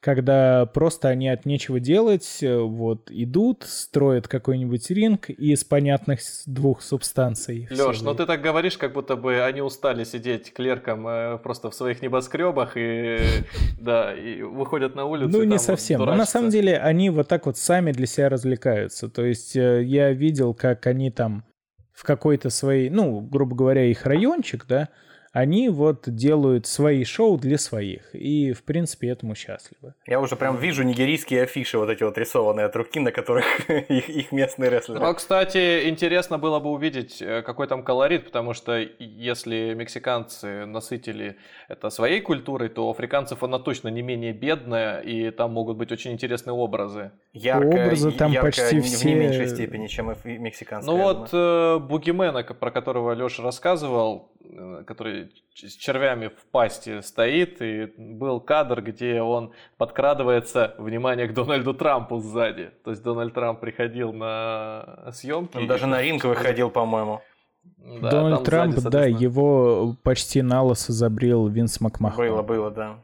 когда 0.00 0.66
просто 0.66 1.08
они 1.08 1.28
от 1.28 1.46
нечего 1.46 1.80
делать, 1.80 2.38
э, 2.42 2.56
вот, 2.56 3.10
идут, 3.10 3.64
строят 3.64 4.28
какой-нибудь 4.28 4.90
ринг 4.90 5.30
из 5.30 5.64
понятных 5.64 6.20
двух 6.46 6.82
субстанций. 6.82 7.66
Леш, 7.70 8.02
ну 8.02 8.14
ты 8.14 8.26
так 8.26 8.40
говоришь, 8.40 8.78
как 8.78 8.92
будто 8.92 9.16
бы 9.16 9.42
они 9.42 9.62
устали 9.62 10.04
сидеть 10.04 10.52
клерком 10.52 11.06
э, 11.08 11.38
просто 11.38 11.70
в 11.70 11.74
своих 11.74 12.02
небоскребах 12.02 12.76
и, 12.76 13.18
да, 13.80 14.14
и 14.14 14.42
выходят 14.42 14.94
на 14.94 15.06
улицу. 15.06 15.30
Ну, 15.30 15.44
не 15.44 15.58
совсем. 15.58 16.00
Но 16.00 16.14
на 16.14 16.26
самом 16.26 16.50
деле 16.50 16.78
они 16.78 17.10
вот 17.10 17.28
так 17.28 17.46
вот 17.46 17.56
сами 17.56 17.92
для 17.92 18.06
себя 18.06 18.28
развлекаются. 18.28 19.08
То 19.08 19.24
есть 19.24 19.56
э, 19.56 19.82
я 19.82 20.12
видел, 20.12 20.54
как 20.54 20.86
они 20.86 21.10
там 21.10 21.44
в 21.92 22.04
какой-то 22.04 22.50
своей, 22.50 22.90
ну, 22.90 23.20
грубо 23.20 23.56
говоря, 23.56 23.84
их 23.84 24.04
райончик, 24.04 24.66
да, 24.68 24.90
они 25.36 25.68
вот 25.68 26.04
делают 26.06 26.66
свои 26.66 27.04
шоу 27.04 27.36
для 27.36 27.58
своих. 27.58 28.14
И, 28.14 28.54
в 28.54 28.62
принципе, 28.62 29.08
этому 29.08 29.34
счастливы. 29.34 29.92
Я 30.06 30.18
уже 30.18 30.34
прям 30.34 30.56
вижу 30.56 30.82
нигерийские 30.82 31.42
афиши, 31.42 31.76
вот 31.76 31.90
эти 31.90 32.04
вот 32.04 32.16
рисованные 32.16 32.64
от 32.64 32.74
руки, 32.74 33.00
на 33.00 33.12
которых 33.12 33.68
их, 33.90 34.08
их 34.08 34.32
местные 34.32 34.70
рестлеры. 34.70 35.00
Ну, 35.00 35.14
кстати, 35.14 35.90
интересно 35.90 36.38
было 36.38 36.58
бы 36.58 36.70
увидеть, 36.70 37.20
э, 37.20 37.42
какой 37.42 37.66
там 37.66 37.82
колорит, 37.82 38.24
потому 38.24 38.54
что 38.54 38.78
если 38.98 39.74
мексиканцы 39.74 40.64
насытили 40.64 41.36
это 41.68 41.90
своей 41.90 42.22
культурой, 42.22 42.70
то 42.70 42.86
у 42.86 42.90
африканцев 42.90 43.42
она 43.42 43.58
точно 43.58 43.88
не 43.88 44.00
менее 44.00 44.32
бедная, 44.32 45.00
и 45.00 45.30
там 45.30 45.52
могут 45.52 45.76
быть 45.76 45.92
очень 45.92 46.12
интересные 46.12 46.54
образы. 46.54 47.10
Ярко, 47.34 47.66
образы 47.66 48.10
там 48.10 48.32
ярко, 48.32 48.46
почти 48.46 48.80
все... 48.80 48.96
в 48.96 49.04
не 49.04 49.14
меньшей 49.14 49.48
степени, 49.48 49.86
чем 49.86 50.12
и 50.12 50.38
мексиканские. 50.38 50.96
Ну 50.96 51.02
вот 51.02 51.28
э, 51.30 51.78
Бугимена, 51.78 52.42
про 52.42 52.70
которого 52.70 53.12
Леша 53.12 53.42
рассказывал, 53.42 54.30
Э, 54.48 54.84
который 54.86 55.25
с 55.54 55.72
червями 55.72 56.28
в 56.28 56.46
пасти 56.50 57.00
стоит, 57.00 57.62
и 57.62 57.92
был 57.96 58.40
кадр, 58.40 58.82
где 58.82 59.22
он 59.22 59.52
подкрадывается, 59.78 60.74
внимание, 60.78 61.26
к 61.28 61.34
Дональду 61.34 61.74
Трампу 61.74 62.18
сзади. 62.18 62.70
То 62.84 62.90
есть 62.90 63.02
Дональд 63.02 63.34
Трамп 63.34 63.60
приходил 63.60 64.12
на 64.12 65.10
съемки. 65.12 65.56
Он 65.56 65.66
даже 65.66 65.86
на 65.86 66.02
ринг 66.02 66.24
выходил, 66.24 66.70
по-моему. 66.70 67.20
Да, 67.64 68.10
Дональд 68.10 68.44
Трамп, 68.44 68.76
сзади, 68.76 68.92
да, 68.92 69.06
его 69.06 69.96
почти 70.02 70.42
на 70.42 70.62
лосо 70.62 70.92
забрил 70.92 71.48
Винс 71.48 71.80
Макмахон. 71.80 72.26
Было, 72.26 72.42
было, 72.42 72.70
да. 72.70 72.98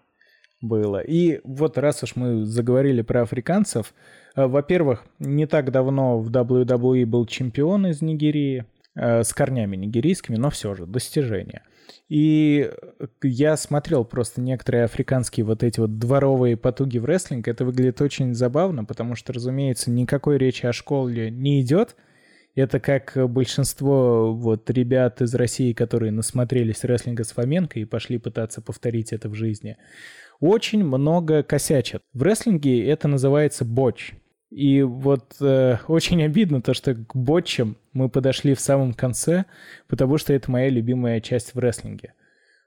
Было. 0.60 1.00
И 1.00 1.40
вот 1.44 1.78
раз 1.78 2.02
уж 2.02 2.16
мы 2.16 2.44
заговорили 2.44 3.02
про 3.02 3.22
африканцев, 3.22 3.94
э, 4.36 4.46
во-первых, 4.46 5.04
не 5.18 5.46
так 5.46 5.72
давно 5.72 6.20
в 6.20 6.30
WWE 6.30 7.04
был 7.06 7.26
чемпион 7.26 7.86
из 7.88 8.00
Нигерии, 8.00 8.64
Э, 8.94 9.22
с 9.24 9.32
корнями 9.32 9.76
нигерийскими, 9.76 10.36
но 10.36 10.50
все 10.50 10.74
же 10.74 10.84
достижения. 10.84 11.62
И 12.08 12.70
я 13.22 13.56
смотрел 13.56 14.04
просто 14.04 14.40
некоторые 14.40 14.84
африканские 14.84 15.44
вот 15.46 15.62
эти 15.62 15.80
вот 15.80 15.98
дворовые 15.98 16.56
потуги 16.56 16.98
в 16.98 17.04
рестлинг. 17.04 17.48
Это 17.48 17.64
выглядит 17.64 18.00
очень 18.00 18.34
забавно, 18.34 18.84
потому 18.84 19.14
что, 19.14 19.32
разумеется, 19.32 19.90
никакой 19.90 20.38
речи 20.38 20.66
о 20.66 20.72
школе 20.72 21.30
не 21.30 21.60
идет. 21.62 21.96
Это 22.54 22.80
как 22.80 23.16
большинство 23.30 24.34
вот 24.34 24.68
ребят 24.68 25.22
из 25.22 25.34
России, 25.34 25.72
которые 25.72 26.12
насмотрелись 26.12 26.84
рестлинга 26.84 27.24
с 27.24 27.32
Фоменко 27.32 27.80
и 27.80 27.86
пошли 27.86 28.18
пытаться 28.18 28.60
повторить 28.60 29.12
это 29.12 29.30
в 29.30 29.34
жизни. 29.34 29.78
Очень 30.38 30.84
много 30.84 31.42
косячат. 31.42 32.02
В 32.12 32.22
рестлинге 32.22 32.86
это 32.86 33.08
называется 33.08 33.64
боч. 33.64 34.12
И 34.50 34.82
вот 34.82 35.36
э, 35.40 35.78
очень 35.88 36.22
обидно 36.22 36.60
то, 36.60 36.74
что 36.74 36.94
к 36.94 37.16
ботчам 37.16 37.78
мы 37.92 38.08
подошли 38.08 38.54
в 38.54 38.60
самом 38.60 38.94
конце, 38.94 39.44
потому 39.88 40.18
что 40.18 40.32
это 40.32 40.50
моя 40.50 40.68
любимая 40.68 41.20
часть 41.20 41.54
в 41.54 41.58
рестлинге. 41.58 42.14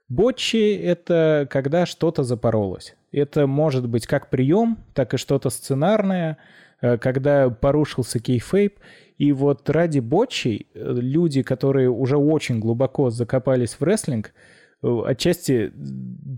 Ботчи— 0.08 0.74
это 0.82 1.48
когда 1.50 1.84
что-то 1.84 2.22
запоролось. 2.22 2.94
Это 3.10 3.46
может 3.46 3.88
быть 3.88 4.06
как 4.06 4.30
прием, 4.30 4.78
так 4.94 5.14
и 5.14 5.16
что-то 5.16 5.50
сценарное, 5.50 6.38
э, 6.80 6.96
когда 6.98 7.50
порушился 7.50 8.20
кейфейп. 8.20 8.78
И 9.18 9.32
вот 9.32 9.68
ради 9.68 9.98
ботчей 9.98 10.68
э, 10.74 10.92
люди, 10.94 11.42
которые 11.42 11.90
уже 11.90 12.16
очень 12.16 12.60
глубоко 12.60 13.10
закопались 13.10 13.76
в 13.80 13.82
рестлинг, 13.82 14.32
э, 14.82 15.00
отчасти 15.06 15.72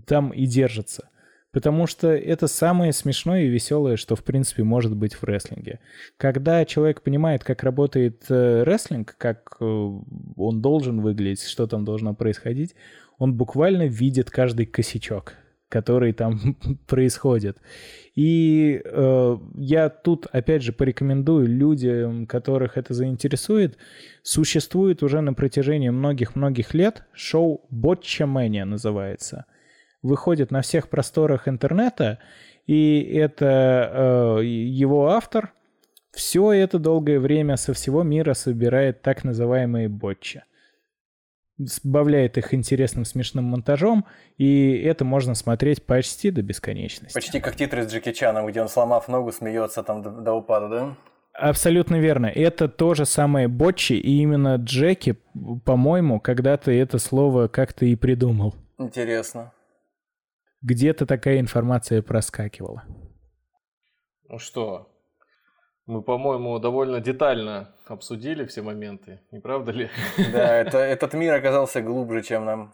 там 0.07 0.31
и 0.31 0.45
держатся— 0.47 1.09
Потому 1.51 1.87
что 1.87 2.09
это 2.09 2.47
самое 2.47 2.93
смешное 2.93 3.43
и 3.43 3.49
веселое, 3.49 3.95
что 3.95 4.15
в 4.15 4.23
принципе 4.23 4.63
может 4.63 4.95
быть 4.95 5.15
в 5.15 5.23
рестлинге. 5.23 5.79
Когда 6.17 6.63
человек 6.63 7.01
понимает, 7.01 7.43
как 7.43 7.63
работает 7.63 8.25
э, 8.29 8.63
рестлинг, 8.63 9.15
как 9.17 9.57
э, 9.59 9.65
он 9.65 10.61
должен 10.61 11.01
выглядеть, 11.01 11.43
что 11.43 11.65
там 11.65 11.85
должно 11.85 12.13
происходить, 12.13 12.75
он 13.17 13.33
буквально 13.33 13.87
видит 13.87 14.29
каждый 14.29 14.67
косячок, 14.67 15.33
который 15.69 16.13
там 16.13 16.55
происходит. 16.87 17.57
И 18.13 18.79
э, 18.85 19.37
я 19.55 19.89
тут, 19.89 20.27
опять 20.31 20.61
же, 20.61 20.71
порекомендую 20.71 21.47
людям, 21.47 22.27
которых 22.27 22.77
это 22.77 22.93
заинтересует, 22.93 23.75
существует 24.21 25.01
уже 25.01 25.21
на 25.21 25.33
протяжении 25.33 25.89
многих-многих 25.89 26.75
лет 26.75 27.05
шоу 27.11 27.65
«Ботча 27.71 28.27
Мэния» 28.27 28.65
называется– 28.65 29.45
выходит 30.01 30.51
на 30.51 30.61
всех 30.61 30.89
просторах 30.89 31.47
интернета, 31.47 32.19
и 32.65 33.01
это 33.01 34.39
э, 34.39 34.45
его 34.45 35.09
автор 35.09 35.53
все 36.11 36.51
это 36.51 36.79
долгое 36.79 37.19
время 37.19 37.55
со 37.57 37.73
всего 37.73 38.03
мира 38.03 38.33
собирает 38.33 39.01
так 39.01 39.23
называемые 39.23 39.89
ботчи. 39.89 40.43
Сбавляет 41.57 42.37
их 42.37 42.53
интересным 42.53 43.05
смешным 43.05 43.45
монтажом, 43.45 44.05
и 44.37 44.81
это 44.81 45.03
можно 45.03 45.35
смотреть 45.35 45.85
почти 45.85 46.31
до 46.31 46.41
бесконечности. 46.41 47.13
Почти 47.13 47.39
как 47.39 47.55
титры 47.55 47.83
с 47.87 47.91
Джеки 47.91 48.13
Чаном, 48.13 48.47
где 48.47 48.61
он, 48.61 48.69
сломав 48.69 49.07
ногу, 49.09 49.31
смеется 49.31 49.83
там 49.83 50.01
до, 50.01 50.09
до 50.09 50.33
упада, 50.33 50.69
да? 50.69 50.95
Абсолютно 51.33 51.99
верно. 51.99 52.27
Это 52.27 52.69
то 52.69 52.93
же 52.93 53.05
самое 53.05 53.47
ботчи, 53.47 53.93
и 53.93 54.21
именно 54.21 54.55
Джеки, 54.55 55.17
по-моему, 55.65 56.19
когда-то 56.19 56.71
это 56.71 56.97
слово 56.97 57.47
как-то 57.49 57.85
и 57.85 57.95
придумал. 57.95 58.55
Интересно 58.77 59.51
где-то 60.61 61.05
такая 61.05 61.39
информация 61.39 62.01
проскакивала. 62.01 62.83
Ну 64.27 64.37
что, 64.37 64.89
мы, 65.85 66.03
по-моему, 66.03 66.59
довольно 66.59 66.99
детально 66.99 67.73
обсудили 67.87 68.45
все 68.45 68.61
моменты, 68.61 69.21
не 69.31 69.39
правда 69.39 69.71
ли? 69.71 69.89
Да, 70.31 70.55
это, 70.55 70.77
этот 70.77 71.13
мир 71.15 71.33
оказался 71.33 71.81
глубже, 71.81 72.21
чем 72.21 72.45
нам 72.45 72.73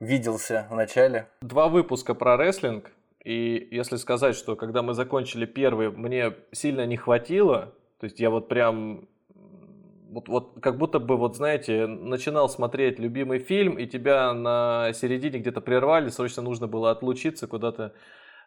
виделся 0.00 0.66
в 0.70 0.74
начале. 0.74 1.28
Два 1.42 1.68
выпуска 1.68 2.14
про 2.14 2.38
рестлинг, 2.38 2.92
и 3.22 3.68
если 3.70 3.96
сказать, 3.96 4.34
что 4.34 4.56
когда 4.56 4.80
мы 4.82 4.94
закончили 4.94 5.44
первый, 5.44 5.90
мне 5.90 6.32
сильно 6.52 6.86
не 6.86 6.96
хватило, 6.96 7.74
то 7.98 8.04
есть 8.04 8.18
я 8.18 8.30
вот 8.30 8.48
прям 8.48 9.06
вот, 10.10 10.28
вот 10.28 10.58
как 10.60 10.76
будто 10.76 10.98
бы, 10.98 11.16
вот 11.16 11.36
знаете, 11.36 11.86
начинал 11.86 12.48
смотреть 12.48 12.98
любимый 12.98 13.38
фильм, 13.38 13.78
и 13.78 13.86
тебя 13.86 14.32
на 14.32 14.92
середине 14.92 15.38
где-то 15.38 15.60
прервали, 15.60 16.08
срочно 16.08 16.42
нужно 16.42 16.66
было 16.66 16.90
отлучиться 16.90 17.46
куда-то, 17.46 17.92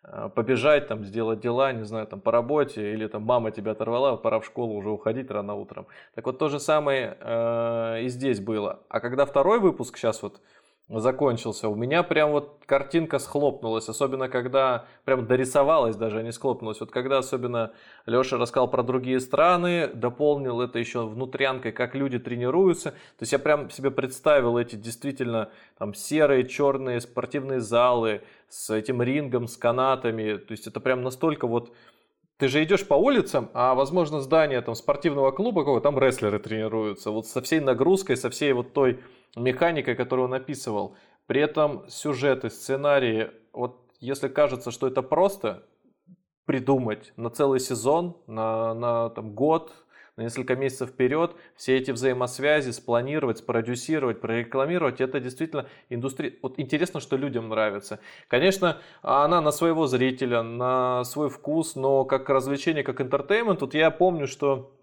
э, 0.04 0.30
побежать, 0.36 0.88
там, 0.88 1.04
сделать 1.04 1.40
дела, 1.40 1.72
не 1.74 1.84
знаю, 1.84 2.08
там, 2.08 2.22
по 2.22 2.32
работе, 2.32 2.94
или 2.94 3.08
там 3.08 3.24
мама 3.24 3.52
тебя 3.52 3.72
оторвала, 3.72 4.18
пора 4.18 4.40
в 4.40 4.46
школу 4.46 4.76
уже 4.76 4.90
уходить 4.90 5.32
рано 5.32 5.56
утром. 5.56 5.88
Так 6.16 6.26
вот, 6.26 6.38
то 6.40 6.50
же 6.50 6.60
самое 6.60 7.18
э, 7.20 8.02
и 8.04 8.10
здесь 8.10 8.40
было. 8.40 8.80
А 8.90 9.00
когда 9.00 9.26
второй 9.26 9.60
выпуск 9.60 9.98
сейчас 9.98 10.22
вот 10.22 10.42
закончился. 10.90 11.70
У 11.70 11.76
меня 11.76 12.04
прям 12.04 12.32
вот 12.32 12.62
картинка 12.66 13.20
схлопнулась, 13.20 13.88
особенно 13.88 14.28
когда 14.28 14.86
прям 15.06 15.26
дорисовалась 15.26 15.96
даже, 15.96 16.20
а 16.20 16.24
не 16.24 16.32
схлопнулась. 16.32 16.80
Вот 16.80 16.92
когда 16.92 17.20
особенно 17.20 17.72
Леша 18.06 18.38
рассказал 18.38 18.70
про 18.70 18.84
другие 18.84 19.20
страны, 19.20 19.88
дополнил 19.88 20.62
это 20.62 20.80
еще 20.80 21.06
внутрянкой, 21.06 21.72
как 21.72 21.96
люди 21.96 22.20
тренируются. 22.20 22.92
То 22.92 23.22
есть 23.22 23.32
я 23.32 23.40
прям 23.40 23.70
себе 23.70 23.92
представил 23.92 24.58
эти 24.58 24.76
действительно 24.76 25.50
там 25.78 25.94
серые, 25.94 26.48
черные 26.48 27.00
спортивные 27.00 27.60
залы 27.60 28.22
с 28.50 28.70
этим 28.70 29.02
рингом, 29.02 29.48
с 29.48 29.58
канатами. 29.58 30.38
То 30.38 30.52
есть 30.52 30.68
это 30.68 30.80
прям 30.80 31.02
настолько 31.02 31.48
вот 31.48 31.74
ты 32.38 32.50
же 32.50 32.62
идешь 32.64 32.86
по 32.86 32.96
улицам, 32.96 33.50
а 33.54 33.74
возможно 33.74 34.20
здание 34.20 34.60
там 34.62 34.76
спортивного 34.76 35.32
клуба, 35.32 35.80
там 35.80 35.98
рестлеры 35.98 36.40
тренируются, 36.40 37.12
вот 37.12 37.26
со 37.26 37.42
всей 37.42 37.62
нагрузкой, 37.62 38.18
со 38.18 38.30
всей 38.30 38.52
вот 38.54 38.74
той 38.74 39.00
механикой, 39.36 39.96
которую 39.96 40.28
он 40.28 40.34
описывал. 40.34 40.96
При 41.26 41.42
этом 41.42 41.88
сюжеты, 41.90 42.50
сценарии, 42.50 43.32
вот 43.54 43.80
если 44.00 44.28
кажется, 44.28 44.72
что 44.72 44.88
это 44.88 45.02
просто 45.02 45.64
придумать 46.46 47.14
на 47.16 47.30
целый 47.30 47.60
сезон, 47.60 48.18
на, 48.28 48.74
на 48.74 49.10
там, 49.10 49.34
год, 49.34 49.74
на 50.16 50.24
несколько 50.24 50.56
месяцев 50.56 50.90
вперед, 50.90 51.36
все 51.56 51.78
эти 51.78 51.92
взаимосвязи 51.92 52.72
спланировать, 52.72 53.40
спродюсировать, 53.40 54.22
прорекламировать, 54.22 55.02
это 55.02 55.20
действительно 55.20 55.68
индустрия. 55.90 56.34
Вот 56.42 56.60
интересно, 56.60 57.00
что 57.00 57.18
людям 57.18 57.50
нравится. 57.50 58.00
Конечно, 58.28 58.80
она 59.02 59.42
на 59.42 59.52
своего 59.52 59.88
зрителя, 59.88 60.44
на 60.44 61.04
свой 61.06 61.30
вкус, 61.30 61.76
но 61.76 62.06
как 62.06 62.30
развлечение, 62.30 62.84
как 62.84 63.02
интертеймент, 63.02 63.62
вот 63.62 63.74
я 63.74 63.90
помню, 63.90 64.28
что 64.28 64.78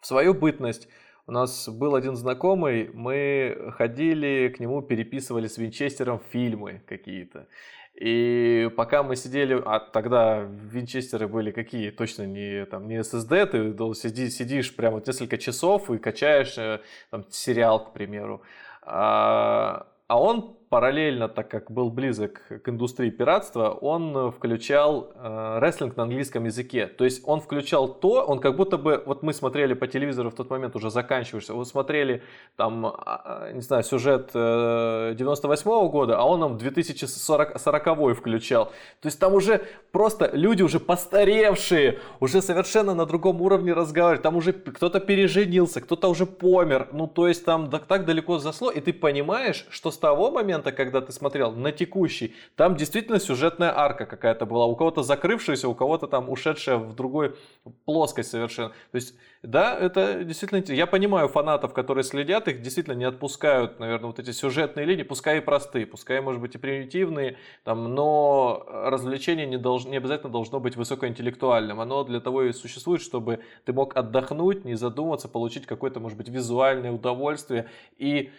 в 0.00 0.06
свою 0.06 0.34
бытность 0.34 0.88
у 1.28 1.32
нас 1.32 1.68
был 1.68 1.94
один 1.94 2.16
знакомый, 2.16 2.90
мы 2.94 3.72
ходили 3.76 4.48
к 4.48 4.60
нему, 4.60 4.80
переписывали 4.80 5.46
с 5.46 5.58
Винчестером 5.58 6.22
фильмы 6.30 6.82
какие-то. 6.86 7.46
И 7.94 8.70
пока 8.76 9.02
мы 9.02 9.14
сидели, 9.14 9.60
а 9.62 9.78
тогда 9.78 10.48
винчестеры 10.48 11.28
были 11.28 11.50
какие? 11.50 11.90
Точно 11.90 12.22
не, 12.22 12.64
там, 12.64 12.88
не 12.88 13.00
SSD, 13.00 13.46
ты 13.46 13.94
сидишь, 13.94 14.32
сидишь 14.32 14.74
прямо 14.74 15.02
несколько 15.06 15.36
часов 15.36 15.90
и 15.90 15.98
качаешь 15.98 16.56
э, 16.56 16.80
там, 17.10 17.26
сериал, 17.28 17.84
к 17.84 17.92
примеру. 17.92 18.40
А, 18.82 19.86
а 20.06 20.18
он 20.18 20.56
параллельно, 20.68 21.28
так 21.28 21.48
как 21.48 21.70
был 21.70 21.90
близок 21.90 22.42
к 22.62 22.68
индустрии 22.68 23.10
пиратства, 23.10 23.70
он 23.70 24.30
включал 24.30 25.12
э, 25.14 25.58
рестлинг 25.60 25.96
на 25.96 26.02
английском 26.02 26.44
языке. 26.44 26.86
То 26.86 27.04
есть 27.04 27.22
он 27.26 27.40
включал 27.40 27.88
то, 27.88 28.22
он 28.22 28.38
как 28.38 28.56
будто 28.56 28.76
бы, 28.76 29.02
вот 29.06 29.22
мы 29.22 29.32
смотрели 29.32 29.74
по 29.74 29.86
телевизору 29.86 30.30
в 30.30 30.34
тот 30.34 30.50
момент 30.50 30.76
уже 30.76 30.90
заканчиваешься, 30.90 31.54
вот 31.54 31.68
смотрели 31.68 32.22
там, 32.56 32.86
а, 32.86 32.92
а, 32.96 33.52
не 33.52 33.62
знаю, 33.62 33.82
сюжет 33.82 34.30
э, 34.34 35.14
98 35.16 35.70
-го 35.70 35.88
года, 35.88 36.18
а 36.18 36.24
он 36.24 36.40
нам 36.40 36.58
2040 36.58 38.14
включал. 38.14 38.66
То 39.00 39.08
есть 39.08 39.18
там 39.18 39.34
уже 39.34 39.62
просто 39.92 40.30
люди 40.34 40.62
уже 40.62 40.80
постаревшие, 40.80 41.98
уже 42.20 42.42
совершенно 42.42 42.94
на 42.94 43.06
другом 43.06 43.40
уровне 43.40 43.72
разговаривают, 43.72 44.22
там 44.22 44.36
уже 44.36 44.52
кто-то 44.52 45.00
переженился, 45.00 45.80
кто-то 45.80 46.08
уже 46.08 46.26
помер, 46.26 46.88
ну 46.92 47.06
то 47.06 47.26
есть 47.26 47.44
там 47.44 47.70
так 47.70 48.04
далеко 48.04 48.38
засло, 48.38 48.70
и 48.70 48.80
ты 48.80 48.92
понимаешь, 48.92 49.66
что 49.70 49.90
с 49.90 49.98
того 49.98 50.30
момента 50.30 50.57
момента, 50.58 50.72
когда 50.72 51.00
ты 51.00 51.12
смотрел 51.12 51.52
на 51.52 51.72
текущий, 51.72 52.34
там 52.56 52.76
действительно 52.76 53.18
сюжетная 53.20 53.72
арка 53.76 54.06
какая-то 54.06 54.46
была. 54.46 54.66
У 54.66 54.76
кого-то 54.76 55.02
закрывшаяся, 55.02 55.68
у 55.68 55.74
кого-то 55.74 56.06
там 56.06 56.28
ушедшая 56.30 56.76
в 56.76 56.94
другую 56.94 57.36
плоскость 57.84 58.30
совершенно. 58.30 58.70
То 58.90 58.96
есть, 58.96 59.14
да, 59.42 59.78
это 59.78 60.24
действительно... 60.24 60.62
Я 60.74 60.86
понимаю 60.86 61.28
фанатов, 61.28 61.72
которые 61.72 62.04
следят, 62.04 62.48
их 62.48 62.60
действительно 62.62 62.94
не 62.94 63.04
отпускают, 63.04 63.78
наверное, 63.78 64.08
вот 64.08 64.18
эти 64.18 64.32
сюжетные 64.32 64.86
линии, 64.86 65.04
пускай 65.04 65.38
и 65.38 65.40
простые, 65.40 65.86
пускай, 65.86 66.20
может 66.20 66.40
быть, 66.40 66.54
и 66.54 66.58
примитивные, 66.58 67.36
там, 67.64 67.94
но 67.94 68.64
развлечение 68.68 69.46
не, 69.46 69.58
долж... 69.58 69.84
не 69.84 69.96
обязательно 69.96 70.32
должно 70.32 70.60
быть 70.60 70.76
высокоинтеллектуальным. 70.76 71.80
Оно 71.80 72.04
для 72.04 72.20
того 72.20 72.42
и 72.42 72.52
существует, 72.52 73.00
чтобы 73.00 73.40
ты 73.64 73.72
мог 73.72 73.96
отдохнуть, 73.96 74.64
не 74.64 74.74
задуматься, 74.74 75.28
получить 75.28 75.66
какое-то, 75.66 76.00
может 76.00 76.18
быть, 76.18 76.28
визуальное 76.28 76.92
удовольствие 76.92 77.68
и 77.96 78.30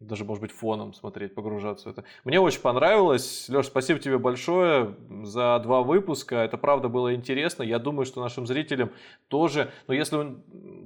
даже, 0.00 0.24
может 0.24 0.40
быть, 0.42 0.52
фоном 0.52 0.94
смотреть, 0.94 1.34
погружаться 1.34 1.88
в 1.88 1.92
это. 1.92 2.04
Мне 2.24 2.40
очень 2.40 2.60
понравилось. 2.60 3.46
Леш, 3.48 3.66
спасибо 3.66 3.98
тебе 3.98 4.18
большое 4.18 4.94
за 5.24 5.58
два 5.60 5.82
выпуска. 5.82 6.36
Это 6.36 6.56
правда 6.56 6.88
было 6.88 7.14
интересно. 7.14 7.64
Я 7.64 7.78
думаю, 7.78 8.06
что 8.06 8.20
нашим 8.20 8.46
зрителям 8.46 8.90
тоже. 9.26 9.72
Но 9.88 9.94
если 9.94 10.36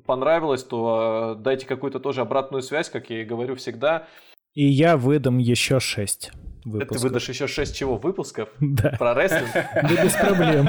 понравилось, 0.07 0.65
то 0.65 1.37
э, 1.37 1.43
дайте 1.43 1.67
какую-то 1.67 2.01
тоже 2.01 2.23
обратную 2.23 2.63
связь, 2.63 2.89
как 2.89 3.11
я 3.11 3.23
и 3.23 3.25
говорю 3.25 3.55
всегда. 3.57 4.09
И 4.55 4.65
я 4.65 4.97
выдам 4.97 5.39
еще 5.39 5.79
шесть 5.79 6.33
выпусков. 6.65 6.97
Ты 6.97 7.09
выдашь 7.09 7.29
еще 7.29 7.47
шесть 7.47 7.77
чего 7.77 7.97
выпусков? 7.97 8.49
Да. 8.61 8.95
Про 8.99 9.15
рестлинг? 9.15 9.51
Да 9.75 10.05
без 10.05 10.13
проблем. 10.15 10.69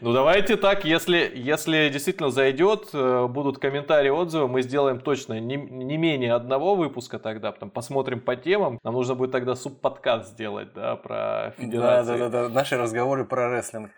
Ну 0.00 0.12
давайте 0.12 0.56
так, 0.56 0.84
если, 0.84 1.30
если 1.34 1.88
действительно 1.88 2.30
зайдет, 2.30 2.90
э, 2.92 3.26
будут 3.26 3.58
комментарии, 3.58 4.10
отзывы, 4.10 4.48
мы 4.48 4.62
сделаем 4.62 5.00
точно 5.00 5.40
не, 5.40 5.56
не 5.56 5.96
менее 5.96 6.34
одного 6.34 6.74
выпуска 6.74 7.18
тогда, 7.18 7.52
потом 7.52 7.70
посмотрим 7.70 8.20
по 8.20 8.36
темам. 8.36 8.78
Нам 8.82 8.94
нужно 8.94 9.14
будет 9.14 9.32
тогда 9.32 9.54
субподкаст 9.54 10.30
сделать, 10.30 10.72
да, 10.74 10.96
про 10.96 11.54
федерацию. 11.56 12.18
Да, 12.18 12.28
да, 12.28 12.42
да, 12.42 12.48
наши 12.48 12.76
разговоры 12.76 13.24
про 13.24 13.50
рестлинг. 13.50 13.90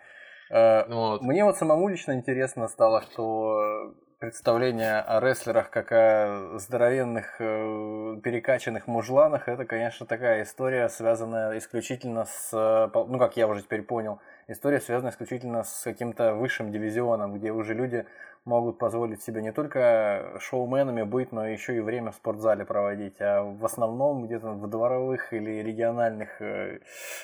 Э, 0.49 0.85
вот. 0.87 1.21
Мне 1.21 1.43
вот 1.43 1.57
самому 1.57 1.87
лично 1.87 2.13
интересно 2.13 2.67
стало, 2.67 3.01
что 3.01 3.93
представление 4.19 4.99
о 4.99 5.19
рестлерах 5.19 5.69
как 5.69 5.91
о 5.91 6.57
здоровенных, 6.57 7.35
э, 7.39 8.19
перекачанных 8.23 8.87
мужланах, 8.87 9.49
это, 9.49 9.65
конечно, 9.65 10.05
такая 10.05 10.43
история, 10.43 10.87
связанная 10.87 11.57
исключительно 11.57 12.25
с, 12.25 12.89
ну, 12.93 13.19
как 13.19 13.35
я 13.35 13.47
уже 13.47 13.63
теперь 13.63 13.81
понял, 13.81 14.19
история 14.47 14.79
связана 14.79 15.09
исключительно 15.09 15.63
с 15.63 15.83
каким-то 15.83 16.33
высшим 16.35 16.71
дивизионом, 16.71 17.33
где 17.33 17.51
уже 17.51 17.73
люди 17.73 18.05
могут 18.45 18.77
позволить 18.77 19.21
себе 19.21 19.41
не 19.41 19.51
только 19.51 20.37
шоуменами 20.39 21.03
быть, 21.03 21.31
но 21.31 21.47
еще 21.47 21.75
и 21.77 21.79
время 21.79 22.11
в 22.11 22.15
спортзале 22.15 22.65
проводить, 22.65 23.21
а 23.21 23.41
в 23.43 23.63
основном 23.65 24.25
где-то 24.25 24.51
в 24.51 24.69
дворовых 24.69 25.33
или 25.33 25.61
региональных 25.61 26.41
э, 26.41 26.79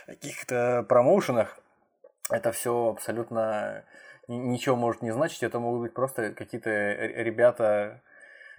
каких-то 0.05 0.85
промоушенах 0.87 1.59
это 2.29 2.51
все 2.51 2.89
абсолютно 2.89 3.83
ничего 4.27 4.75
может 4.75 5.01
не 5.01 5.11
значить, 5.11 5.43
это 5.43 5.59
могут 5.59 5.81
быть 5.81 5.93
просто 5.93 6.31
какие-то 6.31 6.69
ребята, 6.69 8.01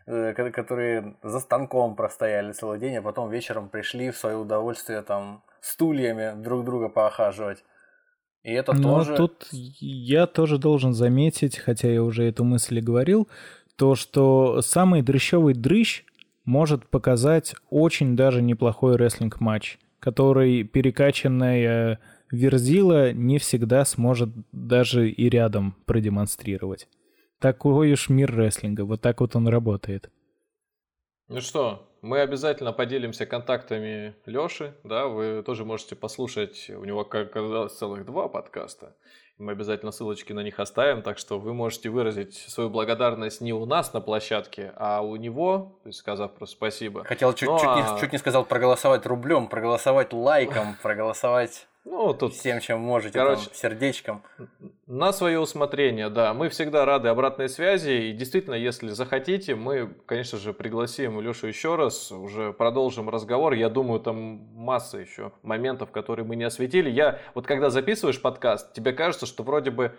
э, 0.06 0.32
которые 0.34 1.14
за 1.22 1.40
станком 1.40 1.96
простояли 1.96 2.52
целый 2.52 2.78
день, 2.78 2.96
а 2.96 3.02
потом 3.02 3.30
вечером 3.30 3.68
пришли 3.68 4.10
в 4.10 4.18
свое 4.18 4.36
удовольствие 4.36 5.02
там 5.02 5.42
стульями 5.60 6.32
друг 6.42 6.64
друга 6.64 6.88
поохаживать. 6.88 7.64
И 8.42 8.52
это 8.52 8.72
Но 8.72 8.98
тоже... 9.00 9.16
тут 9.16 9.48
я 9.52 10.26
тоже 10.26 10.58
должен 10.58 10.94
заметить, 10.94 11.58
хотя 11.58 11.90
я 11.92 12.02
уже 12.02 12.24
эту 12.24 12.44
мысль 12.44 12.78
и 12.78 12.82
говорил, 12.82 13.28
то, 13.76 13.94
что 13.94 14.62
самый 14.62 15.02
дрыщевый 15.02 15.54
дрыщ 15.54 16.04
может 16.44 16.86
показать 16.86 17.54
очень 17.68 18.16
даже 18.16 18.40
неплохой 18.42 18.96
рестлинг-матч, 18.96 19.78
который 19.98 20.64
перекачанная 20.64 22.00
Верзила 22.30 23.12
не 23.12 23.38
всегда 23.38 23.84
сможет 23.84 24.30
даже 24.52 25.10
и 25.10 25.28
рядом 25.28 25.76
продемонстрировать. 25.84 26.88
Такой 27.38 27.92
уж 27.92 28.08
мир 28.08 28.34
рестлинга, 28.34 28.82
вот 28.84 29.00
так 29.00 29.20
вот 29.20 29.36
он 29.36 29.48
работает. 29.48 30.10
Ну 31.28 31.40
что, 31.40 31.89
мы 32.02 32.20
обязательно 32.20 32.72
поделимся 32.72 33.26
контактами 33.26 34.14
Лёши, 34.26 34.74
да, 34.84 35.06
вы 35.06 35.42
тоже 35.42 35.64
можете 35.64 35.96
послушать, 35.96 36.70
у 36.70 36.84
него, 36.84 37.04
как 37.04 37.28
оказалось, 37.28 37.72
целых 37.74 38.04
два 38.04 38.28
подкаста. 38.28 38.94
Мы 39.38 39.52
обязательно 39.52 39.90
ссылочки 39.90 40.34
на 40.34 40.40
них 40.40 40.60
оставим, 40.60 41.00
так 41.00 41.16
что 41.16 41.38
вы 41.38 41.54
можете 41.54 41.88
выразить 41.88 42.34
свою 42.36 42.68
благодарность 42.68 43.40
не 43.40 43.54
у 43.54 43.64
нас 43.64 43.94
на 43.94 44.02
площадке, 44.02 44.72
а 44.76 45.00
у 45.00 45.16
него, 45.16 45.80
сказав 45.90 46.34
просто 46.34 46.56
спасибо. 46.56 47.04
Хотел 47.04 47.32
чуть, 47.32 47.48
ну, 47.48 47.58
чуть, 47.58 47.66
а... 47.66 47.94
не, 47.94 48.00
чуть 48.00 48.12
не 48.12 48.18
сказал 48.18 48.44
проголосовать 48.44 49.06
рублем, 49.06 49.48
проголосовать 49.48 50.12
лайком, 50.12 50.76
проголосовать 50.82 51.68
ну, 51.84 52.12
тут, 52.12 52.34
всем, 52.34 52.60
чем 52.60 52.80
можете, 52.80 53.18
короче, 53.18 53.46
там, 53.46 53.54
сердечком. 53.54 54.22
На 54.86 55.12
свое 55.14 55.40
усмотрение, 55.40 56.10
да. 56.10 56.34
Мы 56.34 56.50
всегда 56.50 56.84
рады 56.84 57.08
обратной 57.08 57.48
связи. 57.48 58.10
И 58.10 58.12
действительно, 58.12 58.54
если 58.54 58.88
захотите, 58.88 59.54
мы, 59.54 59.94
конечно 60.04 60.38
же, 60.38 60.52
пригласим 60.52 61.20
Лешу 61.20 61.46
еще 61.46 61.76
раз, 61.76 62.12
уже 62.12 62.52
продолжим 62.52 63.08
разговор. 63.08 63.54
Я 63.54 63.70
думаю, 63.70 64.00
там 64.00 64.16
масса 64.54 64.98
еще 64.98 65.32
моментов, 65.42 65.90
которые 65.90 66.26
мы 66.26 66.36
не 66.36 66.44
осветили. 66.44 66.90
Я, 66.90 67.18
вот 67.34 67.46
когда 67.46 67.70
записываешь 67.70 68.20
подкаст, 68.20 68.74
тебе 68.74 68.92
кажется, 68.92 69.24
что 69.24 69.42
вроде 69.42 69.70
бы 69.70 69.94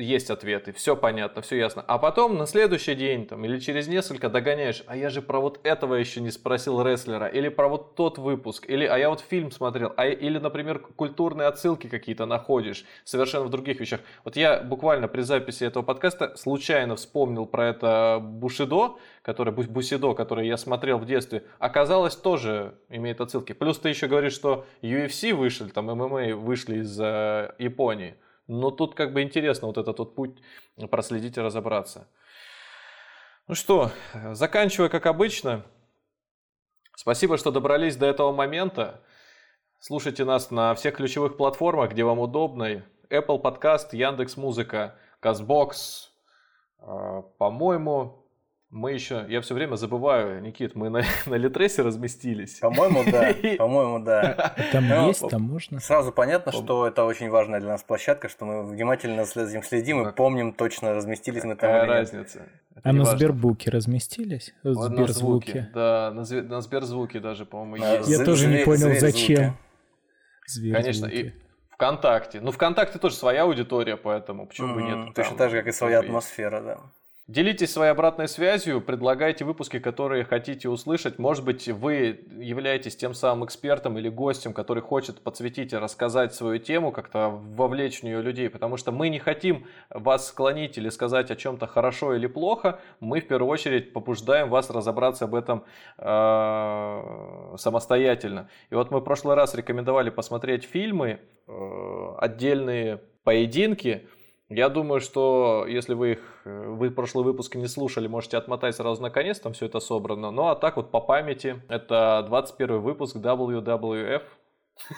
есть 0.00 0.30
ответы, 0.30 0.72
все 0.72 0.96
понятно, 0.96 1.42
все 1.42 1.56
ясно. 1.56 1.84
А 1.86 1.98
потом 1.98 2.36
на 2.36 2.46
следующий 2.46 2.94
день 2.94 3.26
там, 3.26 3.44
или 3.44 3.58
через 3.58 3.86
несколько 3.86 4.28
догоняешь, 4.28 4.82
а 4.86 4.96
я 4.96 5.10
же 5.10 5.22
про 5.22 5.40
вот 5.40 5.60
этого 5.62 5.94
еще 5.94 6.20
не 6.20 6.30
спросил 6.30 6.82
рестлера, 6.82 7.26
или 7.26 7.48
про 7.48 7.68
вот 7.68 7.94
тот 7.94 8.18
выпуск, 8.18 8.64
или 8.68 8.84
а 8.84 8.96
я 8.96 9.10
вот 9.10 9.20
фильм 9.20 9.50
смотрел, 9.50 9.92
а, 9.96 10.06
или, 10.06 10.38
например, 10.38 10.80
культурные 10.96 11.48
отсылки 11.48 11.88
какие-то 11.88 12.26
находишь 12.26 12.84
совершенно 13.04 13.44
в 13.44 13.50
других 13.50 13.80
вещах. 13.80 14.00
Вот 14.24 14.36
я 14.36 14.60
буквально 14.60 15.08
при 15.08 15.20
записи 15.20 15.64
этого 15.64 15.82
подкаста 15.82 16.36
случайно 16.36 16.96
вспомнил 16.96 17.46
про 17.46 17.68
это 17.68 18.18
Бушидо, 18.20 18.96
который, 19.22 19.52
Бусидо, 19.52 20.14
который 20.14 20.46
я 20.46 20.56
смотрел 20.56 20.98
в 20.98 21.06
детстве, 21.06 21.44
оказалось 21.58 22.16
тоже 22.16 22.74
имеет 22.88 23.20
отсылки. 23.20 23.52
Плюс 23.52 23.78
ты 23.78 23.90
еще 23.90 24.06
говоришь, 24.06 24.32
что 24.32 24.64
UFC 24.82 25.34
вышли, 25.34 25.68
там 25.68 25.86
ММА 25.86 26.34
вышли 26.36 26.78
из 26.78 26.98
э, 27.00 27.52
Японии. 27.58 28.14
Но 28.50 28.72
тут 28.72 28.96
как 28.96 29.12
бы 29.12 29.22
интересно 29.22 29.68
вот 29.68 29.78
этот 29.78 30.00
вот 30.00 30.16
путь 30.16 30.42
проследить 30.90 31.36
и 31.36 31.40
разобраться. 31.40 32.08
Ну 33.46 33.54
что, 33.54 33.92
заканчивая 34.32 34.88
как 34.88 35.06
обычно. 35.06 35.64
Спасибо, 36.96 37.38
что 37.38 37.52
добрались 37.52 37.94
до 37.94 38.06
этого 38.06 38.32
момента. 38.32 39.04
Слушайте 39.78 40.24
нас 40.24 40.50
на 40.50 40.74
всех 40.74 40.96
ключевых 40.96 41.36
платформах, 41.36 41.92
где 41.92 42.02
вам 42.02 42.18
удобно. 42.18 42.82
Apple 43.08 43.40
Podcast, 43.40 43.90
Яндекс 43.92 44.36
Музыка, 44.36 44.96
Казбокс. 45.20 46.10
По-моему, 47.38 48.19
мы 48.70 48.92
еще, 48.92 49.26
я 49.28 49.40
все 49.40 49.54
время 49.54 49.74
забываю, 49.74 50.40
Никит, 50.40 50.76
мы 50.76 50.90
на, 50.90 51.02
на 51.26 51.34
Литресе 51.34 51.82
разместились. 51.82 52.58
По-моему, 52.60 53.02
да. 53.10 53.34
По-моему, 53.58 53.98
да. 53.98 54.54
Там 54.70 54.88
Но, 54.88 55.08
есть, 55.08 55.28
там 55.28 55.42
можно. 55.42 55.80
Сразу 55.80 56.12
понятно, 56.12 56.52
что 56.52 56.86
это 56.86 57.04
очень 57.04 57.30
важная 57.30 57.60
для 57.60 57.70
нас 57.70 57.82
площадка, 57.82 58.28
что 58.28 58.44
мы 58.44 58.64
внимательно 58.64 59.22
этим 59.22 59.62
следим 59.62 60.06
и 60.08 60.12
помним 60.12 60.52
точно, 60.52 60.94
разместились 60.94 61.42
мы 61.42 61.56
там 61.56 61.70
или 61.70 61.90
разница. 61.90 62.48
А 62.82 62.92
на 62.92 63.04
Сбербуке 63.04 63.70
разместились? 63.70 64.54
В 64.62 64.74
Сберзвуке. 64.74 65.70
Да, 65.74 66.12
на, 66.14 66.22
на 66.42 66.60
Сберзвуке 66.60 67.20
даже, 67.20 67.44
по-моему, 67.44 67.76
есть. 67.76 68.08
Я 68.08 68.24
тоже 68.24 68.46
не 68.46 68.64
понял, 68.64 68.98
зачем. 68.98 69.56
Конечно, 70.72 71.06
и 71.06 71.32
ВКонтакте. 71.72 72.40
Ну, 72.40 72.52
ВКонтакте 72.52 72.98
тоже 72.98 73.14
своя 73.14 73.42
аудитория, 73.42 73.96
поэтому 73.96 74.46
почему 74.46 74.74
бы 74.74 74.82
нет. 74.82 75.14
Точно 75.14 75.36
так 75.36 75.50
же, 75.50 75.58
как 75.58 75.66
и 75.66 75.72
своя 75.72 76.00
атмосфера, 76.00 76.60
да. 76.60 76.78
Делитесь 77.30 77.72
своей 77.72 77.92
обратной 77.92 78.26
связью, 78.26 78.80
предлагайте 78.80 79.44
выпуски, 79.44 79.78
которые 79.78 80.24
хотите 80.24 80.68
услышать. 80.68 81.20
Может 81.20 81.44
быть, 81.44 81.68
вы 81.68 82.24
являетесь 82.40 82.96
тем 82.96 83.14
самым 83.14 83.44
экспертом 83.44 83.96
или 83.98 84.08
гостем, 84.08 84.52
который 84.52 84.82
хочет 84.82 85.20
подсветить 85.20 85.72
и 85.72 85.76
рассказать 85.76 86.34
свою 86.34 86.58
тему, 86.58 86.90
как-то 86.90 87.28
вовлечь 87.28 88.00
в 88.00 88.02
нее 88.02 88.20
людей, 88.20 88.50
потому 88.50 88.76
что 88.76 88.90
мы 88.90 89.10
не 89.10 89.20
хотим 89.20 89.64
вас 89.90 90.26
склонить 90.26 90.76
или 90.76 90.88
сказать 90.88 91.30
о 91.30 91.36
чем-то 91.36 91.68
хорошо 91.68 92.16
или 92.16 92.26
плохо. 92.26 92.80
Мы 92.98 93.20
в 93.20 93.28
первую 93.28 93.48
очередь 93.48 93.92
побуждаем 93.92 94.48
вас 94.48 94.68
разобраться 94.68 95.26
об 95.26 95.36
этом 95.36 95.62
э, 95.98 97.54
самостоятельно. 97.58 98.48
И 98.70 98.74
вот 98.74 98.90
мы 98.90 98.98
в 98.98 99.04
прошлый 99.04 99.36
раз 99.36 99.54
рекомендовали 99.54 100.10
посмотреть 100.10 100.64
фильмы, 100.64 101.20
э, 101.46 102.14
отдельные 102.18 103.02
поединки, 103.22 104.08
я 104.50 104.68
думаю, 104.68 105.00
что 105.00 105.64
если 105.68 105.94
вы 105.94 106.12
их, 106.12 106.42
э, 106.44 106.66
вы 106.66 106.90
прошлый 106.90 107.24
выпуск 107.24 107.54
не 107.54 107.68
слушали, 107.68 108.08
можете 108.08 108.36
отмотать 108.36 108.74
сразу 108.74 109.00
на 109.00 109.08
конец, 109.08 109.38
там 109.38 109.52
все 109.52 109.66
это 109.66 109.78
собрано. 109.78 110.32
Ну 110.32 110.48
а 110.48 110.56
так 110.56 110.76
вот 110.76 110.90
по 110.90 111.00
памяти, 111.00 111.62
это 111.68 112.24
21 112.26 112.80
выпуск 112.80 113.16
WWF. 113.16 114.22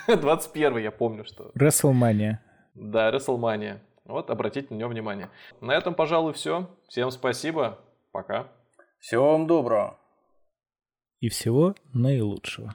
21 0.06 0.76
я 0.78 0.90
помню, 0.90 1.26
что. 1.26 1.52
WrestleMania. 1.54 2.36
Да, 2.74 3.10
WrestleMania. 3.10 3.80
Вот, 4.06 4.30
обратите 4.30 4.68
на 4.70 4.78
него 4.78 4.88
внимание. 4.88 5.28
На 5.60 5.72
этом, 5.72 5.94
пожалуй, 5.94 6.32
все. 6.32 6.70
Всем 6.88 7.10
спасибо. 7.10 7.78
Пока. 8.10 8.48
Всего 9.00 9.32
вам 9.32 9.46
доброго. 9.46 9.98
И 11.20 11.28
всего 11.28 11.74
наилучшего. 11.92 12.74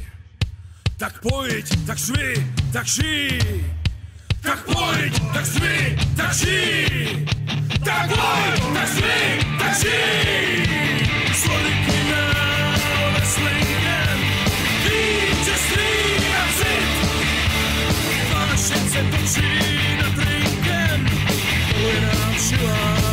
tak 4.44 4.55
pojď, 4.62 5.16
tak 5.32 5.47
zvi, 5.47 5.98
tak 6.15 6.31
ži, 6.32 6.62
tak 7.82 8.06
pojď, 8.06 8.62
tak 8.74 8.86
zvi, 8.86 9.39
tak 9.59 9.73
ži. 9.74 9.94
Soniky 11.35 11.94
na 11.98 12.04
wrestlingem, 12.04 12.04
se 18.95 19.03
drinking. 19.03 20.03
na 20.03 20.09
trinkem, 20.15 21.07
you 21.75 22.37
přilá. 22.37 23.04